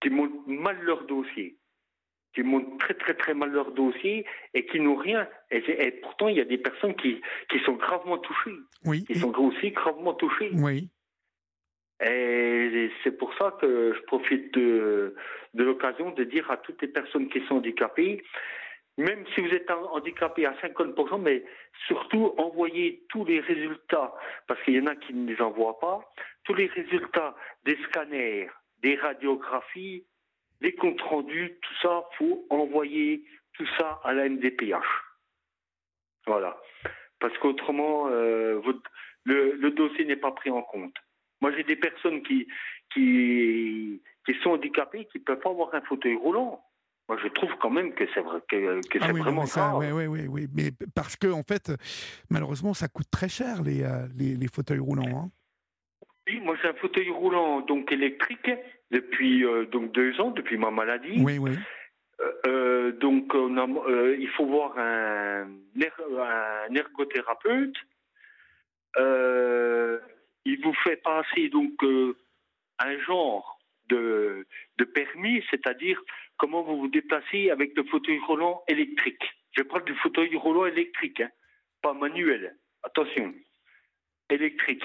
qui 0.00 0.10
montent 0.10 0.46
mal 0.46 0.80
leur 0.82 1.04
dossier, 1.04 1.56
qui 2.34 2.42
montent 2.42 2.78
très 2.78 2.94
très 2.94 3.14
très 3.14 3.34
mal 3.34 3.50
leur 3.50 3.72
dossier 3.72 4.24
et 4.54 4.66
qui 4.66 4.80
n'ont 4.80 4.96
rien. 4.96 5.28
Et, 5.50 5.90
pourtant, 6.02 6.28
il 6.28 6.36
y 6.36 6.40
a 6.40 6.44
des 6.44 6.58
personnes 6.58 6.94
qui, 6.94 7.20
qui 7.50 7.58
sont 7.60 7.74
gravement 7.74 8.18
touchées. 8.18 8.56
Oui. 8.84 9.04
Qui 9.04 9.18
sont 9.18 9.34
aussi 9.38 9.70
gravement 9.70 10.14
touchées. 10.14 10.50
Oui. 10.54 10.88
Et 12.04 12.90
c'est 13.04 13.16
pour 13.16 13.32
ça 13.34 13.56
que 13.60 13.94
je 13.94 14.00
profite 14.02 14.52
de, 14.54 15.14
de 15.54 15.64
l'occasion 15.64 16.10
de 16.10 16.24
dire 16.24 16.50
à 16.50 16.56
toutes 16.56 16.82
les 16.82 16.88
personnes 16.88 17.28
qui 17.28 17.40
sont 17.46 17.56
handicapées, 17.56 18.22
même 18.98 19.24
si 19.34 19.40
vous 19.40 19.54
êtes 19.54 19.70
handicapé 19.70 20.46
à 20.46 20.52
50%, 20.62 21.20
mais 21.20 21.44
surtout 21.86 22.34
envoyez 22.38 23.04
tous 23.08 23.24
les 23.24 23.40
résultats, 23.40 24.12
parce 24.46 24.60
qu'il 24.62 24.74
y 24.74 24.80
en 24.80 24.86
a 24.86 24.96
qui 24.96 25.14
ne 25.14 25.32
les 25.32 25.40
envoient 25.40 25.78
pas, 25.78 26.00
tous 26.44 26.54
les 26.54 26.66
résultats 26.66 27.34
des 27.64 27.76
scanners, 27.84 28.50
des 28.82 28.96
radiographies, 28.96 30.04
des 30.62 30.74
comptes 30.74 31.00
rendus, 31.02 31.58
tout 31.60 31.74
ça, 31.82 32.04
faut 32.16 32.46
envoyer 32.50 33.24
tout 33.54 33.66
ça 33.78 34.00
à 34.04 34.12
la 34.12 34.28
MDPH. 34.28 34.82
Voilà. 36.26 36.56
Parce 37.18 37.36
qu'autrement, 37.38 38.08
euh, 38.08 38.60
le, 39.24 39.70
dossier 39.70 40.04
n'est 40.04 40.16
pas 40.16 40.32
pris 40.32 40.50
en 40.50 40.62
compte. 40.62 40.94
Moi, 41.40 41.52
j'ai 41.56 41.64
des 41.64 41.76
personnes 41.76 42.22
qui, 42.22 42.48
qui, 42.94 44.00
qui 44.24 44.34
sont 44.42 44.50
handicapées 44.50 45.06
qui 45.06 45.18
ne 45.18 45.24
peuvent 45.24 45.40
pas 45.40 45.50
avoir 45.50 45.74
un 45.74 45.82
fauteuil 45.82 46.14
roulant. 46.14 46.64
Moi, 47.08 47.18
je 47.22 47.28
trouve 47.28 47.50
quand 47.60 47.70
même 47.70 47.92
que 47.94 48.04
c'est 48.14 48.20
vrai, 48.20 48.40
que, 48.48 48.80
que 48.88 48.98
ah 49.00 49.12
vraiment 49.12 49.46
ça. 49.46 49.76
Oui, 49.76 49.90
oui, 49.90 50.06
oui, 50.06 50.26
oui, 50.28 50.46
mais 50.54 50.70
parce 50.94 51.16
que 51.16 51.26
en 51.26 51.42
fait, 51.42 51.72
malheureusement, 52.30 52.74
ça 52.74 52.86
coûte 52.88 53.10
très 53.10 53.28
cher 53.28 53.62
les, 53.62 53.82
euh, 53.82 54.06
les, 54.16 54.36
les, 54.36 54.46
fauteuils 54.46 54.78
roulants. 54.78 55.24
Hein. 55.24 55.30
Oui, 56.28 56.40
moi 56.40 56.56
j'ai 56.62 56.68
un 56.68 56.74
fauteuil 56.74 57.10
roulant 57.10 57.60
donc 57.62 57.90
électrique 57.90 58.50
depuis 58.92 59.44
euh, 59.44 59.64
donc 59.66 59.90
deux 59.92 60.20
ans, 60.20 60.30
depuis 60.30 60.56
ma 60.56 60.70
maladie. 60.70 61.16
Oui, 61.18 61.38
oui. 61.38 61.52
Euh, 62.46 62.92
donc 62.92 63.34
on 63.34 63.56
a, 63.56 63.66
il 64.16 64.28
faut 64.36 64.46
voir 64.46 64.78
un, 64.78 65.48
un 65.48 66.74
ergothérapeute. 66.74 67.76
il 70.44 70.60
vous 70.62 70.74
fait 70.84 71.02
passer 71.02 71.48
donc 71.48 71.82
un 72.78 72.98
genre 73.00 73.58
de, 73.88 74.46
de 74.78 74.84
permis, 74.84 75.42
c'est-à-dire 75.50 76.00
comment 76.36 76.62
vous 76.62 76.78
vous 76.78 76.88
déplacez 76.88 77.50
avec 77.50 77.76
le 77.76 77.84
fauteuil 77.84 78.20
roulant 78.20 78.62
électrique. 78.68 79.24
Je 79.56 79.62
parle 79.62 79.84
du 79.84 79.94
fauteuil 79.96 80.34
roulant 80.36 80.66
électrique, 80.66 81.20
hein, 81.20 81.30
pas 81.82 81.92
manuel. 81.92 82.56
Attention, 82.84 83.34
électrique. 84.30 84.84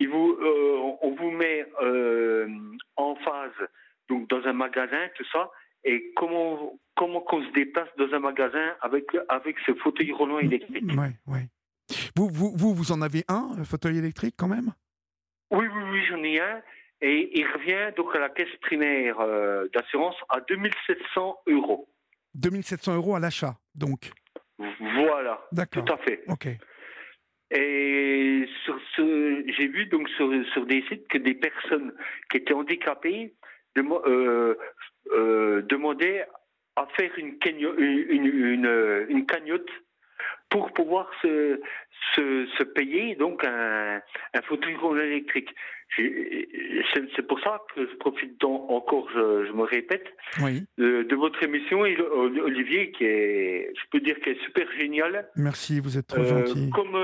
Il 0.00 0.08
vous, 0.08 0.38
euh, 0.40 0.96
on 1.02 1.14
vous 1.14 1.30
met 1.30 1.66
euh, 1.82 2.48
en 2.96 3.16
phase, 3.16 3.68
donc 4.08 4.28
dans 4.28 4.42
un 4.46 4.52
magasin, 4.52 5.08
tout 5.16 5.24
ça, 5.32 5.50
et 5.84 6.12
comment 6.16 6.78
comment 6.94 7.20
qu'on 7.20 7.42
se 7.42 7.52
déplace 7.52 7.88
dans 7.96 8.12
un 8.12 8.18
magasin 8.18 8.74
avec 8.80 9.04
avec 9.28 9.56
ce 9.66 9.74
fauteuil 9.74 10.12
roulant 10.12 10.38
électrique? 10.38 10.90
Ouais, 10.96 11.16
ouais. 11.26 11.48
Vous, 12.16 12.28
vous, 12.28 12.52
vous, 12.56 12.74
vous 12.74 12.92
en 12.92 13.00
avez 13.00 13.24
un, 13.28 13.64
fauteuil 13.64 13.98
électrique 13.98 14.34
quand 14.36 14.48
même? 14.48 14.72
Oui, 15.50 15.66
oui, 15.66 15.82
oui, 15.90 16.04
j'en 16.08 16.22
ai 16.22 16.40
un. 16.40 16.62
Et 17.00 17.30
il 17.38 17.46
revient 17.46 17.94
donc 17.96 18.14
à 18.14 18.18
la 18.18 18.28
caisse 18.28 18.54
primaire 18.60 19.20
euh, 19.20 19.68
d'assurance 19.72 20.16
à 20.28 20.40
2700 20.40 21.36
euros. 21.46 21.88
2700 22.34 22.96
euros 22.96 23.14
à 23.14 23.20
l'achat, 23.20 23.56
donc 23.74 24.10
Voilà. 24.58 25.40
D'accord. 25.52 25.84
Tout 25.84 25.92
à 25.92 25.96
fait. 25.98 26.24
Ok. 26.26 26.48
Et 27.50 28.46
sur 28.64 28.78
ce, 28.94 29.44
j'ai 29.56 29.68
vu 29.68 29.86
donc 29.86 30.08
sur, 30.10 30.30
sur, 30.52 30.66
des 30.66 30.82
sites 30.88 31.08
que 31.08 31.18
des 31.18 31.34
personnes 31.34 31.94
qui 32.30 32.36
étaient 32.38 32.52
handicapées 32.52 33.32
euh, 33.78 34.54
euh, 35.12 35.62
demandaient 35.62 36.26
à 36.76 36.86
faire 36.98 37.10
une, 37.16 37.38
une, 37.46 38.26
une, 38.26 39.06
une 39.08 39.26
cagnotte 39.26 39.70
pour 40.50 40.72
pouvoir 40.72 41.10
se, 41.22 41.60
se, 42.14 42.46
se 42.58 42.62
payer 42.64 43.14
donc 43.14 43.44
un, 43.44 44.00
un 44.34 44.42
fauteuil 44.42 44.76
électrique. 45.02 45.50
C'est 45.96 47.26
pour 47.26 47.40
ça 47.40 47.62
que 47.74 47.86
je 47.86 47.96
profite 47.96 48.42
encore, 48.44 49.08
je, 49.10 49.46
je 49.46 49.52
me 49.52 49.62
répète, 49.62 50.06
oui. 50.42 50.64
de, 50.76 51.02
de, 51.02 51.16
votre 51.16 51.42
émission, 51.42 51.80
Olivier, 51.80 52.92
qui 52.92 53.04
est, 53.04 53.72
je 53.74 53.88
peux 53.90 54.00
dire, 54.00 54.18
qui 54.20 54.30
est 54.30 54.42
super 54.44 54.70
génial. 54.72 55.28
Merci, 55.36 55.80
vous 55.80 55.96
êtes 55.96 56.06
trop 56.06 56.20
euh, 56.20 56.46
gentil. 56.46 56.70
Comme, 56.70 56.96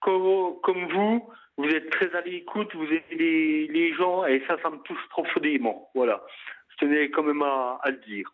comme, 0.00 0.86
vous, 0.92 1.28
vous 1.56 1.68
êtes 1.68 1.90
très 1.90 2.14
à 2.14 2.20
l'écoute, 2.22 2.74
vous 2.74 2.86
aidez 2.86 3.16
les, 3.16 3.66
les, 3.68 3.94
gens, 3.94 4.24
et 4.26 4.42
ça, 4.46 4.56
ça 4.62 4.70
me 4.70 4.78
touche 4.78 5.06
profondément. 5.10 5.90
Voilà, 5.94 6.24
je 6.70 6.86
tenais 6.86 7.10
quand 7.10 7.22
même 7.22 7.42
à, 7.42 7.78
à 7.82 7.90
le 7.90 7.98
dire. 7.98 8.32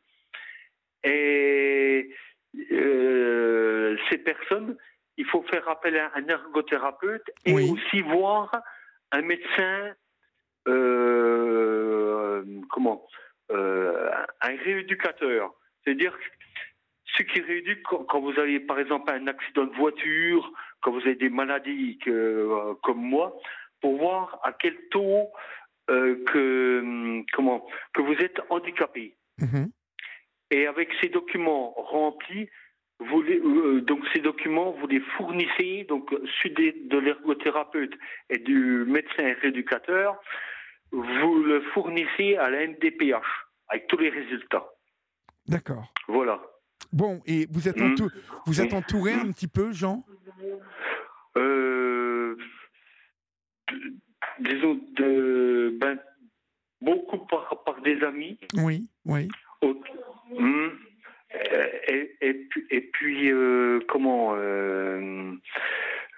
Et 1.04 2.10
euh, 2.72 3.96
ces 4.10 4.18
personnes, 4.18 4.76
il 5.16 5.24
faut 5.26 5.42
faire 5.42 5.68
appel 5.68 5.96
à 5.96 6.10
un 6.14 6.26
ergothérapeute 6.28 7.30
et 7.44 7.52
aussi 7.52 8.00
voir 8.02 8.50
un 9.12 9.22
médecin, 9.22 9.94
euh, 10.68 12.44
comment, 12.70 13.06
euh, 13.50 14.10
un 14.40 14.56
rééducateur. 14.56 15.54
C'est-à-dire 15.84 16.16
ce 17.16 17.22
qui 17.22 17.40
rééduque 17.40 17.82
quand, 17.82 18.20
vous 18.20 18.38
avez 18.38 18.60
par 18.60 18.78
exemple 18.78 19.10
un 19.10 19.26
accident 19.26 19.64
de 19.64 19.76
voiture, 19.76 20.52
quand 20.86 20.92
vous 20.92 21.00
avez 21.00 21.16
des 21.16 21.30
maladies 21.30 21.98
comme 22.84 23.02
moi, 23.02 23.36
pour 23.80 23.98
voir 23.98 24.38
à 24.44 24.52
quel 24.52 24.76
taux 24.92 25.32
que, 25.88 27.24
comment, 27.32 27.66
que 27.92 28.02
vous 28.02 28.14
êtes 28.14 28.40
handicapé. 28.50 29.16
Mm-hmm. 29.40 29.68
Et 30.52 30.68
avec 30.68 30.90
ces 31.00 31.08
documents 31.08 31.72
remplis, 31.72 32.48
vous 33.00 33.20
euh, 33.22 33.80
donc 33.80 34.04
ces 34.14 34.20
documents, 34.20 34.70
vous 34.70 34.86
les 34.86 35.00
fournissez, 35.16 35.84
donc 35.88 36.14
celui 36.40 36.88
de 36.88 36.98
l'ergothérapeute 36.98 37.92
et 38.30 38.38
du 38.38 38.84
médecin 38.86 39.34
rééducateur, 39.42 40.16
vous 40.92 41.42
le 41.42 41.62
fournissez 41.74 42.36
à 42.36 42.48
la 42.48 42.64
NDPH 42.66 43.26
avec 43.68 43.88
tous 43.88 43.98
les 43.98 44.10
résultats. 44.10 44.66
D'accord. 45.48 45.92
Voilà. 46.06 46.40
Bon, 46.92 47.20
et 47.26 47.46
vous 47.50 47.68
êtes, 47.68 47.80
mmh. 47.80 47.96
vous 48.46 48.60
êtes 48.60 48.72
entouré 48.72 49.14
un 49.14 49.32
petit 49.32 49.48
peu, 49.48 49.72
Jean? 49.72 50.04
Euh, 51.36 52.36
Disons, 54.40 54.78
de, 54.96 55.76
ben, 55.80 55.98
beaucoup 56.80 57.18
par, 57.26 57.62
par 57.64 57.80
des 57.80 58.02
amis. 58.02 58.38
Oui, 58.54 58.88
oui. 59.06 59.28
Mmh. 59.62 60.68
Et, 61.88 62.16
et, 62.20 62.48
et, 62.70 62.80
puis, 62.92 63.30
euh, 63.30 63.80
comment 63.88 64.34
euh, 64.36 65.32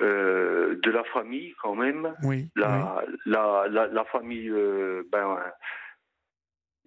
euh, 0.00 0.78
de 0.82 0.90
la 0.90 1.04
famille 1.04 1.54
quand 1.62 1.74
même. 1.74 2.14
Oui. 2.22 2.48
La, 2.56 3.04
La, 3.24 3.66
la, 3.70 3.86
la, 3.86 4.04
famille, 4.06 4.50
ben, 5.10 5.38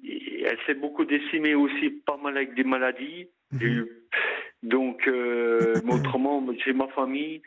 elle 0.04 0.58
s'est 0.66 0.74
beaucoup 0.74 1.06
décimée 1.06 1.56
aussi, 1.56 1.90
pas 1.90 2.18
mal 2.18 2.38
avec 2.38 2.56
des 2.56 2.64
maladies. 2.64 3.30
Mmh. 3.52 3.84
Donc, 4.64 5.10
autrement, 5.90 6.46
j'ai 6.64 6.74
ma 6.74 6.88
famille. 6.90 7.42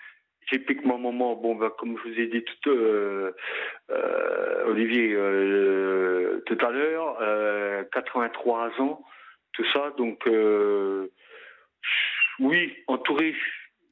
Ma 0.84 0.98
maman, 0.98 1.36
bon, 1.36 1.54
ben, 1.56 1.70
comme 1.78 1.96
je 1.98 2.08
vous 2.08 2.20
ai 2.20 2.26
dit 2.26 2.44
tout, 2.62 2.70
Olivier, 4.66 5.14
tout 6.46 6.58
à 6.60 6.70
l'heure, 6.70 7.88
83 7.92 8.80
ans 8.80 9.02
tout 9.54 9.64
ça. 9.72 9.92
Donc, 9.96 10.26
euh, 10.26 11.08
oui, 12.38 12.76
entouré, 12.86 13.34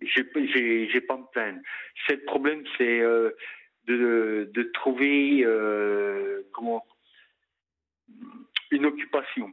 j'ai, 0.03 0.25
pas 0.25 0.41
me 1.17 1.31
plaindre. 1.33 1.61
C'est 2.07 2.17
le 2.17 2.25
problème, 2.25 2.63
c'est 2.77 3.01
euh, 3.01 3.31
de, 3.87 4.51
de 4.53 4.63
trouver 4.75 5.43
euh, 5.45 6.43
comment 6.53 6.85
une 8.71 8.87
occupation. 8.87 9.53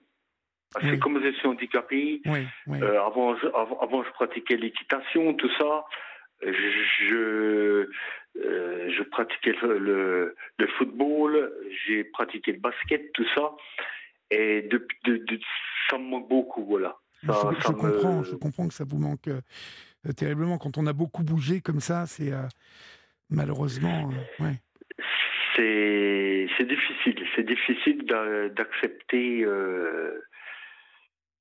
Parce 0.74 0.86
que 0.86 0.96
comme 0.98 1.22
je 1.24 1.32
suis 1.32 1.48
handicapé, 1.48 2.22
avant, 2.28 3.34
avant, 3.34 3.80
avant, 3.80 4.04
je 4.04 4.12
pratiquais 4.12 4.56
l'équitation, 4.56 5.34
tout 5.34 5.50
ça. 5.58 5.86
Je, 6.98 7.90
je 8.36 9.04
pratiquais 9.04 9.54
le, 9.64 10.36
le, 10.58 10.68
football, 10.78 11.52
j'ai 11.86 12.04
pratiqué 12.04 12.54
le 12.54 12.60
basket, 12.60 13.12
tout 13.14 13.26
ça. 13.36 13.52
Et 14.32 14.62
de, 14.64 14.88
de, 15.06 15.40
ça 15.90 15.98
me 15.98 16.04
manque 16.04 16.30
beaucoup, 16.30 16.64
voilà. 16.66 16.96
je, 17.24 17.72
comprends, 17.72 18.24
je 18.24 18.36
comprends 18.36 18.68
que 18.68 18.74
ça 18.74 18.84
vous 18.88 19.00
manque 19.00 19.28
euh, 19.28 19.42
terriblement. 20.14 20.58
Quand 20.58 20.78
on 20.78 20.86
a 20.86 20.94
beaucoup 20.94 21.24
bougé 21.24 21.62
comme 21.62 21.80
ça, 21.80 22.06
c'est 22.06 22.32
euh, 22.32 22.44
malheureusement. 23.30 24.10
Euh, 24.40 24.44
ouais. 24.44 24.56
C'est 25.56 26.66
difficile. 26.66 27.26
C'est 27.36 27.44
difficile 27.44 28.06
d'accepter, 28.56 29.46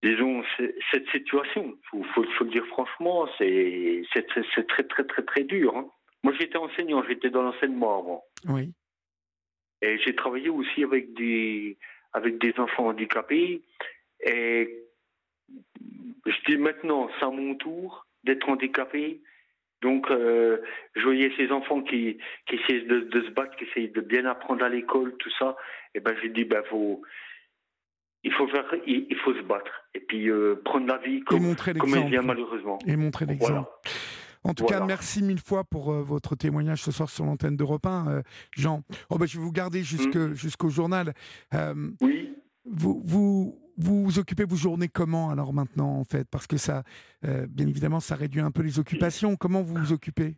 disons, 0.02 0.42
cette 0.92 1.08
situation. 1.10 1.76
Il 1.92 2.04
faut, 2.04 2.24
faut, 2.24 2.44
le 2.44 2.50
dire 2.50 2.66
franchement, 2.66 3.28
c'est 3.38 4.02
très, 4.68 4.84
très, 4.84 5.04
très, 5.04 5.22
très 5.22 5.44
dur. 5.44 5.76
Hein. 5.76 5.88
Moi, 6.22 6.34
j'étais 6.38 6.58
enseignant, 6.58 7.02
j'étais 7.08 7.30
dans 7.30 7.42
l'enseignement 7.42 7.98
avant. 7.98 8.24
Oui. 8.48 8.72
Et 9.82 9.98
j'ai 9.98 10.14
travaillé 10.14 10.48
aussi 10.48 10.82
avec 10.82 11.14
des, 11.14 11.78
avec 12.12 12.38
des 12.38 12.52
enfants 12.58 12.88
handicapés. 12.88 13.62
Et 14.24 14.84
je 16.26 16.36
dis 16.46 16.56
maintenant, 16.56 17.08
c'est 17.18 17.24
à 17.24 17.30
mon 17.30 17.54
tour 17.54 18.06
d'être 18.24 18.48
handicapé. 18.48 19.20
Donc, 19.80 20.10
euh, 20.10 20.58
je 20.96 21.02
voyais 21.02 21.32
ces 21.36 21.52
enfants 21.52 21.82
qui, 21.82 22.18
qui 22.46 22.56
de, 22.56 23.22
se 23.22 23.30
battre, 23.30 23.56
qui 23.56 23.64
essaient 23.64 23.88
de 23.88 24.00
bien 24.00 24.24
apprendre 24.24 24.64
à 24.64 24.68
l'école, 24.68 25.16
tout 25.18 25.30
ça. 25.38 25.56
Et 25.94 26.00
ben, 26.00 26.16
j'ai 26.20 26.30
dit, 26.30 26.44
ben, 26.44 26.64
faut, 26.64 27.02
il 28.24 28.32
faut 28.32 28.48
faire, 28.48 28.64
il, 28.86 29.16
faut 29.24 29.34
se 29.34 29.42
battre. 29.42 29.70
Et 29.94 30.00
puis, 30.00 30.28
euh, 30.28 30.60
prendre 30.64 30.86
la 30.86 30.98
vie 30.98 31.20
comme, 31.20 31.54
comme 31.78 31.94
elle 31.94 32.08
vient, 32.10 32.22
malheureusement. 32.22 32.78
Et 32.86 32.96
montrer 32.96 33.26
l'exemple. 33.26 33.68
En 34.44 34.54
tout 34.54 34.64
cas, 34.64 34.84
merci 34.84 35.22
mille 35.22 35.40
fois 35.40 35.64
pour 35.64 35.92
euh, 35.92 36.02
votre 36.02 36.36
témoignage 36.36 36.82
ce 36.82 36.92
soir 36.92 37.10
sur 37.10 37.24
l'antenne 37.24 37.56
d'Europe 37.56 37.86
1, 37.86 38.22
Jean. 38.56 38.82
Oh, 39.10 39.18
ben, 39.18 39.26
je 39.26 39.36
vais 39.38 39.44
vous 39.44 39.52
garder 39.52 39.80
mmh. 39.80 40.34
jusqu'au 40.34 40.68
journal. 40.68 41.12
oui. 42.00 42.34
Vous, 42.70 43.00
vous, 43.04 43.58
vous 43.78 44.18
occupez 44.18 44.44
vos 44.44 44.56
journées 44.56 44.88
comment 44.88 45.30
alors 45.30 45.52
maintenant 45.52 45.98
en 45.98 46.04
fait? 46.04 46.26
Parce 46.30 46.46
que 46.46 46.56
ça, 46.56 46.82
euh, 47.24 47.46
bien 47.48 47.66
évidemment, 47.66 48.00
ça 48.00 48.16
réduit 48.16 48.40
un 48.40 48.50
peu 48.50 48.62
les 48.62 48.78
occupations. 48.78 49.36
Comment 49.36 49.62
vous 49.62 49.74
vous 49.74 49.92
occupez? 49.92 50.34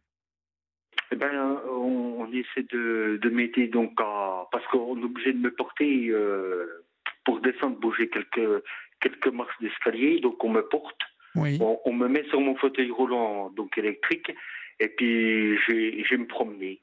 Eh 1.11 1.17
ben, 1.17 1.59
on, 1.71 2.27
essaie 2.33 2.67
de, 2.71 3.19
de 3.21 3.31
m'aider 3.31 3.67
donc 3.67 3.97
parce 3.97 4.65
qu'on 4.71 5.01
est 5.01 5.05
obligé 5.05 5.33
de 5.33 5.39
me 5.39 5.51
porter 5.53 6.09
euh, 6.11 6.85
pour 7.25 7.41
descendre, 7.41 7.79
bouger 7.79 8.09
quelques 8.09 8.63
quelques 9.01 9.29
marches 9.29 9.59
d'escalier, 9.61 10.21
donc 10.21 10.43
on 10.45 10.51
me 10.51 10.63
porte. 10.63 11.01
Oui. 11.37 11.59
On, 11.61 11.93
me 11.93 12.09
met 12.09 12.25
sur 12.25 12.41
mon 12.41 12.57
fauteuil 12.57 12.91
roulant 12.91 13.51
donc 13.51 13.79
électrique 13.79 14.33
et 14.81 14.89
puis 14.89 15.57
je, 15.59 16.09
vais 16.11 16.17
me 16.17 16.27
promener. 16.27 16.81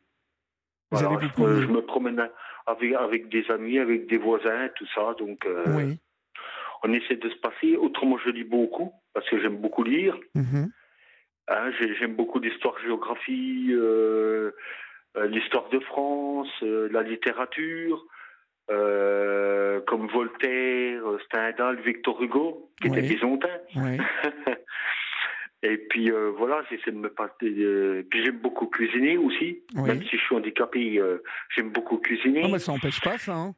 Vous 0.91 0.99
promener. 0.99 1.61
Je, 1.63 1.67
me 1.67 1.81
promène 1.81 2.29
avec, 2.65 2.93
avec 2.93 3.27
des 3.27 3.49
amis, 3.51 3.77
avec 3.77 4.07
des 4.07 4.17
voisins, 4.17 4.69
tout 4.75 4.87
ça. 4.95 5.15
Donc, 5.19 5.45
euh, 5.45 5.65
oui 5.67 5.99
on 6.83 6.93
essaie 6.93 7.15
de 7.15 7.29
se 7.29 7.35
passer. 7.37 7.75
Autrement, 7.75 8.17
je 8.17 8.29
lis 8.29 8.43
beaucoup, 8.43 8.91
parce 9.13 9.27
que 9.29 9.39
j'aime 9.39 9.57
beaucoup 9.57 9.83
lire. 9.83 10.17
Mhm. 10.35 10.71
Hein, 11.49 11.71
j'aime 11.99 12.15
beaucoup 12.15 12.39
l'histoire, 12.39 12.77
géographie, 12.79 13.67
euh, 13.71 14.51
euh, 15.15 15.27
l'histoire 15.27 15.69
de 15.69 15.79
France, 15.79 16.51
euh, 16.63 16.89
la 16.91 17.03
littérature, 17.03 18.05
comme 18.67 20.07
Voltaire, 20.07 21.01
Stendhal, 21.25 21.79
Victor 21.81 22.21
Hugo, 22.21 22.71
qui 22.81 22.87
était 22.87 23.01
byzantin. 23.01 23.47
Et 25.63 25.77
puis 25.77 26.11
voilà, 26.37 26.63
j'essaie 26.69 26.91
de 26.91 26.97
me 26.97 27.09
passer. 27.09 28.05
puis 28.09 28.23
j'aime 28.23 28.39
beaucoup 28.39 28.67
cuisiner 28.67 29.17
aussi, 29.17 29.63
même 29.73 30.03
si 30.03 30.17
je 30.17 30.21
suis 30.21 30.35
handicapé, 30.35 31.01
j'aime 31.55 31.71
beaucoup 31.71 31.97
cuisiner. 31.97 32.43
Non, 32.43 32.49
mais 32.49 32.59
ça 32.59 32.71
n'empêche 32.71 33.01
pas 33.01 33.17
ça. 33.17 33.33
Hein. 33.33 33.55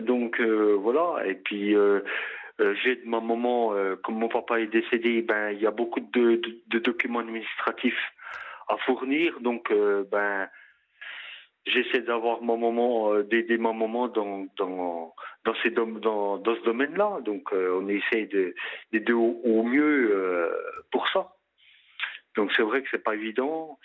Donc 0.00 0.40
voilà, 0.40 1.26
et 1.26 1.34
puis 1.34 1.76
euh, 2.60 2.74
j'ai 2.82 2.96
de 2.96 3.08
ma 3.08 3.20
maman, 3.20 3.74
euh, 3.74 3.96
comme 3.96 4.16
mon 4.16 4.28
papa 4.28 4.60
est 4.60 4.66
décédé, 4.66 5.22
ben 5.22 5.50
il 5.50 5.60
y 5.60 5.66
a 5.66 5.70
beaucoup 5.70 6.00
de, 6.00 6.40
de, 6.66 6.78
documents 6.78 7.20
administratifs 7.20 8.12
à 8.68 8.76
fournir, 8.78 9.40
donc 9.40 9.70
euh, 9.70 10.04
ben 10.10 10.48
j'essaie 11.66 12.02
d'avoir 12.02 12.42
mon 12.42 12.56
moment, 12.56 13.20
d'aider 13.22 13.58
ma 13.58 13.72
maman 13.72 14.08
dans 14.08 14.46
dans 14.56 15.14
dans 15.44 15.54
ces 15.62 15.70
dans, 15.70 15.86
dans 16.38 16.56
ce 16.56 16.64
domaine-là. 16.64 17.20
Donc 17.24 17.52
on 17.52 17.88
essaie 17.88 18.26
de 18.26 18.54
d'aider 18.92 19.12
au, 19.12 19.40
au, 19.44 19.62
mieux 19.62 20.50
pour 20.90 21.08
ça. 21.08 21.34
Donc 22.36 22.50
c'est 22.56 22.62
vrai 22.62 22.82
que 22.82 22.88
c'est 22.90 23.02
pas 23.02 23.14
évident. 23.14 23.78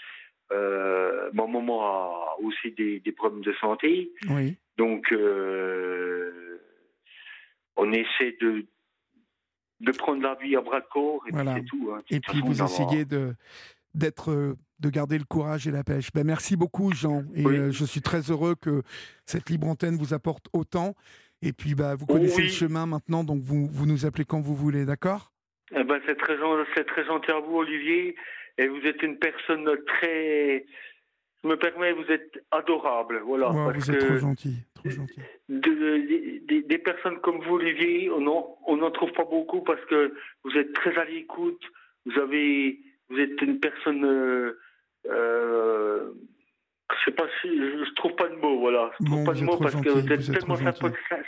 Euh, 0.52 1.30
ma 1.34 1.45
maman 1.45 1.82
a 1.82 2.38
aussi 2.41 2.72
des, 2.72 2.99
des 2.99 3.12
problèmes 3.12 3.44
de 3.44 3.54
santé. 3.60 4.12
Oui. 4.30 4.58
Donc 4.78 5.12
euh, 5.12 6.62
on 7.76 7.91
essaie 7.91 8.38
de, 8.40 8.66
de 9.82 9.91
prendre 9.91 10.22
la 10.22 10.36
vie 10.36 10.56
à 10.56 10.62
bras 10.62 10.80
de 10.80 10.86
corps 10.86 11.22
et 11.28 11.32
puis 11.32 11.48
c'est 11.54 11.66
tout. 11.66 11.91
Hein. 11.94 12.02
Et 12.10 12.20
puis 12.20 12.41
vous 12.41 12.62
essayez 12.62 13.06
de 13.06 13.36
d'être 13.94 14.32
euh, 14.32 14.56
de 14.80 14.90
garder 14.90 15.18
le 15.18 15.24
courage 15.26 15.68
et 15.68 15.72
la 15.72 15.84
pêche. 15.84 16.10
Ben, 16.14 16.26
merci 16.26 16.56
beaucoup 16.56 16.91
Jean 16.94 17.24
et 17.36 17.45
euh, 17.45 17.72
je 17.72 17.86
suis 17.86 18.02
très 18.02 18.32
heureux 18.32 18.56
que 18.56 18.82
cette 19.26 19.49
libre 19.49 19.68
antenne 19.68 19.98
vous 19.98 20.14
apporte 20.14 20.48
autant. 20.54 20.95
Et 21.41 21.54
puis 21.54 21.76
bah, 21.76 21.95
vous 21.95 22.06
connaissez 22.06 22.44
le 22.44 22.49
chemin 22.49 22.86
maintenant, 22.86 23.24
donc 23.24 23.41
vous, 23.44 23.68
vous 23.68 23.86
nous 23.86 24.06
appelez 24.06 24.26
quand 24.26 24.41
vous 24.41 24.56
voulez, 24.56 24.86
d'accord? 24.86 25.32
Eh 25.72 25.84
ben, 25.84 25.99
C'est 26.06 26.18
très, 26.18 26.36
très 26.38 27.06
gentil 27.06 27.32
à 27.32 27.40
vous 27.40 27.58
Olivier 27.58 28.16
et 28.58 28.68
vous 28.68 28.82
êtes 28.86 29.02
une 29.04 29.18
personne 29.18 29.70
très 29.86 30.66
je 31.44 31.49
me 31.49 31.56
permets, 31.56 31.94
vous 31.94 32.12
êtes 32.12 32.44
adorable. 32.52 33.22
Voilà, 33.26 33.49
vous 33.49 33.91
êtes 33.91 33.99
trop 33.99 34.18
gentil. 34.18 34.56
Trop 34.74 34.90
gentil. 34.90 35.22
des 35.48 36.78
personnes 36.80 37.20
comme 37.22 37.41
vous, 37.41 37.56
Olivier, 37.56 38.10
on 38.10 38.22
n'en 38.78 38.91
trouve 38.91 39.12
pas 39.12 39.26
beaucoup 39.26 39.62
parce 39.62 39.84
que 39.86 40.14
vous 40.44 40.58
êtes 40.58 40.74
très 40.74 40.98
à 40.98 41.06
l'écoute. 41.06 41.62
Vous 42.06 42.20
avez, 42.20 42.80
vous 43.10 43.20
êtes 43.20 43.41
une 43.41 43.60
personne. 43.60 44.04
Euh, 44.04 44.60
euh, 45.10 46.12
je 46.92 47.06
sais 47.06 47.16
pas 47.16 47.26
si 47.42 47.50
je 47.50 47.94
trouve 47.96 48.16
pas 48.16 48.28
de 48.30 48.36
mots, 48.36 48.60
voilà. 48.60 48.92
Je 49.00 49.06
trouve 49.06 49.26
pas 49.26 49.34
de 49.34 49.44
mots 49.44 49.58
parce 49.58 49.76
que 49.76 49.90
vous 49.90 50.12
êtes, 50.12 50.32
tellement 50.32 50.56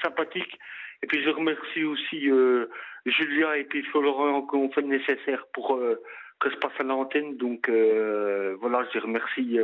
sympathique. 0.01 0.59
Et 1.01 1.07
puis 1.07 1.23
je 1.23 1.29
remercie 1.29 1.83
aussi 1.83 2.29
euh, 2.29 2.67
Julia 3.05 3.57
et 3.57 3.63
puis 3.63 3.83
Florent 3.83 4.45
qui 4.47 4.55
ont 4.55 4.69
fait 4.71 4.81
le 4.81 4.87
nécessaire 4.87 5.45
pour 5.53 5.75
euh, 5.75 6.01
que 6.39 6.49
se 6.49 6.55
passe 6.57 6.73
à 6.79 6.83
l'antenne. 6.83 7.37
Donc 7.37 7.69
euh, 7.69 8.55
voilà, 8.59 8.85
je 8.89 8.99
les 8.99 9.05
remercie 9.05 9.59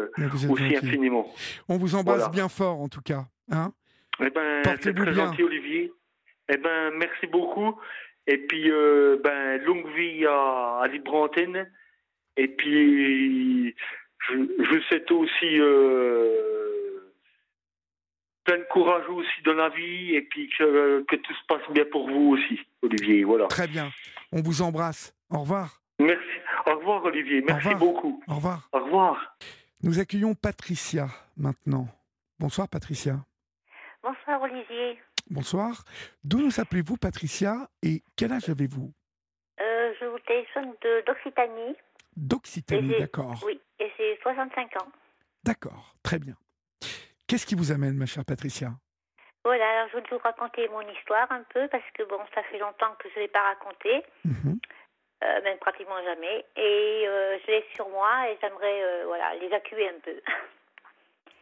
aussi 0.50 0.76
infiniment. 0.76 1.34
On 1.68 1.78
vous 1.78 1.96
embrasse 1.96 2.32
bien 2.32 2.50
fort 2.50 2.80
en 2.80 2.88
tout 2.88 3.02
cas. 3.02 3.26
Hein 3.52 3.72
eh 4.22 4.30
ben, 4.30 4.64
c'est 4.80 4.94
très 4.94 5.14
gentil, 5.14 5.44
Olivier. 5.44 5.92
Eh 6.50 6.58
ben, 6.58 6.92
merci 6.98 7.28
beaucoup. 7.28 7.80
Et 8.28 8.38
puis, 8.38 8.72
ben, 9.24 9.62
longue 9.64 9.88
vie 9.96 10.26
à, 10.26 10.80
à 10.82 10.88
Libre 10.88 11.16
Antenne. 11.16 11.70
Et 12.38 12.48
puis, 12.48 13.76
je, 14.20 14.34
je 14.64 14.80
souhaite 14.88 15.12
aussi 15.12 15.60
plein 18.44 18.58
de 18.60 18.64
courage 18.72 19.08
aussi 19.10 19.42
dans 19.44 19.54
la 19.54 19.70
vie 19.70 20.16
et 20.16 20.22
puis 20.22 20.50
que, 20.58 21.04
que 21.04 21.16
tout 21.16 21.34
se 21.34 21.46
passe 21.48 21.68
bien 21.72 21.86
pour 21.92 22.08
vous 22.10 22.34
aussi, 22.38 22.60
Olivier. 22.82 23.24
Voilà. 23.24 23.48
Très 23.48 23.68
bien. 23.68 23.90
On 24.32 24.42
vous 24.42 24.62
embrasse. 24.62 25.16
Au 25.30 25.40
revoir. 25.40 25.82
Merci. 26.00 26.22
Au 26.68 26.76
revoir, 26.78 27.04
Olivier. 27.06 27.42
Merci 27.42 27.74
beaucoup. 27.76 28.22
Au 28.28 28.36
revoir. 28.36 28.70
Au 28.72 28.80
revoir. 28.84 29.38
Nous 29.82 30.00
accueillons 30.00 30.36
Patricia 30.36 31.08
maintenant. 31.38 31.88
Bonsoir, 32.40 32.68
Patricia. 32.68 33.16
Bonsoir, 34.04 34.42
Olivier. 34.42 35.00
Bonsoir. 35.30 35.84
D'où 36.24 36.40
nous 36.40 36.60
appelez-vous, 36.60 36.98
Patricia, 36.98 37.68
et 37.82 38.04
quel 38.16 38.32
âge 38.34 38.50
avez-vous? 38.50 38.92
Euh, 39.60 39.94
Je 40.00 40.06
vous 40.06 40.20
téléphone 40.20 40.74
d'Occitanie. 41.08 41.76
D'Occitanie, 42.16 42.98
d'accord. 43.00 43.42
Oui, 43.46 43.60
et 43.80 43.92
j'ai 43.98 44.18
65 44.22 44.82
ans. 44.82 44.88
D'accord, 45.44 45.96
très 46.02 46.20
bien. 46.20 46.36
Qu'est-ce 47.28 47.46
qui 47.46 47.56
vous 47.56 47.72
amène, 47.72 47.98
ma 47.98 48.06
chère 48.06 48.26
Patricia? 48.26 48.72
Voilà, 49.44 49.70
alors 49.70 49.90
je 49.92 49.98
vais 49.98 50.04
vous 50.10 50.18
raconter 50.18 50.68
mon 50.70 50.82
histoire 50.82 51.32
un 51.32 51.44
peu, 51.54 51.68
parce 51.68 51.84
que 51.94 52.04
bon, 52.04 52.20
ça 52.34 52.42
fait 52.44 52.58
longtemps 52.58 52.96
que 53.00 53.10
je 53.10 53.20
ne 53.20 53.24
l'ai 53.24 53.28
pas 53.28 53.44
raconté. 53.44 54.04
Mhm. 54.24 54.60
Euh, 55.24 55.42
même 55.44 55.58
pratiquement 55.60 56.02
jamais. 56.04 56.46
Et 56.56 57.06
euh, 57.08 57.38
je 57.46 57.52
l'ai 57.52 57.66
sur 57.74 57.88
moi 57.90 58.30
et 58.30 58.38
j'aimerais 58.42 58.84
euh, 58.84 59.04
voilà, 59.06 59.34
les 59.36 59.52
accuer 59.54 59.88
un 59.88 60.00
peu. 60.04 60.20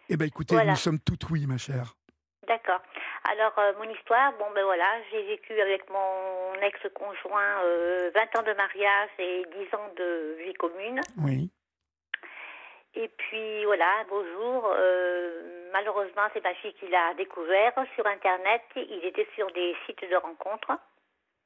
Eh 0.10 0.18
bien, 0.18 0.28
écoutez, 0.28 0.56
nous 0.66 0.76
sommes 0.76 1.00
toutes 1.00 1.30
oui, 1.30 1.48
ma 1.48 1.58
chère. 1.58 1.96
D'accord. 2.48 2.82
Alors, 3.24 3.54
mon 3.78 3.90
histoire, 3.90 4.34
bon, 4.34 4.46
ben 4.54 4.64
voilà, 4.64 4.86
j'ai 5.12 5.24
vécu 5.24 5.60
avec 5.60 5.90
mon 5.90 6.54
ex-conjoint 6.62 7.62
20 8.14 8.40
ans 8.40 8.44
de 8.44 8.54
mariage 8.54 9.10
et 9.18 9.46
10 9.72 9.76
ans 9.76 9.90
de 9.96 10.38
vie 10.44 10.54
commune. 10.54 11.00
Oui. 11.20 11.50
Et 12.96 13.08
puis, 13.08 13.64
voilà, 13.66 13.86
un 14.02 14.04
beau 14.10 14.24
jour, 14.26 14.76
malheureusement, 15.72 16.24
c'est 16.34 16.44
ma 16.44 16.54
fille 16.56 16.74
qui 16.74 16.88
l'a 16.90 17.14
découvert 17.14 17.74
sur 17.96 18.06
Internet. 18.06 18.62
Il 18.76 19.06
était 19.06 19.28
sur 19.36 19.50
des 19.54 19.76
sites 19.86 20.10
de 20.10 20.16
rencontres. 20.18 20.78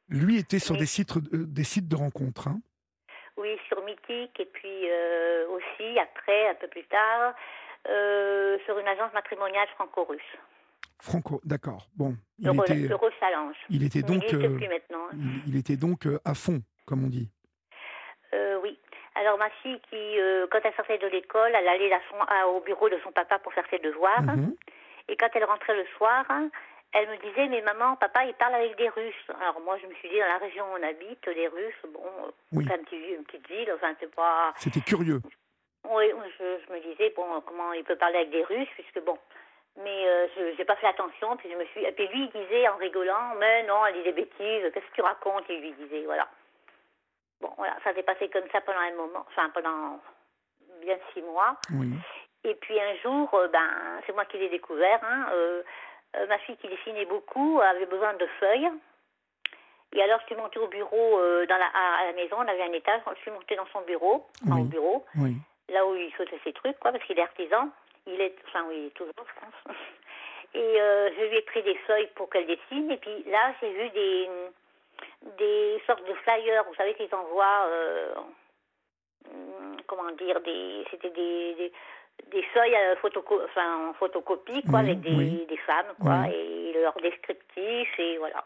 Lui 0.10 0.40
était 0.40 0.60
sur 0.60 0.78
des, 0.78 0.86
sites, 0.86 1.16
euh, 1.18 1.46
des 1.46 1.64
sites 1.64 1.88
de 1.88 1.96
rencontres. 1.96 2.48
Hein. 2.48 2.60
oui, 3.38 3.58
sur 3.68 3.84
Mythique 3.84 4.40
et 4.40 4.46
puis 4.46 4.90
euh, 4.90 5.48
aussi 5.50 6.00
après, 6.00 6.50
un 6.50 6.56
peu 6.56 6.68
plus 6.68 6.86
tard, 6.86 7.34
euh, 7.90 8.58
sur 8.66 8.80
une 8.80 8.88
agence 8.88 9.14
matrimoniale 9.14 9.68
franco-russe. 9.76 10.38
Franco, 11.00 11.42
d'accord. 11.44 11.88
Bon, 11.96 12.16
il 12.40 12.50
était, 12.50 12.90
Il 13.70 13.84
était 13.84 14.02
donc, 14.02 14.24
il, 15.46 15.56
était 15.56 15.78
donc 15.78 16.08
à 16.26 16.34
fond, 16.34 16.62
comme 16.86 17.06
on 17.06 17.10
dit. 17.10 17.30
oui. 18.64 18.80
Alors 19.16 19.40
ma 19.40 19.50
fille 19.64 19.80
qui, 19.90 20.18
quand 20.52 20.60
elle 20.64 20.74
sortait 20.76 21.00
de 21.00 21.08
l'école, 21.08 21.52
elle 21.56 21.68
allait 21.68 21.92
au 22.48 22.62
bureau 22.62 22.90
de 22.90 23.00
son 23.04 23.12
papa 23.12 23.40
pour 23.40 23.54
faire 23.54 23.66
ses 23.70 23.80
devoirs. 23.80 24.22
Mhm. 24.22 24.56
Et 25.08 25.16
quand 25.16 25.30
elle 25.34 25.46
rentrait 25.46 25.76
le 25.76 25.86
soir, 25.98 26.26
elle 26.94 27.10
me 27.10 27.18
disait, 27.18 27.48
mais 27.48 27.62
maman, 27.62 27.96
papa, 27.98 28.26
il 28.26 28.34
parle 28.34 28.56
avec 28.56 28.78
des 28.78 28.90
Russes. 28.90 29.30
Alors 29.42 29.60
moi, 29.62 29.78
je 29.82 29.88
me 29.88 29.94
suis 29.96 30.10
dit, 30.10 30.20
dans 30.20 30.26
la 30.26 30.38
région 30.38 30.66
où 30.66 30.78
on 30.78 30.84
habite, 30.84 31.26
les 31.28 31.48
Russes, 31.48 31.86
bon, 31.94 32.04
c'est 32.52 32.74
un 32.74 32.84
petit, 32.84 32.98
une 33.14 33.24
petite 33.24 33.48
ville, 33.48 33.72
enfin, 33.76 33.94
c'est 34.00 34.14
pas... 34.14 34.54
C'était 34.58 34.82
curieux. 34.82 35.22
Oui, 35.90 36.06
je, 36.40 36.74
me 36.74 36.80
disais, 36.82 37.14
bon, 37.16 37.42
comment 37.46 37.74
il 37.74 37.84
peut 37.84 37.96
parler 37.96 38.18
avec 38.18 38.32
des 38.32 38.44
Russes, 38.44 38.70
puisque 38.76 39.04
bon... 39.06 39.18
Mais 39.84 40.08
euh, 40.08 40.28
je 40.36 40.58
n'ai 40.58 40.66
pas 40.66 40.76
fait 40.78 40.88
attention, 40.88 41.38
puis 41.38 41.52
je 41.52 41.56
me 41.56 41.66
suis... 41.66 41.84
Et 41.84 41.92
puis 41.92 42.08
lui, 42.08 42.24
il 42.24 42.42
disait 42.42 42.68
en 42.68 42.78
rigolant, 42.78 43.36
mais 43.38 43.64
non, 43.64 43.86
elle 43.86 43.96
dit 43.96 44.04
des 44.04 44.12
bêtises, 44.12 44.72
qu'est-ce 44.74 44.86
que 44.86 44.96
tu 44.96 45.02
racontes? 45.02 45.46
Il 45.50 45.62
lui 45.62 45.72
disait, 45.74 46.04
voilà. 46.06 46.28
Bon, 47.42 47.52
voilà, 47.58 47.78
ça 47.84 47.94
s'est 47.94 48.04
passé 48.04 48.30
comme 48.30 48.50
ça 48.52 48.62
pendant 48.62 48.80
un 48.80 48.96
moment, 48.96 49.26
enfin, 49.28 49.50
pendant 49.52 50.00
bien 50.82 50.98
six 51.14 51.22
mois. 51.22 51.56
Oui. 51.72 51.94
Et 52.44 52.56
puis 52.56 52.80
un 52.80 52.96
jour, 52.98 53.34
euh, 53.34 53.48
ben, 53.50 53.70
c'est 54.06 54.14
moi 54.14 54.26
qui 54.26 54.38
l'ai 54.38 54.50
découvert, 54.50 55.00
hein, 55.04 55.28
euh, 55.34 55.62
euh, 56.16 56.28
ma 56.28 56.38
fille 56.40 56.58
qui 56.58 56.68
dessinait 56.68 57.06
beaucoup 57.06 57.60
avait 57.62 57.86
besoin 57.86 58.14
de 58.14 58.26
feuilles. 58.40 58.70
Et 59.94 60.02
alors, 60.02 60.20
je 60.22 60.26
suis 60.28 60.36
montée 60.36 60.60
au 60.60 60.68
bureau 60.68 61.22
dans 61.48 61.58
la, 61.58 61.68
à, 61.68 62.06
la 62.08 62.14
maison, 62.14 62.36
on 62.40 62.48
avait 62.48 62.64
un 62.64 62.74
étage, 62.74 63.02
je 63.16 63.22
suis 63.22 63.32
montée 63.32 63.56
dans 63.56 63.66
son 63.68 63.82
bureau, 63.82 64.28
au 64.52 64.64
bureau, 64.64 65.06
là 65.70 65.86
où 65.86 65.96
il 65.96 66.14
faisait 66.14 66.40
ses 66.44 66.52
trucs, 66.52 66.78
quoi, 66.80 66.92
parce 66.92 67.04
qu'il 67.06 67.18
est 67.18 67.22
artisan. 67.22 67.70
Il 68.08 68.22
est, 68.22 68.36
enfin 68.48 68.66
oui, 68.68 68.76
il 68.78 68.86
est 68.88 68.90
toujours, 68.92 69.14
je 69.18 69.40
pense. 69.40 69.76
Et 70.54 70.82
euh, 70.82 71.10
je 71.16 71.26
lui 71.26 71.38
ai 71.38 71.42
pris 71.42 71.62
des 71.62 71.76
feuilles 71.86 72.10
pour 72.16 72.30
qu'elle 72.30 72.48
dessine. 72.48 72.90
Et 72.90 72.98
puis 72.98 73.24
là, 73.28 73.54
j'ai 73.62 73.72
vu 73.72 73.90
des, 73.90 74.30
des 75.38 75.82
sortes 75.86 76.08
de 76.08 76.14
flyers, 76.14 76.64
vous 76.64 76.76
savez, 76.76 76.94
qu'ils 76.96 77.14
envoient, 77.14 77.70
comment 79.86 80.10
dire, 80.12 80.40
des, 80.42 80.86
c'était 80.90 81.10
des, 81.10 81.72
des 82.32 82.44
feuilles 82.54 82.76
euh, 82.76 82.96
enfin, 83.46 83.90
en 83.90 83.94
photocopie, 83.94 84.64
quoi, 84.70 84.80
avec 84.80 85.02
des, 85.02 85.46
des, 85.46 85.58
femmes, 85.58 85.94
quoi, 86.02 86.28
et 86.34 86.74
leur 86.74 86.94
descriptif, 87.02 88.00
et 88.00 88.18
voilà. 88.18 88.44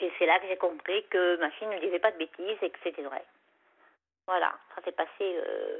Et 0.00 0.10
c'est 0.18 0.26
là 0.26 0.38
que 0.40 0.46
j'ai 0.48 0.56
compris 0.56 1.04
que 1.08 1.36
ma 1.36 1.50
fille 1.52 1.68
ne 1.68 1.78
disait 1.78 1.98
pas 1.98 2.10
de 2.10 2.18
bêtises 2.18 2.58
et 2.62 2.70
que 2.70 2.78
c'était 2.82 3.02
vrai. 3.02 3.24
Voilà, 4.26 4.52
ça 4.74 4.82
s'est 4.82 4.92
passé 4.92 5.10
euh, 5.20 5.78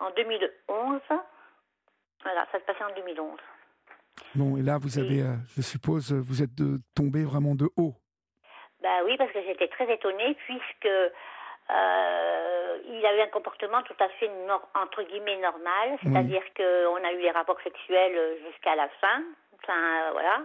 en 0.00 0.10
2011. 0.10 1.00
Voilà, 2.22 2.46
ça 2.52 2.58
s'est 2.58 2.64
passé 2.64 2.84
en 2.84 2.94
2011. 2.94 3.38
Bon, 4.34 4.56
et 4.56 4.62
là, 4.62 4.78
vous 4.78 4.98
avez, 4.98 5.22
euh, 5.22 5.34
je 5.56 5.62
suppose, 5.62 6.12
vous 6.12 6.42
êtes 6.42 6.54
de, 6.54 6.78
tombé 6.94 7.24
vraiment 7.24 7.54
de 7.54 7.68
haut. 7.76 7.94
Bah 8.82 9.00
oui, 9.04 9.16
parce 9.16 9.32
que 9.32 9.42
j'étais 9.42 9.68
très 9.68 9.92
étonnée, 9.92 10.34
puisque 10.46 10.88
Euh, 11.70 12.78
il 12.86 13.06
avait 13.06 13.22
un 13.22 13.28
comportement 13.28 13.82
tout 13.82 13.96
à 14.00 14.08
fait 14.08 14.30
entre 14.74 15.02
guillemets 15.04 15.38
normal, 15.38 15.96
c'est-à-dire 16.02 16.42
qu'on 16.56 17.04
a 17.04 17.12
eu 17.12 17.18
les 17.18 17.30
rapports 17.30 17.60
sexuels 17.62 18.38
jusqu'à 18.46 18.74
la 18.74 18.88
fin. 19.00 19.22
Enfin, 19.62 20.10
voilà. 20.12 20.42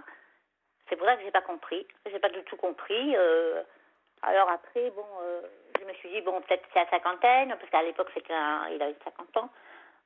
C'est 0.88 0.96
pour 0.96 1.08
ça 1.08 1.18
que 1.18 1.24
j'ai 1.24 1.32
pas 1.32 1.42
compris. 1.42 1.86
J'ai 2.10 2.20
pas 2.20 2.30
du 2.30 2.42
tout 2.44 2.56
compris. 2.56 3.16
Euh, 3.18 3.62
alors 4.22 4.50
après, 4.50 4.90
bon, 4.92 5.06
euh, 5.22 5.42
je 5.80 5.86
me 5.86 5.94
suis 5.94 6.10
dit, 6.10 6.22
bon, 6.22 6.40
peut-être 6.42 6.64
c'est 6.74 6.80
à 6.80 6.90
cinquantaine, 6.90 7.50
parce 7.50 7.70
qu'à 7.70 7.84
l'époque, 7.84 8.10
c'était 8.14 8.34
il 8.72 8.82
avait 8.82 8.96
50 9.04 9.38
ans. 9.38 9.50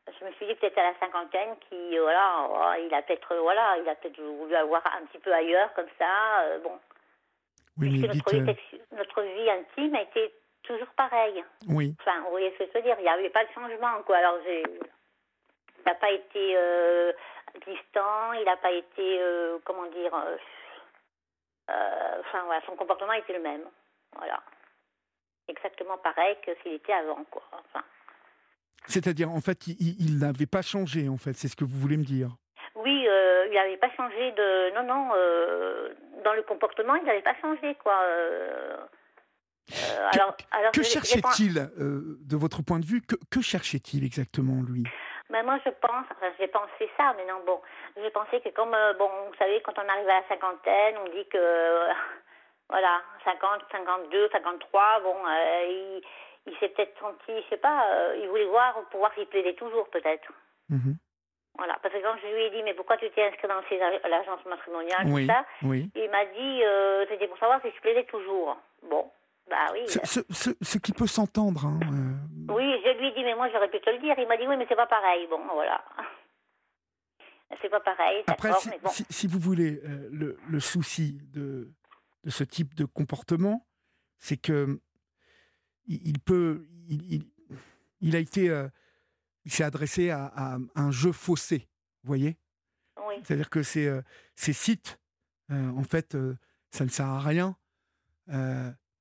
Je 0.08 0.26
me 0.26 0.32
suis 0.34 0.48
dit 0.48 0.56
peut-être 0.56 0.78
à 0.78 0.92
la 0.92 1.00
cinquantaine 1.00 1.56
qui, 1.70 1.98
voilà, 1.98 2.48
oh, 2.50 2.84
il 2.84 2.94
a 2.94 3.02
peut-être, 3.02 3.36
voilà, 3.38 3.78
il 3.78 3.88
a 3.88 3.96
peut-être 3.96 4.20
voulu 4.20 4.56
avoir 4.56 4.84
un 4.96 5.06
petit 5.06 5.20
peu 5.20 5.32
ailleurs, 5.32 5.74
comme 5.74 5.90
ça, 5.98 6.58
bon. 6.64 6.80
Oui, 7.80 8.00
mais 8.02 8.08
notre, 8.08 8.36
vie, 8.36 8.82
notre 8.92 9.22
vie 9.22 9.50
intime 9.50 9.96
a 9.96 10.02
été 10.02 10.34
toujours 10.64 10.90
pareil. 10.98 11.44
Oui. 11.70 11.96
Enfin, 12.00 12.20
vous 12.22 12.32
voyez 12.32 12.52
ce 12.54 12.64
que 12.64 12.70
je 12.72 12.78
veux 12.78 12.84
dire 12.84 12.96
Il 13.00 13.04
n'y 13.04 13.10
avait 13.10 13.30
pas 13.30 13.46
de 13.46 13.52
changement, 13.52 14.02
quoi. 14.06 14.18
Alors, 14.18 14.38
j'ai. 14.46 14.64
Il 14.64 15.90
n'a 15.90 15.96
pas 15.96 16.12
été 16.12 16.54
euh, 16.58 17.12
distant, 17.66 18.34
il 18.34 18.44
n'a 18.46 18.58
pas 18.58 18.72
été, 18.72 19.20
euh, 19.20 19.58
comment 19.66 19.88
dire, 19.88 20.14
euh, 20.14 20.38
enfin 22.20 22.44
voilà, 22.46 22.62
son 22.68 22.76
comportement 22.76 23.14
était 23.14 23.34
le 23.34 23.40
même, 23.40 23.64
voilà, 24.16 24.40
exactement 25.48 25.98
pareil 25.98 26.38
que 26.46 26.52
s'il 26.62 26.74
était 26.74 26.94
avant, 26.94 27.24
quoi. 27.32 27.42
Enfin. 27.52 27.84
C'est-à-dire, 28.88 29.32
en 29.32 29.42
fait, 29.42 29.68
il, 29.68 30.20
n'avait 30.20 30.46
pas 30.46 30.62
changé, 30.62 31.08
en 31.08 31.18
fait, 31.18 31.34
c'est 31.34 31.48
ce 31.48 31.56
que 31.56 31.64
vous 31.64 31.78
voulez 31.78 31.98
me 31.98 32.04
dire. 32.04 32.36
Oui, 32.76 33.06
il 33.06 33.54
n'avait 33.54 33.78
pas 33.78 33.92
changé 33.96 34.32
de, 34.32 34.74
non, 34.76 34.84
non, 34.84 35.10
dans 36.24 36.34
le 36.34 36.44
comportement, 36.44 36.96
il 36.96 37.04
n'avait 37.06 37.22
pas 37.22 37.36
changé, 37.42 37.76
quoi. 37.76 38.00
Euh, 39.72 40.10
alors, 40.14 40.36
alors, 40.52 40.72
que 40.72 40.84
cherchait-il, 40.84 41.60
euh, 41.60 42.18
de 42.20 42.36
votre 42.36 42.62
point 42.62 42.80
de 42.80 42.86
vue, 42.86 43.02
que, 43.02 43.16
que 43.30 43.42
cherchait-il 43.42 44.04
exactement, 44.04 44.62
lui? 44.68 44.84
Ben 45.30 45.46
moi, 45.46 45.60
je 45.66 45.70
pense, 45.70 46.06
enfin, 46.12 46.28
j'ai 46.40 46.48
pensé 46.48 46.90
ça, 46.98 47.14
mais 47.16 47.26
non, 47.26 47.42
bon, 47.46 47.62
j'ai 47.96 48.10
pensé 48.10 48.42
que 48.42 48.50
comme, 48.50 48.74
euh, 48.74 48.94
bon, 48.94 49.10
vous 49.28 49.36
savez, 49.38 49.62
quand 49.62 49.78
on 49.78 49.88
arrive 49.88 50.10
à 50.10 50.20
la 50.22 50.28
cinquantaine, 50.28 50.96
on 50.98 51.10
dit 51.10 51.26
que, 51.30 51.88
voilà, 52.70 53.02
50, 53.24 53.62
52, 53.72 54.30
53, 54.32 55.00
bon, 55.04 55.16
il, 55.70 56.02
il 56.48 56.56
s'est 56.58 56.70
peut-être 56.70 57.00
senti, 57.00 57.32
je 57.44 57.50
sais 57.50 57.58
pas, 57.58 57.86
il 58.16 58.28
voulait 58.28 58.46
voir, 58.46 58.82
pouvoir 58.90 59.14
s'y 59.14 59.26
plaisait 59.26 59.54
toujours, 59.54 59.88
peut-être. 59.90 60.32
Mhm. 60.70 60.98
Voilà, 61.58 61.78
parce 61.84 61.94
que 61.94 62.02
quand 62.02 62.16
je 62.22 62.34
lui 62.34 62.44
ai 62.44 62.50
dit, 62.50 62.64
mais 62.64 62.74
pourquoi 62.74 62.98
tu 62.98 63.10
t'es 63.12 63.24
inscrit 63.28 63.48
dans 63.48 63.62
l'agence 64.10 64.44
matrimoniale, 64.46 65.06
tout 65.06 65.26
ça, 65.28 65.46
il 65.62 66.10
m'a 66.10 66.26
dit, 66.26 66.62
c'était 67.10 67.28
pour 67.28 67.38
savoir 67.38 67.62
si 67.62 67.70
je 67.76 67.82
plaisais 67.82 68.06
toujours. 68.06 68.58
Bon, 68.90 69.12
bah 69.52 69.68
oui. 69.74 69.86
Ce, 69.88 70.78
qui 70.78 70.94
peut 70.94 71.08
s'entendre. 71.08 71.66
Hein, 71.66 71.80
euh. 71.84 72.54
Oui, 72.54 72.82
je 72.86 72.98
lui 72.98 73.08
ai 73.08 73.12
dit, 73.12 73.24
mais 73.24 73.36
moi 73.36 73.50
j'aurais 73.52 73.70
pu 73.70 73.80
te 73.82 73.90
le 73.90 74.00
dire. 74.00 74.16
Il 74.18 74.28
m'a 74.28 74.38
dit, 74.38 74.48
oui, 74.48 74.56
mais 74.58 74.66
c'est 74.70 74.76
pas 74.76 74.88
pareil. 74.88 75.28
Bon, 75.28 75.42
voilà. 75.54 75.84
C'est 77.62 77.68
pas 77.68 77.82
pareil. 77.82 78.24
Après, 78.28 78.54
si, 78.54 79.06
si, 79.10 79.28
vous 79.28 79.38
voulez, 79.38 79.82
euh, 79.84 80.08
le, 80.10 80.38
le, 80.50 80.60
souci 80.62 81.20
de, 81.34 81.68
de 82.24 82.30
ce 82.30 82.46
type 82.46 82.76
de 82.76 82.86
comportement, 82.86 83.68
c'est 84.20 84.38
que 84.38 84.80
il, 86.04 86.20
peut, 86.20 86.68
il, 86.90 87.26
il, 88.02 88.16
a 88.16 88.20
été, 88.20 88.50
euh, 88.50 88.68
il 89.46 89.52
s'est 89.52 89.64
adressé 89.64 90.10
à, 90.10 90.26
à, 90.26 90.58
un 90.76 90.92
jeu 90.92 91.12
faussé, 91.12 91.68
vous 92.04 92.08
voyez? 92.08 92.38
Oui. 93.08 93.16
C'est-à-dire 93.24 93.50
que 93.50 93.64
ces, 93.64 94.00
ces 94.36 94.54
sites, 94.54 95.00
en 95.50 95.84
fait, 95.84 96.18
ça 96.72 96.86
ne 96.86 96.90
sert 96.90 97.08
à 97.08 97.20
rien 97.20 97.58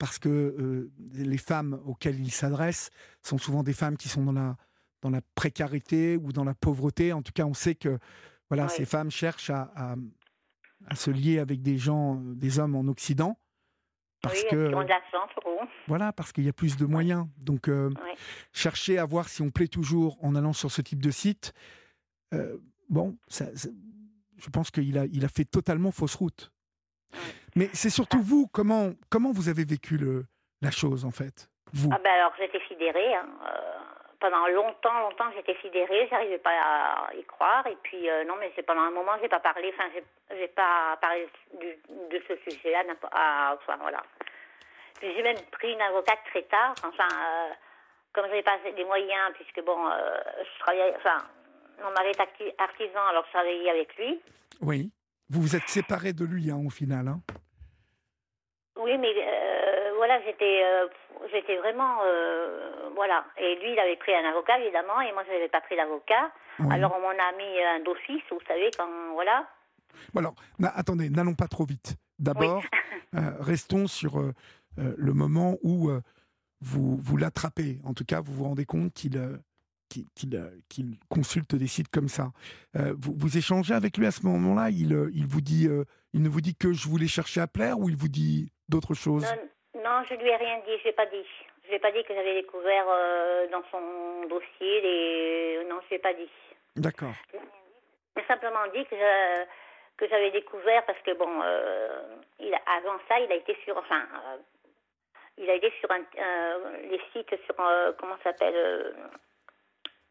parce 0.00 0.18
que 0.18 0.28
euh, 0.28 0.90
les 1.12 1.36
femmes 1.36 1.78
auxquelles 1.84 2.18
il 2.18 2.32
s'adresse 2.32 2.90
sont 3.22 3.36
souvent 3.36 3.62
des 3.62 3.74
femmes 3.74 3.98
qui 3.98 4.08
sont 4.08 4.24
dans 4.24 4.32
la, 4.32 4.56
dans 5.02 5.10
la 5.10 5.20
précarité 5.34 6.16
ou 6.16 6.32
dans 6.32 6.42
la 6.42 6.54
pauvreté. 6.54 7.12
En 7.12 7.20
tout 7.20 7.32
cas, 7.32 7.44
on 7.44 7.52
sait 7.52 7.74
que 7.74 7.98
voilà, 8.48 8.68
ces 8.70 8.86
femmes 8.86 9.10
cherchent 9.10 9.50
à, 9.50 9.70
à, 10.86 10.96
se 10.96 11.10
lier 11.10 11.38
avec 11.38 11.60
des 11.60 11.76
gens, 11.76 12.16
euh, 12.16 12.34
des 12.34 12.58
hommes 12.58 12.76
en 12.76 12.88
Occident. 12.88 13.38
Parce 14.22 14.44
que, 14.44 14.72
voilà, 15.86 16.12
parce 16.12 16.32
qu'il 16.32 16.44
y 16.44 16.48
a 16.48 16.52
plus 16.52 16.76
de 16.76 16.84
moyens. 16.84 17.26
Donc, 17.38 17.68
euh, 17.68 17.90
chercher 18.52 18.98
à 18.98 19.04
voir 19.04 19.28
si 19.28 19.40
on 19.40 19.50
plaît 19.50 19.68
toujours 19.68 20.22
en 20.22 20.34
allant 20.34 20.52
sur 20.52 20.70
ce 20.70 20.82
type 20.82 21.00
de 21.00 21.10
site, 21.10 21.54
bon, 22.88 23.16
ça, 23.28 23.46
je 23.54 24.50
pense 24.50 24.70
qu'il 24.70 24.98
a, 24.98 25.06
il 25.06 25.24
a 25.24 25.28
fait 25.28 25.44
totalement 25.44 25.90
fausse 25.90 26.14
route. 26.16 26.52
Mais 27.56 27.68
c'est 27.72 27.90
surtout 27.90 28.22
vous, 28.22 28.46
comment, 28.46 28.90
comment 29.08 29.32
vous 29.32 29.48
avez 29.48 29.64
vécu 29.64 29.96
le, 29.96 30.26
la 30.62 30.70
chose 30.70 31.04
en 31.04 31.10
fait? 31.10 31.50
Vous. 31.72 31.90
Ah 31.92 31.98
ben 32.02 32.10
alors 32.10 32.32
j'étais 32.38 32.60
sidérée. 32.68 33.14
Hein. 33.14 33.28
Euh, 33.46 33.79
pendant 34.20 34.46
longtemps, 34.48 35.00
longtemps 35.00 35.30
j'étais 35.34 35.56
sidérée, 35.60 36.06
j'arrivais 36.10 36.38
pas 36.38 36.50
à 36.50 37.14
y 37.14 37.24
croire. 37.24 37.66
Et 37.66 37.76
puis 37.82 38.08
euh, 38.08 38.24
non, 38.24 38.34
mais 38.38 38.52
c'est 38.54 38.62
pendant 38.62 38.82
un 38.82 38.90
moment 38.90 39.12
j'ai 39.20 39.28
pas 39.28 39.40
parlé, 39.40 39.72
enfin 39.74 39.88
j'ai 40.30 40.48
pas 40.48 40.96
parlé 41.00 41.28
du, 41.58 41.66
de 42.10 42.22
ce 42.28 42.50
sujet-là. 42.50 42.84
Enfin 43.02 43.76
voilà. 43.80 44.02
J'ai 45.02 45.22
même 45.22 45.40
pris 45.50 45.72
une 45.72 45.80
avocate 45.80 46.20
très 46.26 46.42
tard. 46.42 46.74
Enfin, 46.84 47.08
euh, 47.10 47.52
comme 48.12 48.26
je 48.26 48.30
n'avais 48.30 48.42
pas 48.42 48.58
des 48.76 48.84
moyens, 48.84 49.32
puisque 49.34 49.64
bon, 49.64 49.78
je 49.88 50.58
travaillais, 50.58 50.94
enfin, 50.96 51.16
mon 51.82 51.90
mari 51.92 52.10
est 52.10 52.60
artisan, 52.60 53.00
alors 53.08 53.24
je 53.26 53.30
travaillais 53.30 53.70
avec 53.70 53.96
lui. 53.96 54.20
Oui. 54.60 54.90
Vous 55.30 55.40
vous 55.40 55.56
êtes 55.56 55.68
séparé 55.68 56.12
de 56.12 56.24
lui, 56.24 56.50
hein, 56.50 56.60
au 56.66 56.70
final. 56.70 57.08
Hein 57.08 57.20
oui, 58.82 58.96
mais 58.98 59.14
euh, 59.16 59.59
voilà, 60.00 60.18
j'étais, 60.24 60.64
euh, 60.64 60.88
j'étais 61.30 61.58
vraiment, 61.58 61.98
euh, 62.04 62.88
voilà. 62.94 63.22
Et 63.36 63.56
lui, 63.56 63.72
il 63.72 63.78
avait 63.78 63.96
pris 63.96 64.14
un 64.14 64.26
avocat, 64.30 64.58
évidemment, 64.58 64.98
et 65.02 65.12
moi, 65.12 65.24
je 65.26 65.32
n'avais 65.32 65.50
pas 65.50 65.60
pris 65.60 65.76
d'avocat. 65.76 66.32
Alors, 66.70 66.94
on 66.96 67.02
m'en 67.02 67.10
a 67.10 67.36
mis 67.36 67.62
un 67.62 67.80
d'office, 67.80 68.22
vous 68.30 68.40
savez, 68.48 68.70
quand, 68.78 68.88
voilà. 69.12 69.46
Bon 70.14 70.20
alors, 70.20 70.34
attendez, 70.74 71.10
n'allons 71.10 71.34
pas 71.34 71.48
trop 71.48 71.66
vite. 71.66 71.96
D'abord, 72.18 72.62
restons 73.12 73.86
sur 73.86 74.22
le 74.78 75.12
moment 75.12 75.56
où 75.62 75.90
vous, 76.62 76.96
vous 76.96 77.16
l'attrapez. 77.18 77.78
En 77.84 77.92
tout 77.92 78.04
cas, 78.06 78.20
vous 78.20 78.32
vous 78.32 78.44
rendez 78.44 78.64
compte 78.64 78.94
qu'il 78.94 79.18
euh, 80.34 80.50
qu'il 80.68 80.96
consulte 81.08 81.54
des 81.56 81.66
sites 81.66 81.88
comme 81.88 82.08
ça. 82.08 82.32
Euh, 82.76 82.94
vous, 82.96 83.14
vous, 83.16 83.36
échangez 83.36 83.74
avec 83.74 83.98
lui 83.98 84.06
à 84.06 84.12
ce 84.12 84.24
moment-là 84.24 84.70
il, 84.70 84.94
euh, 84.94 85.10
il, 85.12 85.26
vous 85.26 85.40
dit, 85.40 85.68
il 86.12 86.22
ne 86.22 86.28
vous 86.28 86.40
dit 86.40 86.54
que 86.54 86.72
je 86.72 86.88
voulais 86.88 87.08
chercher 87.08 87.40
à 87.40 87.46
plaire 87.46 87.80
ou 87.80 87.88
il 87.88 87.96
vous 87.96 88.08
dit 88.08 88.52
d'autres 88.68 88.94
choses? 88.94 89.24
Non, 89.24 89.49
je 90.04 90.14
je 90.14 90.20
lui 90.20 90.28
ai 90.28 90.36
rien 90.36 90.58
dit, 90.66 90.78
je 90.78 90.84
l'ai 90.84 90.92
pas 90.92 91.06
dit. 91.06 91.26
Je 91.64 91.70
l'ai 91.70 91.78
pas 91.78 91.92
dit 91.92 92.02
que 92.04 92.14
j'avais 92.14 92.34
découvert 92.34 92.86
dans 93.52 93.62
son 93.70 94.26
dossier 94.28 94.80
les. 94.80 95.64
Non, 95.68 95.80
je 95.86 95.94
l'ai 95.94 95.98
pas 96.00 96.14
dit. 96.14 96.30
D'accord. 96.76 97.14
J'ai 98.16 98.24
simplement 98.26 98.66
dit 98.74 98.84
que 98.86 98.96
que 99.96 100.08
j'avais 100.08 100.30
découvert 100.30 100.84
parce 100.86 100.98
que 101.00 101.12
bon, 101.12 101.42
il 102.38 102.54
avant 102.54 102.98
ça, 103.08 103.20
il 103.20 103.30
a 103.30 103.36
été 103.36 103.56
sur, 103.64 103.76
enfin, 103.76 104.02
il 105.36 105.48
a 105.48 105.54
été 105.54 105.70
sur 105.78 105.90
un, 105.90 106.00
les 106.90 107.00
sites 107.12 107.34
sur 107.46 107.54
comment 107.98 108.16
ça 108.24 108.32
s'appelle 108.32 108.94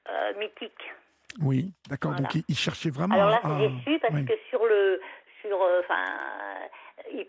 euh, 0.10 0.34
mythique. 0.40 0.92
Oui, 1.42 1.72
d'accord. 1.88 2.16
Donc 2.16 2.34
il, 2.48 2.56
cherchait 2.56 2.90
vraiment. 2.90 3.16
Alors 3.16 3.30
là, 3.30 3.40
j'ai 3.60 3.70
su 3.84 4.00
parce 4.00 4.22
que 4.22 4.34
sur 4.50 4.66
le, 4.66 5.00
sur, 5.42 5.62
euh, 5.62 5.82
enfin, 5.82 6.04
il, 7.12 7.28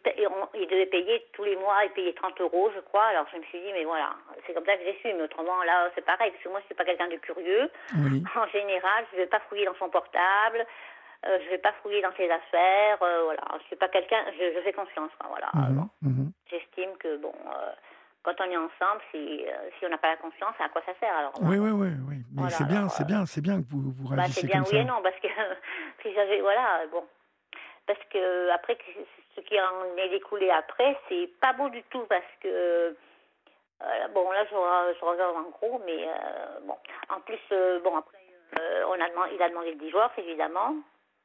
il, 0.55 0.67
devait 0.69 0.87
payer 0.87 1.27
tous 1.33 1.45
les 1.45 1.57
mois, 1.57 1.85
il 1.85 1.91
payait 1.91 2.13
30 2.13 2.41
euros, 2.41 2.71
je 2.75 2.81
crois. 2.81 3.05
Alors 3.05 3.27
je 3.33 3.39
me 3.39 3.43
suis 3.45 3.61
dit, 3.61 3.73
mais 3.73 3.85
voilà, 3.85 4.15
c'est 4.47 4.55
comme 4.55 4.65
ça 4.65 4.77
que 4.77 4.85
j'ai 4.85 4.99
su. 5.01 5.15
Mais 5.15 5.23
autrement, 5.23 5.63
là, 5.65 5.91
c'est 5.95 6.05
pareil, 6.05 6.31
parce 6.31 6.43
que 6.43 6.49
moi, 6.49 6.61
je 6.61 6.67
suis 6.67 6.75
pas 6.75 6.85
quelqu'un 6.85 7.09
de 7.09 7.17
curieux. 7.17 7.71
En 7.95 8.47
général, 8.49 9.05
je 9.11 9.17
ne 9.17 9.23
vais 9.23 9.29
pas 9.29 9.41
fouiller 9.49 9.67
dans 9.67 9.75
son 9.79 9.89
portable. 9.89 10.67
Euh, 11.27 11.39
je 11.41 11.45
ne 11.45 11.51
vais 11.51 11.59
pas 11.59 11.75
fouiller 11.83 12.01
dans 12.01 12.15
ses 12.17 12.31
affaires, 12.31 12.97
voilà. 12.99 13.43
Je 13.61 13.65
suis 13.67 13.77
pas 13.77 13.89
quelqu'un, 13.89 14.25
je, 14.39 14.61
fais 14.63 14.73
confiance, 14.73 15.11
voilà. 15.29 15.51
Mhm, 15.53 15.89
mhm. 16.01 16.33
J'estime 16.51 16.97
que 16.99 17.19
bon, 17.19 17.35
quand 18.23 18.35
on 18.41 18.51
est 18.51 18.57
ensemble, 18.57 19.01
si, 19.11 19.45
euh, 19.47 19.71
si 19.79 19.87
on 19.87 19.89
n'a 19.89 19.99
pas 19.99 20.09
la 20.09 20.17
confiance, 20.17 20.55
à 20.59 20.69
quoi 20.69 20.83
ça 20.85 20.93
sert 21.01 21.15
alors 21.17 21.33
Oui, 21.41 21.59
oui, 21.59 21.71
oui, 21.71 21.89
oui. 22.09 22.17
Mais 22.35 22.51
c'est 22.51 22.67
bien, 22.67 22.89
c'est 22.89 23.07
bien, 23.07 23.25
c'est 23.25 23.41
bien 23.41 23.63
que 23.63 23.69
vous, 23.69 23.93
vous 23.93 24.09
réagissez 24.09 24.47
bah, 24.47 24.53
comme 24.55 24.63
bien, 24.63 24.73
oui 24.73 24.79
et 24.79 24.85
non, 24.85 25.01
parce 25.03 25.17
que 25.17 25.29
si 26.03 26.13
j'avais, 26.15 26.41
voilà, 26.41 26.87
bon, 26.93 27.05
parce 27.91 28.09
que 28.09 28.51
après, 28.51 28.79
ce 29.35 29.41
qui 29.41 29.61
en 29.61 29.97
est 29.97 30.11
découlé 30.11 30.49
après, 30.49 30.97
c'est 31.09 31.29
pas 31.41 31.53
beau 31.55 31.69
du 31.71 31.83
tout, 31.91 32.05
parce 32.09 32.23
que 32.41 32.49
euh, 33.83 34.09
bon, 34.15 34.31
là, 34.31 34.45
je, 34.45 34.51
je, 34.51 35.05
regarde 35.05 35.37
en 35.37 35.51
gros, 35.51 35.83
mais 35.85 36.07
euh, 36.07 36.61
bon, 36.63 36.77
en 37.09 37.21
plus, 37.21 37.41
bon, 37.83 37.97
après, 37.97 38.19
on 38.87 38.93
a 38.93 39.09
demandé, 39.09 39.31
il 39.35 39.43
a 39.43 39.49
demandé 39.49 39.73
le 39.73 39.81
divorce, 39.81 40.13
évidemment. 40.19 40.77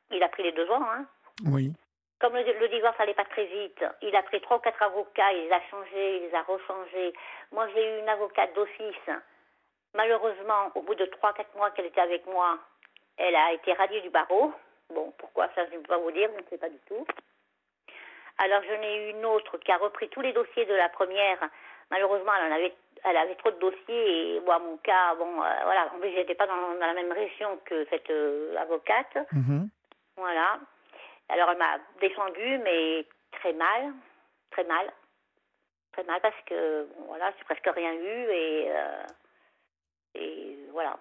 Il 0.10 0.24
a 0.24 0.30
pris 0.30 0.42
les 0.42 0.54
deux 0.54 0.68
ans, 0.72 0.82
hein. 0.82 1.06
Oui. 1.52 1.72
Comme 2.20 2.34
le, 2.34 2.68
divorce 2.70 2.98
n'allait 2.98 3.14
pas 3.14 3.26
très 3.26 3.46
vite, 3.46 3.86
il 4.02 4.16
a 4.16 4.24
pris 4.24 4.42
trois 4.42 4.58
ou 4.58 4.62
quatre 4.62 4.82
avocats, 4.82 5.34
il 5.34 5.44
les 5.44 5.52
a 5.52 5.62
changés, 5.70 6.18
il 6.18 6.22
les 6.24 6.34
a 6.34 6.42
rechangés. 6.42 7.14
Moi, 7.52 7.68
j'ai 7.76 7.96
eu 7.96 8.00
une 8.00 8.10
avocate 8.10 8.56
d'office. 8.56 9.10
Malheureusement, 9.94 10.72
au 10.74 10.82
bout 10.82 10.96
de 10.96 11.06
trois, 11.06 11.34
quatre 11.34 11.56
mois 11.56 11.70
qu'elle 11.72 11.86
était 11.86 12.02
avec 12.02 12.26
moi, 12.26 12.58
elle 13.18 13.36
a 13.36 13.54
été 13.54 13.72
radiée 13.74 14.02
du 14.02 14.10
barreau. 14.10 14.52
Bon, 14.94 15.14
pourquoi 15.18 15.50
ça, 15.56 15.66
je 15.70 15.76
ne 15.76 15.82
peux 15.82 15.88
pas 15.88 15.98
vous 15.98 16.12
dire, 16.12 16.30
je 16.34 16.44
ne 16.44 16.50
sais 16.50 16.58
pas 16.58 16.70
du 16.70 16.80
tout. 16.88 17.06
Alors, 18.38 18.62
j'en 18.64 18.82
ai 18.82 19.08
eu 19.08 19.10
une 19.12 19.26
autre 19.26 19.58
qui 19.60 19.72
a 19.72 19.78
repris 19.78 20.10
tous 20.10 20.22
les 20.22 20.34
dossiers 20.34 20.66
de 20.66 20.74
la 20.74 20.90
première. 20.90 21.40
Malheureusement, 21.90 22.32
elle 22.38 22.52
en 22.52 22.56
avait 22.56 22.74
elle 23.04 23.18
avait 23.18 23.36
trop 23.36 23.52
de 23.52 23.60
dossiers 23.60 24.36
et 24.36 24.40
moi, 24.40 24.58
mon 24.58 24.78
cas, 24.78 25.14
bon, 25.14 25.36
voilà, 25.36 25.92
en 25.94 26.00
plus, 26.00 26.12
j'étais 26.12 26.34
pas 26.34 26.48
dans, 26.48 26.74
la 26.80 26.94
même 26.96 27.12
région 27.12 27.60
que 27.66 27.86
cette 27.92 28.12
avocate. 28.58 29.16
Mhm. 29.32 29.70
Voilà. 30.18 30.60
Alors, 31.30 31.52
elle 31.52 31.58
m'a 31.60 31.78
défendue, 32.02 32.58
mais 32.64 33.06
très 33.32 33.54
mal, 33.54 33.94
très 34.50 34.64
mal, 34.64 34.92
très 35.92 36.04
mal 36.04 36.20
parce 36.22 36.42
que, 36.48 36.88
bon, 36.98 37.06
voilà, 37.10 37.32
j'ai 37.38 37.44
presque 37.44 37.70
rien 37.76 37.94
eu 37.94 38.32
et, 38.32 38.72
et 40.16 40.58
voilà. 40.72 40.98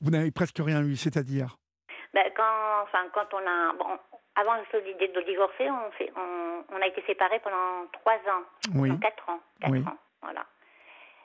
Vous 0.00 0.10
n'avez 0.10 0.30
presque 0.30 0.58
rien 0.58 0.82
eu, 0.82 0.96
c'est-à-dire? 0.96 1.56
Ben, 2.16 2.32
quand, 2.34 2.82
enfin, 2.84 3.04
quand 3.12 3.28
on 3.34 3.46
a, 3.46 3.72
bon, 3.74 3.98
avant 4.36 4.56
de, 4.56 5.06
de 5.06 5.20
divorcer, 5.26 5.68
on, 5.70 5.90
fait, 5.92 6.10
on, 6.16 6.64
on, 6.74 6.80
a 6.80 6.86
été 6.86 7.02
séparés 7.06 7.40
pendant 7.40 7.86
trois 7.92 8.14
ans, 8.14 8.42
oui. 8.74 8.98
quatre 9.00 9.28
ans, 9.28 9.38
quatre 9.60 9.70
Oui. 9.72 9.80
ans, 9.86 9.98
voilà. 10.22 10.46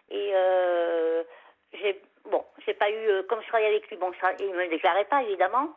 Et 0.10 0.32
euh, 0.36 1.24
j'ai, 1.72 2.02
bon, 2.30 2.44
j'ai 2.66 2.74
pas 2.74 2.90
eu, 2.92 2.96
euh, 3.08 3.24
comme 3.30 3.42
je 3.42 3.48
travaillais 3.48 3.70
avec 3.70 3.88
lui, 3.90 3.96
bon, 3.96 4.12
je- 4.12 4.44
il 4.44 4.54
me 4.54 4.68
déclarait 4.70 5.06
pas 5.06 5.24
évidemment, 5.24 5.70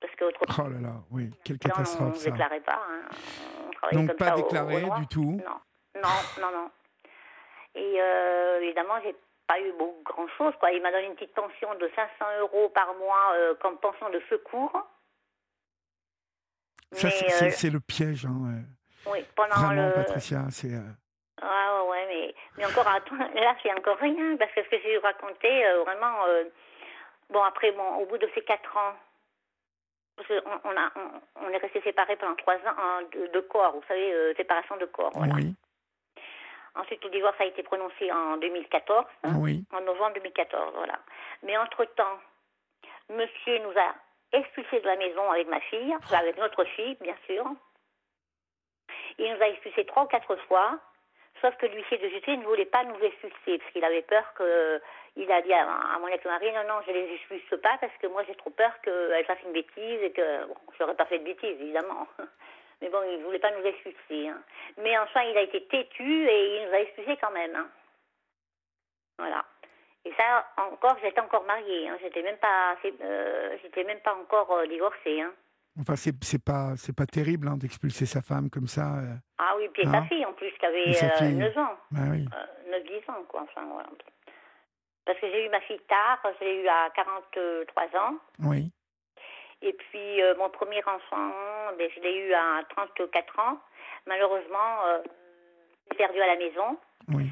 parce 0.00 0.12
que 0.16 0.24
autrement, 0.24 0.66
Oh 0.66 0.70
là 0.74 0.80
là, 0.80 0.94
oui, 1.12 1.30
quelle 1.44 1.56
on 1.56 1.68
catastrophe 1.68 2.14
ne 2.14 2.18
ça. 2.18 2.30
déclarait 2.32 2.60
pas. 2.60 2.80
hein. 2.90 3.02
On 3.92 3.94
Donc 3.96 4.08
comme 4.08 4.16
pas 4.16 4.26
ça 4.26 4.34
au- 4.36 4.40
au 4.40 4.42
déclaré 4.42 4.80
droit. 4.80 4.96
du 4.98 5.06
tout. 5.06 5.40
Non, 5.44 6.02
non, 6.02 6.18
non, 6.40 6.50
non. 6.50 6.70
Et 7.76 8.02
euh, 8.02 8.60
évidemment, 8.60 8.94
j'ai 9.04 9.14
pas 9.52 9.60
eu 9.60 9.72
beaucoup 9.72 10.02
grand 10.04 10.28
chose. 10.38 10.54
Quoi. 10.58 10.70
Il 10.72 10.82
m'a 10.82 10.90
donné 10.90 11.06
une 11.06 11.14
petite 11.14 11.34
pension 11.34 11.74
de 11.74 11.90
500 11.94 12.10
euros 12.40 12.68
par 12.70 12.94
mois 12.94 13.32
euh, 13.34 13.54
comme 13.56 13.78
pension 13.78 14.08
de 14.10 14.20
secours. 14.30 14.72
Ça, 16.92 17.10
c'est- 17.10 17.44
euh, 17.44 17.50
c'est 17.50 17.70
le 17.70 17.80
piège, 17.80 18.26
hein, 18.26 18.62
oui, 19.06 19.24
pendant 19.34 19.54
Vraiment, 19.56 19.86
le. 19.88 19.92
Patricia, 19.94 20.40
c'est. 20.50 20.74
euh, 20.74 20.80
Ah 21.40 21.84
ouais, 21.88 22.06
mais, 22.06 22.34
mais 22.56 22.66
encore, 22.66 22.86
attends, 22.86 23.16
là, 23.16 23.56
c'est 23.62 23.72
encore 23.72 23.96
rien, 23.98 24.36
parce 24.36 24.52
que 24.52 24.62
ce 24.62 24.68
que 24.68 24.80
j'ai 24.82 24.98
raconté, 24.98 25.66
euh, 25.66 25.82
vraiment, 25.82 26.24
euh, 26.26 26.44
bon, 27.30 27.42
après, 27.42 27.72
bon, 27.72 27.96
au 27.96 28.06
bout 28.06 28.18
de 28.18 28.28
ces 28.34 28.42
quatre 28.42 28.76
ans, 28.76 28.94
parce 30.16 30.28
qu'on 30.28 30.60
on 30.64 30.76
a, 30.76 30.92
on, 30.96 31.46
on 31.46 31.48
est 31.48 31.56
resté 31.56 31.80
séparés 31.82 32.16
pendant 32.16 32.36
trois 32.36 32.56
ans 32.56 32.76
hein, 32.78 33.00
de, 33.12 33.26
de 33.28 33.40
corps, 33.40 33.72
vous 33.72 33.82
savez, 33.88 34.12
euh, 34.12 34.34
séparation 34.36 34.76
de 34.76 34.84
corps, 34.86 35.10
voilà. 35.14 35.34
Oui, 35.36 35.54
Ensuite, 36.74 37.04
le 37.04 37.10
divorce 37.10 37.38
a 37.38 37.44
été 37.44 37.62
prononcé 37.62 38.10
en 38.10 38.38
2014, 38.38 39.04
hein, 39.24 39.34
oui, 39.38 39.64
en 39.72 39.80
novembre 39.82 40.14
2014, 40.14 40.72
voilà. 40.74 40.98
Mais 41.42 41.56
entre-temps, 41.58 42.18
monsieur 43.10 43.58
nous 43.58 43.78
a 43.78 43.94
expulsés 44.32 44.80
de 44.80 44.86
la 44.86 44.96
maison 44.96 45.30
avec 45.30 45.48
ma 45.48 45.60
fille, 45.60 45.94
avec 46.12 46.38
notre 46.38 46.64
fille, 46.64 46.96
bien 47.00 47.16
sûr. 47.26 47.44
Il 49.18 49.34
nous 49.34 49.42
a 49.42 49.48
expulsés 49.48 49.84
trois 49.84 50.04
ou 50.04 50.06
quatre 50.06 50.34
fois, 50.48 50.78
sauf 51.42 51.54
que 51.56 51.66
l'huissier 51.66 51.98
de 51.98 52.08
justice 52.08 52.38
ne 52.38 52.44
voulait 52.44 52.64
pas 52.64 52.84
nous 52.84 52.98
expulser, 53.02 53.58
parce 53.58 53.70
qu'il 53.72 53.84
avait 53.84 54.02
peur 54.02 54.24
que. 54.34 54.80
Il 55.14 55.30
a 55.30 55.42
dit 55.42 55.52
à, 55.52 55.98
mon 56.00 56.08
ex-mari 56.08 56.50
non, 56.52 56.64
non, 56.66 56.80
je 56.86 56.92
les 56.92 57.14
expulse 57.14 57.60
pas, 57.60 57.76
parce 57.82 57.92
que 58.00 58.06
moi 58.06 58.24
j'ai 58.26 58.34
trop 58.34 58.48
peur 58.48 58.72
qu'elle 58.80 59.26
fasse 59.26 59.42
une 59.44 59.52
bêtise 59.52 60.02
et 60.02 60.10
que. 60.12 60.46
Bon, 60.46 60.56
je 60.72 60.82
n'aurais 60.82 60.96
pas 60.96 61.04
fait 61.04 61.18
de 61.18 61.24
bêtise, 61.24 61.60
évidemment. 61.60 62.08
Mais 62.82 62.90
bon, 62.90 62.98
il 63.08 63.18
ne 63.20 63.24
voulait 63.24 63.38
pas 63.38 63.52
nous 63.56 63.64
expulser. 63.64 64.28
hein. 64.28 64.42
Mais 64.76 64.98
enfin, 64.98 65.22
il 65.22 65.36
a 65.38 65.42
été 65.42 65.64
têtu 65.68 66.28
et 66.28 66.56
il 66.62 66.66
nous 66.68 66.74
a 66.74 66.80
expulsés 66.80 67.16
quand 67.20 67.30
même. 67.30 67.54
hein. 67.56 67.68
Voilà. 69.18 69.44
Et 70.04 70.12
ça, 70.18 70.44
encore, 70.56 70.96
j'étais 71.00 71.20
encore 71.20 71.44
mariée. 71.44 71.88
Hein. 71.88 71.96
J'étais 72.02 72.22
même 72.22 72.38
pas, 72.38 72.76
euh, 72.84 73.56
j'étais 73.62 73.84
même 73.84 74.00
pas 74.00 74.14
encore 74.16 74.50
euh, 74.52 74.66
divorcée. 74.66 75.20
Hein. 75.20 75.32
Enfin, 75.80 75.94
c'est 75.96 76.44
pas, 76.44 76.74
c'est 76.76 76.94
pas 76.94 77.06
terrible 77.06 77.46
hein, 77.48 77.56
d'expulser 77.56 78.04
sa 78.04 78.20
femme 78.20 78.50
comme 78.50 78.66
ça. 78.66 78.96
euh. 78.98 79.14
Ah 79.38 79.54
oui, 79.56 79.68
puis 79.72 79.84
sa 79.84 80.02
fille 80.02 80.24
en 80.26 80.32
plus, 80.32 80.50
qui 80.58 80.66
avait 80.66 80.88
Et 80.90 80.94
sa 80.94 81.06
euh, 81.06 81.18
fille. 81.18 81.34
9 81.36 81.56
ans, 81.58 81.76
Bah 81.92 82.00
oui. 82.10 82.26
euh, 82.34 82.78
9-10 82.80 83.10
ans, 83.12 83.22
quoi. 83.28 83.42
Enfin, 83.42 83.64
voilà. 83.70 83.88
Parce 85.04 85.18
que 85.20 85.30
j'ai 85.30 85.46
eu 85.46 85.48
ma 85.50 85.60
fille 85.62 85.80
tard, 85.88 86.20
je 86.40 86.44
l'ai 86.44 86.62
eu 86.62 86.68
à 86.68 86.90
43 86.94 87.84
ans. 88.00 88.16
Oui, 88.40 88.70
Et 89.62 89.72
puis, 89.72 90.22
euh, 90.22 90.34
mon 90.36 90.50
premier 90.50 90.82
enfant, 90.84 91.30
ben, 91.78 91.88
je 91.94 92.00
l'ai 92.00 92.16
eu 92.16 92.34
à 92.34 92.62
34 92.70 93.38
ans. 93.38 93.58
Malheureusement, 94.06 94.86
euh, 94.86 94.98
j'ai 95.90 95.96
perdu 95.98 96.20
à 96.20 96.26
la 96.26 96.36
maison. 96.36 96.76
oui, 97.14 97.26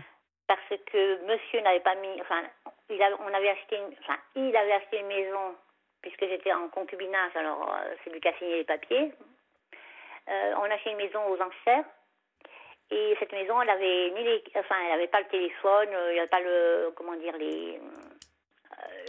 parce 0.46 0.60
que 0.86 1.24
monsieur 1.26 1.60
n'avait 1.60 1.80
pas 1.80 1.94
mis, 1.96 2.20
enfin, 2.20 2.42
il 2.88 3.00
a- 3.02 3.16
on 3.20 3.32
avait 3.34 3.50
acheté, 3.50 3.76
une, 3.76 3.94
enfin, 4.02 4.18
il 4.34 4.56
avait 4.56 4.72
acheté 4.72 4.98
une 4.98 5.06
maison 5.06 5.54
puisque 6.02 6.26
j'étais 6.26 6.52
en 6.52 6.68
concubinage, 6.68 7.36
alors 7.36 7.72
euh, 7.72 7.94
c'est 8.02 8.10
lui 8.10 8.20
qui 8.20 8.28
a 8.28 8.32
signé 8.38 8.56
les 8.58 8.64
papiers. 8.64 9.12
Euh, 10.28 10.54
on 10.58 10.62
a 10.64 10.74
acheté 10.74 10.90
une 10.90 10.96
maison 10.96 11.20
aux 11.28 11.40
enchères 11.40 11.84
et 12.90 13.16
cette 13.20 13.32
maison, 13.32 13.60
elle 13.62 13.70
avait 13.70 14.10
ni 14.10 14.24
les, 14.24 14.42
enfin, 14.56 14.74
elle 14.86 14.92
avait 14.94 15.06
pas 15.08 15.20
le 15.20 15.26
téléphone, 15.28 15.88
il 16.08 16.12
n'y 16.14 16.18
avait 16.18 16.26
pas 16.28 16.40
le, 16.40 16.92
comment 16.96 17.14
dire, 17.14 17.36
les, 17.36 17.80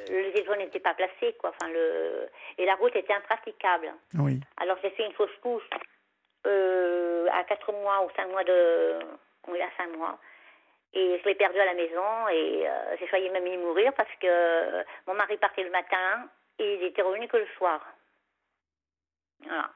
euh, 0.10 0.23
le 0.28 0.32
téléphone 0.32 0.60
n'était 0.60 0.80
pas 0.80 0.94
placé, 0.94 1.34
quoi. 1.40 1.52
Enfin, 1.52 1.72
le, 1.72 2.28
et 2.57 2.65
la 2.65 2.76
route 2.76 2.95
était 2.95 3.14
impraticable. 3.14 3.94
oui. 4.19 4.40
Alors 4.57 4.78
j'ai 4.82 4.91
fait 4.91 5.06
une 5.06 5.14
fausse 5.14 5.36
couche 5.41 5.68
euh, 6.48 7.28
à 7.32 7.44
4 7.44 7.72
mois 7.73 8.06
ou 8.06 8.10
5 8.15 8.30
mois 8.30 8.44
de... 8.44 8.99
Oui, 9.48 9.60
à 9.61 9.69
5 9.78 9.95
mois. 9.98 10.19
Et 10.94 11.19
je 11.19 11.28
l'ai 11.28 11.36
perdu 11.36 11.57
à 11.60 11.65
la 11.65 11.73
maison 11.73 12.28
et 12.30 12.68
euh, 12.68 12.95
j'ai 12.99 13.07
failli 13.07 13.30
même 13.30 13.48
y 13.48 13.57
mourir 13.57 13.94
parce 13.94 14.11
que 14.19 14.28
euh, 14.28 14.84
mon 15.07 15.14
mari 15.14 15.38
partait 15.38 15.64
le 15.64 15.72
matin 15.72 16.30
et 16.60 16.76
il 16.76 16.84
était 16.84 17.02
revenu 17.02 17.28
que 17.28 17.38
le 17.38 17.48
soir. 17.57 17.80
Voilà. 19.45 19.69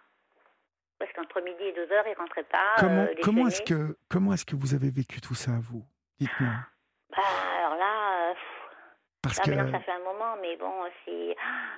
Parce 0.99 1.11
qu'entre 1.13 1.41
midi 1.41 1.63
et 1.63 1.73
2 1.73 1.91
heures, 1.91 2.07
il 2.07 2.13
rentrait 2.15 2.43
pas. 2.43 2.75
Comment, 2.79 3.01
euh, 3.03 3.13
comment 3.23 3.47
est-ce 3.47 3.61
que, 3.61 3.97
comment 4.09 4.33
est-ce 4.33 4.45
que 4.45 4.55
vous 4.55 4.73
avez 4.73 4.89
vécu 4.89 5.21
tout 5.21 5.35
ça, 5.35 5.51
vous? 5.61 5.83
Dites-moi. 6.19 6.51
Bah, 7.09 7.23
alors 7.59 7.75
là, 7.75 8.33
Parce 9.27 9.39
que, 9.39 9.49
maintenant 9.51 9.71
ça 9.79 9.83
fait 9.83 9.91
un 9.91 9.99
moment, 9.99 10.35
mais 10.41 10.55
bon, 10.57 10.71
c'est... 11.03 11.35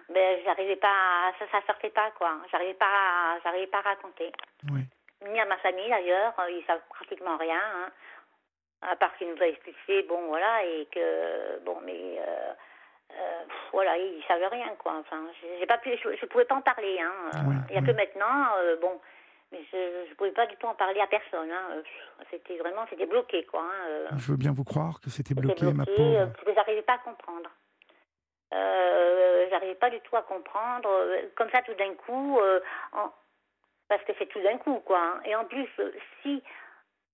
Ben, 0.10 0.40
j'arrivais 0.46 0.76
pas... 0.78 0.88
à- 0.88 1.34
Ça, 1.40 1.46
ça 1.52 1.66
sortait 1.66 1.90
pas, 1.90 2.12
quoi. 2.12 2.32
J'arrivais 2.52 2.74
pas, 2.76 2.86
à- 2.86 3.40
j'arrivais 3.44 3.68
pas 3.68 3.80
à 3.80 3.82
raconter. 3.82 4.32
oui. 4.72 4.82
ni 5.30 5.40
à 5.40 5.46
ma 5.46 5.58
famille 5.58 5.90
d'ailleurs, 5.90 6.34
euh, 6.40 6.52
ils 6.52 6.64
savent 6.66 6.82
pratiquement 6.90 7.38
rien, 7.38 7.60
hein. 7.60 7.90
à 8.84 8.96
part 8.96 9.16
qu'il 9.18 9.30
nous 9.34 9.42
a 9.42 9.48
expulsés, 9.48 10.04
bon 10.04 10.28
voilà, 10.28 10.64
et 10.64 10.88
que 10.94 11.60
bon 11.66 11.80
mais 11.84 12.20
euh, 12.20 12.54
euh, 13.14 13.44
voilà, 13.72 13.98
ils 13.98 14.24
savaient 14.28 14.48
rien 14.48 14.70
quoi. 14.78 14.94
Enfin, 15.00 15.24
j'ai 15.60 15.66
pas 15.66 15.80
pu, 15.80 15.90
je, 15.98 16.16
je 16.16 16.26
pouvais 16.28 16.46
pas 16.46 16.56
en 16.56 16.62
parler, 16.62 17.00
hein. 17.02 17.32
Il 17.70 17.76
y 17.76 17.80
a 17.80 17.82
que 17.82 17.92
maintenant, 17.98 18.56
euh, 18.58 18.76
bon, 18.80 19.02
mais 19.52 19.60
je, 19.72 20.06
je 20.10 20.14
pouvais 20.16 20.32
pas 20.32 20.46
du 20.48 20.56
tout 20.58 20.68
en 20.68 20.76
parler 20.76 21.00
à 21.00 21.08
personne. 21.08 21.52
Hein. 21.52 21.68
Euh, 21.72 21.82
C'était 22.32 22.58
vraiment, 22.58 22.86
c'était 22.90 23.06
bloqué 23.06 23.46
quoi. 23.46 23.62
hein, 23.62 23.86
euh. 23.88 24.08
Je 24.18 24.32
veux 24.32 24.38
bien 24.38 24.52
vous 24.52 24.64
croire 24.64 25.00
que 25.02 25.10
c'était 25.10 25.34
bloqué, 25.34 25.72
ma 25.74 25.86
pauvre. 25.86 26.00
euh, 26.20 26.28
parce 26.28 26.44
que 26.46 26.54
j'arrivais 26.54 26.82
pas 26.82 26.94
à 26.94 26.98
comprendre. 27.00 27.50
Euh, 28.54 29.48
j'arrivais 29.50 29.76
pas 29.76 29.90
du 29.90 30.00
tout 30.02 30.16
à 30.16 30.22
comprendre. 30.24 30.90
euh, 30.90 31.22
Comme 31.36 31.50
ça, 31.52 31.62
tout 31.62 31.74
d'un 31.74 31.94
coup, 31.96 32.40
euh, 32.40 32.60
en- 32.94 33.12
parce 33.90 34.04
que 34.04 34.12
c'est 34.18 34.28
tout 34.28 34.42
d'un 34.42 34.58
coup, 34.58 34.80
quoi. 34.86 35.00
hein. 35.00 35.22
Et 35.26 35.36
en 35.36 35.46
plus, 35.46 35.68
euh, 35.80 35.92
si 36.22 36.42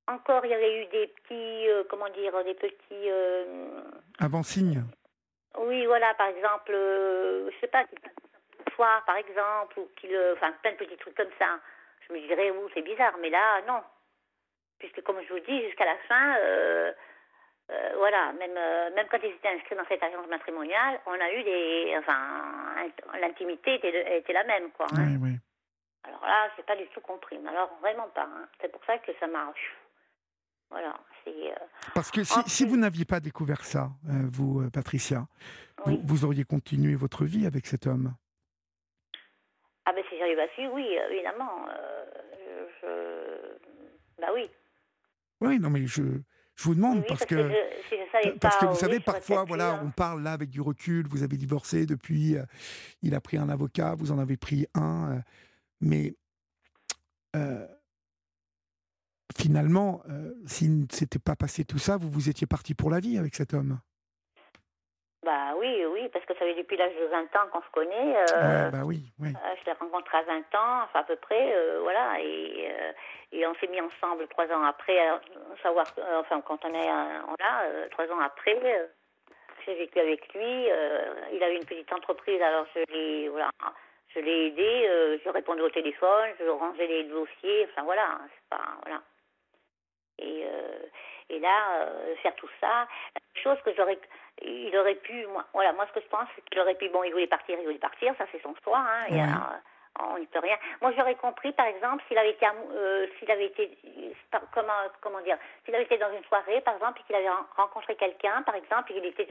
encore 0.07 0.45
il 0.45 0.51
y 0.51 0.53
avait 0.53 0.83
eu 0.83 0.85
des 0.87 1.07
petits, 1.07 1.69
euh, 1.69 1.83
comment 1.89 2.09
dire, 2.09 2.43
des 2.43 2.53
petits, 2.55 2.75
euh, 3.09 3.81
Avant 4.19 4.43
signe. 4.43 4.83
oui, 5.59 5.85
voilà, 5.85 6.13
par 6.15 6.27
exemple, 6.27 6.71
euh, 6.73 7.49
je 7.51 7.59
sais 7.61 7.67
pas, 7.67 7.85
soir, 8.75 9.03
par 9.05 9.15
exemple, 9.17 9.79
ou 9.79 9.87
qu'il, 9.95 10.13
euh, 10.15 10.33
enfin, 10.33 10.51
plein 10.61 10.71
de 10.73 10.77
petits 10.77 10.97
trucs 10.97 11.15
comme 11.15 11.31
ça. 11.39 11.59
Je 12.07 12.13
me 12.13 12.19
dirais, 12.27 12.51
ouh, 12.51 12.69
c'est 12.73 12.81
bizarre, 12.81 13.15
mais 13.21 13.29
là, 13.29 13.61
non. 13.67 13.81
Puisque, 14.79 15.01
comme 15.03 15.21
je 15.27 15.33
vous 15.33 15.39
dis, 15.39 15.61
jusqu'à 15.65 15.85
la 15.85 15.97
fin, 16.09 16.35
euh, 16.37 16.91
euh, 17.71 17.93
voilà, 17.97 18.33
même, 18.33 18.57
euh, 18.57 18.89
même 18.95 19.07
quand 19.09 19.19
ils 19.23 19.29
étaient 19.31 19.47
inscrits 19.49 19.75
dans 19.75 19.85
cette 19.87 20.03
agence 20.03 20.27
matrimoniale, 20.27 20.99
on 21.05 21.13
a 21.13 21.31
eu 21.31 21.43
des, 21.43 21.95
enfin, 21.99 22.17
int- 22.79 23.19
l'intimité 23.19 23.75
était, 23.75 24.17
était 24.19 24.33
la 24.33 24.43
même, 24.43 24.71
quoi. 24.71 24.87
hein. 24.91 25.05
Oui, 25.07 25.17
oui. 25.21 25.39
Alors 26.03 26.25
là, 26.25 26.49
j'ai 26.57 26.63
pas 26.63 26.75
du 26.75 26.85
tout 26.87 26.99
compris, 26.99 27.37
mais 27.39 27.49
alors 27.49 27.77
vraiment 27.79 28.09
pas. 28.09 28.23
hein. 28.23 28.47
C'est 28.59 28.69
pour 28.71 28.83
ça 28.83 28.97
que 28.97 29.11
ça 29.19 29.27
m'a, 29.27 29.53
voilà, 30.69 30.99
c'est, 31.23 31.53
Parce 31.93 32.11
que 32.11 32.23
si, 32.23 32.65
vous 32.65 32.75
n'aviez 32.77 33.05
pas 33.05 33.19
découvert 33.19 33.63
ça, 33.63 33.89
vous, 34.03 34.69
Patricia, 34.71 35.21
oui. 35.85 36.01
vous, 36.01 36.01
vous 36.03 36.25
auriez 36.25 36.43
continué 36.43 36.95
votre 36.95 37.23
vie 37.25 37.45
avec 37.45 37.67
cet 37.67 37.87
homme? 37.87 38.13
Ah 39.85 39.91
ben 39.93 40.03
si 40.09 40.17
j'arrive 40.17 40.39
à 40.39 40.47
suivre, 40.49 40.73
oui, 40.73 40.87
euh, 40.97 41.09
évidemment. 41.09 41.67
euh, 41.69 42.05
je, 42.81 44.21
Bah 44.21 44.27
oui. 44.33 44.49
Oui, 45.41 45.59
non, 45.59 45.69
mais 45.69 45.85
je, 45.85 46.03
je 46.55 46.63
vous 46.63 46.75
demande 46.75 46.99
Oui, 46.99 47.05
parce, 47.07 47.19
parce 47.19 47.29
que. 47.29 47.49
je, 47.49 47.89
si 47.89 48.39
Parce 48.39 48.57
que 48.57 48.65
vous 48.65 48.75
savez, 48.75 48.99
parfois, 48.99 49.43
voilà, 49.43 49.81
on 49.83 49.91
parle 49.91 50.23
là 50.23 50.31
avec 50.31 50.49
du 50.49 50.61
recul, 50.61 51.05
vous 51.07 51.23
avez 51.23 51.35
divorcé 51.35 51.85
depuis, 51.85 52.37
euh, 52.37 52.43
il 53.01 53.13
a 53.13 53.19
pris 53.21 53.37
un 53.37 53.49
avocat, 53.49 53.95
vous 53.95 54.11
en 54.11 54.19
avez 54.19 54.37
pris 54.37 54.67
un, 54.73 55.17
euh, 55.17 55.19
mais 55.81 56.15
finalement, 59.35 60.03
s'il 60.45 60.81
ne 60.81 60.85
s'était 60.91 61.19
pas 61.19 61.35
passé 61.35 61.65
tout 61.65 61.79
ça, 61.79 61.97
vous 61.97 62.09
vous 62.09 62.29
étiez 62.29 62.45
parti 62.47 62.75
pour 62.75 62.89
la 62.91 62.99
vie 62.99 63.17
avec 63.17 63.35
cet 63.35 63.53
homme. 63.53 63.79
Oui, 65.63 65.85
oui, 65.85 66.09
parce 66.11 66.25
que 66.25 66.33
ça 66.33 66.41
fait 66.41 66.55
depuis 66.55 66.75
l'âge 66.75 66.93
de 66.99 67.05
20 67.05 67.21
ans 67.37 67.47
qu'on 67.49 67.61
se 67.61 67.71
connaît. 67.71 68.17
Euh, 68.35 68.69
bah 68.69 68.83
oui, 68.83 68.99
oui. 69.17 69.29
Euh, 69.29 69.55
je 69.61 69.65
l'ai 69.65 69.71
rencontré 69.71 70.17
à 70.17 70.23
20 70.23 70.39
ans, 70.55 70.83
enfin 70.83 70.99
à 70.99 71.03
peu 71.03 71.15
près, 71.15 71.55
euh, 71.55 71.79
voilà. 71.81 72.19
Et, 72.19 72.69
et 73.31 73.47
on 73.47 73.55
s'est 73.55 73.67
mis 73.67 73.79
ensemble 73.79 74.27
trois 74.27 74.45
ans 74.51 74.63
après, 74.63 74.99
savoir, 75.61 75.85
enfin 76.19 76.41
quand 76.41 76.65
on 76.65 76.73
est 76.73 76.85
là, 77.39 77.63
trois 77.91 78.11
ans 78.11 78.19
après, 78.19 78.59
j'ai 79.65 79.75
vécu 79.75 79.99
avec 80.01 80.33
lui. 80.33 80.67
il 81.31 81.41
avait 81.41 81.55
une 81.55 81.65
petite 81.65 81.93
entreprise, 81.93 82.41
alors 82.41 82.65
je 82.75 82.93
l'ai, 82.93 83.29
voilà, 83.29 83.49
je 84.13 84.19
l'ai 84.19 84.47
aidé, 84.47 85.19
je 85.23 85.29
répondais 85.29 85.61
au 85.61 85.69
téléphone, 85.69 86.29
je 86.39 86.49
rangeais 86.49 86.87
les 86.87 87.05
dossiers, 87.05 87.69
enfin 87.71 87.83
voilà, 87.83 88.19
c'est 88.27 88.57
pas, 88.57 88.65
voilà. 88.83 89.01
Et, 90.19 90.45
et 91.29 91.39
là, 91.39 91.87
faire 92.21 92.35
tout 92.35 92.49
ça, 92.59 92.85
chose 93.41 93.57
que 93.63 93.73
j'aurais 93.75 93.97
il 94.41 94.75
aurait 94.77 94.95
pu, 94.95 95.25
moi, 95.27 95.45
voilà, 95.53 95.73
moi 95.73 95.85
ce 95.87 95.93
que 95.93 96.01
je 96.01 96.09
pense, 96.09 96.27
c'est 96.35 96.43
qu'il 96.45 96.59
aurait 96.59 96.75
pu, 96.75 96.89
bon, 96.89 97.03
il 97.03 97.11
voulait 97.11 97.27
partir, 97.27 97.57
il 97.59 97.65
voulait 97.65 97.77
partir, 97.77 98.13
ça 98.17 98.25
c'est 98.31 98.41
son 98.41 98.55
choix, 98.63 98.79
hein, 98.79 99.05
et, 99.09 99.21
euh, 99.21 100.05
on 100.11 100.17
n'y 100.17 100.25
peut 100.25 100.39
rien. 100.39 100.57
Moi 100.81 100.91
j'aurais 100.97 101.15
compris, 101.15 101.51
par 101.51 101.67
exemple, 101.67 102.03
s'il 102.07 102.17
avait 102.17 102.31
été, 102.31 102.47
euh, 102.71 103.07
s'il 103.19 103.29
avait 103.29 103.45
été, 103.45 103.77
comment, 104.51 104.73
comment 105.01 105.21
dire, 105.21 105.37
s'il 105.65 105.75
avait 105.75 105.83
été 105.83 105.97
dans 105.97 106.11
une 106.11 106.23
soirée, 106.23 106.61
par 106.61 106.73
exemple, 106.75 106.99
et 107.01 107.03
qu'il 107.03 107.15
avait 107.15 107.29
rencontré 107.55 107.95
quelqu'un, 107.95 108.41
par 108.41 108.55
exemple, 108.55 108.91
et 108.91 108.95
qu'il 108.95 109.05
était 109.05 109.27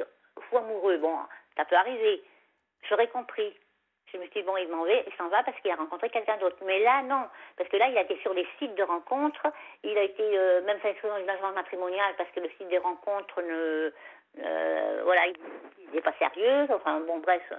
fou 0.48 0.58
amoureux, 0.58 0.98
bon, 0.98 1.18
ça 1.56 1.64
peut 1.64 1.76
arriver, 1.76 2.22
j'aurais 2.88 3.08
compris. 3.08 3.54
Je 4.12 4.18
me 4.18 4.24
suis 4.24 4.40
dit, 4.40 4.42
bon, 4.42 4.58
il 4.58 4.68
m'en 4.68 4.84
va, 4.84 4.92
il 4.92 5.12
s'en 5.16 5.28
va 5.28 5.42
parce 5.42 5.58
qu'il 5.60 5.70
a 5.70 5.76
rencontré 5.76 6.10
quelqu'un 6.10 6.36
d'autre. 6.36 6.58
Mais 6.66 6.80
là, 6.80 7.02
non. 7.02 7.26
Parce 7.56 7.70
que 7.70 7.78
là, 7.78 7.88
il 7.88 7.96
a 7.96 8.02
été 8.02 8.18
sur 8.18 8.34
les 8.34 8.46
sites 8.58 8.74
de 8.74 8.82
rencontres. 8.82 9.46
Il 9.82 9.96
a 9.96 10.02
été, 10.02 10.22
euh, 10.38 10.60
même 10.64 10.78
s'inscrit 10.82 11.08
dans 11.08 11.16
une 11.16 11.30
agence 11.30 11.54
matrimoniale 11.54 12.14
parce 12.18 12.30
que 12.32 12.40
le 12.40 12.50
site 12.50 12.68
des 12.68 12.76
rencontres 12.76 13.40
ne, 13.40 13.90
euh, 14.38 15.00
voilà, 15.04 15.26
il 15.26 15.90
n'est 15.92 16.00
pas 16.00 16.14
sérieux. 16.18 16.66
Enfin, 16.74 17.00
bon, 17.00 17.18
bref. 17.18 17.42
Euh, 17.52 17.56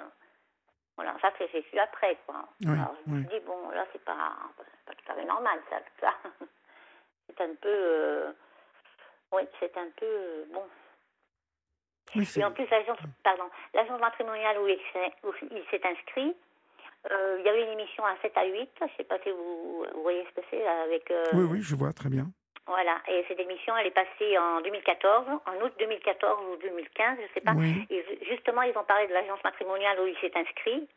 voilà, 0.95 1.15
ça, 1.21 1.31
c'est 1.37 1.49
su 1.49 1.79
après, 1.79 2.17
quoi. 2.25 2.47
Alors, 2.67 2.95
je 3.05 3.11
me 3.11 3.19
suis 3.21 3.39
dit, 3.39 3.45
bon, 3.45 3.69
là, 3.69 3.85
c'est 3.91 4.03
pas, 4.03 4.33
pas 4.85 4.93
tout 4.93 5.11
à 5.11 5.15
fait 5.15 5.25
normal, 5.25 5.59
ça. 5.69 5.77
ça. 5.99 6.13
c'est 7.27 7.41
un 7.41 7.55
peu. 7.55 7.69
Euh, 7.69 8.31
oui, 9.31 9.43
c'est 9.59 9.75
un 9.77 9.89
peu. 9.97 10.45
bon. 10.53 10.63
Oui, 12.15 12.29
et 12.35 12.43
en 12.43 12.51
plus, 12.51 12.69
l'agence, 12.69 12.99
pardon, 13.23 13.49
l'agence 13.73 13.99
matrimoniale 13.99 14.59
où 14.59 14.67
il 14.67 14.79
s'est 14.91 15.87
inscrit, 15.87 16.35
il 17.09 17.41
y 17.43 17.49
avait 17.49 17.63
une 17.63 17.71
émission 17.79 18.05
à 18.05 18.15
7 18.21 18.37
à 18.37 18.45
8. 18.45 18.69
Je 18.77 18.83
ne 18.83 18.89
sais 18.97 19.03
pas 19.03 19.17
si 19.23 19.31
vous, 19.31 19.83
vous 19.95 20.01
voyez 20.03 20.23
ce 20.25 20.39
que 20.39 20.45
c'est 20.51 20.67
avec. 20.67 21.11
oui, 21.33 21.43
oui, 21.43 21.61
je 21.63 21.75
vois 21.75 21.91
très 21.91 22.09
bien. 22.09 22.27
Voilà, 22.65 23.01
et 23.09 23.25
cette 23.27 23.39
émission, 23.39 23.75
elle 23.75 23.87
est 23.87 23.91
passée 23.91 24.37
en 24.37 24.61
2014, 24.61 25.27
en 25.45 25.65
août 25.65 25.73
2014 25.79 26.45
ou 26.53 26.55
2015, 26.61 27.17
je 27.17 27.23
ne 27.23 27.27
sais 27.33 27.41
pas. 27.41 27.53
Et 27.89 28.05
justement, 28.29 28.61
ils 28.61 28.77
ont 28.77 28.85
parlé 28.85 29.07
de 29.07 29.13
l'agence 29.13 29.43
matrimoniale 29.43 29.99
où 29.99 30.07
il 30.07 30.15
s'est 30.19 30.31
inscrit. 30.37 30.87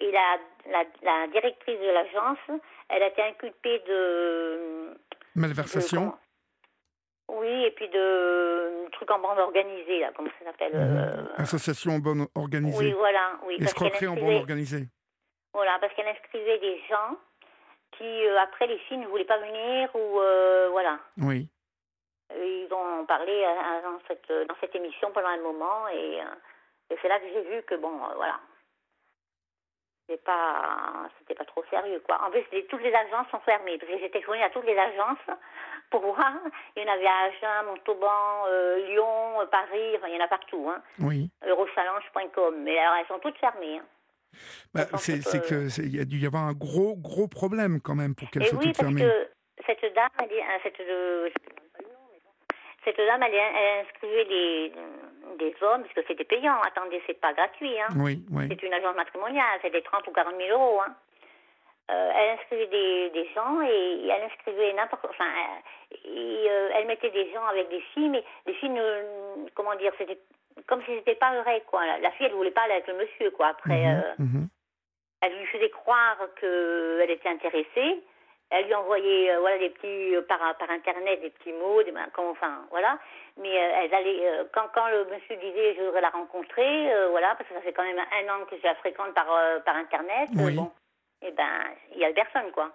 Et 0.00 0.10
la, 0.10 0.38
la, 1.02 1.26
directrice 1.28 1.78
de 1.78 1.90
l'agence, 1.90 2.38
elle 2.88 3.02
a 3.02 3.08
été 3.08 3.22
inculpée 3.22 3.82
de... 3.86 4.94
Malversation 5.34 6.14
Oui, 7.28 7.64
et 7.64 7.70
puis 7.72 7.88
de 7.88 8.90
trucs 8.92 9.10
en 9.10 9.18
bande 9.18 9.38
organisée, 9.38 10.00
là, 10.00 10.12
comment 10.16 10.30
ça 10.38 10.46
s'appelle 10.46 10.74
mhm. 10.74 10.96
euh, 10.96 11.24
Association 11.36 11.92
en 11.92 11.98
bande 11.98 12.26
organisée. 12.34 12.78
Oui, 12.78 12.92
voilà. 12.92 13.38
Oui, 13.46 13.56
Escroquerie 13.60 14.06
en 14.06 14.16
bande 14.16 14.34
organisée. 14.34 14.86
Voilà, 15.52 15.78
parce 15.80 15.92
qu'elle 15.94 16.08
inscrivait 16.08 16.58
des 16.58 16.78
gens 16.88 17.16
qui, 17.96 18.26
euh, 18.26 18.38
après, 18.40 18.66
les 18.66 18.78
filles 18.78 18.98
ne 18.98 19.06
voulaient 19.06 19.24
pas 19.24 19.38
venir 19.38 19.94
ou 19.94 20.20
euh, 20.20 20.68
voilà. 20.70 20.98
Oui. 21.18 21.48
Ils 22.34 22.68
ont 22.72 23.06
parlé 23.06 23.44
euh, 23.44 23.82
dans 23.82 23.98
cette, 24.08 24.48
dans 24.48 24.56
cette 24.60 24.74
émission 24.74 25.10
pendant 25.12 25.28
un 25.28 25.40
moment 25.40 25.88
et, 25.88 26.18
et 26.90 26.96
c'est 27.00 27.08
là 27.08 27.20
que 27.20 27.28
j'ai 27.28 27.42
vu 27.42 27.62
que, 27.62 27.76
bon, 27.76 27.98
voilà. 28.16 28.40
C'était 30.08 30.22
pas, 30.22 31.08
c'était 31.18 31.34
pas 31.34 31.44
trop 31.44 31.64
sérieux, 31.68 32.00
quoi. 32.06 32.20
En 32.24 32.30
plus, 32.30 32.44
toutes 32.68 32.82
les 32.82 32.94
agences 32.94 33.28
sont 33.30 33.40
fermées 33.40 33.76
parce 33.76 33.90
que 33.90 33.98
j'ai 33.98 34.10
téléphoné 34.10 34.42
à 34.42 34.50
toutes 34.50 34.66
les 34.66 34.78
agences 34.78 35.36
pour 35.90 36.00
voir. 36.02 36.32
Il 36.76 36.82
y 36.84 36.88
en 36.88 36.92
avait 36.92 37.06
à 37.06 37.22
Agen, 37.24 37.66
Montauban, 37.66 38.46
Lyon, 38.86 39.48
Paris, 39.50 39.96
enfin, 39.96 40.06
il 40.06 40.14
y 40.14 40.20
en 40.20 40.24
a 40.24 40.28
partout, 40.28 40.68
hein. 40.70 40.80
Oui. 41.00 41.28
Eurochallenge.com. 41.44 42.54
Mais 42.62 42.78
alors, 42.78 42.96
elles 42.98 43.06
sont 43.06 43.18
toutes 43.18 43.38
fermées, 43.38 43.78
hein. 43.78 43.84
Bah, 44.74 44.86
c'est 44.96 45.20
qu'il 45.20 45.94
y 45.94 46.00
a 46.00 46.04
dû 46.04 46.18
y 46.18 46.26
avoir 46.26 46.44
un 46.44 46.52
gros, 46.52 46.96
gros 46.96 47.28
problème 47.28 47.80
quand 47.80 47.94
même 47.94 48.14
pour 48.14 48.30
qu'elle 48.30 48.46
soit 48.46 48.58
oui, 48.58 48.66
toute 48.66 48.76
fermée. 48.76 49.02
Que 49.02 49.28
cette 49.66 49.94
dame, 49.94 50.08
elle, 50.20 50.32
euh, 50.32 50.58
cette, 50.62 50.80
euh, 50.80 51.30
cette 52.84 52.96
dame, 52.96 53.22
elle, 53.22 53.34
elle 53.34 53.86
inscrivait 53.86 54.24
des, 54.24 54.72
des 55.38 55.54
hommes, 55.62 55.82
parce 55.82 55.94
que 55.94 56.02
c'était 56.06 56.24
payant. 56.24 56.60
Attendez, 56.66 57.02
c'est 57.06 57.20
pas 57.20 57.32
gratuit. 57.32 57.80
Hein. 57.80 57.88
Oui, 57.96 58.24
oui. 58.30 58.44
C'est 58.48 58.62
une 58.62 58.74
agence 58.74 58.96
matrimoniale, 58.96 59.58
c'était 59.62 59.82
30 59.82 60.06
ou 60.08 60.12
40 60.12 60.34
000 60.36 60.50
euros. 60.50 60.80
Hein. 60.80 60.94
Euh, 61.88 62.10
elle 62.16 62.38
inscrivait 62.38 62.66
des, 62.66 63.10
des 63.10 63.28
gens 63.32 63.62
et, 63.62 64.08
elle 64.08 64.24
inscrivait 64.24 64.72
n'importe 64.72 65.06
enfin 65.08 65.30
et, 65.92 66.46
elle 66.74 66.86
mettait 66.88 67.10
des 67.10 67.32
gens 67.32 67.44
avec 67.44 67.68
des 67.68 67.80
filles 67.94 68.08
mais 68.08 68.24
les 68.44 68.54
filles 68.54 68.70
ne 68.70 69.48
comment 69.54 69.76
dire 69.76 69.92
c'était 69.96 70.18
comme 70.66 70.82
si 70.84 70.94
c'était 70.96 71.14
pas 71.16 71.40
vrai, 71.42 71.62
quoi. 71.66 71.84
La, 71.98 72.10
fille, 72.12 72.26
elle 72.26 72.32
voulait 72.32 72.50
parler 72.50 72.74
avec 72.74 72.86
le 72.86 72.94
monsieur, 72.94 73.30
quoi. 73.30 73.48
Après, 73.48 73.78
mhm, 73.78 74.02
euh, 74.02 74.14
mhm. 74.18 74.48
elle 75.20 75.38
lui 75.38 75.46
faisait 75.46 75.70
croire 75.70 76.16
qu'elle 76.40 77.10
était 77.10 77.28
intéressée. 77.28 78.02
Elle 78.48 78.66
lui 78.66 78.74
envoyait, 78.74 79.32
euh, 79.32 79.40
voilà, 79.40 79.58
des 79.58 79.70
petits, 79.70 80.14
euh, 80.14 80.22
par, 80.22 80.38
par 80.56 80.70
internet, 80.70 81.20
des 81.20 81.30
petits 81.30 81.52
mots, 81.52 81.82
des, 81.82 81.92
enfin, 82.16 82.64
voilà. 82.70 82.98
Mais 83.36 83.50
elle 83.50 83.92
allait, 83.92 84.46
quand, 84.52 84.68
quand 84.72 84.88
le 84.88 85.04
monsieur 85.06 85.36
disait, 85.36 85.74
je 85.76 85.82
voudrais 85.82 86.00
la 86.00 86.10
rencontrer, 86.10 86.90
voilà, 87.10 87.34
parce 87.34 87.48
que 87.48 87.54
ça 87.54 87.60
fait 87.60 87.74
quand 87.74 87.84
même 87.84 87.98
un 87.98 88.34
an 88.34 88.46
que 88.46 88.56
je 88.56 88.62
la 88.62 88.74
fréquente 88.76 89.12
par, 89.12 89.26
par 89.64 89.76
internet, 89.76 90.30
bon, 90.32 90.70
et 91.22 91.28
eh 91.28 91.32
ben, 91.32 91.64
il 91.92 91.98
y 91.98 92.04
a 92.04 92.12
personne, 92.12 92.50
quoi. 92.52 92.74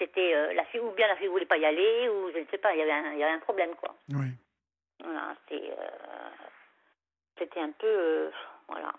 C'était 0.00 0.54
la 0.54 0.64
fille, 0.64 0.80
ou 0.80 0.90
bien 0.92 1.06
la 1.06 1.14
fille 1.14 1.28
voulait 1.28 1.46
pas 1.46 1.58
y 1.58 1.64
aller, 1.64 2.08
ou 2.08 2.32
je 2.32 2.38
ne 2.38 2.46
sais 2.46 2.58
pas, 2.58 2.74
il 2.74 2.78
y 2.80 2.82
avait 2.82 2.90
un, 2.90 3.12
il 3.12 3.18
y 3.18 3.22
avait 3.22 3.34
un 3.34 3.40
problème, 3.40 3.74
quoi. 3.76 3.94
Oui. 4.08 4.32
Voilà, 5.02 5.34
euh, 5.52 5.56
c'était 7.38 7.60
un 7.60 7.72
peu. 7.72 7.86
Euh, 7.86 8.30
voilà. 8.68 8.92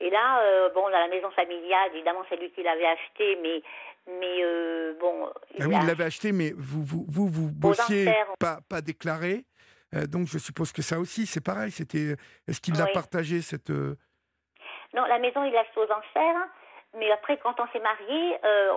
Et 0.00 0.10
là, 0.10 0.42
euh, 0.42 0.70
bon, 0.70 0.82
dans 0.82 0.98
la 0.98 1.08
maison 1.08 1.30
familiale, 1.30 1.90
évidemment, 1.94 2.24
c'est 2.28 2.36
lui 2.36 2.50
qui 2.52 2.62
l'avait 2.62 2.86
acheté, 2.86 3.38
mais, 3.42 3.62
mais 4.06 4.94
bon. 4.98 5.30
Ah 5.60 5.64
oui, 5.66 5.76
il 5.80 5.86
l'avait 5.86 6.04
acheté, 6.04 6.32
mais 6.32 6.52
vous, 6.56 6.82
vous, 6.82 7.04
vous, 7.06 7.28
vous 7.28 7.50
bossiez 7.50 8.10
pas, 8.38 8.60
pas 8.68 8.80
déclaré. 8.80 9.44
donc, 10.08 10.26
je 10.26 10.38
suppose 10.38 10.72
que 10.72 10.82
ça 10.82 10.98
aussi, 10.98 11.26
c'est 11.26 11.44
pareil. 11.44 11.70
C'était, 11.70 12.16
est-ce 12.48 12.60
qu'il 12.60 12.74
l'a 12.74 12.86
partagé 12.86 13.42
cette 13.42 13.70
Non, 13.70 15.04
la 15.06 15.18
maison, 15.18 15.44
il 15.44 15.52
l'a 15.52 15.60
acheté 15.60 15.80
aux 15.80 15.92
enchères. 15.92 16.48
Mais 16.98 17.10
après, 17.12 17.36
quand 17.38 17.58
on 17.60 17.68
s'est 17.68 17.80
marié, 17.80 18.38
euh, 18.44 18.72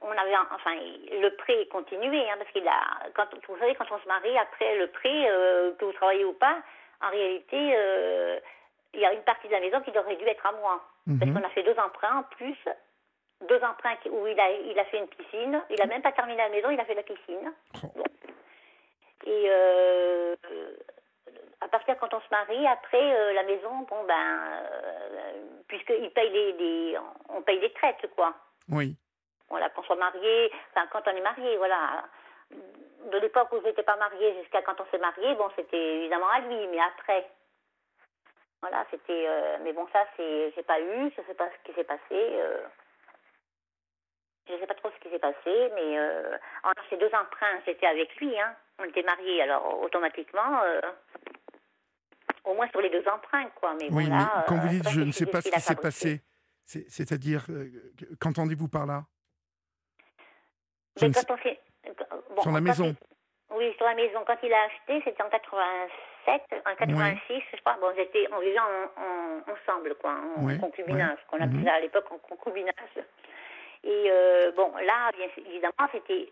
on, 0.00 0.10
avait, 0.10 0.36
enfin, 0.54 0.74
le 0.74 1.28
prêt 1.36 1.66
continué, 1.66 2.28
hein, 2.30 2.34
parce 2.38 2.50
qu'il 2.50 2.66
a, 2.66 3.10
quand, 3.14 3.26
vous 3.46 3.58
savez, 3.58 3.74
quand 3.74 3.90
on 3.90 3.98
se 3.98 4.08
marie, 4.08 4.38
après 4.38 4.78
le 4.78 4.86
prêt, 4.86 5.30
euh, 5.30 5.72
que 5.74 5.84
vous 5.84 5.92
travaillez 5.92 6.24
ou 6.24 6.32
pas, 6.32 6.56
en 7.02 7.10
réalité, 7.10 7.74
euh, 7.76 8.40
il 8.94 9.00
y 9.00 9.04
a 9.04 9.12
une 9.12 9.22
partie 9.22 9.48
de 9.48 9.52
la 9.52 9.60
maison 9.60 9.80
qui 9.82 9.96
aurait 9.96 10.16
dû 10.16 10.24
être 10.24 10.46
à 10.46 10.52
moi, 10.52 10.82
parce 11.06 11.30
mhm. 11.30 11.34
qu'on 11.34 11.46
a 11.46 11.50
fait 11.50 11.62
deux 11.62 11.78
emprunts 11.78 12.18
en 12.18 12.22
plus, 12.22 12.56
deux 13.48 13.62
emprunts 13.62 13.96
où 14.10 14.26
il 14.26 14.40
a, 14.40 14.50
il 14.50 14.78
a 14.78 14.84
fait 14.86 14.98
une 14.98 15.08
piscine. 15.08 15.62
Il 15.70 15.80
a 15.80 15.86
même 15.86 16.02
pas 16.02 16.12
terminé 16.12 16.38
la 16.38 16.48
maison, 16.48 16.70
il 16.70 16.80
a 16.80 16.84
fait 16.84 16.94
la 16.94 17.02
piscine. 17.02 17.52
Oh. 17.84 18.02
Et 19.26 19.50
à 21.60 21.68
partir 21.68 21.98
quand 21.98 22.12
on 22.14 22.20
se 22.20 22.30
marie, 22.30 22.66
après 22.66 23.14
euh, 23.14 23.32
la 23.32 23.42
maison, 23.42 23.80
bon 23.88 24.04
ben, 24.04 24.14
euh, 24.14 25.32
puisqu'ils 25.66 26.10
payent 26.12 26.30
les, 26.30 26.96
on 27.28 27.42
paye 27.42 27.60
des 27.60 27.72
traites 27.72 28.08
quoi. 28.14 28.34
Oui. 28.70 28.96
Voilà, 29.48 29.68
qu'on 29.70 29.82
soit 29.82 29.96
marié, 29.96 30.52
enfin 30.70 30.86
quand 30.92 31.02
on 31.06 31.16
est 31.16 31.20
marié, 31.20 31.56
voilà. 31.56 32.04
De 32.50 33.18
l'époque 33.18 33.52
où 33.52 33.60
j'étais 33.64 33.82
pas 33.82 33.96
mariée 33.96 34.34
jusqu'à 34.40 34.62
quand 34.62 34.80
on 34.80 34.86
s'est 34.90 34.98
marié, 34.98 35.34
bon 35.34 35.50
c'était 35.56 35.96
évidemment 35.96 36.28
à 36.28 36.40
lui, 36.40 36.66
mais 36.68 36.80
après. 36.80 37.28
Voilà, 38.60 38.84
c'était, 38.90 39.24
euh, 39.28 39.58
mais 39.62 39.72
bon 39.72 39.86
ça 39.92 40.04
c'est, 40.16 40.52
j'ai 40.54 40.62
pas 40.62 40.80
eu, 40.80 41.10
je 41.16 41.22
sais 41.22 41.34
pas 41.34 41.48
ce 41.48 41.68
qui 41.68 41.74
s'est 41.74 41.84
passé. 41.84 42.40
je 44.48 44.56
sais 44.56 44.66
pas 44.66 44.74
trop 44.74 44.90
ce 44.90 45.00
qui 45.00 45.10
s'est 45.10 45.18
passé, 45.18 45.72
mais 45.74 46.00
en 46.64 46.70
ces 46.88 46.96
deux 46.96 47.10
emprunts, 47.14 47.60
j'étais 47.66 47.86
avec 47.86 48.14
lui, 48.16 48.38
hein. 48.38 48.54
On 48.80 48.84
était 48.84 49.02
mariés, 49.02 49.42
alors 49.42 49.82
automatiquement, 49.82 50.62
au 52.48 52.54
moins 52.54 52.68
sur 52.68 52.80
les 52.80 52.90
deux 52.90 53.04
emprunts, 53.08 53.48
quoi. 53.56 53.74
Mais 53.78 53.88
oui, 53.90 54.08
mais 54.10 54.24
quand 54.46 54.56
vous 54.56 54.68
dites 54.68 54.88
je 54.88 55.00
ne 55.00 55.12
sais 55.12 55.26
pas 55.26 55.40
ce 55.40 55.50
qui 55.50 55.60
s'est 55.60 55.76
passé, 55.76 56.22
c'est-à-dire, 56.64 57.44
euh, 57.50 57.70
qu'entendez-vous 58.20 58.68
par 58.68 58.86
là? 58.86 59.04
Mais 61.00 61.10
quand 61.12 61.30
on 61.30 61.36
fait, 61.36 61.60
bon, 62.34 62.42
Sur 62.42 62.52
la 62.52 62.60
maison 62.60 62.96
Oui, 63.54 63.72
sur 63.76 63.86
la 63.86 63.94
maison. 63.94 64.20
Quand 64.26 64.36
il 64.42 64.52
a 64.52 64.64
acheté, 64.64 65.02
c'était 65.04 65.22
en 65.22 65.30
87, 65.30 66.42
en 66.66 66.74
86, 66.74 67.42
je 67.54 67.60
crois. 67.60 67.76
Bon, 67.80 67.86
on 67.88 68.40
vivait 68.40 68.58
en, 68.58 69.52
ensemble, 69.52 69.94
quoi, 70.00 70.16
en 70.36 70.58
concubinage, 70.58 71.18
qu'on 71.30 71.40
appelait 71.40 71.58
mhm. 71.58 71.68
à 71.68 71.80
l'époque 71.80 72.10
en 72.10 72.18
concubinage. 72.18 72.74
Et 73.84 74.06
euh, 74.10 74.52
bon, 74.52 74.72
là, 74.84 75.10
bien 75.16 75.28
évidemment, 75.46 75.88
c'était 75.92 76.28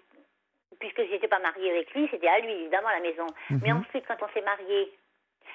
puisque 0.81 1.07
je 1.07 1.11
n'étais 1.11 1.29
pas 1.29 1.39
mariée 1.39 1.71
avec 1.71 1.95
lui, 1.95 2.07
c'était 2.11 2.29
à 2.29 2.41
lui, 2.41 2.51
évidemment, 2.51 2.91
la 2.91 3.01
maison. 3.01 3.27
Mais 3.49 3.73
mhm. 3.73 3.81
ensuite, 3.81 4.05
quand 4.07 4.21
on 4.21 4.29
s'est 4.35 4.43
mariés, 4.43 4.93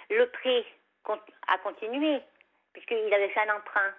le 0.09 0.27
prêt, 0.29 0.65
à 1.47 1.57
continuer, 1.59 2.21
puisqu'il 2.73 3.13
avait 3.13 3.29
fait 3.29 3.49
un 3.49 3.55
emprunt. 3.55 3.93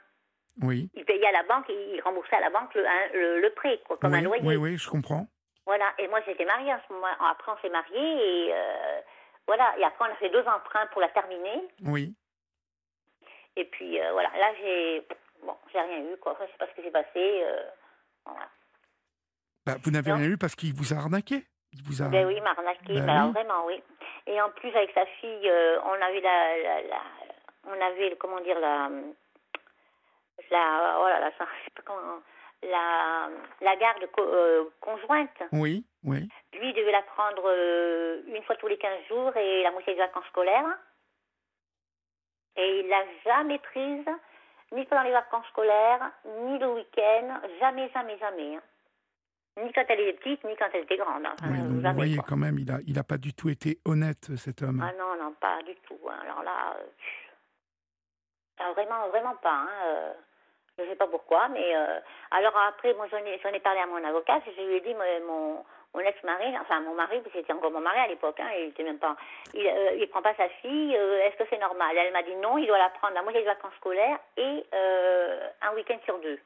Oui. 0.63 0.91
Il 0.95 1.05
payait 1.05 1.27
à 1.27 1.33
la 1.33 1.43
banque 1.45 1.69
et 1.71 1.95
il 1.95 2.01
remboursait 2.03 2.37
à 2.37 2.41
la 2.41 2.51
banque 2.51 2.75
le, 2.75 3.41
le, 3.41 3.51
prêt, 3.51 3.81
quoi, 3.87 3.97
comme 3.97 4.13
oui, 4.13 4.19
un 4.19 4.23
loyer. 4.23 4.43
Oui, 4.45 4.57
oui, 4.57 4.77
je 4.77 4.89
comprends. 4.89 5.27
Voilà, 5.65 5.93
et 5.99 6.09
moi 6.09 6.21
j'étais 6.27 6.45
mariée 6.45 6.73
à 6.73 6.83
ce 6.87 6.93
moment. 6.93 7.07
Après, 7.21 7.53
on 7.53 7.59
s'est 7.63 7.71
mariés 7.71 8.47
et 8.47 8.53
euh, 8.53 9.01
voilà. 9.47 9.73
Et 9.79 9.85
après, 9.85 10.09
on 10.09 10.13
a 10.13 10.17
fait 10.17 10.31
deux 10.31 10.45
emprunts 10.47 10.87
pour 10.93 11.01
la 11.01 11.09
terminer. 11.11 11.69
Oui. 11.85 12.15
Et 13.57 13.65
puis 13.67 14.01
euh, 14.01 14.13
voilà, 14.13 14.31
là 14.39 14.53
j'ai 14.61 15.07
bon, 15.43 15.55
j'ai 15.73 15.81
rien 15.81 16.13
eu 16.13 16.17
quoi. 16.17 16.37
Je 16.41 16.47
sais 16.47 16.59
pas 16.59 16.67
ce 16.67 16.75
qui 16.75 16.83
s'est 16.83 16.91
passé. 16.91 17.09
Euh, 17.17 17.63
voilà. 18.27 18.49
Bah, 19.65 19.75
vous 19.85 19.91
n'avez 19.93 20.13
rien 20.13 20.29
eu 20.29 20.37
parce 20.37 20.57
qu'il 20.57 20.75
vous 20.75 20.93
a 20.93 20.97
arnaqué. 20.97 21.47
Il 21.73 21.83
vous 21.85 22.03
a. 22.03 22.09
Ben 22.09 22.27
oui, 22.27 22.35
il 22.37 22.43
m'a 22.43 22.51
arnaqué. 22.51 22.95
Ben 22.95 23.07
ben 23.07 23.27
oui. 23.27 23.33
vraiment 23.33 23.67
oui. 23.67 23.83
Et 24.27 24.41
en 24.41 24.51
plus 24.51 24.75
avec 24.75 24.93
sa 24.93 25.07
fille, 25.07 25.53
on 25.85 26.03
avait 26.03 26.21
la, 26.21 26.59
la, 26.59 26.83
la, 26.83 27.03
on 27.67 27.81
avait 27.81 28.17
comment 28.17 28.41
dire 28.41 28.59
la 28.61 28.89
la 30.51 30.97
voilà 30.99 31.21
la, 31.21 31.31
je 31.31 31.65
sais 31.65 31.71
pas 31.75 31.83
comment 31.85 32.21
la, 32.63 33.29
la 33.61 33.77
garde 33.77 34.07
co 34.13 34.23
euh, 34.23 34.71
conjointe. 34.81 35.43
Oui, 35.53 35.85
oui. 36.05 36.29
Lui, 36.53 36.69
il 36.69 36.75
devait 36.75 36.93
la 36.93 37.03
prendre 37.03 37.43
euh, 37.47 38.23
une 38.27 38.43
fois 38.45 38.57
tous 38.57 38.69
les 38.69 38.79
15 38.79 39.07
jours 39.09 39.37
et 39.37 39.63
la 39.63 39.71
moitié 39.73 39.95
des 39.95 40.01
vacances 40.01 40.27
scolaires. 40.27 40.79
Et 42.57 42.81
il 42.81 42.89
l'a 42.89 43.05
jamais 43.25 43.59
prise, 43.59 44.07
ni 44.73 44.85
pendant 44.85 45.03
les 45.03 45.13
vacances 45.13 45.47
scolaires, 45.49 46.11
ni 46.25 46.59
le 46.59 46.69
week-end, 46.69 47.41
jamais, 47.61 47.91
jamais, 47.95 48.19
jamais. 48.19 48.57
Hein. 48.57 48.63
Ni 49.61 49.71
quand 49.73 49.85
elle 49.89 50.01
était 50.01 50.19
petite, 50.19 50.45
ni 50.45 50.57
quand 50.57 50.69
elle 50.73 50.85
était 50.85 50.97
grande. 50.97 51.27
Enfin, 51.27 51.51
oui, 51.51 51.59
donc 51.59 51.81
jamais, 51.81 51.91
vous 51.91 51.97
voyez 51.97 52.17
quoi. 52.17 52.25
quand 52.29 52.37
même, 52.37 52.59
il 52.59 52.67
n'a 52.67 52.79
il 52.87 52.99
a 52.99 53.05
pas 53.05 53.19
du 53.19 53.35
tout 53.35 53.51
été 53.51 53.79
honnête, 53.85 54.31
cet 54.37 54.63
homme. 54.63 54.83
Ah 54.83 54.93
non, 54.99 55.23
non, 55.23 55.33
pas 55.41 55.61
du 55.63 55.75
tout. 55.87 55.99
Hein. 56.09 56.17
Alors 56.23 56.43
là, 56.43 56.75
euh, 56.79 56.85
ah, 58.61 58.73
vraiment, 58.73 59.09
vraiment 59.09 59.37
pas. 59.37 59.67
Hein. 59.67 59.69
Euh, 59.87 60.13
je 60.79 60.85
ne 60.85 60.89
sais 60.89 60.97
pas 60.97 61.07
pourquoi, 61.07 61.49
mais 61.49 61.77
euh, 61.77 62.01
alors 62.31 62.57
après, 62.57 62.95
moi 62.95 63.07
j'en 63.11 63.19
ai, 63.19 63.35
ai, 63.35 63.61
parlé 63.61 63.81
à 63.81 63.87
mon 63.87 64.03
avocat, 64.03 64.41
je 64.47 64.63
lui 64.63 64.77
ai 64.77 64.81
dit, 64.81 64.95
mon, 64.95 65.63
mon 65.95 66.01
ex-mari, 66.01 66.57
enfin 66.61 66.81
mon 66.81 66.95
mari, 66.95 67.21
parce 67.21 67.33
que 67.33 67.41
c'était 67.41 67.53
encore 67.53 67.71
mon 67.71 67.81
mari 67.81 67.99
à 67.99 68.07
l'époque, 68.07 68.41
hein, 68.41 68.49
il 68.59 68.69
était 68.69 68.83
même 68.83 68.99
pas, 68.99 69.17
il, 69.55 69.67
euh, 69.67 69.97
il 69.97 70.09
prend 70.09 70.23
pas 70.23 70.35
sa 70.35 70.49
fille, 70.49 70.97
euh, 70.97 71.27
est-ce 71.27 71.37
que 71.37 71.45
c'est 71.51 71.59
normal? 71.59 71.97
Elle 71.97 72.13
m'a 72.13 72.23
dit 72.23 72.35
non, 72.37 72.57
il 72.57 72.67
doit 72.67 72.79
la 72.79 72.89
prendre 72.89 73.15
la 73.15 73.23
moitié 73.23 73.43
des 73.43 73.47
vacances 73.47 73.75
scolaires 73.77 74.19
et 74.37 74.65
euh, 74.75 75.49
un 75.61 75.75
week-end 75.75 75.99
sur 76.05 76.19
deux. 76.21 76.39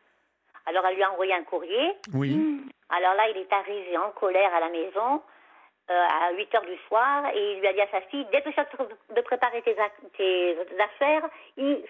Alors 0.66 0.84
elle 0.86 0.96
lui 0.96 1.02
a 1.02 1.12
envoyé 1.12 1.32
un 1.34 1.44
courrier. 1.44 1.96
Oui. 2.14 2.60
Alors 2.90 3.14
là, 3.14 3.28
il 3.28 3.36
est 3.36 3.52
arrivé 3.52 3.96
en 3.98 4.10
colère 4.10 4.54
à 4.54 4.60
la 4.60 4.68
maison. 4.68 5.22
Euh, 5.88 5.94
à 5.94 6.32
8 6.32 6.52
heures 6.56 6.64
du 6.64 6.76
soir 6.88 7.30
et 7.32 7.52
il 7.52 7.60
lui 7.60 7.68
a 7.68 7.72
dit 7.72 7.80
à 7.80 7.86
sa 7.86 8.00
fille 8.00 8.24
dépêche-toi 8.32 8.88
de 9.14 9.20
préparer 9.20 9.62
tes, 9.62 9.76
tes 10.16 10.58
affaires, 10.80 11.22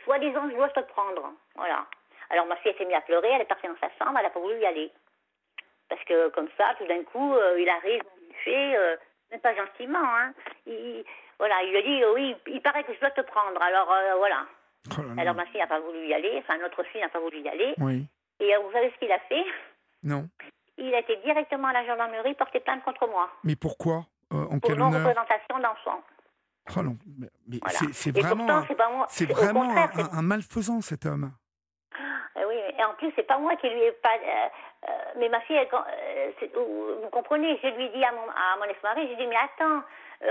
soi-disant 0.04 0.50
je 0.50 0.54
dois 0.54 0.68
te 0.68 0.80
prendre. 0.80 1.32
Voilà. 1.54 1.86
Alors 2.28 2.44
ma 2.44 2.56
fille 2.56 2.74
s'est 2.76 2.84
mise 2.84 2.94
à 2.94 3.00
pleurer, 3.00 3.30
elle 3.30 3.40
est 3.40 3.46
partie 3.46 3.66
dans 3.66 3.76
sa 3.80 3.88
chambre, 3.98 4.18
elle 4.18 4.24
n'a 4.24 4.30
pas 4.30 4.40
voulu 4.40 4.58
y 4.58 4.66
aller. 4.66 4.92
Parce 5.88 6.04
que 6.04 6.28
comme 6.28 6.48
ça, 6.58 6.74
tout 6.76 6.86
d'un 6.86 7.04
coup, 7.04 7.32
euh, 7.36 7.58
il 7.58 7.70
arrive, 7.70 8.02
il 8.28 8.34
fait, 8.44 8.76
euh, 8.76 8.96
même 9.30 9.40
pas 9.40 9.54
gentiment, 9.54 10.04
hein. 10.04 10.34
Il, 10.66 11.02
voilà, 11.38 11.62
il 11.62 11.70
lui 11.70 11.78
a 11.78 11.82
dit, 11.82 12.04
oui, 12.14 12.36
il 12.48 12.60
paraît 12.60 12.84
que 12.84 12.92
je 12.92 13.00
dois 13.00 13.12
te 13.12 13.22
prendre. 13.22 13.62
Alors 13.62 13.86
voilà. 14.18 14.44
Oh 14.98 15.00
là 15.00 15.14
là. 15.14 15.22
Alors 15.22 15.34
ma 15.34 15.46
fille 15.46 15.60
n'a 15.60 15.66
pas 15.66 15.80
voulu 15.80 16.06
y 16.06 16.12
aller, 16.12 16.34
enfin 16.36 16.58
notre 16.58 16.82
fille 16.82 17.00
n'a 17.00 17.08
pas 17.08 17.18
voulu 17.18 17.40
y 17.40 17.48
aller. 17.48 17.72
Oui. 17.78 18.04
Et 18.40 18.54
vous 18.56 18.72
savez 18.72 18.90
ce 18.92 18.98
qu'il 18.98 19.12
a 19.12 19.18
fait? 19.20 19.44
Non. 20.02 20.28
Il 20.78 20.94
a 20.94 20.98
été 21.00 21.16
directement 21.24 21.68
à 21.68 21.72
la 21.72 21.86
gendarmerie 21.86 22.34
porter 22.34 22.60
plainte 22.60 22.84
contre 22.84 23.06
moi. 23.08 23.30
Mais 23.44 23.56
pourquoi? 23.56 24.04
Euh, 24.32 24.44
En 24.44 24.58
Pour 24.60 24.70
quel 24.70 24.72
honneur? 24.80 24.90
non-représentation 24.92 25.58
d'enfant. 25.58 26.02
Oh 26.76 26.82
non, 26.82 26.96
mais, 27.18 27.28
mais 27.48 27.58
Voilà. 27.62 27.78
c'est 27.92 28.10
vraiment, 28.10 28.62
c'est 29.08 29.26
vraiment 29.30 29.62
un, 29.62 29.76
un- 30.00 30.18
un 30.18 30.22
malfaisant 30.22 30.80
cet 30.80 31.06
homme. 31.06 31.30
Euh, 32.36 32.44
oui, 32.48 32.56
et 32.76 32.84
en 32.84 32.92
plus, 32.94 33.12
c'est 33.16 33.22
pas 33.22 33.38
moi 33.38 33.54
qui 33.56 33.68
lui 33.70 33.80
ai 33.82 33.92
pas. 33.92 34.16
euh, 34.16 34.48
euh, 34.88 34.92
mais 35.16 35.28
ma 35.28 35.40
fille, 35.42 35.56
elle, 35.56 35.68
vous 36.54 37.08
comprenez, 37.10 37.58
je 37.62 37.68
lui 37.68 37.88
dit 37.90 38.04
à 38.04 38.12
mon, 38.12 38.28
à 38.28 38.56
mon 38.58 38.64
ex-mari, 38.64 39.02
je 39.02 39.06
lui 39.06 39.12
ai 39.14 39.16
dit, 39.16 39.26
mais 39.26 39.36
attends, 39.36 39.82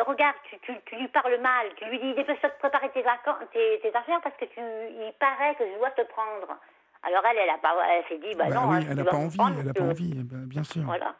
regarde, 0.05 0.35
tu, 0.49 0.59
tu, 0.59 0.73
tu 0.85 0.95
lui 0.97 1.07
parles 1.07 1.37
mal, 1.39 1.67
tu 1.77 1.85
lui 1.85 1.99
dis, 1.99 2.13
dépêche-toi 2.13 2.49
de 2.49 2.55
préparer 2.59 2.89
tes, 2.91 3.01
vacances, 3.01 3.37
tes, 3.53 3.79
tes 3.81 3.95
affaires 3.95 4.21
parce 4.21 4.35
que 4.35 4.45
tu, 4.45 4.59
il 4.59 5.13
paraît 5.19 5.55
que 5.55 5.65
je 5.65 5.77
dois 5.77 5.91
te 5.91 6.01
prendre. 6.03 6.57
Alors 7.05 7.23
elle, 7.27 7.37
elle, 7.37 7.49
a 7.49 7.57
pas, 7.59 7.75
elle 7.87 8.05
s'est 8.05 8.17
dit, 8.17 8.33
bah, 8.33 8.45
Bah 8.49 8.55
non, 8.55 8.69
oui, 8.69 8.77
hein, 8.77 8.87
elle 8.89 8.97
n'a 8.97 9.05
pas 9.05 9.15
envie, 9.15 9.37
elle 9.59 9.65
n'a 9.65 9.73
pas 9.73 9.83
envie, 9.83 10.23
ben, 10.23 10.47
bien 10.47 10.63
sûr. 10.63 10.81
Voilà. 10.83 11.15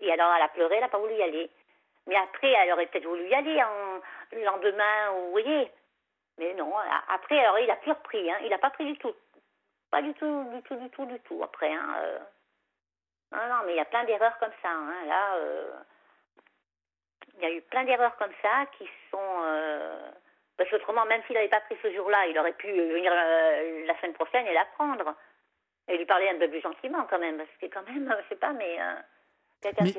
Et 0.00 0.10
alors, 0.10 0.32
elle 0.34 0.42
a 0.42 0.48
pleuré, 0.48 0.76
elle 0.76 0.80
n'a 0.80 0.88
pas 0.88 0.98
voulu 0.98 1.14
y 1.14 1.22
aller. 1.22 1.50
Mais 2.06 2.16
après, 2.16 2.50
elle 2.50 2.72
aurait 2.72 2.86
peut-être 2.86 3.06
voulu 3.06 3.28
y 3.28 3.34
aller 3.34 3.62
en, 3.62 4.00
le 4.32 4.42
lendemain, 4.42 5.10
ou, 5.12 5.26
vous 5.26 5.30
voyez. 5.32 5.70
Mais 6.38 6.54
non, 6.54 6.72
après, 7.08 7.38
alors 7.38 7.58
il 7.58 7.70
a 7.70 7.76
plus 7.76 7.92
repris, 7.92 8.30
hein. 8.30 8.38
il 8.42 8.48
n'a 8.48 8.58
pas 8.58 8.70
pris 8.70 8.86
du 8.86 8.96
tout. 8.96 9.14
Pas 9.90 10.00
du 10.00 10.14
tout, 10.14 10.44
du 10.54 10.62
tout, 10.62 10.76
du 10.76 10.88
tout, 10.88 11.04
du 11.04 11.20
tout, 11.20 11.42
après. 11.44 11.72
Hein. 11.72 11.94
euh. 11.98 12.18
Non, 13.32 13.46
non, 13.48 13.62
mais 13.66 13.74
il 13.74 13.76
y 13.76 13.80
a 13.80 13.84
plein 13.84 14.04
d'erreurs 14.04 14.38
comme 14.38 14.52
ça. 14.62 14.70
Hein. 14.70 15.04
Là, 15.06 15.34
euh, 15.36 15.72
il 17.36 17.42
y 17.42 17.44
a 17.44 17.52
eu 17.52 17.60
plein 17.60 17.84
d'erreurs 17.84 18.16
comme 18.16 18.32
ça 18.40 18.64
qui 18.78 18.88
sont... 19.10 19.42
euh, 19.44 20.10
parce 20.56 20.70
qu'autrement, 20.70 21.04
même 21.06 21.22
s'il 21.26 21.34
n'avait 21.34 21.48
pas 21.48 21.60
pris 21.60 21.76
ce 21.82 21.92
jour-là, 21.92 22.26
il 22.28 22.38
aurait 22.38 22.52
pu 22.52 22.68
euh, 22.68 22.94
venir 22.94 23.12
euh, 23.12 23.86
la 23.86 23.98
semaine 23.98 24.12
prochaine 24.12 24.46
et 24.46 24.54
la 24.54 24.64
prendre. 24.76 25.14
Et 25.88 25.96
lui 25.98 26.06
parler 26.06 26.28
un 26.28 26.38
peu 26.38 26.48
plus 26.48 26.60
gentiment 26.60 27.04
quand 27.08 27.18
même, 27.18 27.38
parce 27.38 27.48
que 27.60 27.66
quand 27.66 27.82
même, 27.90 28.14
je 28.22 28.28
sais 28.28 28.38
pas, 28.38 28.52
mais... 28.52 28.80
Euh, 28.80 28.94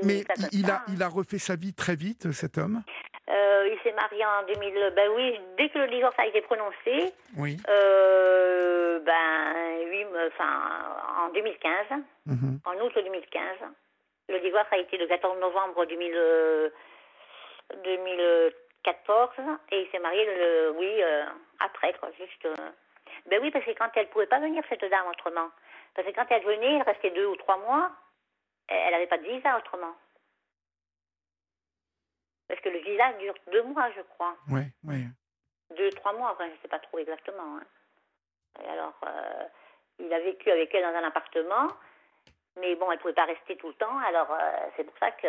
mais, 0.04 0.26
il, 0.52 0.70
a, 0.70 1.08
refait 1.08 1.38
sa 1.38 1.56
vie 1.56 1.74
très 1.74 1.96
vite, 1.96 2.34
cet 2.34 2.58
homme? 2.58 2.84
Il 3.30 3.80
s'est 3.82 3.94
marié 3.94 4.26
en 4.26 4.44
2000. 4.46 4.92
Ben 4.94 5.10
oui, 5.16 5.40
dès 5.58 5.70
que 5.70 5.80
le 5.80 5.88
divorce 5.88 6.20
a 6.20 6.28
été 6.28 6.42
prononcé, 6.42 7.14
oui. 7.38 7.56
Ben 7.66 9.54
lui, 9.86 10.06
enfin, 10.28 10.60
en 11.18 11.30
2015, 11.30 12.02
mhm. 12.26 12.60
en 12.66 12.74
août 12.86 12.92
2015, 12.94 13.42
le 14.28 14.40
divorce 14.42 14.68
a 14.72 14.78
été 14.80 14.98
le 14.98 15.08
14 15.08 15.40
novembre 15.40 15.86
2000, 15.86 16.14
14 18.84 19.30
et 19.72 19.82
il 19.82 19.90
s'est 19.92 20.00
marié 20.00 20.26
le, 20.26 20.72
oui, 20.78 21.04
euh, 21.04 21.26
après, 21.60 21.94
quoi, 21.94 22.10
juste. 22.18 22.46
Euh. 22.46 22.72
Ben 23.28 23.40
oui, 23.42 23.52
parce 23.52 23.66
que 23.66 23.72
quand 23.72 23.90
elle 23.96 24.10
pouvait 24.10 24.28
pas 24.28 24.40
venir, 24.40 24.64
cette 24.70 24.84
dame, 24.86 25.08
autrement. 25.08 25.50
Parce 25.94 26.08
que 26.08 26.14
quand 26.14 26.26
elle 26.30 26.44
venait, 26.44 26.76
elle 26.76 26.82
restait 26.84 27.12
deux 27.12 27.28
ou 27.28 27.36
trois 27.36 27.58
mois, 27.58 27.92
elle 28.68 28.92
n'avait 28.92 29.08
pas 29.08 29.18
de 29.18 29.28
visa 29.28 29.58
autrement. 29.58 29.96
Parce 32.48 32.60
que 32.62 32.70
le 32.70 32.80
visa 32.80 33.14
dure 33.14 33.36
deux 33.52 33.64
mois, 33.64 33.90
je 33.96 34.02
crois. 34.02 34.36
Oui, 34.50 34.62
oui. 34.84 35.06
Deux, 35.78 35.90
trois 35.92 36.14
mois, 36.14 36.36
je 36.40 36.46
ne 36.46 36.58
sais 36.62 36.68
pas 36.68 36.80
trop 36.80 37.00
exactement. 37.00 37.58
Hein. 37.58 37.64
Alors, 38.70 39.00
euh, 39.08 39.46
il 40.00 40.14
a 40.14 40.20
vécu 40.20 40.52
avec 40.52 40.74
elle 40.74 40.84
dans 40.84 41.00
un 41.00 41.08
appartement, 41.08 41.68
mais 42.60 42.76
bon, 42.76 42.92
elle 42.92 42.98
ne 42.98 43.02
pouvait 43.02 43.14
pas 43.14 43.26
rester 43.26 43.56
tout 43.58 43.70
le 43.70 43.74
temps, 43.76 43.98
alors 44.00 44.32
euh, 44.32 44.68
c'est 44.76 44.84
pour 44.84 44.98
ça 45.00 45.12
que 45.12 45.28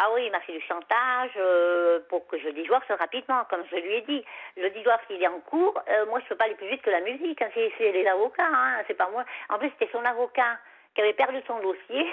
ah 0.00 0.10
oui, 0.14 0.26
il 0.26 0.30
m'a 0.30 0.40
fait 0.40 0.52
du 0.52 0.60
chantage 0.60 1.32
euh, 1.36 1.98
pour 2.08 2.24
que 2.28 2.38
je 2.38 2.50
divorce 2.50 2.86
rapidement, 2.88 3.42
comme 3.50 3.64
je 3.68 3.76
lui 3.76 3.94
ai 3.94 4.00
dit. 4.02 4.24
Le 4.56 4.70
divorce, 4.70 5.02
il 5.10 5.20
est 5.20 5.26
en 5.26 5.40
cours. 5.40 5.74
euh, 5.88 6.06
moi, 6.06 6.20
je 6.20 6.24
ne 6.24 6.28
peux 6.28 6.36
pas 6.36 6.44
aller 6.44 6.54
plus 6.54 6.68
vite 6.68 6.82
que 6.82 6.90
la 6.90 7.00
musique. 7.00 7.42
hein, 7.42 7.48
c'est 7.52 7.72
c'est 7.76 7.90
les 7.90 8.06
avocats, 8.06 8.46
hein, 8.46 8.84
c'est 8.86 8.94
pas 8.94 9.10
moi. 9.10 9.24
En 9.48 9.58
plus, 9.58 9.70
c'était 9.70 9.90
son 9.90 10.04
avocat 10.04 10.56
qui 10.94 11.00
avait 11.00 11.14
perdu 11.14 11.38
son 11.48 11.58
dossier. 11.58 12.06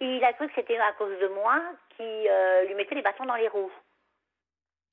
Et 0.00 0.06
il 0.16 0.24
a 0.24 0.32
cru 0.34 0.46
que 0.46 0.54
c'était 0.54 0.78
à 0.78 0.92
cause 0.92 1.18
de 1.18 1.26
moi 1.26 1.60
qui 1.96 2.28
euh, 2.28 2.64
lui 2.66 2.74
mettait 2.76 2.94
les 2.94 3.02
bâtons 3.02 3.26
dans 3.26 3.34
les 3.34 3.48
roues. 3.48 3.72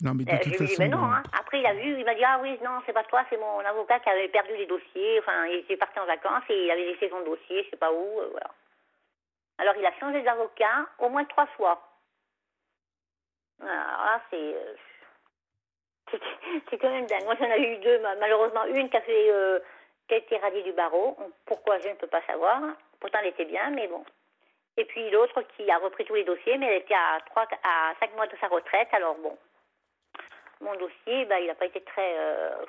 Non, 0.02 0.14
mais 0.16 0.24
de 0.26 0.32
toute 0.32 0.64
dit, 0.64 0.76
mais 0.80 0.88
non. 0.88 1.06
Hein. 1.06 1.22
Après, 1.40 1.60
il 1.60 1.66
a 1.68 1.76
vu, 1.76 2.00
il 2.00 2.06
m'a 2.06 2.16
dit, 2.16 2.24
ah 2.26 2.40
oui, 2.42 2.58
non, 2.64 2.82
c'est 2.88 2.94
pas 2.94 3.04
toi, 3.04 3.24
c'est 3.30 3.38
mon 3.38 3.60
avocat 3.60 4.00
qui 4.00 4.10
avait 4.10 4.30
perdu 4.30 4.58
les 4.58 4.66
dossiers. 4.66 5.20
Enfin, 5.20 5.46
il 5.46 5.60
était 5.60 5.78
parti 5.78 6.00
en 6.00 6.06
vacances 6.08 6.44
et 6.50 6.66
il 6.66 6.72
avait 6.72 6.86
laissé 6.86 7.08
son 7.08 7.22
dossier, 7.22 7.64
je 7.66 7.70
sais 7.70 7.78
pas 7.78 7.92
où. 7.94 8.22
voilà. 8.32 8.50
Alors, 9.60 9.76
il 9.78 9.86
a 9.86 9.94
changé 10.00 10.24
d'avocat 10.24 10.88
au 10.98 11.10
moins 11.10 11.24
trois 11.26 11.46
fois. 11.56 11.95
Alors 13.62 14.06
là, 14.06 14.22
c'est. 14.30 14.38
euh, 14.56 14.76
c'est- 16.70 16.78
quand 16.78 16.90
même 16.90 17.06
dingue. 17.08 17.24
Moi, 17.26 17.36
j'en 17.40 17.46
ai 17.52 17.62
eu 17.74 17.78
deux, 17.78 18.00
ma- 18.00 18.16
malheureusement. 18.16 18.66
Une 18.66 18.90
qui 18.90 18.98
a, 18.98 19.02
fait, 19.02 19.32
euh, 19.32 19.60
qui 20.08 20.14
a 20.14 20.18
été 20.18 20.38
radiée 20.38 20.64
du 20.64 20.74
barreau. 20.74 21.18
Pourquoi, 21.46 21.80
je 21.80 21.90
ne 21.90 21.96
peux 21.96 22.08
pas 22.08 22.22
savoir. 22.28 22.62
Pourtant, 23.00 23.20
elle 23.22 23.28
était 23.30 23.46
bien, 23.46 23.70
mais 23.72 23.88
bon. 23.88 24.04
Et 24.78 24.86
puis 24.86 25.10
l'autre 25.10 25.42
qui 25.56 25.70
a 25.72 25.78
repris 25.78 26.06
tous 26.06 26.16
les 26.16 26.26
dossiers, 26.26 26.58
mais 26.58 26.68
elle 26.68 26.82
était 26.82 26.94
à, 26.96 27.18
trois, 27.28 27.48
à 27.64 27.94
5 28.00 28.14
mois 28.16 28.28
de 28.28 28.36
sa 28.42 28.48
retraite. 28.48 28.90
Alors 28.92 29.16
bon, 29.16 29.38
mon 30.62 30.76
dossier, 30.76 31.26
bah, 31.26 31.40
il 31.40 31.48
n'a 31.48 31.56
pas 31.56 31.66
été 31.66 31.82
très, 31.82 32.14
euh, 32.18 32.66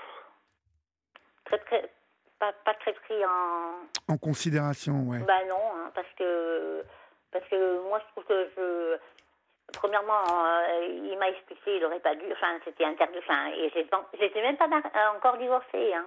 très, 1.46 1.58
très 1.58 1.90
pas, 2.38 2.52
pas 2.64 2.74
très 2.74 2.92
pris 2.92 3.24
en. 3.26 3.72
En 4.12 4.18
considération, 4.18 4.92
ouais. 5.08 5.18
Bah 5.26 5.44
non, 5.48 5.60
hein, 5.74 5.90
parce 5.94 6.06
que 6.18 6.84
parce 7.32 7.44
que 7.48 7.80
moi 7.88 7.98
je 7.98 8.12
trouve 8.12 8.24
que 8.24 8.50
je. 8.56 8.98
Premièrement, 9.76 10.22
euh, 10.28 10.86
il 10.88 11.16
m'a 11.18 11.28
expliqué, 11.28 11.76
il 11.76 11.84
aurait 11.84 12.00
pas 12.00 12.14
dû. 12.14 12.24
Enfin, 12.32 12.58
c'était 12.64 12.84
interdit. 12.84 13.18
Enfin, 13.18 13.48
et 13.54 13.70
j'étais 14.18 14.42
même 14.42 14.56
pas 14.56 14.66
euh, 14.66 15.16
encore 15.16 15.36
divorcée. 15.38 15.94
Hein. 15.94 16.06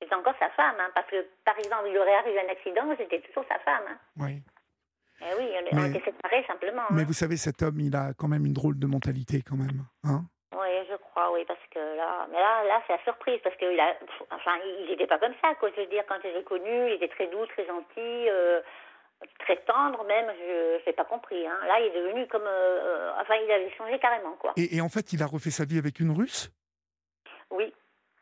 J'étais 0.00 0.14
encore 0.14 0.34
sa 0.38 0.50
femme, 0.50 0.76
hein, 0.78 0.90
parce 0.94 1.06
que 1.08 1.24
par 1.44 1.56
exemple, 1.58 1.84
il 1.88 1.96
aurait 1.98 2.14
arrivé 2.14 2.38
un 2.40 2.50
accident, 2.52 2.84
j'étais 2.98 3.20
toujours 3.20 3.44
sa 3.48 3.58
femme. 3.60 3.84
Hein. 3.88 3.98
Oui. 4.18 4.42
Eh 5.22 5.34
oui, 5.38 5.50
on, 5.72 5.76
Mais- 5.76 5.90
était 5.90 6.04
séparés 6.04 6.44
simplement. 6.46 6.82
Mais 6.90 7.02
hein. 7.02 7.04
vous 7.06 7.14
savez, 7.14 7.36
cet 7.38 7.62
homme, 7.62 7.80
il 7.80 7.96
a 7.96 8.12
quand 8.18 8.28
même 8.28 8.44
une 8.44 8.52
drôle 8.52 8.78
de 8.78 8.86
mentalité, 8.86 9.42
quand 9.48 9.56
même. 9.56 9.86
Hein 10.04 10.20
Oui, 10.52 10.68
je 10.90 10.96
crois. 10.96 11.06
crois, 11.16 11.32
oui, 11.32 11.46
parce 11.48 11.64
que 11.70 11.78
là, 11.78 12.26
mais 12.30 12.38
là, 12.38 12.64
là, 12.64 12.82
c'est 12.86 12.92
la 12.92 13.02
surprise, 13.04 13.40
parce 13.42 13.56
qu'il 13.56 13.80
a, 13.80 13.94
enfin, 14.30 14.58
il 14.80 14.90
n'était 14.90 15.06
pas 15.06 15.18
comme 15.18 15.32
ça, 15.40 15.54
quoi. 15.54 15.70
Je 15.74 15.80
veux 15.80 15.86
dire, 15.86 16.04
quand 16.06 16.18
je 16.22 16.28
l'ai 16.28 16.44
connu, 16.44 16.88
il 16.88 16.92
était 16.92 17.08
très 17.08 17.26
doux, 17.28 17.46
très 17.46 17.64
gentil, 17.64 18.28
euh, 18.28 18.60
très 19.38 19.56
tendre, 19.64 20.04
même. 20.04 20.26
Je 20.38 20.86
n'ai 20.86 20.92
pas 20.92 21.04
compris. 21.04 21.46
Hein. 21.46 21.58
Là, 21.66 21.80
il 21.80 21.86
est 21.86 22.02
devenu 22.02 22.26
comme, 22.28 22.46
euh, 22.46 23.12
enfin, 23.20 23.34
il 23.36 23.50
avait 23.50 23.70
changé 23.76 23.98
carrément, 23.98 24.34
quoi. 24.36 24.52
Et, 24.56 24.80
en 24.80 24.88
fait, 24.88 25.12
il 25.12 25.22
a 25.22 25.26
refait 25.26 25.50
sa 25.50 25.64
vie 25.64 25.78
avec 25.78 26.00
une 26.00 26.10
Russe? 26.10 26.50
Oui. 27.50 27.72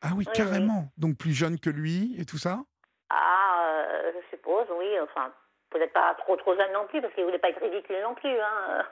Ah 0.03 0.11
oui, 0.17 0.27
carrément. 0.35 0.89
Donc 0.99 1.17
plus 1.17 1.33
jeune 1.33 1.59
que 1.59 1.71
lui 1.71 2.15
et 2.19 2.27
tout 2.27 2.37
ça? 2.37 2.61
Ah, 3.09 3.87
je 4.13 4.37
suppose, 4.37 4.67
oui. 4.79 5.01
Enfin, 5.01 5.33
peut-être 5.71 5.93
pas 5.93 6.15
trop 6.19 6.37
trop 6.37 6.55
jeune 6.55 6.73
non 6.73 6.87
plus, 6.89 7.01
parce 7.01 7.15
qu'il 7.15 7.25
voulait 7.25 7.39
pas 7.39 7.51
être 7.51 7.63
ridicule 7.63 8.03
non 8.03 8.15
plus. 8.15 8.39
Hein. 8.39 8.85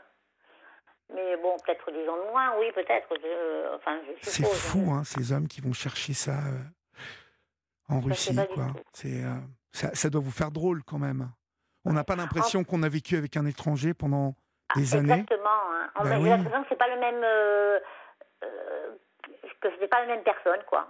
Mais 1.14 1.36
bon, 1.36 1.56
peut-être 1.64 1.90
dix 1.90 2.08
ans 2.08 2.16
de 2.16 2.30
moins, 2.30 2.58
oui, 2.58 2.72
peut-être. 2.74 3.08
Enfin, 3.76 3.98
C'est 4.22 4.46
fou, 4.46 4.90
hein, 4.90 5.04
ces 5.04 5.32
hommes 5.32 5.48
qui 5.48 5.60
vont 5.60 5.72
chercher 5.72 6.14
ça 6.14 6.32
euh, 6.32 6.62
en 7.88 8.00
Russie, 8.00 8.36
quoi. 8.54 8.68
C'est, 8.92 9.22
euh, 9.22 9.36
ça, 9.72 9.94
ça, 9.94 10.08
doit 10.08 10.22
vous 10.22 10.30
faire 10.30 10.50
drôle 10.50 10.82
quand 10.84 10.98
même. 10.98 11.30
On 11.84 11.92
n'a 11.92 12.04
pas 12.04 12.16
l'impression 12.16 12.64
qu'on 12.64 12.82
a 12.82 12.88
vécu 12.88 13.16
avec 13.16 13.36
un 13.36 13.46
étranger 13.46 13.94
pendant 13.94 14.34
ah, 14.68 14.74
des 14.78 14.94
années. 14.94 15.12
Exactement. 15.12 15.48
Hein. 15.72 15.90
On 15.96 16.04
ben 16.04 16.22
l'impression 16.22 16.62
que 16.62 16.68
c'est 16.68 16.78
pas 16.78 16.88
le 16.88 17.00
même, 17.00 17.22
euh, 17.24 17.78
que 19.60 19.70
c'était 19.70 19.88
pas 19.88 20.00
la 20.00 20.06
même 20.06 20.22
personne, 20.22 20.60
quoi. 20.68 20.88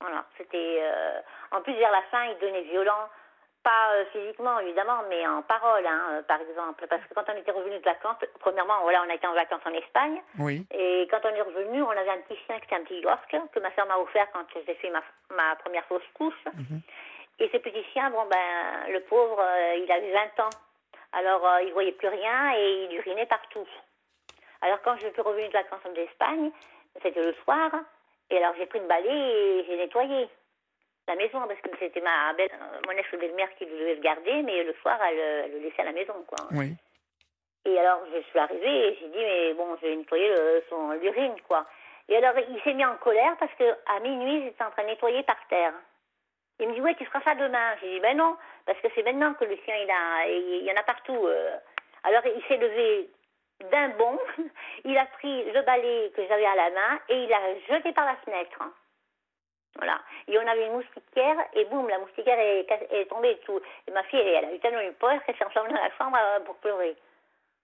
Voilà. 0.00 0.24
C'était. 0.36 0.82
En 1.54 1.62
plus, 1.62 1.74
vers 1.74 1.92
la 1.92 2.02
fin, 2.10 2.24
il 2.24 2.38
devenait 2.38 2.62
violent. 2.62 3.08
Pas 3.62 3.94
euh, 3.94 4.04
physiquement, 4.12 4.58
évidemment, 4.58 5.04
mais 5.08 5.26
en 5.26 5.40
parole, 5.40 5.86
hein, 5.86 6.00
euh, 6.10 6.22
par 6.24 6.38
exemple. 6.40 6.84
Parce 6.86 7.00
que 7.04 7.14
quand 7.14 7.24
on 7.32 7.36
était 7.36 7.52
revenu 7.52 7.78
de 7.78 7.84
vacances, 7.84 8.18
premièrement, 8.40 8.82
voilà, 8.82 9.02
on 9.06 9.10
a 9.10 9.14
été 9.14 9.26
en 9.26 9.32
vacances 9.32 9.64
en 9.64 9.72
Espagne. 9.72 10.20
Oui. 10.38 10.66
Et 10.70 11.08
quand 11.10 11.20
on 11.24 11.34
est 11.34 11.40
revenu, 11.40 11.80
on 11.80 11.90
avait 11.90 12.10
un 12.10 12.20
petit 12.28 12.38
chien 12.44 12.58
qui 12.58 12.66
était 12.66 12.76
un 12.76 12.84
petit 12.84 13.00
York 13.00 13.34
que 13.52 13.60
ma 13.60 13.74
soeur 13.74 13.86
m'a 13.86 13.96
offert 13.96 14.26
quand 14.34 14.44
j'ai 14.54 14.74
fait 14.74 14.90
ma, 14.90 15.02
ma, 15.34 15.56
première 15.56 15.84
fausse 15.86 16.02
couche. 16.12 16.44
Mhm. 16.52 16.82
Et 17.38 17.48
ce 17.52 17.56
petit 17.58 17.84
chien, 17.92 18.10
bon, 18.10 18.24
ben, 18.26 18.92
le 18.92 19.00
pauvre, 19.00 19.40
euh, 19.40 19.76
il 19.76 19.90
avait 19.90 20.12
20 20.12 20.44
ans. 20.44 20.50
Alors, 21.12 21.60
il 21.60 21.72
voyait 21.72 21.92
plus 21.92 22.08
rien 22.08 22.54
et 22.56 22.84
il 22.84 22.96
urinait 22.96 23.26
partout. 23.26 23.66
Alors, 24.60 24.80
quand 24.82 24.96
je 24.96 25.08
suis 25.08 25.20
revenue 25.20 25.48
de 25.48 25.52
vacances 25.52 25.84
en 25.84 25.94
Espagne, 25.94 26.50
c'était 27.02 27.22
le 27.22 27.34
soir, 27.44 27.70
et 28.30 28.36
alors 28.38 28.54
j'ai 28.56 28.66
pris 28.66 28.78
une 28.78 28.86
balai 28.86 29.10
et 29.10 29.64
j'ai 29.66 29.76
nettoyé 29.76 30.28
la 31.06 31.14
maison 31.16 31.40
parce 31.46 31.60
que 31.60 31.68
c'était 31.78 32.00
ma 32.00 32.32
belle, 32.32 32.50
euh, 32.52 32.80
mon 32.86 32.92
ex-belle-mère 32.92 33.54
qui 33.56 33.66
devait 33.66 33.96
le 33.96 34.00
garder, 34.00 34.42
mais 34.42 34.64
le 34.64 34.72
soir, 34.80 34.98
elle, 35.02 35.52
le 35.52 35.58
laissait 35.58 35.82
à 35.82 35.86
la 35.86 35.92
maison. 35.92 36.14
Quoi. 36.26 36.48
Oui. 36.52 36.74
Et 37.66 37.78
alors, 37.78 38.00
je 38.12 38.20
suis 38.22 38.38
arrivée 38.38 38.88
et 38.88 38.98
j'ai 39.00 39.08
dit, 39.08 39.18
mais 39.18 39.54
bon, 39.54 39.76
je 39.76 39.86
vais 39.86 39.96
nettoyer 39.96 40.28
le, 40.28 40.64
son 40.68 40.92
l'urine, 40.92 41.34
quoi. 41.46 41.66
Et 42.08 42.16
alors, 42.16 42.34
il 42.38 42.60
s'est 42.62 42.74
mis 42.74 42.84
en 42.84 42.96
colère 42.96 43.36
parce 43.38 43.52
qu'à 43.54 44.00
minuit, 44.00 44.44
j'étais 44.44 44.64
en 44.64 44.70
train 44.70 44.82
de 44.82 44.88
nettoyer 44.88 45.22
par 45.22 45.38
terre. 45.48 45.72
Il 46.60 46.68
me 46.68 46.74
dit, 46.74 46.80
ouais, 46.80 46.94
tu 46.94 47.04
feras 47.06 47.22
ça 47.22 47.34
demain. 47.34 47.74
J'ai 47.80 47.94
dit, 47.94 48.00
ben 48.00 48.16
non, 48.16 48.36
parce 48.66 48.78
que 48.80 48.88
c'est 48.94 49.02
maintenant 49.02 49.34
que 49.34 49.44
le 49.44 49.56
chien, 49.64 49.74
il, 49.76 49.90
a, 49.90 50.28
il 50.28 50.64
y 50.64 50.72
en 50.72 50.76
a 50.76 50.82
partout. 50.82 51.26
Euh. 51.26 51.56
Alors, 52.04 52.22
il 52.26 52.42
s'est 52.46 52.56
levé 52.56 53.10
d'un 53.70 53.88
bond, 53.90 54.18
il 54.84 54.96
a 54.96 55.06
pris 55.06 55.44
le 55.52 55.62
balai 55.62 56.12
que 56.16 56.26
j'avais 56.28 56.46
à 56.46 56.54
la 56.54 56.70
main 56.70 57.00
et 57.08 57.24
il 57.24 57.32
a 57.32 57.40
jeté 57.68 57.92
par 57.92 58.04
la 58.04 58.16
fenêtre. 58.16 58.58
Voilà. 59.76 60.00
Et 60.28 60.38
on 60.38 60.46
avait 60.46 60.66
une 60.66 60.74
moustiquaire, 60.74 61.36
et 61.52 61.64
boum, 61.64 61.88
la 61.88 61.98
moustiquaire 61.98 62.38
est, 62.38 62.66
est 62.90 63.06
tombée 63.06 63.32
et 63.32 63.40
tout. 63.44 63.60
Et 63.88 63.90
ma 63.90 64.04
fille, 64.04 64.20
elle, 64.20 64.44
a 64.44 64.54
eu 64.54 64.60
tellement 64.60 64.80
une 64.80 64.94
peur 64.94 65.20
qu'elle 65.24 65.36
s'est 65.36 65.44
enfermée 65.44 65.70
dans 65.70 65.82
la 65.82 65.90
chambre 65.98 66.16
euh, 66.16 66.40
pour 66.40 66.56
pleurer. 66.56 66.96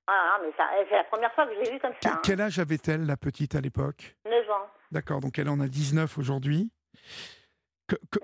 Ah, 0.09 0.41
mais 0.43 0.51
c'est 0.89 0.97
la 0.97 1.05
première 1.05 1.33
fois 1.35 1.47
que 1.47 1.55
je 1.55 1.61
l'ai 1.61 1.71
vue 1.71 1.79
comme 1.79 1.93
ça. 2.03 2.15
Hein. 2.15 2.21
Quel 2.25 2.41
âge 2.41 2.59
avait-elle, 2.59 3.07
la 3.07 3.17
petite, 3.17 3.55
à 3.55 3.61
l'époque? 3.61 4.17
9 4.25 4.51
ans. 4.51 4.67
D'accord, 4.91 5.21
donc 5.21 5.39
elle 5.39 5.49
en 5.49 5.61
a 5.61 5.69
19 5.69 6.19
aujourd'hui. 6.19 6.71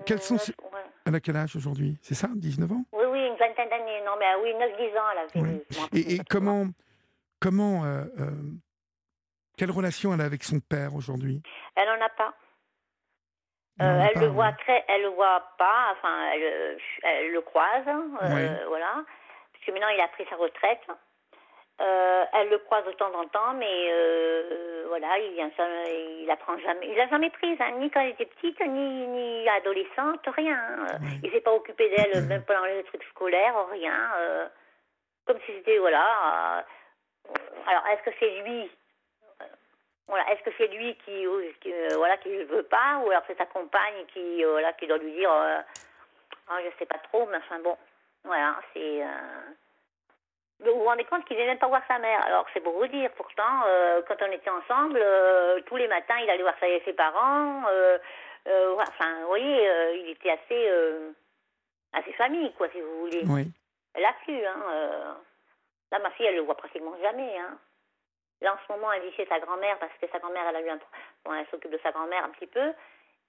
Quels 0.05 0.21
sont 0.21 0.37
Elle 1.05 1.15
a 1.15 1.19
quel 1.19 1.35
âge 1.35 1.55
aujourd'hui? 1.55 1.97
C'est 2.01 2.15
ça, 2.15 2.29
19 2.33 2.71
ans? 2.71 2.85
Oui, 2.91 3.05
oui, 3.09 3.27
une 3.27 3.35
vingtaine 3.35 3.69
d'années. 3.69 4.01
Non, 4.05 4.13
mais 4.19 4.25
euh, 4.25 4.41
oui, 4.43 4.53
9-10 4.53 4.99
ans, 4.99 5.05
elle 5.11 5.41
avait. 5.41 5.65
Et, 5.93 6.15
et 6.15 6.21
comment. 6.29 6.67
comment 7.39 7.85
euh, 7.85 8.05
quelle 9.57 9.71
relation 9.71 10.13
elle 10.13 10.21
a 10.21 10.25
avec 10.25 10.43
son 10.43 10.59
père 10.59 10.95
aujourd'hui? 10.95 11.41
Elle 11.75 11.87
n'en 11.87 12.05
a 12.05 12.09
pas. 12.09 12.33
Euh, 13.81 14.07
elle 14.13 14.21
le 14.21 14.27
voit 14.27 14.53
très, 14.53 14.83
elle 14.87 15.03
le 15.03 15.09
voit 15.09 15.43
pas, 15.57 15.91
enfin, 15.91 16.31
elle, 16.33 16.79
elle 17.03 17.31
le 17.31 17.41
croise, 17.41 17.87
euh, 17.87 18.65
voilà. 18.67 19.03
Parce 19.53 19.65
que 19.65 19.71
maintenant, 19.71 19.89
il 19.89 20.01
a 20.01 20.07
pris 20.07 20.25
sa 20.29 20.35
retraite. 20.35 20.81
Euh, 21.79 22.25
elle 22.33 22.49
le 22.49 22.57
croise 22.59 22.85
de 22.85 22.91
temps 22.93 23.13
en 23.13 23.27
temps, 23.27 23.53
mais 23.53 23.91
voilà, 24.87 25.19
il 25.19 25.33
vient, 25.33 25.51
il 25.59 26.29
apprend 26.31 26.57
jamais, 26.57 26.87
il 26.87 26.95
l'a 26.95 27.07
jamais 27.07 27.29
prise, 27.29 27.57
hein, 27.59 27.71
ni 27.77 27.91
quand 27.91 28.01
elle 28.01 28.11
était 28.11 28.25
petite, 28.25 28.59
ni, 28.65 29.07
ni 29.07 29.49
adolescente, 29.49 30.25
rien. 30.35 30.59
Il 31.23 31.31
s'est 31.31 31.41
pas 31.41 31.53
occupé 31.53 31.89
d'elle, 31.89 32.23
même 32.25 32.43
pendant 32.43 32.65
les 32.65 32.83
trucs 32.85 33.03
scolaires, 33.03 33.55
rien. 33.71 34.49
comme 35.25 35.39
si 35.45 35.53
c'était, 35.53 35.77
voilà. 35.77 36.65
alors, 37.67 37.87
est-ce 37.87 38.09
que 38.09 38.15
c'est 38.19 38.41
lui 38.41 38.69
voilà, 40.07 40.31
est-ce 40.31 40.41
que 40.43 40.51
c'est 40.57 40.67
lui 40.67 40.95
qui, 41.03 41.25
qui 41.61 41.73
euh, 41.73 41.97
voilà 41.97 42.17
qui 42.17 42.29
ne 42.29 42.45
veut 42.45 42.63
pas 42.63 42.99
ou 42.99 43.09
alors 43.09 43.23
c'est 43.27 43.37
sa 43.37 43.45
compagne 43.45 44.05
qui 44.13 44.43
euh, 44.43 44.51
voilà 44.51 44.71
qui 44.73 44.87
doit 44.87 44.97
lui 44.97 45.11
dire 45.11 45.31
euh, 45.31 45.59
ah, 46.47 46.59
je 46.63 46.77
sais 46.79 46.85
pas 46.85 46.99
trop 46.99 47.27
mais 47.27 47.37
enfin 47.37 47.59
bon 47.59 47.77
voilà 48.23 48.55
c'est 48.73 49.03
vous 50.59 50.79
vous 50.79 50.85
rendez 50.85 51.03
compte 51.05 51.23
qu'il 51.25 51.37
vient 51.37 51.45
même 51.45 51.59
pas 51.59 51.67
voir 51.67 51.83
sa 51.87 51.99
mère 51.99 52.25
alors 52.25 52.45
c'est 52.53 52.61
pour 52.61 52.73
vous 52.73 52.87
dire 52.87 53.11
pourtant 53.15 53.63
quand 54.07 54.21
on 54.21 54.31
était 54.31 54.49
ensemble 54.49 55.03
tous 55.65 55.75
les 55.75 55.87
matins 55.87 56.17
il 56.21 56.29
allait 56.29 56.41
voir 56.41 56.55
ses 56.59 56.93
parents 56.93 57.63
enfin 58.45 59.21
vous 59.21 59.27
voyez 59.27 59.69
il 59.95 60.09
était 60.09 60.31
assez 60.31 60.69
assez 61.93 62.11
famille 62.13 62.51
quoi 62.53 62.69
si 62.69 62.81
vous 62.81 62.99
voulez 63.01 63.21
oui. 63.27 63.51
elle 63.93 64.05
a 64.05 64.13
pu 64.25 64.45
hein 64.45 65.17
là 65.91 65.99
ma 65.99 66.09
fille 66.11 66.25
elle 66.25 66.35
le 66.35 66.41
voit 66.41 66.57
pratiquement 66.57 66.97
jamais 67.03 67.37
hein 67.37 67.57
Là, 68.41 68.53
en 68.53 68.57
ce 68.67 68.71
moment, 68.71 68.91
elle 68.91 69.01
vit 69.01 69.15
chez 69.15 69.25
sa 69.25 69.39
grand-mère 69.39 69.79
parce 69.79 69.93
que 69.99 70.07
sa 70.11 70.19
grand-mère, 70.19 70.43
elle 70.49 70.57
a 70.57 70.61
eu 70.61 70.69
un... 70.69 70.79
bon, 71.25 71.33
elle 71.33 71.47
s'occupe 71.47 71.71
de 71.71 71.79
sa 71.81 71.91
grand-mère 71.91 72.23
un 72.23 72.29
petit 72.29 72.47
peu. 72.47 72.73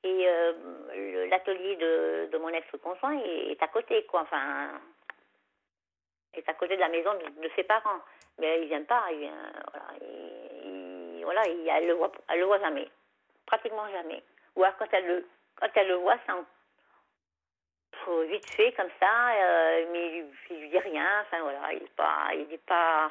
Et 0.05 0.29
euh, 0.29 1.27
l'atelier 1.29 1.77
de, 1.77 2.29
de, 2.31 2.39
mon 2.39 2.49
ex-conjoint 2.49 3.19
est, 3.25 3.61
à 3.63 3.69
côté, 3.69 4.05
quoi. 4.05 4.23
Enfin, 4.23 4.69
est 6.39 6.48
à 6.48 6.55
côté 6.55 6.77
de 6.77 6.81
la 6.81 6.89
maison 6.89 7.15
de, 7.15 7.51
ses 7.56 7.65
parents. 7.65 8.01
Mais 8.39 8.62
il 8.62 8.69
vient 8.69 8.85
pas. 8.85 9.05
Il 9.12 9.19
vient, 9.20 9.52
voilà, 9.73 9.86
il, 10.01 11.20
voilà 11.24 11.48
il, 11.48 11.69
elle 11.69 11.86
le 11.86 11.94
voit, 11.94 12.12
le 12.35 12.44
voit 12.44 12.60
jamais, 12.60 12.89
pratiquement 13.47 13.89
jamais. 13.90 14.23
Ou 14.56 14.65
alors 14.65 14.77
quand 14.78 14.93
elle 14.93 15.06
le, 15.06 15.27
quand 15.56 15.69
elle 15.74 15.89
le 15.89 15.97
voit, 15.97 16.19
c'est 16.27 16.32
vite 18.28 18.51
fait 18.51 18.73
comme 18.73 18.90
ça, 18.98 19.35
euh, 19.35 19.86
mais 19.93 20.24
il, 20.51 20.60
lui 20.60 20.69
dit 20.70 20.78
rien. 20.78 21.06
Enfin 21.23 21.43
voilà, 21.43 21.73
il 21.73 21.82
est 21.82 21.97
pas, 21.97 22.28
il 22.35 22.52
est 22.52 22.65
pas 22.66 23.10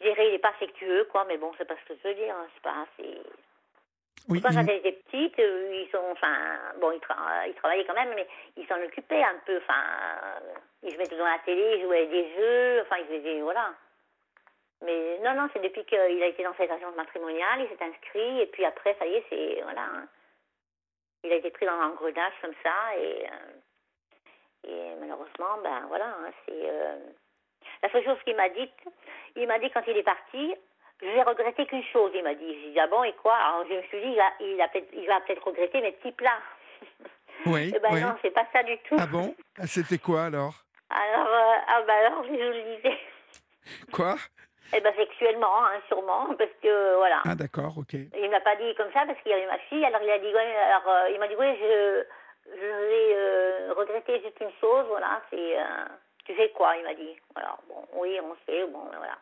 je 0.00 0.06
dirais, 0.06 0.28
il 0.28 0.32
n'est 0.32 0.38
pas 0.38 0.48
affectueux, 0.48 1.04
quoi, 1.10 1.24
mais 1.26 1.36
bon, 1.36 1.52
c'est 1.58 1.66
pas 1.66 1.76
ce 1.76 1.92
que 1.92 1.98
je 2.02 2.08
veux 2.08 2.14
dire. 2.14 2.34
Hein, 2.34 2.46
c'est 2.54 2.62
pas 2.62 2.86
assez. 2.98 3.20
Oui, 4.28 4.40
quand 4.40 4.50
elle 4.50 4.70
était 4.70 4.92
petite, 4.92 5.38
euh, 5.38 5.82
ils 5.82 5.90
sont, 5.90 6.04
enfin, 6.12 6.34
bon, 6.80 6.92
ils, 6.92 7.00
ils, 7.48 7.54
travaillaient 7.54 7.84
quand 7.84 7.94
même, 7.94 8.12
mais 8.14 8.26
ils 8.56 8.66
s'en 8.66 8.80
occupaient 8.82 9.22
un 9.22 9.38
peu. 9.44 9.56
Enfin, 9.56 9.82
ils 10.82 10.92
se 10.92 10.98
mettaient 10.98 11.16
devant 11.16 11.26
la 11.26 11.38
télé, 11.40 11.76
ils 11.76 11.82
jouaient 11.82 12.06
des 12.06 12.34
jeux, 12.34 12.82
enfin, 12.82 12.96
ils 12.98 13.06
faisaient, 13.06 13.40
voilà. 13.40 13.74
Mais 14.82 15.18
non, 15.18 15.34
non, 15.34 15.48
c'est 15.52 15.62
depuis 15.62 15.84
qu'il 15.84 15.98
a 15.98 16.26
été 16.26 16.42
dans 16.42 16.54
cette 16.54 16.70
agence 16.70 16.94
matrimoniale, 16.96 17.60
il 17.60 17.68
s'est 17.68 17.84
inscrit, 17.84 18.40
et 18.40 18.46
puis 18.46 18.64
après, 18.64 18.96
ça 18.98 19.06
y 19.06 19.14
est, 19.14 19.24
c'est, 19.28 19.62
voilà. 19.62 19.82
Hein. 19.82 20.08
Il 21.24 21.32
a 21.32 21.36
été 21.36 21.50
pris 21.50 21.66
dans 21.66 21.76
l'engrenage 21.76 22.32
comme 22.40 22.54
ça, 22.62 22.96
et, 22.98 23.26
euh, 23.26 24.68
et 24.68 24.94
malheureusement, 25.00 25.58
ben 25.62 25.86
voilà, 25.88 26.06
hein, 26.06 26.30
c'est. 26.46 26.70
Euh, 26.70 26.96
la 27.82 27.90
seule 27.90 28.04
chose 28.04 28.18
qu'il 28.24 28.36
m'a 28.36 28.48
dite, 28.50 28.72
il 29.36 29.46
m'a 29.46 29.58
dit 29.58 29.70
quand 29.70 29.82
il 29.86 29.96
est 29.96 30.02
parti, 30.02 30.54
je 31.02 31.06
vais 31.06 31.22
regretter 31.22 31.66
qu'une 31.66 31.84
chose, 31.84 32.12
il 32.14 32.22
m'a 32.22 32.34
dit. 32.34 32.60
J'ai 32.62 32.70
dit, 32.70 32.80
ah 32.80 32.86
bon, 32.86 33.02
et 33.04 33.12
quoi? 33.14 33.34
Alors 33.34 33.66
je 33.68 33.74
me 33.74 33.82
suis 33.82 34.00
dit, 34.00 34.08
il 34.08 34.16
va, 34.16 34.30
il, 34.40 35.00
il 35.00 35.06
va 35.06 35.20
peut-être 35.20 35.46
regretter 35.46 35.80
mes 35.80 35.92
petits 35.92 36.12
plats. 36.12 36.40
Oui. 37.46 37.72
eh 37.76 37.78
ben 37.78 37.88
oui. 37.92 38.00
non, 38.02 38.14
c'est 38.22 38.30
pas 38.30 38.46
ça 38.52 38.62
du 38.62 38.76
tout. 38.78 38.96
Ah 38.98 39.06
bon? 39.06 39.34
Ah, 39.58 39.66
C'était 39.66 39.98
quoi 39.98 40.24
alors? 40.24 40.54
Alors, 40.90 41.26
euh, 41.26 41.54
ah 41.68 41.82
ben 41.86 41.94
alors, 42.06 42.24
je 42.24 42.30
vous 42.30 42.36
le 42.36 42.76
disais. 42.76 42.98
Quoi? 43.92 44.16
Eh 44.72 44.80
ben 44.80 44.94
sexuellement, 44.94 45.66
hein, 45.66 45.80
sûrement, 45.88 46.26
parce 46.38 46.52
que 46.62 46.94
voilà. 46.94 47.22
Ah 47.24 47.34
d'accord, 47.34 47.76
ok. 47.76 47.92
Il 47.92 48.30
m'a 48.30 48.38
pas 48.38 48.54
dit 48.54 48.72
comme 48.76 48.92
ça 48.92 49.02
parce 49.04 49.20
qu'il 49.20 49.32
y 49.32 49.34
avait 49.34 49.48
ma 49.48 49.58
fille, 49.58 49.84
alors 49.84 50.00
il 50.00 50.10
a 50.10 50.18
dit, 50.20 50.32
ouais, 50.32 50.56
alors 50.56 50.86
euh, 50.86 51.10
il 51.12 51.18
m'a 51.18 51.26
dit, 51.26 51.34
oui, 51.36 51.56
je, 51.60 52.04
je 52.54 52.60
vais 52.60 53.14
euh, 53.16 53.74
regretter 53.76 54.22
juste 54.22 54.38
une 54.40 54.52
chose, 54.60 54.86
voilà, 54.86 55.20
c'est 55.28 55.56
tu 56.24 56.36
sais 56.36 56.50
quoi 56.50 56.76
Il 56.76 56.84
m'a 56.84 56.94
dit. 56.94 57.16
Voilà, 57.34 57.56
bon, 57.68 57.84
oui, 57.94 58.16
on 58.22 58.36
sait, 58.46 58.64
bon, 58.66 58.84
voilà. 58.96 59.18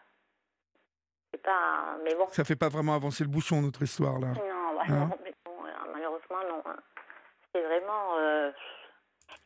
C'est 1.39 1.43
pas. 1.43 1.97
Mais 2.03 2.15
bon. 2.15 2.27
Ça 2.31 2.45
fait 2.45 2.57
pas 2.57 2.69
vraiment 2.69 2.95
avancer 2.95 3.23
le 3.25 3.31
bouchon, 3.31 3.63
notre 3.63 3.83
histoire, 3.83 4.19
là. 4.19 4.29
Non, 4.29 4.75
bah, 4.75 4.83
hein 4.89 5.11
malheureusement, 5.93 6.43
non. 6.49 6.63
Hein. 6.67 6.77
C'est 7.53 7.63
vraiment. 7.63 8.17
Euh, 8.19 8.51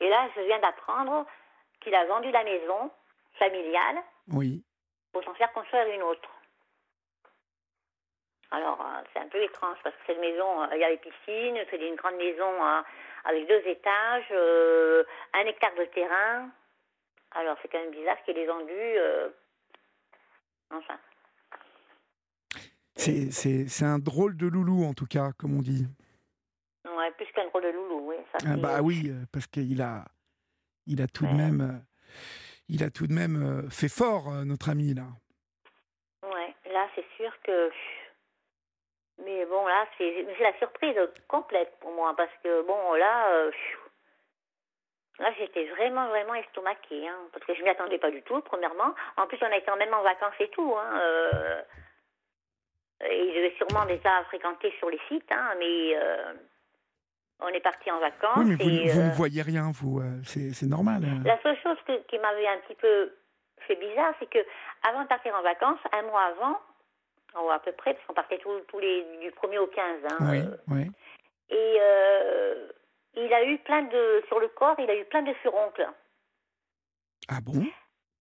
et 0.00 0.08
là, 0.08 0.28
je 0.34 0.40
viens 0.42 0.58
d'apprendre 0.60 1.26
qu'il 1.80 1.94
a 1.94 2.04
vendu 2.06 2.30
la 2.30 2.44
maison 2.44 2.90
familiale. 3.38 3.98
Oui. 4.32 4.64
Pour 5.12 5.22
s'en 5.24 5.34
faire 5.34 5.52
construire 5.52 5.86
une 5.88 6.02
autre. 6.02 6.28
Alors, 8.50 8.80
euh, 8.80 9.02
c'est 9.12 9.20
un 9.20 9.28
peu 9.28 9.42
étrange 9.42 9.78
parce 9.82 9.94
que 9.96 10.02
cette 10.06 10.20
maison, 10.20 10.62
euh, 10.62 10.66
il 10.72 10.78
y 10.78 10.84
a 10.84 10.90
les 10.90 10.98
piscines, 10.98 11.58
c'est 11.70 11.76
une 11.86 11.96
grande 11.96 12.16
maison 12.16 12.64
euh, 12.64 12.82
avec 13.24 13.46
deux 13.48 13.62
étages, 13.66 14.28
euh, 14.30 15.04
un 15.34 15.40
hectare 15.46 15.74
de 15.74 15.84
terrain. 15.86 16.48
Alors, 17.32 17.56
c'est 17.62 17.68
quand 17.68 17.78
même 17.80 17.90
bizarre 17.92 18.22
qu'il 18.24 18.36
ait 18.38 18.46
vendu. 18.46 18.72
euh, 18.72 19.28
Enfin, 20.70 20.98
C'est- 22.96 23.82
un 23.84 23.98
drôle 23.98 24.36
de 24.36 24.46
loulou, 24.46 24.84
en 24.84 24.94
tout 24.94 25.06
cas, 25.06 25.32
comme 25.38 25.56
on 25.56 25.62
dit. 25.62 25.86
ouais, 26.84 27.10
plus 27.16 27.26
qu'un 27.34 27.46
drôle 27.48 27.62
de 27.64 27.68
loulou, 27.70 28.10
oui. 28.10 28.16
Ça, 28.32 28.38
Ah 28.46 28.56
bah 28.56 28.82
oui, 28.82 29.08
euh, 29.10 29.24
parce 29.32 29.46
qu'il 29.46 29.80
a, 29.82 30.04
il 30.86 31.00
a 31.02 31.06
tout 31.06 31.26
de 31.26 31.32
même, 31.32 31.60
euh, 31.60 31.78
il 32.68 32.82
a 32.84 32.90
tout 32.90 33.06
de 33.06 33.12
même 33.12 33.36
euh, 33.42 33.70
fait 33.70 33.88
fort, 33.88 34.30
notre 34.44 34.68
ami 34.70 34.94
là. 34.94 35.06
Ouais, 36.22 36.54
là, 36.72 36.88
c'est 36.94 37.06
sûr 37.16 37.32
que. 37.42 37.70
Mais 39.24 39.44
bon, 39.46 39.66
là, 39.66 39.86
c'est 39.98 40.26
c'est 40.36 40.42
la 40.42 40.56
surprise 40.58 40.96
complète 41.28 41.72
pour 41.80 41.92
moi 41.92 42.14
parce 42.16 42.32
que, 42.42 42.62
bon, 42.66 42.94
là. 42.94 43.28
euh, 43.32 43.50
Là, 45.18 45.30
j'étais 45.38 45.66
vraiment, 45.68 46.08
vraiment 46.08 46.34
estomaquée, 46.34 47.06
hein, 47.06 47.18
parce 47.32 47.44
que 47.44 47.54
je 47.54 47.62
m'y 47.62 47.68
attendais 47.68 47.98
pas 47.98 48.10
du 48.10 48.22
tout, 48.22 48.40
premièrement. 48.40 48.94
En 49.18 49.26
plus, 49.26 49.38
on 49.42 49.52
a 49.52 49.56
été 49.58 49.70
en 49.70 49.76
même 49.76 49.92
en 49.92 50.02
vacances 50.02 50.34
et 50.40 50.48
tout. 50.48 50.74
Hein, 50.76 50.98
euh, 51.00 51.62
et 53.10 53.34
je 53.34 53.40
vais 53.40 53.54
sûrement 53.56 53.84
déjà 53.86 54.22
fréquenter 54.24 54.72
sur 54.78 54.88
les 54.90 55.00
sites, 55.08 55.30
hein, 55.30 55.54
mais 55.58 55.96
euh, 55.96 56.34
on 57.40 57.48
est 57.48 57.60
parti 57.60 57.90
en 57.90 57.98
vacances. 57.98 58.38
Oui, 58.38 58.44
mais 58.46 58.54
vous, 58.56 58.92
vous 58.92 59.00
euh, 59.00 59.08
ne 59.08 59.14
voyez 59.14 59.42
rien, 59.42 59.70
vous, 59.74 60.00
euh, 60.00 60.20
c'est 60.24 60.66
normal. 60.66 61.02
euh. 61.04 61.24
la 61.28 61.40
seule 61.42 61.58
chose 61.62 61.78
que- 61.86 62.02
qui 62.06 62.18
m'avait 62.18 62.46
un 62.48 62.58
petit 62.58 62.74
peu 62.76 63.12
fait 63.66 63.76
bizarre, 63.76 64.14
c'est 64.18 64.28
que 64.30 64.38
avant 64.88 65.02
de 65.02 65.08
partir 65.08 65.34
en 65.34 65.42
vacances, 65.42 65.78
un 65.92 66.02
mois 66.02 66.24
avant, 66.24 66.58
ou 67.42 67.50
à 67.50 67.58
peu 67.60 67.72
près, 67.72 67.94
parce 67.94 68.06
qu'on 68.06 68.14
partait 68.14 68.38
tous, 68.38 68.60
tous 68.68 68.78
les 68.78 69.04
du 69.20 69.30
1er 69.30 69.58
au 69.58 69.66
15, 69.68 70.00
hein, 70.10 70.16
Oui, 70.30 70.38
euh, 70.40 70.56
oui. 70.68 70.90
et 71.50 71.76
euh, 71.80 72.68
il 73.14 73.32
a 73.32 73.44
eu 73.44 73.58
plein 73.58 73.82
de, 73.82 74.22
sur 74.28 74.38
le 74.40 74.48
corps, 74.48 74.76
il 74.78 74.90
a 74.90 74.96
eu 74.96 75.04
plein 75.06 75.22
de 75.22 75.32
furoncles. 75.34 75.86
Ah 77.28 77.40
bon? 77.40 77.64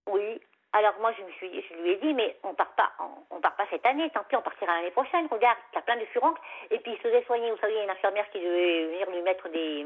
Oui. 0.07 0.39
Alors 0.73 0.93
moi, 1.02 1.11
je 1.18 1.23
me 1.23 1.31
suis, 1.31 1.61
je 1.68 1.73
lui 1.76 1.91
ai 1.91 1.95
dit, 1.98 2.14
mais 2.14 2.38
on 2.43 2.53
part 2.53 2.72
pas, 2.76 2.91
on, 2.99 3.35
on 3.38 3.41
part 3.41 3.56
pas 3.56 3.65
cette 3.69 3.85
année. 3.85 4.10
Tant 4.11 4.23
pis, 4.23 4.35
on 4.38 4.41
partira 4.41 4.73
l'année 4.76 4.91
prochaine. 4.91 5.27
Regarde, 5.30 5.57
t'as 5.73 5.81
plein 5.81 5.98
de 5.98 6.06
furoncles. 6.06 6.41
Et 6.69 6.80
puis 6.80 6.91
il 6.93 6.98
se 6.98 7.02
faisait 7.03 7.23
soigner. 7.23 7.52
Vous 7.52 7.57
savez, 7.57 7.73
il 7.73 7.77
y 7.77 7.80
a 7.81 7.84
une 7.84 7.89
infirmière 7.89 8.30
qui 8.31 8.39
devait 8.39 8.85
venir 8.88 9.10
lui 9.11 9.22
mettre 9.22 9.49
des, 9.49 9.85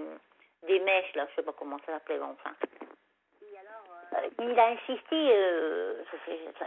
des 0.68 0.80
mèches 0.82 1.14
là. 1.16 1.26
Je 1.32 1.36
sais 1.36 1.44
pas 1.44 1.54
comment 1.58 1.80
ça 1.86 1.94
s'appelait, 1.94 2.20
enfin. 2.22 2.52
Euh, 4.16 4.30
Il 4.40 4.60
a 4.60 4.68
insisté, 4.68 5.16
euh, 5.34 6.04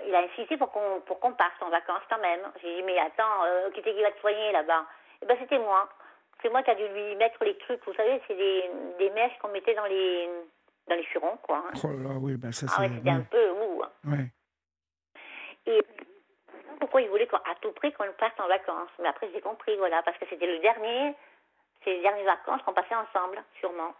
il 0.06 0.14
a 0.14 0.20
insisté 0.20 0.56
pour 0.56 0.70
qu'on 0.72 1.00
pour 1.06 1.20
qu'on 1.20 1.32
parte 1.32 1.62
en 1.62 1.68
vacances 1.70 2.02
quand 2.10 2.18
même. 2.18 2.40
J'ai 2.60 2.74
dit 2.76 2.82
mais 2.82 2.98
attends, 2.98 3.44
euh, 3.46 3.70
qui 3.70 3.80
c'est 3.84 3.94
qui 3.94 4.02
va 4.02 4.10
te 4.10 4.20
soigner 4.20 4.52
là-bas? 4.52 4.84
Eh 5.22 5.26
ben 5.26 5.36
c'était 5.40 5.58
moi. 5.58 5.88
C'est 6.42 6.50
moi 6.50 6.62
qui 6.62 6.70
a 6.70 6.74
dû 6.74 6.86
lui 6.88 7.16
mettre 7.16 7.42
les 7.44 7.56
trucs. 7.58 7.84
Vous 7.86 7.94
savez, 7.94 8.20
c'est 8.26 8.34
des, 8.34 8.70
des 8.98 9.10
mèches 9.10 9.36
qu'on 9.40 9.48
mettait 9.48 9.74
dans 9.74 9.86
les 9.86 10.28
dans 10.88 10.94
les 10.96 11.04
furons 11.04 11.36
quoi. 11.42 11.58
hein. 11.58 11.72
Oh 11.84 11.88
là 11.88 12.08
là, 12.08 12.14
oui, 12.20 12.36
bah 12.36 12.50
ça 12.52 12.66
Ah 12.76 12.82
ouais, 12.82 12.90
c'était 12.94 13.10
un 13.10 13.20
peu 13.20 13.50
Et 15.66 15.82
pourquoi 16.80 17.02
il 17.02 17.08
voulait 17.08 17.26
qu'à 17.26 17.40
tout 17.60 17.72
prix 17.72 17.92
qu'on 17.92 18.10
parte 18.18 18.38
en 18.40 18.48
vacances. 18.48 18.90
Mais 19.00 19.08
après, 19.08 19.30
j'ai 19.32 19.40
compris, 19.40 19.76
voilà, 19.76 20.02
parce 20.02 20.16
que 20.18 20.24
c'était 20.30 20.46
le 20.46 20.58
dernier, 20.60 21.14
c'est 21.84 21.94
les 21.94 22.02
dernières 22.02 22.24
vacances 22.24 22.62
qu'on 22.62 22.72
passait 22.74 22.94
ensemble, 22.94 23.42
sûrement. 23.60 23.94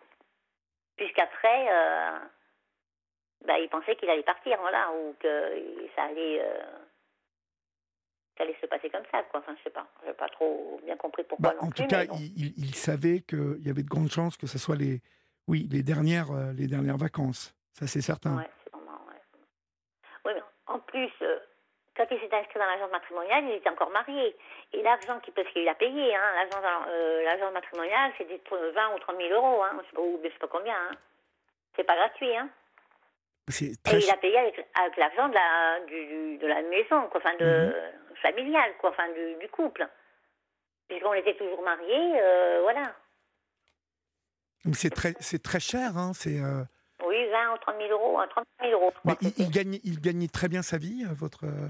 Puisqu'après, 0.96 1.66
euh, 1.70 2.18
bah, 3.46 3.58
il 3.58 3.68
pensait 3.68 3.96
qu'il 3.96 4.08
allait 4.10 4.22
partir, 4.22 4.58
voilà, 4.60 4.90
ou 4.92 5.14
que 5.20 5.88
ça 5.94 6.04
allait, 6.04 6.40
euh, 6.42 6.62
ça 8.36 8.44
allait 8.44 8.56
se 8.60 8.66
passer 8.66 8.90
comme 8.90 9.04
ça, 9.12 9.22
quoi. 9.24 9.40
Enfin, 9.40 9.54
je 9.58 9.64
sais 9.64 9.70
pas, 9.70 9.86
j'ai 10.06 10.12
pas 10.14 10.28
trop 10.28 10.80
bien 10.84 10.96
compris 10.96 11.24
pourquoi 11.24 11.50
Bah, 11.50 11.54
non 11.60 11.68
en 11.68 11.70
plus. 11.70 11.82
tout 11.84 11.88
cas, 11.88 12.04
il, 12.04 12.58
il- 12.58 12.74
savait 12.74 13.20
qu'il 13.20 13.60
y 13.66 13.70
avait 13.70 13.82
de 13.82 13.88
grandes 13.88 14.10
chances 14.10 14.36
que 14.36 14.46
ce 14.46 14.58
soit 14.58 14.76
les, 14.76 15.00
oui, 15.46 15.68
les 15.70 15.82
dernières, 15.82 16.30
euh, 16.30 16.52
les 16.52 16.66
dernières 16.66 16.96
vacances. 16.96 17.54
Ça, 17.72 17.86
c'est 17.86 18.00
certain. 18.00 18.38
Ouais. 18.38 18.48
En 20.78 20.80
plus, 20.80 21.10
euh, 21.22 21.38
quand 21.96 22.06
il 22.10 22.20
s'est 22.20 22.32
inscrit 22.34 22.58
dans 22.60 22.66
l'agence 22.66 22.90
matrimoniale, 22.92 23.44
il 23.44 23.54
était 23.56 23.68
encore 23.70 23.90
marié. 23.90 24.36
Et 24.72 24.82
l'argent 24.82 25.18
qu'il, 25.20 25.34
parce 25.34 25.48
qu'il 25.48 25.68
a 25.68 25.74
payé, 25.74 26.14
hein, 26.14 26.32
l'agence, 26.36 26.64
euh, 26.88 27.24
l'agence 27.24 27.52
matrimoniale, 27.52 28.12
c'était 28.16 28.38
pour 28.38 28.58
20 28.58 28.94
ou 28.94 28.98
30 29.00 29.16
000 29.16 29.30
euros, 29.34 29.62
hein, 29.64 29.76
ou 29.96 30.20
je 30.22 30.28
sais 30.28 30.38
pas 30.38 30.46
combien. 30.46 30.76
Hein. 30.76 30.92
C'est 31.74 31.84
pas 31.84 31.96
gratuit, 31.96 32.36
hein. 32.36 32.48
C'est 33.48 33.66
Et 33.92 33.98
il 34.04 34.10
a 34.10 34.16
payé 34.18 34.38
avec, 34.38 34.66
avec 34.78 34.96
l'argent 34.98 35.28
de 35.28 35.34
la, 35.34 35.80
du, 35.86 36.06
du- 36.06 36.38
de 36.38 36.46
la 36.46 36.62
maison, 36.62 37.08
quoi, 37.08 37.18
enfin, 37.20 37.34
de, 37.36 37.44
Mhm. 37.44 38.16
familiale, 38.22 38.74
quoi, 38.78 38.90
enfin, 38.90 39.08
du, 39.12 39.34
du 39.36 39.48
couple. 39.48 39.88
Puisqu'on 40.86 41.14
était 41.14 41.34
toujours 41.36 41.62
mariés, 41.62 42.20
euh, 42.20 42.60
voilà. 42.62 42.94
C'est 44.74 44.90
très, 44.90 45.14
c'est 45.20 45.42
très 45.42 45.60
cher. 45.60 45.96
Hein, 45.96 46.12
c'est. 46.14 46.40
euh, 46.40 46.62
Oui, 47.04 47.26
20 47.30 47.54
ou 47.54 47.58
30 47.58 47.74
000 47.78 47.90
euros, 47.92 48.18
hein, 48.18 48.26
30 48.28 48.44
000 48.60 48.72
euros, 48.72 48.90
je 48.94 48.98
crois. 49.00 49.14
Mais 49.22 49.28
il, 49.38 49.44
il 49.44 50.00
gagnait, 50.00 50.22
il 50.22 50.30
très 50.30 50.48
bien 50.48 50.62
sa 50.62 50.78
vie, 50.78 51.04
euh, 51.08 51.14
votre. 51.14 51.44
euh, 51.44 51.68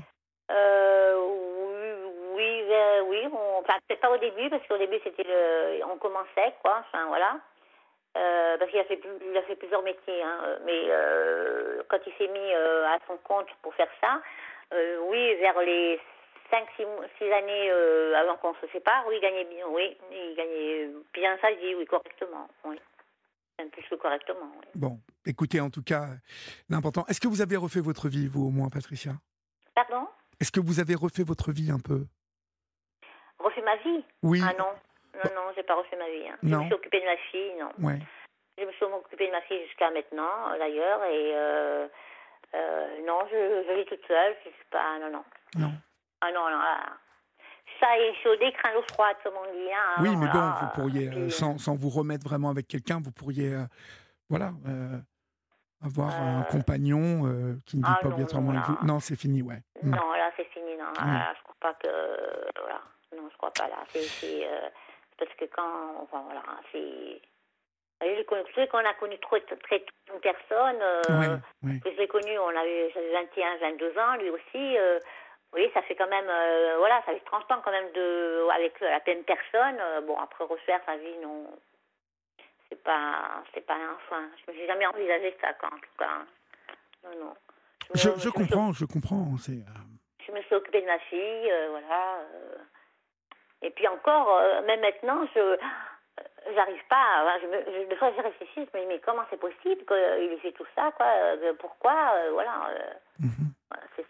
Euh, 0.50 1.16
oui, 2.34 2.34
oui, 2.34 2.64
euh, 2.72 3.00
oui. 3.02 3.26
on- 3.32 3.60
enfin, 3.60 3.74
peut-être 3.86 4.00
pas 4.00 4.10
au 4.10 4.16
début, 4.18 4.48
parce 4.48 4.66
qu'au 4.66 4.78
début, 4.78 4.98
c'était 5.04 5.24
le, 5.24 5.84
on 5.84 5.98
commençait, 5.98 6.54
quoi. 6.62 6.82
Enfin, 6.88 7.06
voilà. 7.08 7.38
Euh, 8.16 8.56
parce 8.58 8.70
qu'il 8.70 8.80
a 8.80 8.84
fait, 8.84 8.96
plus- 8.96 9.18
il 9.30 9.36
a 9.36 9.42
fait 9.42 9.56
plusieurs 9.56 9.82
métiers, 9.82 10.22
hein. 10.22 10.58
Mais 10.64 10.82
euh, 10.88 11.82
quand 11.88 11.98
il 12.06 12.12
s'est 12.14 12.28
mis 12.32 12.52
à 12.54 12.98
son 13.06 13.18
compte 13.18 13.48
pour 13.62 13.74
faire 13.74 13.90
ça, 14.00 14.20
oui, 15.02 15.34
vers 15.36 15.60
les 15.60 16.00
5-6 16.50 17.32
années 17.32 17.70
euh, 17.70 18.14
avant 18.16 18.36
qu'on 18.38 18.54
se 18.54 18.66
sépare, 18.72 19.04
oui, 19.06 19.16
il 19.16 19.20
gagnait 19.20 19.44
bien, 19.44 19.66
oui. 19.68 19.96
Il 20.10 20.34
gagnait 20.34 20.88
bien 21.12 21.36
sa 21.42 21.50
vie, 21.52 21.74
oui, 21.74 21.84
correctement, 21.84 22.48
oui. 22.64 22.80
Plus 23.72 23.82
que 23.90 23.94
correctement, 23.96 24.50
oui. 24.60 24.66
Bon, 24.74 25.00
écoutez, 25.26 25.60
en 25.60 25.70
tout 25.70 25.82
cas, 25.82 26.06
l'important. 26.68 27.04
Est-ce 27.06 27.20
que 27.20 27.28
vous 27.28 27.40
avez 27.40 27.56
refait 27.56 27.80
votre 27.80 28.08
vie, 28.08 28.28
vous 28.28 28.46
au 28.46 28.50
moins, 28.50 28.68
Patricia? 28.70 29.12
Pardon? 29.74 30.06
Est-ce 30.40 30.52
que 30.52 30.60
vous 30.60 30.80
avez 30.80 30.94
refait 30.94 31.24
votre 31.24 31.50
vie 31.52 31.70
un 31.70 31.80
peu? 31.80 32.06
Refait 33.38 33.62
ma 33.62 33.76
vie? 33.76 34.04
Oui. 34.22 34.40
Ah 34.44 34.54
non, 34.58 34.70
non, 35.14 35.30
non, 35.34 35.52
j'ai 35.56 35.62
pas 35.64 35.74
refait 35.74 35.96
ma 35.96 36.08
vie. 36.08 36.28
Hein. 36.28 36.38
Je 36.42 36.48
me 36.48 36.64
suis 36.64 36.74
occupée 36.74 37.00
de 37.00 37.06
ma 37.06 37.16
fille, 37.30 37.54
non. 37.58 37.86
Ouais. 37.86 37.98
Je 38.58 38.64
me 38.64 38.72
suis 38.72 38.84
occupée 38.84 39.26
de 39.26 39.32
ma 39.32 39.42
fille 39.42 39.64
jusqu'à 39.66 39.90
maintenant, 39.90 40.50
euh, 40.50 40.58
d'ailleurs, 40.58 41.04
et 41.04 41.32
euh, 41.34 41.88
euh, 42.54 43.06
non, 43.06 43.20
je, 43.30 43.64
je 43.68 43.78
vis 43.78 43.86
toute 43.86 44.06
seule, 44.06 44.34
je 44.44 44.50
suis 44.50 44.64
pas, 44.70 44.98
non, 44.98 45.10
non. 45.10 45.24
Non. 45.56 45.72
Ah 46.20 46.32
non, 46.32 46.50
non, 46.50 46.58
là, 46.58 46.98
ça 47.80 47.98
est 47.98 48.14
chaudé, 48.22 48.52
craint 48.52 48.72
l'eau 48.74 48.82
froide, 48.92 49.16
comme 49.22 49.34
on 49.36 49.52
dit. 49.52 49.72
Hein, 49.72 49.96
oui, 50.00 50.10
mais 50.16 50.26
bon, 50.26 50.38
là, 50.38 50.58
vous 50.60 50.80
pourriez, 50.80 51.08
euh, 51.08 51.10
puis, 51.12 51.30
sans, 51.30 51.58
sans 51.58 51.74
vous 51.74 51.88
remettre 51.88 52.24
vraiment 52.26 52.50
avec 52.50 52.66
quelqu'un, 52.68 53.00
vous 53.02 53.12
pourriez, 53.12 53.54
euh, 53.54 53.64
voilà, 54.28 54.52
euh, 54.66 54.98
avoir 55.84 56.10
un 56.14 56.40
Euh, 56.40 56.44
compagnon 56.44 57.26
euh, 57.26 57.56
qui 57.66 57.76
ne 57.76 57.82
vit 57.82 57.90
ah 57.92 57.98
pas 58.02 58.08
non, 58.08 58.14
obligatoirement 58.14 58.52
non, 58.52 58.58
avec 58.58 58.70
vous. 58.70 58.86
Non, 58.86 59.00
c'est 59.00 59.16
fini, 59.16 59.42
ouais. 59.42 59.62
Mm. 59.82 59.90
Non, 59.90 60.12
là, 60.12 60.30
c'est 60.36 60.48
fini, 60.52 60.76
non. 60.76 60.90
Oui. 61.00 61.06
Là, 61.12 61.34
je 61.36 61.42
crois 61.42 61.56
pas 61.60 61.74
que, 61.74 61.88
voilà, 62.60 62.80
non, 63.16 63.28
je 63.30 63.36
crois 63.36 63.52
pas, 63.52 63.68
là. 63.68 63.78
C'est, 63.92 64.46
euh, 64.46 64.68
parce 65.18 65.32
que 65.34 65.44
quand, 65.46 66.02
enfin, 66.02 66.22
voilà, 66.24 66.42
c'est... 66.72 67.20
Je 68.00 68.66
qu'on 68.70 68.78
a 68.78 68.94
connu 68.94 69.18
trop, 69.18 69.38
très 69.40 69.80
tôt 69.80 70.14
une 70.14 70.20
personne, 70.20 70.78
euh, 70.80 71.36
ouais. 71.64 71.80
que 71.80 71.90
je 71.90 71.96
l'ai 71.96 72.06
connu, 72.06 72.38
on 72.38 72.48
avait 72.48 72.90
j'avais 72.94 73.12
21, 73.12 73.56
22 73.72 73.98
ans, 73.98 74.16
lui 74.20 74.30
aussi. 74.30 74.78
euh, 74.78 75.00
oui, 75.54 75.70
ça 75.74 75.82
fait 75.82 75.94
quand 75.96 76.08
même, 76.08 76.28
euh, 76.28 76.76
voilà, 76.78 77.02
ça 77.06 77.12
fait 77.12 77.24
30 77.24 77.50
ans 77.50 77.60
quand 77.64 77.70
même 77.70 77.90
de, 77.92 78.48
avec 78.50 78.78
la 78.80 79.00
même 79.06 79.24
personne. 79.24 79.78
euh, 79.80 80.00
bon, 80.02 80.16
après 80.18 80.44
refaire 80.44 80.80
sa 80.86 80.96
vie, 80.96 81.16
non, 81.22 81.46
c'est 82.68 82.82
pas, 82.82 83.42
c'est 83.54 83.64
pas, 83.66 83.76
enfin, 83.96 84.28
je 84.46 84.50
me 84.52 84.56
suis 84.56 84.66
jamais 84.66 84.86
envisagé 84.86 85.36
ça, 85.40 85.52
quoi, 85.54 85.68
en 85.68 85.78
tout 85.78 85.96
cas. 85.98 86.18
Non, 87.04 87.24
non. 87.24 87.34
Je, 87.94 88.28
comprends, 88.28 88.72
je 88.72 88.84
comprends. 88.84 89.36
C'est, 89.38 89.52
euh, 89.52 90.26
Je 90.26 90.32
me 90.32 90.42
suis 90.42 90.54
occupée 90.54 90.82
de 90.82 90.86
ma 90.86 90.98
fille, 90.98 91.50
euh, 91.50 91.68
voilà. 91.70 92.20
Et 93.62 93.70
puis 93.70 93.88
encore, 93.88 94.40
même 94.66 94.80
maintenant, 94.80 95.26
je, 95.34 95.58
j'arrive 96.54 96.84
pas. 96.88 96.96
à- 96.96 97.38
je 97.40 97.46
me, 97.46 97.58
je- 97.64 97.88
des 97.88 97.96
fois, 97.96 98.12
je 98.16 98.20
réfléchis, 98.22 98.68
je 98.72 98.78
me 98.78 98.82
dis 98.82 98.86
mais 98.88 99.00
comment 99.00 99.24
c'est 99.30 99.40
possible 99.40 99.84
qu'il 99.86 99.96
ait 100.32 100.38
fait 100.42 100.52
tout 100.52 100.66
ça, 100.74 100.92
quoi 100.96 101.06
Pourquoi 101.58 102.12
Voilà. 102.32 102.68
mhm. 103.18 103.52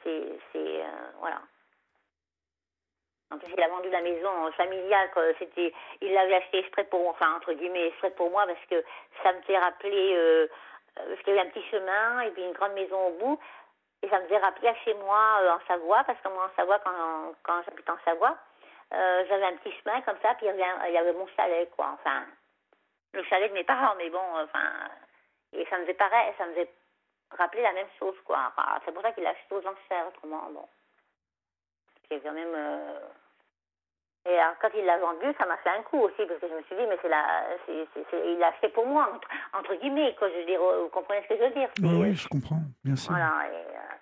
C'est, 0.03 0.57
euh, 0.57 1.11
voilà. 1.19 1.41
En 3.31 3.39
plus, 3.39 3.53
il 3.53 3.63
a 3.63 3.69
vendu 3.69 3.91
la 3.91 4.01
maison 4.01 4.51
familiale. 4.53 5.11
C'était, 5.39 5.75
il 6.01 6.13
l'avait 6.13 6.37
acheté 6.37 6.59
exprès 6.59 6.85
pour, 6.85 7.09
enfin 7.09 7.35
entre 7.35 7.53
guillemets, 7.53 7.89
exprès 7.89 8.11
pour 8.13 8.31
moi 8.31 8.47
parce 8.47 8.65
que 8.71 8.83
ça 9.23 9.33
me 9.33 9.43
fait 9.43 9.59
rappeler, 9.59 10.15
euh, 10.17 10.47
euh, 10.99 11.09
parce 11.09 11.21
qu'il 11.23 11.35
y 11.35 11.39
avait 11.39 11.49
un 11.49 11.51
petit 11.51 11.67
chemin 11.71 12.21
et 12.23 12.31
puis 12.31 12.43
une 12.43 12.53
grande 12.53 12.73
maison 12.73 13.09
au 13.09 13.13
bout, 13.13 13.41
et 14.03 14.09
ça 14.09 14.19
me 14.21 14.25
faisait 14.25 14.39
rappeler 14.39 14.69
à 14.69 14.75
chez 14.77 14.95
moi 14.95 15.41
en 15.51 15.67
Savoie, 15.67 16.05
parce 16.05 16.21
que 16.21 16.29
moi 16.29 16.51
en 16.51 16.57
Savoie, 16.57 16.79
quand, 16.79 17.35
quand 17.43 17.63
j'habitais 17.65 17.91
en 17.91 17.99
Savoie, 18.05 18.39
j'avais 18.91 19.45
un 19.45 19.57
petit 19.57 19.73
chemin 19.73 20.01
comme 20.03 20.17
ça, 20.23 20.35
puis 20.35 20.47
il 20.47 20.57
y 20.57 20.63
avait, 20.63 20.89
il 20.89 20.95
y 20.95 20.99
avait 20.99 21.13
mon 21.13 21.27
chalet, 21.37 21.69
quoi. 21.77 21.91
Enfin, 21.95 22.25
le 23.13 23.23
chalet 23.25 23.51
de 23.51 23.55
mes 23.55 23.65
parents, 23.65 23.95
mais 23.99 24.09
bon, 24.09 24.23
enfin, 24.41 24.71
et 25.53 25.67
ça 25.67 25.77
me 25.77 25.83
faisait 25.83 25.95
pareil, 25.95 26.33
ça 26.39 26.47
me 26.47 26.53
faisait 26.55 26.71
rappeler 27.37 27.63
la 27.63 27.73
même 27.73 27.89
chose, 27.99 28.17
quoi. 28.25 28.39
Enfin, 28.49 28.81
c'est 28.85 28.93
pour 28.93 29.03
ça 29.03 29.13
qu'il 29.13 29.27
a 29.27 29.31
acheté 29.31 29.55
aux 29.55 29.67
enchères, 29.67 30.09
autrement, 30.09 30.51
bon. 30.51 30.69
C'est 32.09 32.21
quand 32.21 32.33
même. 32.33 32.55
euh, 32.55 33.01
Et 34.27 34.39
alors, 34.39 34.55
quand 34.61 34.71
il 34.75 34.85
l'a 34.85 34.99
vendu, 34.99 35.27
ça 35.39 35.47
m'a 35.47 35.57
fait 35.59 35.71
un 35.71 35.83
coup 35.83 36.01
aussi, 36.01 36.25
parce 36.27 36.41
que 36.41 36.49
je 36.49 36.55
me 36.55 36.63
suis 36.63 36.77
dit, 36.77 36.87
mais 36.87 36.99
c'est 37.03 37.09
la, 37.09 37.45
c'est, 37.67 37.87
il 38.25 38.39
l'a 38.39 38.53
fait 38.53 38.71
pour 38.71 38.87
moi, 38.87 39.19
entre, 39.53 39.75
guillemets, 39.77 40.15
quoi. 40.19 40.29
Je 40.31 40.37
veux 40.39 40.45
dire, 40.47 40.61
vous 40.61 40.89
comprenez 40.89 41.23
ce 41.23 41.29
que 41.29 41.37
je 41.37 41.43
veux 41.45 41.51
dire? 41.51 41.69
Oui, 41.83 42.01
oui, 42.01 42.15
je 42.15 42.29
comprends, 42.29 42.61
bien 42.85 42.97
sûr. 42.97 43.13
Voilà, 43.13 43.47
et 43.49 43.77
euh, 43.77 43.97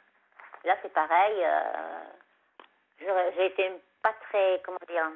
là, 0.65 0.77
c'est 0.83 0.93
pareil. 0.93 1.37
Euh, 1.45 3.31
j'ai 3.37 3.47
été 3.47 3.71
pas 4.03 4.15
très, 4.29 4.61
comment 4.65 4.79
dire, 4.89 5.11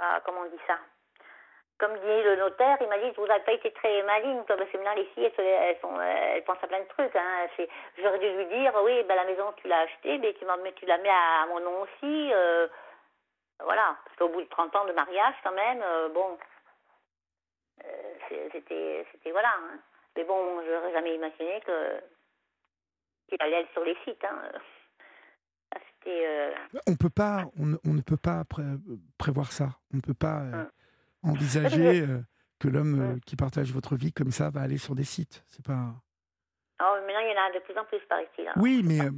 ah, 0.00 0.20
comment 0.24 0.42
on 0.42 0.50
dit 0.50 0.62
ça? 0.66 0.78
Comme 1.78 1.94
dit 1.94 2.22
le 2.22 2.36
notaire, 2.36 2.78
il 2.80 2.86
m'a 2.86 2.98
dit, 2.98 3.10
vous 3.16 3.26
n'avez 3.26 3.42
pas 3.44 3.52
été 3.52 3.72
très 3.72 4.02
maligne, 4.04 4.42
parce 4.46 4.60
que 4.70 4.76
maintenant 4.76 4.94
les 4.94 5.06
filles, 5.06 5.32
elles, 5.36 5.78
sont, 5.80 6.00
elles 6.00 6.44
pensent 6.44 6.62
à 6.62 6.68
plein 6.68 6.80
de 6.80 6.88
trucs. 6.88 7.16
Hein. 7.16 7.48
J'aurais 7.98 8.18
dû 8.18 8.28
lui 8.36 8.46
dire, 8.46 8.72
oui, 8.84 9.02
ben, 9.04 9.16
la 9.16 9.24
maison, 9.24 9.52
tu 9.56 9.68
l'as 9.68 9.80
achetée, 9.80 10.18
mais 10.18 10.32
tu, 10.34 10.44
tu 10.76 10.86
la 10.86 10.98
mets 10.98 11.08
à, 11.08 11.46
mon 11.48 11.60
nom 11.60 11.82
aussi. 11.82 12.32
Euh, 12.32 12.68
voilà, 13.64 13.96
parce 14.04 14.16
qu'au 14.16 14.28
bout 14.28 14.42
de 14.42 14.48
30 14.48 14.76
ans 14.76 14.84
de 14.84 14.92
mariage, 14.92 15.34
quand 15.42 15.52
même, 15.52 15.82
euh, 15.82 16.08
bon, 16.10 16.38
euh, 17.84 18.48
c'était, 18.52 19.04
voilà. 19.30 19.48
Hein. 19.48 19.78
Mais 20.16 20.24
bon, 20.24 20.62
je 20.64 20.70
n'aurais 20.70 20.92
jamais 20.92 21.14
imaginé 21.14 21.60
que 21.66 22.00
qu'il 23.28 23.38
allait 23.40 23.62
être 23.62 23.72
sur 23.72 23.84
les 23.84 23.96
sites. 24.04 24.24
Hein. 24.24 24.38
On 26.86 26.96
peut 26.96 27.10
pas, 27.10 27.44
on, 27.58 27.78
on, 27.88 27.94
ne 27.94 28.02
peut 28.02 28.16
pas 28.16 28.42
prévoir 29.18 29.52
ça. 29.52 29.68
On 29.92 29.96
ne 29.96 30.02
peut 30.02 30.14
pas. 30.14 30.38
Hum 30.38 30.70
envisager 31.22 32.00
euh, 32.02 32.20
que 32.60 32.68
l'homme 32.68 33.00
euh, 33.00 33.20
qui 33.26 33.36
partage 33.36 33.72
votre 33.72 33.96
vie 33.96 34.12
comme 34.12 34.30
ça 34.30 34.50
va 34.50 34.60
aller 34.60 34.78
sur 34.78 34.94
des 34.94 35.04
sites. 35.04 35.42
C'est 35.46 35.64
pas. 35.64 35.94
Oh, 36.80 36.94
maintenant, 37.06 37.20
il 37.20 37.32
y 37.32 37.38
en 37.38 37.42
a 37.42 37.52
de 37.52 37.60
plus 37.60 37.78
en 37.78 37.84
plus 37.84 38.00
par 38.08 38.20
ici. 38.20 38.44
Là. 38.44 38.52
Oui, 38.56 38.82
mais. 38.84 39.00
Euh, 39.00 39.10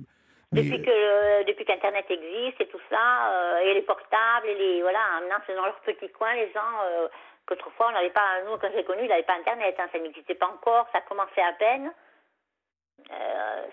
depuis 0.52 0.82
que 0.82 1.46
depuis 1.48 1.64
qu'Internet 1.64 2.06
existe 2.08 2.60
et 2.60 2.68
tout 2.68 2.80
ça, 2.88 3.60
et 3.64 3.74
les 3.74 3.82
portables, 3.82 4.46
et 4.46 4.54
les 4.54 4.82
voilà, 4.82 5.00
maintenant 5.20 5.42
c'est 5.46 5.54
dans 5.56 5.64
leur 5.64 5.80
petit 5.80 6.08
coin 6.10 6.32
les 6.34 6.52
gens 6.52 7.10
qu'autrefois 7.44 7.88
on 7.88 7.92
n'avait 7.92 8.10
pas, 8.10 8.40
nous 8.44 8.56
quand 8.58 8.70
j'ai 8.72 8.84
connu, 8.84 9.02
il 9.02 9.08
n'avait 9.08 9.24
pas 9.24 9.34
Internet, 9.34 9.74
hein, 9.80 9.88
ça 9.90 9.98
n'existait 9.98 10.36
pas 10.36 10.46
encore, 10.46 10.86
ça 10.92 11.00
commençait 11.00 11.42
à 11.42 11.54
peine, 11.54 11.90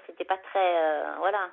c'était 0.08 0.26
pas 0.26 0.38
très 0.38 1.04
voilà. 1.20 1.52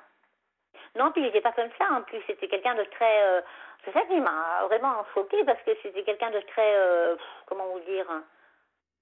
Non, 0.95 1.11
puis 1.11 1.21
il 1.21 1.25
n'était 1.25 1.41
pas 1.41 1.51
comme 1.51 1.69
ça 1.77 1.85
en 1.91 2.01
plus, 2.01 2.21
c'était 2.27 2.47
quelqu'un 2.47 2.75
de 2.75 2.83
très 2.83 3.43
c'est 3.85 3.93
ça 3.93 4.01
qui 4.05 4.19
m'a 4.19 4.65
vraiment 4.65 5.05
choquée 5.13 5.43
parce 5.45 5.61
que 5.63 5.71
c'était 5.81 6.03
quelqu'un 6.03 6.31
de 6.31 6.41
très, 6.41 6.75
euh, 6.75 7.15
comment 7.45 7.67
vous 7.67 7.79
dire, 7.81 8.05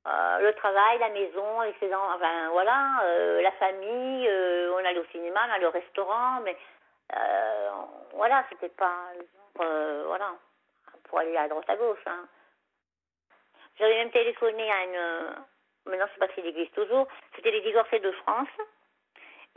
euh, 0.08 0.40
le 0.40 0.54
travail, 0.54 1.00
la 1.00 1.10
maison, 1.10 1.62
avec 1.62 1.76
ses 1.80 1.94
enfants, 1.94 2.16
enfin 2.16 2.50
voilà, 2.52 3.02
euh, 3.04 3.42
la 3.42 3.52
famille, 3.54 4.30
on 4.74 4.86
allait 4.86 5.00
au 5.00 5.06
cinéma, 5.06 5.42
on 5.48 5.54
allait 5.54 5.66
au 5.66 5.72
restaurant, 5.72 6.42
mais 6.44 6.56
voilà, 8.14 8.46
c'était 8.50 8.70
pas, 8.70 9.12
voilà, 9.56 10.34
pour 11.06 11.20
aller 11.20 11.36
à 11.38 11.48
droite 11.48 11.70
à 11.70 11.76
gauche. 11.76 12.06
Hein. 12.06 12.28
J'avais 13.80 13.96
même 13.96 14.12
téléphoné 14.12 14.72
à 14.72 14.84
une, 14.84 15.46
maintenant 15.86 16.06
je 16.08 16.14
sais 16.14 16.28
pas 16.28 16.34
s'il 16.34 16.46
existe 16.46 16.76
toujours, 16.76 17.08
c'était 17.36 17.52
les 17.52 17.62
divorcés 17.62 18.00
de 18.00 18.12
France. 18.12 18.48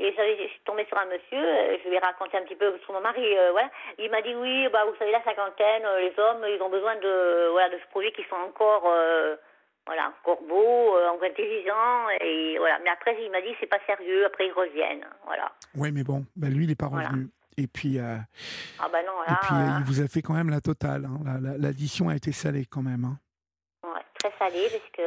Et 0.03 0.15
je 0.17 0.49
suis 0.49 0.61
tombée 0.65 0.87
sur 0.87 0.97
un 0.97 1.05
monsieur, 1.05 1.45
euh, 1.45 1.77
je 1.85 1.89
lui 1.89 1.97
ai 1.97 1.99
raconté 1.99 2.39
un 2.39 2.43
petit 2.43 2.57
peu 2.57 2.73
sur 2.85 2.95
mon 2.95 3.03
mari, 3.03 3.37
euh, 3.37 3.51
voilà. 3.53 3.69
Il 3.99 4.11
m'a 4.11 4.23
dit 4.23 4.35
oui, 4.35 4.67
bah 4.73 4.87
vous 4.87 4.97
savez 4.97 5.13
la 5.13 5.23
cinquantaine, 5.23 5.85
euh, 5.85 6.01
les 6.01 6.19
hommes, 6.19 6.43
ils 6.49 6.63
ont 6.63 6.71
besoin 6.71 6.97
de 6.97 7.49
voilà 7.51 7.69
de 7.69 7.79
se 7.79 7.87
prouver 7.91 8.11
qu'ils 8.13 8.25
sont 8.25 8.37
encore 8.37 8.91
voilà 9.87 10.09
encore 10.09 10.41
beaux, 10.49 10.97
encore 11.13 11.29
intelligents 11.29 12.09
et 12.19 12.57
voilà. 12.57 12.79
Mais 12.83 12.89
après 12.89 13.15
il 13.23 13.31
m'a 13.31 13.43
dit 13.43 13.55
c'est 13.61 13.67
pas 13.67 13.81
sérieux, 13.87 14.25
après 14.25 14.47
ils 14.47 14.53
reviennent, 14.53 15.07
voilà. 15.27 15.53
Oui, 15.77 15.93
mais 15.93 16.03
bon, 16.03 16.25
bah, 16.35 16.49
lui 16.49 16.65
il 16.65 16.69
n'est 16.69 16.75
pas 16.75 16.87
revenu. 16.87 17.29
Et 17.59 17.67
puis, 17.67 17.99
ah 17.99 18.89
bah 18.91 19.03
non, 19.03 19.23
et 19.29 19.37
puis 19.43 19.55
il 19.81 19.85
vous 19.85 20.01
a 20.01 20.09
fait 20.09 20.23
quand 20.23 20.33
même 20.33 20.49
la 20.49 20.63
totale. 20.63 21.05
Hein. 21.05 21.59
L'addition 21.59 22.09
a 22.09 22.17
été 22.17 22.33
salée 22.33 22.65
quand 22.65 22.83
même. 22.83 23.05
Hein. 23.05 23.19
Ouais, 23.83 24.01
très 24.19 24.33
salée 24.39 24.67
parce 24.71 24.91
que 24.93 25.03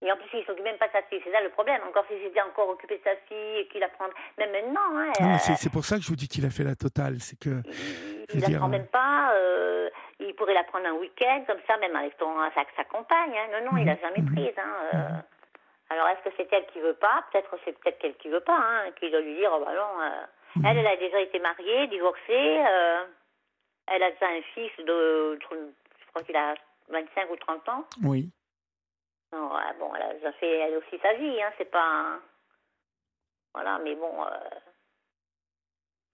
et 0.00 0.12
en 0.12 0.16
plus, 0.16 0.28
il 0.32 0.38
ne 0.40 0.44
s'occupe 0.44 0.64
même 0.64 0.78
pas 0.78 0.86
de 0.86 0.92
sa 0.92 1.02
fille. 1.02 1.20
C'est 1.24 1.32
ça 1.32 1.40
le 1.40 1.48
problème. 1.50 1.80
Encore 1.88 2.04
s'il 2.06 2.22
s'était 2.22 2.40
encore 2.40 2.68
occupé 2.68 2.98
de 2.98 3.02
sa 3.02 3.16
fille 3.26 3.58
et 3.58 3.66
qu'il 3.66 3.80
la 3.80 3.88
prend. 3.88 4.06
Même 4.38 4.52
maintenant. 4.52 4.96
Hein, 4.96 5.38
c'est 5.38 5.72
pour 5.72 5.84
ça 5.84 5.96
que 5.96 6.02
je 6.02 6.08
vous 6.08 6.16
dis 6.16 6.28
qu'il 6.28 6.46
a 6.46 6.50
fait 6.50 6.62
la 6.62 6.76
totale. 6.76 7.16
C'est 7.18 7.38
que. 7.38 7.62
Il 8.32 8.40
ne 8.40 8.52
la 8.52 8.58
prend 8.58 8.68
même 8.68 8.86
pas. 8.86 9.32
Euh, 9.34 9.90
il 10.20 10.34
pourrait 10.34 10.54
la 10.54 10.62
prendre 10.64 10.86
un 10.86 10.92
week-end, 10.92 11.42
comme 11.46 11.58
ça, 11.66 11.76
même 11.78 11.96
avec 11.96 12.14
son, 12.18 12.32
sa, 12.54 12.62
sa 12.76 12.84
compagne. 12.84 13.34
Hein. 13.34 13.48
Non, 13.52 13.72
non, 13.72 13.78
il 13.78 13.86
l'a 13.86 13.94
mhm, 13.94 14.00
jamais 14.00 14.22
mhm, 14.22 14.34
prise. 14.34 14.58
Hein, 14.58 14.74
euh. 14.94 14.96
mhm. 14.96 15.22
Alors, 15.90 16.08
est-ce 16.08 16.28
que 16.28 16.34
c'est 16.36 16.52
elle 16.52 16.66
qui 16.66 16.78
veut 16.78 16.94
pas? 16.94 17.24
Peut-être 17.32 17.58
c'est 17.64 17.76
peut-être 17.80 17.98
qu'elle 17.98 18.16
qui 18.18 18.28
veut 18.28 18.40
pas, 18.40 18.58
hein, 18.58 18.90
qui 19.00 19.10
doit 19.10 19.20
lui 19.20 19.34
dire, 19.34 19.50
oh, 19.52 19.64
bah 19.64 19.74
non. 19.74 20.00
Euh. 20.00 20.64
Elle, 20.64 20.78
elle 20.78 20.86
a 20.86 20.96
déjà 20.96 21.20
été 21.20 21.40
mariée, 21.40 21.88
divorcée. 21.88 22.62
elle 23.86 24.02
a 24.02 24.10
déjà 24.10 24.26
un 24.26 24.42
fils 24.54 24.72
de, 24.78 25.38
je 25.40 26.06
crois 26.08 26.22
qu'il 26.22 26.36
a 26.36 26.54
25 26.90 27.30
ou 27.30 27.36
30 27.36 27.68
ans. 27.68 27.84
Oui. 28.04 28.30
Non, 29.32 29.50
bon, 29.78 29.92
elle 29.94 30.26
a 30.26 30.32
fait 30.32 30.58
elle 30.58 30.76
aussi 30.76 30.98
sa 31.02 31.12
vie, 31.14 31.42
hein, 31.42 31.52
c'est 31.58 31.70
pas. 31.70 32.18
Voilà, 33.52 33.78
mais 33.78 33.94
bon. 33.94 34.24
Euh, 34.24 34.28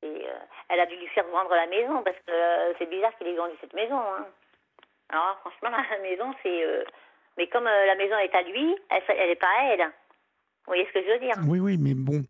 euh, 0.04 0.38
elle 0.68 0.80
a 0.80 0.86
dû 0.86 0.96
lui 0.96 1.06
faire 1.08 1.26
vendre 1.28 1.54
la 1.54 1.66
maison 1.66 2.02
parce 2.02 2.16
que 2.26 2.32
euh, 2.32 2.74
c'est 2.78 2.90
bizarre 2.90 3.16
qu'il 3.16 3.28
ait 3.28 3.36
vendu 3.36 3.54
cette 3.60 3.72
maison. 3.72 3.98
Hein. 3.98 4.26
Alors, 5.10 5.38
franchement, 5.40 5.70
la 5.90 5.98
maison, 5.98 6.34
c'est. 6.42 6.84
mais 7.36 7.46
comme 7.48 7.64
la 7.64 7.94
maison 7.94 8.18
est 8.18 8.34
à 8.34 8.42
lui, 8.42 8.76
elle, 8.90 9.02
elle 9.08 9.30
est 9.30 9.40
pas 9.40 9.46
à 9.58 9.64
elle. 9.72 9.80
Vous 9.80 10.70
voyez 10.70 10.86
ce 10.86 10.92
que 10.92 11.02
je 11.02 11.12
veux 11.12 11.18
dire? 11.18 11.34
Oui, 11.46 11.60
oui, 11.60 11.76
mais 11.78 11.94
bon. 11.94 12.24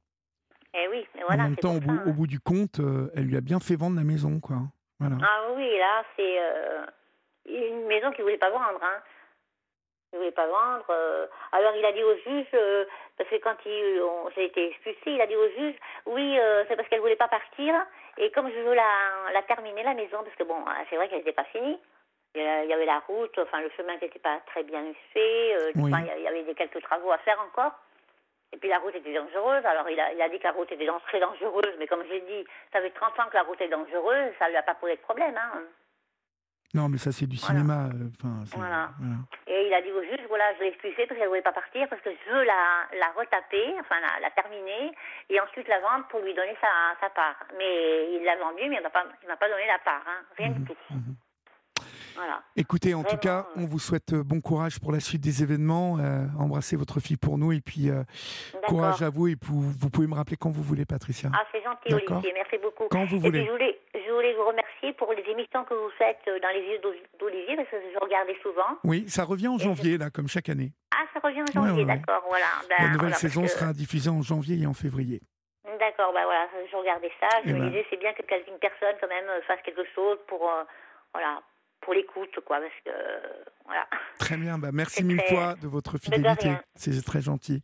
Eh 0.74 0.88
oui, 0.88 1.06
mais 1.14 1.22
voilà. 1.22 1.44
En 1.44 1.46
même 1.46 1.56
temps, 1.56 1.76
au 1.76 1.80
bout, 1.80 2.00
au 2.06 2.12
bout, 2.12 2.26
du 2.26 2.40
compte, 2.40 2.80
elle 3.14 3.24
lui 3.24 3.36
a 3.36 3.40
bien 3.40 3.60
fait 3.60 3.76
vendre 3.76 3.96
la 3.96 4.02
maison, 4.02 4.40
quoi. 4.40 4.56
Voilà. 4.98 5.16
Ah 5.22 5.52
oui, 5.52 5.78
là, 5.78 6.04
c'est 6.16 6.38
une 7.46 7.86
maison 7.86 8.10
qu'il 8.10 8.24
voulait 8.24 8.38
pas 8.38 8.50
vendre. 8.50 8.80
Hein 8.82 9.02
ne 10.14 10.18
voulait 10.18 10.32
pas 10.32 10.46
vendre. 10.46 10.84
Euh. 10.90 11.26
alors 11.52 11.74
il 11.76 11.84
a 11.84 11.92
dit 11.92 12.02
au 12.02 12.16
juge, 12.16 12.46
euh, 12.54 12.84
parce 13.16 13.28
que 13.28 13.36
quand 13.36 13.56
il, 13.66 14.02
j'ai 14.34 14.44
été 14.46 14.68
expulsé, 14.68 15.00
il 15.06 15.20
a 15.20 15.26
dit 15.26 15.36
au 15.36 15.48
juge, 15.50 15.74
oui, 16.06 16.38
euh, 16.38 16.64
c'est 16.68 16.76
parce 16.76 16.88
qu'elle 16.88 17.00
voulait 17.00 17.16
pas 17.16 17.28
partir, 17.28 17.74
et 18.18 18.30
comme 18.30 18.50
je 18.50 18.58
veux 18.60 18.74
la, 18.74 19.32
la 19.32 19.42
terminer 19.42 19.82
la 19.82 19.94
maison, 19.94 20.22
parce 20.22 20.36
que 20.36 20.44
bon, 20.44 20.56
c'est 20.88 20.96
vrai 20.96 21.08
qu'elle 21.08 21.18
n'était 21.18 21.32
pas 21.32 21.44
finie. 21.44 21.78
Il 22.36 22.42
y 22.42 22.72
avait 22.72 22.84
la 22.84 22.98
route, 23.06 23.38
enfin 23.38 23.60
le 23.60 23.70
chemin 23.76 23.92
n'était 23.92 24.18
pas 24.18 24.40
très 24.46 24.64
bien 24.64 24.82
fait, 25.12 25.56
il 25.76 25.88
y 25.88 26.26
avait 26.26 26.42
des, 26.42 26.54
quelques 26.54 26.82
travaux 26.82 27.12
à 27.12 27.18
faire 27.18 27.40
encore. 27.40 27.72
Et 28.52 28.56
puis 28.56 28.68
la 28.68 28.78
route 28.78 28.94
était 28.94 29.14
dangereuse, 29.14 29.64
alors 29.64 29.88
il 29.88 29.98
a, 30.00 30.12
il 30.12 30.20
a 30.20 30.28
dit 30.28 30.38
que 30.38 30.44
la 30.44 30.52
route 30.52 30.70
était 30.70 30.88
très 31.06 31.20
dangereuse, 31.20 31.74
mais 31.78 31.86
comme 31.86 32.04
j'ai 32.08 32.20
dit, 32.20 32.44
ça 32.72 32.80
fait 32.80 32.90
30 32.90 33.20
ans 33.20 33.28
que 33.30 33.36
la 33.36 33.42
route 33.42 33.60
est 33.60 33.68
dangereuse, 33.68 34.32
ça 34.38 34.48
lui 34.48 34.56
a 34.56 34.62
pas 34.62 34.74
posé 34.74 34.96
de 34.96 35.00
problème. 35.00 35.36
Hein. 35.36 35.62
Non, 36.74 36.88
mais 36.88 36.98
ça, 36.98 37.12
c'est 37.12 37.26
du 37.26 37.36
cinéma. 37.36 37.86
Euh, 37.94 38.10
voilà. 38.56 38.90
Et 39.46 39.68
il 39.68 39.74
a 39.74 39.80
dit 39.80 39.92
au 39.92 40.02
juge, 40.02 40.26
voilà, 40.28 40.52
je 40.58 40.64
l'ai 40.64 40.68
expulsée 40.68 41.06
parce 41.06 41.16
qu'elle 41.16 41.22
ne 41.22 41.28
voulait 41.28 41.42
pas 41.42 41.52
partir, 41.52 41.88
parce 41.88 42.02
que 42.02 42.10
je 42.10 42.32
veux 42.32 42.42
la, 42.42 42.90
la 42.98 43.10
retaper, 43.16 43.78
enfin 43.78 43.94
la, 44.02 44.20
la, 44.20 44.30
terminer, 44.30 44.92
et 45.30 45.40
ensuite 45.40 45.68
la 45.68 45.78
vendre 45.78 46.06
pour 46.08 46.20
lui 46.20 46.34
donner 46.34 46.56
sa, 46.60 46.98
sa 47.00 47.10
part. 47.10 47.36
Mais 47.56 48.16
il 48.16 48.24
l'a 48.24 48.36
vendue, 48.36 48.68
mais 48.68 48.76
il 48.76 48.82
ne 48.82 48.82
m'a 48.82 48.90
pas, 48.90 49.48
donné 49.48 49.66
la 49.68 49.78
part, 49.78 50.02
hein, 50.04 50.26
rien 50.36 50.50
du 50.50 50.60
mhm, 50.60 50.66
tout. 50.66 50.76
Écoutez, 52.56 52.94
en 52.94 53.02
tout 53.02 53.16
cas, 53.16 53.46
on 53.56 53.66
vous 53.66 53.78
souhaite 53.78 54.12
euh, 54.12 54.22
bon 54.22 54.40
courage 54.40 54.78
pour 54.78 54.92
la 54.92 55.00
suite 55.00 55.20
des 55.20 55.42
événements. 55.42 55.98
Euh, 55.98 56.26
embrassez 56.38 56.76
votre 56.76 57.00
fille 57.00 57.16
pour 57.16 57.36
nous 57.36 57.52
et 57.52 57.60
puis 57.60 57.90
euh, 57.90 58.04
courage 58.68 59.02
à 59.02 59.10
vous. 59.10 59.28
Et 59.28 59.36
vous, 59.42 59.60
vous, 59.60 59.90
pouvez 59.90 60.06
me 60.06 60.14
rappeler 60.14 60.36
quand 60.36 60.50
vous 60.50 60.62
voulez, 60.62 60.84
Patricia. 60.84 61.30
Ah, 61.34 61.44
c'est 61.50 61.62
gentil, 61.62 61.92
Olivier. 61.92 62.32
Merci 62.32 62.58
beaucoup. 62.62 62.84
Quand 62.90 63.04
vous 63.06 63.18
voulez. 63.18 63.44
je, 63.44 63.50
voulais, 63.50 63.80
je 63.94 64.12
voulais 64.12 64.34
vous 64.34 64.46
remercier 64.46 64.92
pour 64.92 65.12
les 65.12 65.24
émissions 65.30 65.64
que 65.64 65.74
vous 65.74 65.90
faites 65.98 66.22
dans 66.26 66.48
les 66.50 66.60
yeux 66.60 66.80
d'Olivier 67.18 67.56
parce 67.56 67.68
que 67.68 67.76
je 67.92 67.98
regardais 67.98 68.36
souvent. 68.42 68.78
Oui, 68.84 69.04
ça 69.08 69.24
revient 69.24 69.48
en 69.48 69.58
janvier, 69.58 69.98
là, 69.98 70.10
comme 70.10 70.28
chaque 70.28 70.48
année. 70.48 70.72
Ah, 70.94 71.04
ça 71.12 71.20
revient 71.20 71.42
en 71.42 71.52
janvier, 71.52 71.84
d'accord. 71.84 72.22
Voilà. 72.28 72.46
Ben, 72.68 72.86
la 72.86 72.92
nouvelle 72.92 73.14
saison 73.14 73.46
sera 73.46 73.72
diffusée 73.72 74.10
en 74.10 74.22
janvier 74.22 74.62
et 74.62 74.66
en 74.66 74.74
février. 74.74 75.20
D'accord, 75.64 76.12
ben 76.14 76.24
voilà, 76.24 76.46
je 76.70 76.76
regardais 76.76 77.10
ça. 77.20 77.28
Je 77.44 77.50
me 77.50 77.58
ben. 77.58 77.68
disais, 77.68 77.84
c'est 77.90 77.98
bien 77.98 78.12
que 78.12 78.22
une 78.22 78.58
personne, 78.58 78.94
quand 79.00 79.08
même, 79.08 79.26
fasse 79.46 79.60
quelque 79.64 79.84
chose 79.94 80.18
pour. 80.28 80.48
voilà 81.12 81.42
pour 81.84 81.94
l'écoute, 81.94 82.34
quoi, 82.44 82.58
parce 82.60 82.72
que 82.84 82.90
voilà. 83.64 83.86
Très 84.18 84.36
bien, 84.36 84.58
bah 84.58 84.70
merci 84.72 85.04
mille 85.04 85.22
fois 85.22 85.54
de 85.60 85.68
votre 85.68 85.98
fidélité. 85.98 86.52
C'est 86.74 87.04
très 87.04 87.20
gentil. 87.20 87.62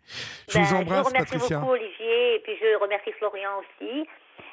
Je 0.49 0.59
vous 0.59 0.75
ben, 0.75 0.81
embrasse, 0.81 0.99
je 0.99 1.03
vous 1.03 1.09
remercie 1.09 1.33
Patricia. 1.33 1.59
beaucoup, 1.59 1.73
Olivier, 1.73 2.37
et 2.37 2.41
puis 2.41 2.53
je 2.61 2.81
remercie 2.81 3.13
Florian 3.19 3.51
aussi. 3.59 4.07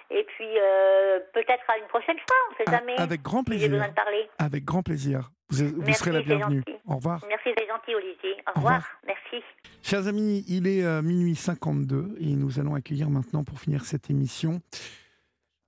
Et 0.10 0.24
puis 0.24 0.48
euh, 0.58 1.20
peut-être 1.34 1.70
à 1.70 1.78
une 1.78 1.88
prochaine 1.88 2.18
fois, 2.18 2.38
on 2.48 2.52
ne 2.52 2.58
sait 2.58 2.64
ah, 2.68 2.80
jamais. 2.80 2.98
Avec 2.98 3.22
grand 3.22 3.44
plaisir. 3.44 3.70
besoin 3.70 3.90
de 3.90 3.94
parler. 3.94 4.30
Avec 4.40 4.64
grand 4.64 4.84
plaisir. 4.84 5.32
Vous, 5.50 5.94
serez 5.94 6.12
la 6.12 6.22
bienvenue. 6.22 6.64
Au 6.86 6.96
revoir. 6.96 7.24
Merci, 7.28 7.50
c'est 7.58 7.68
gentil, 7.68 7.96
Olivier. 7.96 8.36
Au, 8.48 8.60
revoir. 8.60 8.86
Merci. 9.06 9.44
Chers 9.82 10.08
amis, 10.08 10.44
il 10.48 10.68
est 10.68 10.84
euh, 10.84 11.02
minuit 11.02 11.36
52 11.36 12.18
et 12.20 12.36
nous 12.36 12.60
allons 12.60 12.76
accueillir 12.76 13.10
maintenant 13.10 13.44
pour 13.44 13.60
finir 13.60 13.86
cette 13.86 14.10
émission 14.10 14.62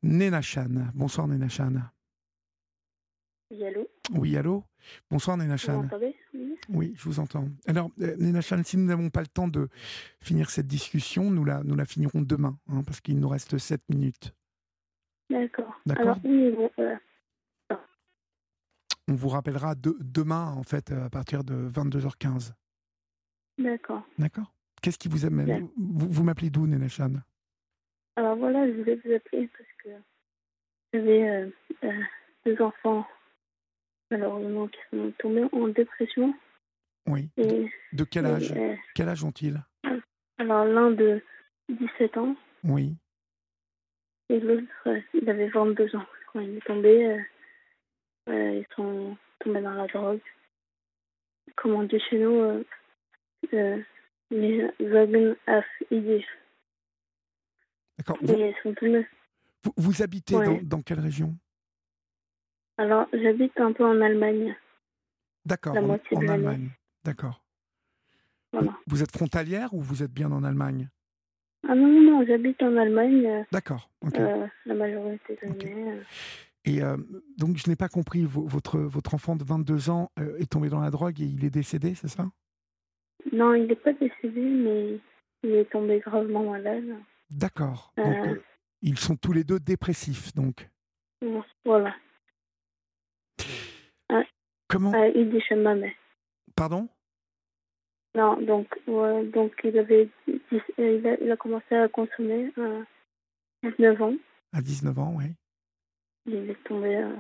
Nena 0.04 0.42
Chan. 0.42 0.68
Bonsoir 0.94 1.28
Nena 1.28 1.50
Chan. 1.50 1.72
Oui, 3.52 3.66
allô? 3.66 3.88
Oui, 4.14 4.38
allô? 4.38 4.64
Bonsoir 5.10 5.36
Néna 5.38 5.58
Chan. 5.58 5.82
Vous 5.82 5.98
oui. 6.34 6.56
oui, 6.70 6.94
je 6.96 7.04
vous 7.04 7.20
entends. 7.20 7.48
Alors, 7.66 7.90
euh, 8.00 8.16
Néna 8.18 8.42
Chan, 8.42 8.62
si 8.64 8.78
nous 8.78 8.86
n'avons 8.86 9.10
pas 9.10 9.22
le 9.22 9.28
temps 9.28 9.48
de 9.48 9.70
finir 10.22 10.52
cette 10.52 10.68
discussion, 10.68 11.32
nous 11.32 11.44
la, 11.44 11.64
nous 11.64 11.76
la 11.76 11.86
finirons 11.86 12.22
demain, 12.22 12.60
hein, 12.68 12.84
parce 12.86 13.02
qu'il 13.02 13.20
nous 13.20 13.28
reste 13.28 13.58
7 13.58 13.82
minutes. 13.90 14.34
D'accord. 15.32 15.82
Alors, 15.90 16.18
oui, 16.24 16.52
bon, 16.52 16.70
on 19.08 19.16
vous 19.16 19.30
rappellera 19.30 19.74
demain, 19.76 20.54
en 20.56 20.64
fait, 20.64 20.92
à 20.92 21.10
partir 21.10 21.44
de 21.44 21.68
22h15. 21.70 22.54
D'accord. 23.58 24.04
D'accord? 24.20 24.54
Qu'est-ce 24.82 25.00
qui 25.00 25.08
vous 25.08 25.26
amène 25.26 25.68
Vous, 25.76 26.10
vous 26.10 26.24
m'appelez 26.24 26.52
d'où, 26.52 26.68
Nénéchan 26.68 27.14
Alors 28.16 28.38
voilà, 28.38 28.68
je 28.68 28.74
voulais 28.74 28.96
vous 29.04 29.12
appeler 29.12 29.50
parce 29.58 29.70
que 29.84 29.90
j'avais 30.94 31.30
euh, 31.30 31.50
euh, 31.84 32.02
deux 32.46 32.62
enfants, 32.62 33.06
malheureusement, 34.12 34.68
qui 34.68 34.80
sont 34.92 35.12
tombés 35.20 35.46
en 35.52 35.68
dépression. 35.68 36.34
Oui. 37.08 37.30
de 37.38 38.04
quel 38.04 38.26
âge 38.26 38.54
euh, 38.56 38.76
Quel 38.94 39.10
âge 39.10 39.24
ont-ils? 39.24 39.64
Alors 40.38 40.66
l'un 40.66 40.92
de 40.92 41.22
17 41.70 42.18
ans. 42.18 42.36
Oui. 42.64 42.96
Et 44.30 44.40
l'autre, 44.40 44.68
il 45.14 45.28
avait 45.30 45.50
22 45.50 45.96
ans. 45.96 46.06
Quand 46.32 46.40
il 46.40 46.58
est 46.58 46.66
tombé, 46.66 47.18
ils 48.28 48.66
sont 48.76 49.18
tombés 49.40 49.62
dans 49.62 49.74
la 49.74 49.88
drogue. 49.88 50.22
Comme 51.56 51.74
on 51.74 51.84
dit 51.84 52.00
chez 52.10 52.20
nous, 52.20 52.64
les 54.32 54.68
wagons 54.80 55.36
af 55.48 55.66
D'accord. 57.98 58.18
Vous, 58.22 59.74
vous, 59.76 60.02
habitez 60.02 60.36
dans, 60.36 60.60
dans, 60.64 60.82
quelle 60.82 61.02
région? 61.02 61.36
Alors, 62.80 63.08
j'habite 63.12 63.60
un 63.60 63.74
peu 63.74 63.84
en 63.84 64.00
Allemagne. 64.00 64.56
D'accord, 65.46 65.76
en, 65.76 65.90
en 65.90 66.28
Allemagne. 66.30 66.70
D'accord. 67.04 67.44
Voilà. 68.54 68.74
Vous 68.88 69.04
êtes 69.04 69.12
frontalière 69.12 69.74
ou 69.74 69.82
vous 69.82 70.02
êtes 70.02 70.14
bien 70.14 70.32
en 70.32 70.46
Allemagne? 70.46 70.88
Ah 71.68 71.76
non, 71.76 71.88
non, 71.88 72.02
non, 72.02 72.26
j'habite 72.26 72.64
en 72.64 72.78
Allemagne. 72.78 73.26
Euh, 73.26 73.44
D'accord. 73.52 73.90
Euh, 74.16 74.48
la 74.66 74.74
majorité 74.76 75.38
de 75.42 75.48
l'année. 75.50 75.92
Euh. 75.92 76.04
Et 76.64 76.80
donc, 77.38 77.58
je 77.58 77.70
n'ai 77.70 77.76
pas 77.76 77.90
compris, 77.90 78.24
votre, 78.24 78.80
votre 78.80 79.14
enfant 79.14 79.36
de 79.36 79.44
22 79.44 79.90
ans 79.90 80.10
est 80.38 80.50
tombé 80.50 80.70
dans 80.70 80.80
la 80.80 80.90
drogue 80.90 81.20
et 81.20 81.26
il 81.26 81.44
est 81.44 81.50
décédé, 81.50 81.96
c'est 81.96 82.08
ça? 82.08 82.32
Non, 83.34 83.56
il 83.56 83.68
n'est 83.68 83.76
pas 83.76 83.92
décédé, 83.92 84.40
mais 84.42 85.00
il 85.44 85.52
est 85.52 85.70
tombé 85.70 86.00
gravement 86.00 86.50
malade. 86.50 86.96
D'accord. 87.30 87.94
Ils 88.82 88.98
sont 89.00 89.18
tous 89.18 89.34
les 89.34 89.44
deux 89.44 89.60
dépressifs, 89.60 90.34
donc. 90.34 90.70
Voilà. 91.66 91.94
Comment 94.70 94.94
Il 95.16 95.32
dit 95.32 95.42
chez 95.42 95.56
ma 95.56 95.76
mère. 95.76 95.94
Pardon? 96.56 96.88
Non, 98.16 98.40
donc, 98.42 98.68
donc 98.88 99.54
il, 99.64 99.78
avait, 99.78 100.10
il, 100.78 101.32
a, 101.32 101.38
commencé 101.38 101.76
à 101.76 101.88
consommer 101.88 102.52
à 102.58 103.70
19 103.72 104.02
ans. 104.02 104.14
À 104.54 104.62
19 104.62 105.00
ans, 105.00 105.14
oui. 105.18 105.26
Il 106.26 106.50
est 106.50 106.64
tombé 106.64 106.98
euh, 106.98 107.16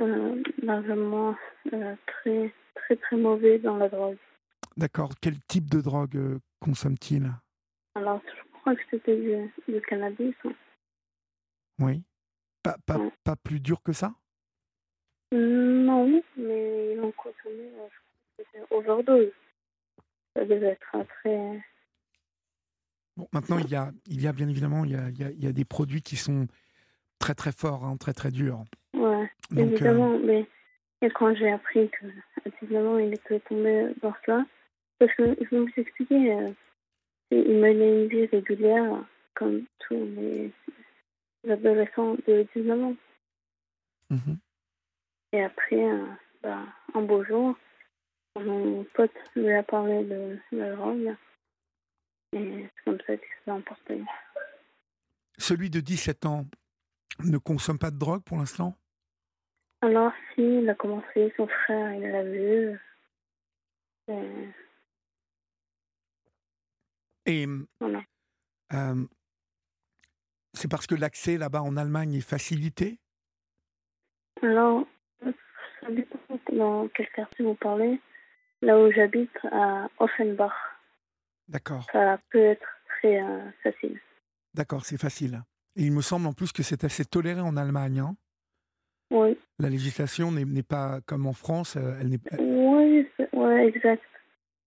euh, 0.00 0.42
largement 0.62 1.36
euh, 1.72 1.94
très, 2.06 2.52
très, 2.74 2.96
très 2.96 3.16
mauvais 3.16 3.58
dans 3.58 3.76
la 3.76 3.88
drogue. 3.88 4.18
D'accord. 4.76 5.12
Quel 5.20 5.38
type 5.48 5.70
de 5.70 5.80
drogue 5.80 6.38
consomme-t-il? 6.60 7.32
Alors, 7.94 8.20
je 8.26 8.60
crois 8.60 8.74
que 8.74 8.82
c'était 8.90 9.16
du, 9.16 9.80
cannabis. 9.82 10.34
Hein. 10.44 10.52
Oui. 11.80 12.02
Pas, 12.62 12.76
pas, 12.84 12.98
pas 13.24 13.36
plus 13.36 13.60
dur 13.60 13.82
que 13.82 13.92
ça? 13.92 14.14
Non, 15.32 16.22
mais 16.36 16.94
ils 16.94 17.00
ont 17.00 17.12
consommé, 17.12 17.70
je 18.38 18.42
crois 18.42 18.60
que 18.68 18.74
overdose. 18.74 19.32
Ça 20.34 20.44
devait 20.44 20.66
être 20.66 21.06
très. 21.20 21.60
Bon, 23.16 23.26
maintenant, 23.32 23.58
il 23.58 23.70
y 23.70 23.74
a, 23.74 23.90
il 24.06 24.20
y 24.20 24.28
a 24.28 24.32
bien 24.32 24.48
évidemment, 24.48 24.84
il 24.84 24.92
y 24.92 24.94
a, 24.96 25.08
il 25.08 25.44
y 25.44 25.46
a, 25.46 25.52
des 25.52 25.64
produits 25.64 26.02
qui 26.02 26.16
sont 26.16 26.46
très 27.18 27.34
très 27.34 27.52
forts, 27.52 27.84
hein, 27.84 27.96
très 27.96 28.12
très 28.12 28.30
durs. 28.30 28.62
Ouais, 28.94 29.30
évidemment, 29.56 30.12
euh, 30.12 30.20
mais 30.22 30.46
et 31.02 31.10
quand 31.10 31.34
j'ai 31.34 31.50
appris 31.50 31.88
que, 31.90 32.06
évidemment, 32.62 32.98
il 32.98 33.14
était 33.14 33.40
tombé 33.40 33.92
dans 34.02 34.14
cela, 34.24 34.46
parce 34.98 35.12
que 35.14 35.36
je 35.40 35.56
vais 35.56 35.60
vous 35.60 35.72
expliquer, 35.76 36.32
euh, 36.32 36.50
il 37.30 37.58
menait 37.58 38.02
une 38.02 38.08
vie 38.08 38.26
régulière, 38.26 39.04
comme 39.34 39.64
tous 39.80 39.94
les 39.94 40.52
adolescents 41.48 42.16
de 42.26 42.46
19 42.54 42.82
ans. 42.82 42.96
Mhm. 44.10 44.38
Et 45.36 45.42
après, 45.42 45.84
euh, 45.84 46.06
bah, 46.42 46.62
un 46.94 47.02
beau 47.02 47.22
jour, 47.22 47.54
mon 48.36 48.84
pote 48.94 49.12
lui 49.34 49.52
a 49.52 49.62
parlé 49.62 50.02
de 50.02 50.38
la 50.52 50.74
drogue. 50.74 51.14
Et 52.32 52.62
c'est 52.64 52.84
comme 52.86 52.98
ça 53.06 53.18
que 53.18 53.26
s'est 53.44 53.50
emporté. 53.50 54.02
Celui 55.36 55.68
de 55.68 55.80
17 55.80 56.24
ans 56.24 56.46
ne 57.22 57.36
consomme 57.36 57.78
pas 57.78 57.90
de 57.90 57.98
drogue 57.98 58.22
pour 58.24 58.38
l'instant? 58.38 58.78
Alors, 59.82 60.10
si, 60.34 60.40
il 60.40 60.70
a 60.70 60.74
commencé, 60.74 61.30
son 61.36 61.46
frère, 61.46 61.92
il 61.92 62.10
l'a 62.10 62.24
vu. 62.24 62.80
Et 64.08 64.48
et 67.26 67.46
euh, 68.72 69.06
c'est 70.54 70.70
parce 70.70 70.86
que 70.86 70.94
l'accès 70.94 71.36
là-bas 71.36 71.60
en 71.60 71.76
Allemagne 71.76 72.14
est 72.14 72.20
facilité? 72.20 72.98
Alors, 74.42 74.84
ça 74.84 74.95
dans 76.56 76.88
quel 76.88 77.08
quartier 77.10 77.44
vous 77.44 77.54
parlez. 77.54 78.00
Là 78.62 78.78
où 78.78 78.90
j'habite, 78.90 79.36
à 79.52 79.88
Offenbach. 79.98 80.52
D'accord. 81.48 81.86
Ça 81.92 82.18
peut 82.30 82.42
être 82.42 82.66
très 82.88 83.20
euh, 83.20 83.50
facile. 83.62 84.00
D'accord, 84.54 84.84
c'est 84.84 84.98
facile. 84.98 85.42
Et 85.76 85.82
il 85.82 85.92
me 85.92 86.00
semble 86.00 86.26
en 86.26 86.32
plus 86.32 86.52
que 86.52 86.62
c'est 86.62 86.84
assez 86.84 87.04
toléré 87.04 87.40
en 87.40 87.56
Allemagne. 87.56 88.00
Hein 88.00 88.16
oui. 89.10 89.38
La 89.58 89.68
législation 89.68 90.32
n'est 90.32 90.62
pas 90.62 91.00
comme 91.06 91.26
en 91.26 91.32
France. 91.32 91.76
Euh, 91.76 91.96
elle 92.00 92.08
n'est. 92.08 92.18
Oui, 92.38 93.06
ouais, 93.32 93.68
exact. 93.68 94.02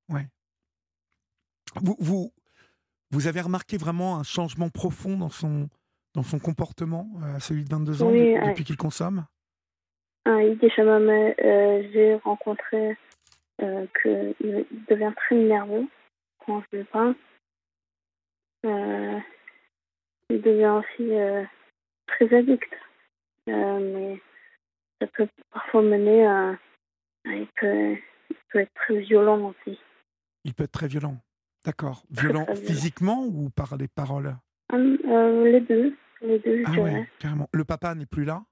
Ouais. 0.07 0.27
Vous, 1.75 1.97
vous, 1.99 2.31
vous 3.11 3.27
avez 3.27 3.41
remarqué 3.41 3.77
vraiment 3.77 4.17
un 4.17 4.23
changement 4.23 4.69
profond 4.69 5.17
dans 5.17 5.29
son, 5.29 5.69
dans 6.13 6.23
son 6.23 6.39
comportement, 6.39 7.09
à 7.21 7.35
euh, 7.35 7.39
celui 7.39 7.63
de 7.63 7.69
22 7.69 8.03
ans, 8.03 8.11
depuis 8.11 8.63
qu'il 8.63 8.77
consomme? 8.77 9.25
Ah, 10.25 10.43
Il 10.43 10.59
euh, 10.61 11.83
j'ai 11.93 12.15
rencontré 12.15 12.97
euh, 13.61 13.85
qu'il 14.01 14.65
devient 14.89 15.13
très 15.15 15.35
nerveux 15.35 15.87
quand 16.45 16.61
je 16.71 16.79
le 16.79 16.83
parle. 16.85 17.15
Euh, 18.65 19.19
il 20.29 20.41
devient 20.41 20.79
aussi 20.79 21.11
très 22.07 22.35
addict. 22.35 22.71
mais 23.47 24.21
ça 24.99 25.07
peut 25.07 25.27
parfois 25.51 25.81
mener 25.81 26.25
à. 26.25 26.57
il, 27.25 27.47
peut, 27.59 27.95
il 28.29 28.35
peut 28.51 28.59
être 28.59 28.73
très 28.73 28.99
violent 28.99 29.49
aussi. 29.49 29.79
Il 30.43 30.53
peut 30.53 30.63
être 30.63 30.71
très 30.71 30.87
violent 30.87 31.17
D'accord. 31.65 32.03
Violent 32.09 32.45
physiquement 32.55 33.25
ou 33.25 33.49
par 33.49 33.75
les 33.77 33.87
paroles? 33.87 34.35
Hum, 34.71 34.97
euh, 35.05 35.51
Les 35.51 35.61
deux. 35.61 35.95
Les 36.21 36.39
deux, 36.39 36.63
ah 36.65 36.71
ouais, 36.71 37.09
carrément. 37.19 37.47
Le 37.53 37.63
papa 37.63 37.95
n'est 37.95 38.05
plus 38.05 38.25
là? 38.25 38.43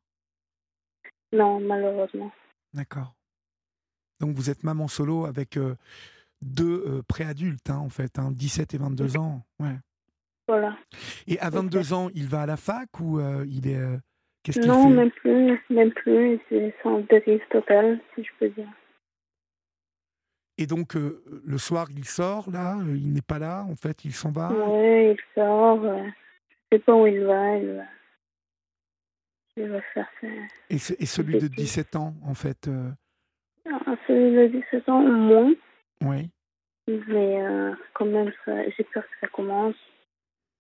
Non, 1.34 1.60
malheureusement. 1.60 2.32
D'accord. 2.74 3.14
Donc 4.20 4.36
vous 4.36 4.50
êtes 4.50 4.64
maman 4.64 4.88
solo 4.88 5.26
avec 5.26 5.58
euh, 5.58 5.76
deux 6.42 6.84
euh, 6.88 7.02
préadultes, 7.08 7.70
hein, 7.70 7.78
en 7.78 7.90
fait, 7.90 8.18
hein, 8.20 8.32
17 8.32 8.74
et 8.74 8.78
22 8.78 9.18
ans. 9.18 9.44
Ouais. 9.60 9.76
Voilà. 10.48 10.78
Et 11.28 11.40
à 11.40 11.50
22 11.50 11.94
ans, 11.94 12.10
il 12.16 12.28
va 12.28 12.42
à 12.42 12.46
la 12.46 12.58
fac 12.58 13.00
ou 13.00 13.20
il 13.46 13.68
est. 13.68 14.00
Qu'est-ce 14.44 14.62
qu'il 14.62 14.70
Non, 14.70 14.90
même 14.90 15.12
plus. 15.12 15.62
Même 15.70 15.92
plus. 15.92 16.40
C'est 16.48 16.74
en 16.86 17.00
dérive 17.02 17.42
totale, 17.50 18.00
si 18.16 18.24
je 18.24 18.30
peux 18.40 18.50
dire. 18.50 18.70
Et 20.60 20.66
donc, 20.66 20.96
euh, 20.96 21.24
le 21.46 21.58
soir, 21.58 21.88
il 21.96 22.06
sort, 22.06 22.50
là, 22.50 22.78
euh, 22.78 22.96
il 22.96 23.14
n'est 23.14 23.22
pas 23.22 23.38
là, 23.38 23.64
en 23.70 23.76
fait, 23.76 24.06
il 24.06 24.14
s'en 24.14 24.32
va? 24.32 24.52
Oui, 24.52 25.12
il 25.12 25.18
sort, 25.36 25.84
je 25.84 25.88
ne 25.88 26.12
sais 26.72 26.80
pas 26.80 26.96
où 26.96 27.06
il 27.06 27.24
va, 27.24 27.58
il 27.58 27.74
va, 27.74 27.84
faire 29.94 30.08
ça. 30.22 30.28
Et, 30.70 30.76
et 30.76 31.06
celui 31.06 31.40
de 31.40 31.48
17 31.48 31.96
ans, 31.96 32.16
en 32.24 32.34
fait 32.34 32.68
euh... 32.68 32.90
Celui 34.08 34.36
de 34.36 34.60
17 34.60 34.90
ans, 34.90 35.02
moins. 35.02 35.54
Oui. 36.02 36.30
Mais 36.88 37.42
euh, 37.42 37.74
quand 37.94 38.06
même, 38.06 38.32
j'ai 38.46 38.84
peur 38.94 39.04
que 39.04 39.20
ça 39.20 39.28
commence. 39.28 39.76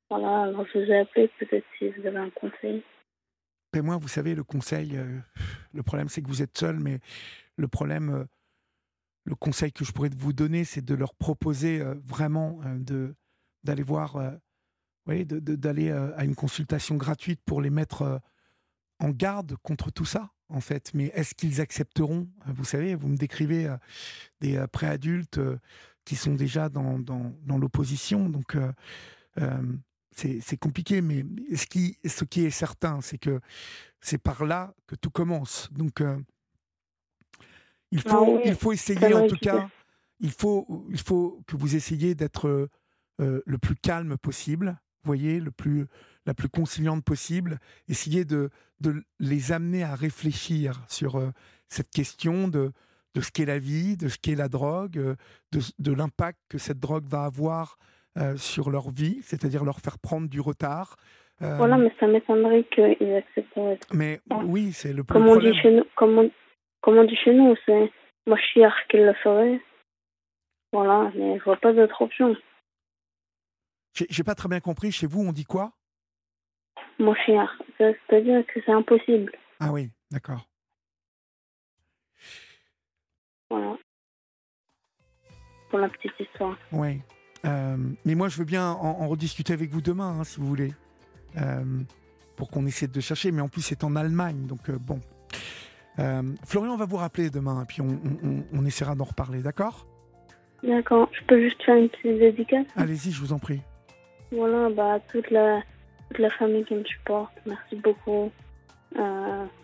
Voilà, 0.10 0.44
alors 0.44 0.65
je 0.74 0.80
vous 0.80 0.91
ai 0.91 0.99
appelé, 0.99 1.30
peut-être 1.40 1.65
si 1.78 1.90
vous 1.90 2.06
avez 2.06 2.18
un 2.18 2.30
conseil. 2.30 2.84
Mais 3.74 3.82
moi, 3.82 3.98
vous 3.98 4.07
savez, 4.07 4.36
le 4.36 4.44
conseil, 4.44 4.98
le 5.74 5.84
problème, 5.84 6.10
c'est 6.10 6.22
que 6.22 6.28
vous 6.28 6.41
êtes 6.41 6.57
seul, 6.57 6.80
mais 6.80 6.99
le 7.57 7.68
problème 7.68 8.28
le 9.28 9.36
conseil 9.36 9.74
que 9.74 9.84
je 9.84 9.91
pourrais 9.91 10.10
vous 10.10 10.34
donner, 10.34 10.64
c'est 10.64 10.84
de 10.84 10.95
leur 10.95 11.14
proposer 11.14 11.82
euh, 11.82 11.95
vraiment 12.06 12.60
euh, 12.65 12.78
de 12.80 13.15
d'aller 13.64 13.84
voir, 13.84 14.15
euh, 14.15 15.26
d'aller 15.26 15.91
à 15.91 16.24
une 16.24 16.36
consultation 16.36 16.95
gratuite 16.95 17.41
pour 17.45 17.61
les 17.61 17.69
mettre 17.69 18.22
en 18.99 19.10
garde 19.10 19.56
contre 19.64 19.91
tout 19.91 20.06
ça, 20.06 20.32
en 20.49 20.61
fait. 20.61 20.91
Mais 20.94 21.11
est-ce 21.14 21.36
qu'ils 21.36 21.61
accepteront? 21.61 22.28
Vous 22.48 22.65
savez, 22.65 22.95
vous 22.95 23.07
me 23.07 23.18
décrivez 23.18 23.74
des 24.41 24.65
préadultes 24.72 25.40
qui 26.06 26.15
sont 26.15 26.36
déjà 26.36 26.69
dans, 26.69 26.99
dans, 26.99 27.34
dans 27.44 27.57
l'opposition, 27.57 28.30
donc 28.30 28.57
c'est 30.15 30.57
compliqué. 30.60 31.02
Mais 31.02 31.26
ce 31.56 31.65
qui, 31.65 31.98
ce 32.06 32.24
qui 32.24 32.45
est 32.45 32.52
certain, 32.52 33.02
c'est 33.02 33.18
que 33.18 33.40
c'est 34.02 34.18
par 34.18 34.45
là 34.45 34.74
que 34.88 34.95
tout 34.95 35.11
commence. 35.11 35.69
Donc 35.74 36.02
Il 37.91 38.02
faut, 38.02 38.41
il 38.44 38.56
faut 38.56 38.74
essayer 38.74 39.14
en 39.14 39.28
tout 39.28 39.38
cas, 39.38 39.69
il 40.19 40.32
faut, 40.32 40.86
il 40.90 40.99
faut 40.99 41.41
que 41.48 41.56
vous 41.56 41.76
essayiez 41.76 42.15
d'être 42.15 42.69
le 43.19 43.57
plus 43.57 43.76
calme 43.76 44.18
possible, 44.18 44.78
voyez, 45.03 45.40
le 45.40 45.52
plus, 45.52 45.88
la 46.28 46.36
plus 46.36 46.49
conciliante 46.49 47.04
possible. 47.04 47.58
Essayez 47.88 48.26
de, 48.26 48.52
de 48.82 49.04
les 49.20 49.52
amener 49.52 49.84
à 49.84 49.95
réfléchir 49.95 50.84
sur 50.88 51.20
cette 51.68 51.90
question 51.90 52.48
de, 52.48 52.72
de 53.16 53.22
ce 53.22 53.32
qu'est 53.32 53.45
la 53.45 53.58
vie, 53.58 53.98
de 53.98 54.10
ce 54.10 54.18
qu'est 54.20 54.36
la 54.36 54.48
drogue, 54.48 54.98
euh, 54.98 55.16
de, 55.52 55.60
de 55.80 55.91
l'impact 55.91 56.40
que 56.49 56.58
cette 56.60 56.80
drogue 56.80 57.06
va 57.08 57.24
avoir 57.24 57.78
euh, 58.18 58.38
sur 58.38 58.70
leur 58.70 58.91
vie, 58.91 59.20
c'est-à-dire 59.24 59.64
leur 59.64 59.80
faire 59.80 59.98
prendre 59.98 60.30
du 60.30 60.40
retard. 60.40 60.98
Euh, 61.41 61.56
voilà, 61.58 61.78
mais 61.78 61.94
ça 61.99 62.08
m'étonnerait 62.08 62.66
qu'ils 62.66 63.14
acceptent. 63.14 63.94
Mais 63.94 64.20
oui, 64.45 64.72
c'est 64.74 64.94
le 64.94 65.04
comme 65.04 65.26
problème. 65.26 65.52
On 65.52 65.54
dit 65.54 65.62
chez 65.62 65.72
nous, 65.72 65.84
comme, 65.95 66.18
on, 66.18 66.32
comme 66.82 66.98
on 66.98 67.04
dit 67.04 67.16
chez 67.16 67.34
nous, 67.34 67.56
c'est 67.66 67.91
moi 68.26 68.38
fier 68.54 68.74
qu'il 68.90 69.06
le 69.06 69.14
ferait. 69.14 69.62
Voilà, 70.74 71.12
mais 71.16 71.38
je 71.40 71.44
vois 71.44 71.58
pas 71.58 71.74
d'autre 71.74 72.02
option. 72.02 72.36
J'ai 73.94 74.24
pas 74.24 74.36
très 74.36 74.49
bien 74.49 74.60
compris. 74.60 74.91
Chez 74.91 75.08
vous, 75.08 75.22
on 75.22 75.32
dit 75.32 75.45
quoi? 75.45 75.74
Moi 76.99 77.15
fier. 77.26 77.61
C'est-à-dire 77.78 78.45
que 78.48 78.60
c'est 78.65 78.72
impossible. 78.72 79.32
Ah 79.60 79.72
oui, 79.72 79.90
d'accord. 80.11 80.48
Voilà. 83.49 83.78
Pour 85.69 85.80
la 85.80 85.90
petite 85.90 86.19
histoire. 86.19 86.57
Oui. 86.72 87.02
Euh, 87.45 87.78
mais 88.06 88.15
moi, 88.15 88.30
je 88.30 88.38
veux 88.38 88.45
bien 88.45 88.72
en, 88.72 89.07
rediscuter 89.07 89.53
avec 89.53 89.69
vous 89.69 89.82
demain, 89.82 90.18
hein, 90.19 90.24
si 90.24 90.40
vous 90.40 90.48
voulez. 90.48 90.74
Euh, 91.38 91.64
pour 92.36 92.49
qu'on 92.49 92.65
essaie 92.65 92.88
de 92.88 92.99
chercher. 92.99 93.32
Mais 93.32 93.41
en 93.41 93.49
plus, 93.49 93.61
c'est 93.61 93.84
en 93.84 93.95
Allemagne. 93.95 94.45
Donc, 94.48 94.69
euh, 94.69 94.78
bon. 94.80 94.99
Florian 96.45 96.78
va 96.78 96.86
vous 96.86 96.98
rappeler 96.98 97.30
demain. 97.30 97.64
Et 97.64 97.65
puis, 97.65 97.82
on, 97.82 98.65
essaiera 98.65 98.95
d'en 98.95 99.06
reparler. 99.06 99.41
D'accord? 99.41 99.88
D'accord. 100.64 101.10
Je 101.11 101.26
peux 101.26 101.41
juste 101.41 101.61
faire 101.64 101.76
une 101.76 101.90
petite 101.90 102.19
dédicace? 102.19 102.68
Allez-y, 102.76 103.11
je 103.11 103.19
vous 103.19 103.34
en 103.34 103.40
prie. 103.40 103.61
Voilà, 104.32 104.69
bah, 104.69 104.99
toute 105.11 105.30
la, 105.32 105.61
toute 106.09 106.19
la 106.19 106.29
famille 106.31 106.65
qui 106.65 106.75
me 106.75 106.84
supporte. 106.84 107.34
Merci 107.45 107.75
beaucoup. 107.75 108.31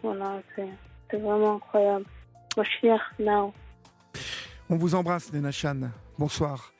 voilà, 0.01 0.41
c'est 0.55 1.17
vraiment 1.17 1.55
incroyable. 1.55 2.05
Moi, 2.55 2.63
je 2.65 2.69
suis 2.69 2.79
fière, 2.79 3.13
now. 3.19 3.53
On 4.69 4.75
vous 4.75 4.95
embrasse, 4.95 5.31
Nena 5.33 5.51
Chan. 5.51 5.89
Bonsoir. 6.19 6.73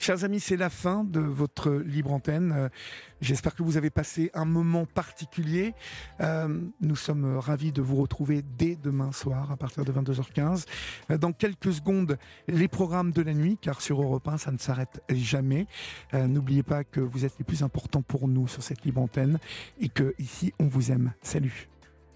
Chers 0.00 0.24
amis, 0.24 0.40
c'est 0.40 0.56
la 0.56 0.68
fin 0.68 1.04
de 1.04 1.20
votre 1.20 1.70
libre 1.70 2.12
antenne. 2.12 2.52
Euh, 2.52 2.68
j'espère 3.20 3.54
que 3.54 3.62
vous 3.62 3.76
avez 3.76 3.88
passé 3.88 4.32
un 4.34 4.44
moment 4.44 4.84
particulier. 4.84 5.74
Euh, 6.20 6.60
nous 6.80 6.96
sommes 6.96 7.38
ravis 7.38 7.70
de 7.70 7.82
vous 7.82 7.94
retrouver 7.94 8.42
dès 8.58 8.74
demain 8.74 9.12
soir 9.12 9.52
à 9.52 9.56
partir 9.56 9.84
de 9.84 9.92
22h15. 9.92 10.64
Euh, 11.12 11.18
dans 11.18 11.32
quelques 11.32 11.72
secondes, 11.72 12.18
les 12.48 12.66
programmes 12.66 13.12
de 13.12 13.22
la 13.22 13.32
nuit, 13.32 13.58
car 13.60 13.80
sur 13.80 14.02
Europe 14.02 14.26
1, 14.26 14.38
ça 14.38 14.50
ne 14.50 14.58
s'arrête 14.58 15.00
jamais. 15.08 15.68
N'oubliez 16.12 16.64
pas 16.64 16.82
que 16.82 17.00
vous 17.00 17.24
êtes 17.24 17.38
les 17.38 17.44
plus 17.44 17.62
importants 17.62 18.02
pour 18.02 18.26
nous 18.26 18.48
sur 18.48 18.62
cette 18.62 18.84
libre 18.84 19.00
antenne 19.00 19.38
et 19.80 19.88
que 19.88 20.14
ici, 20.18 20.52
on 20.58 20.66
vous 20.66 20.90
aime. 20.90 21.12
Salut. 21.22 21.68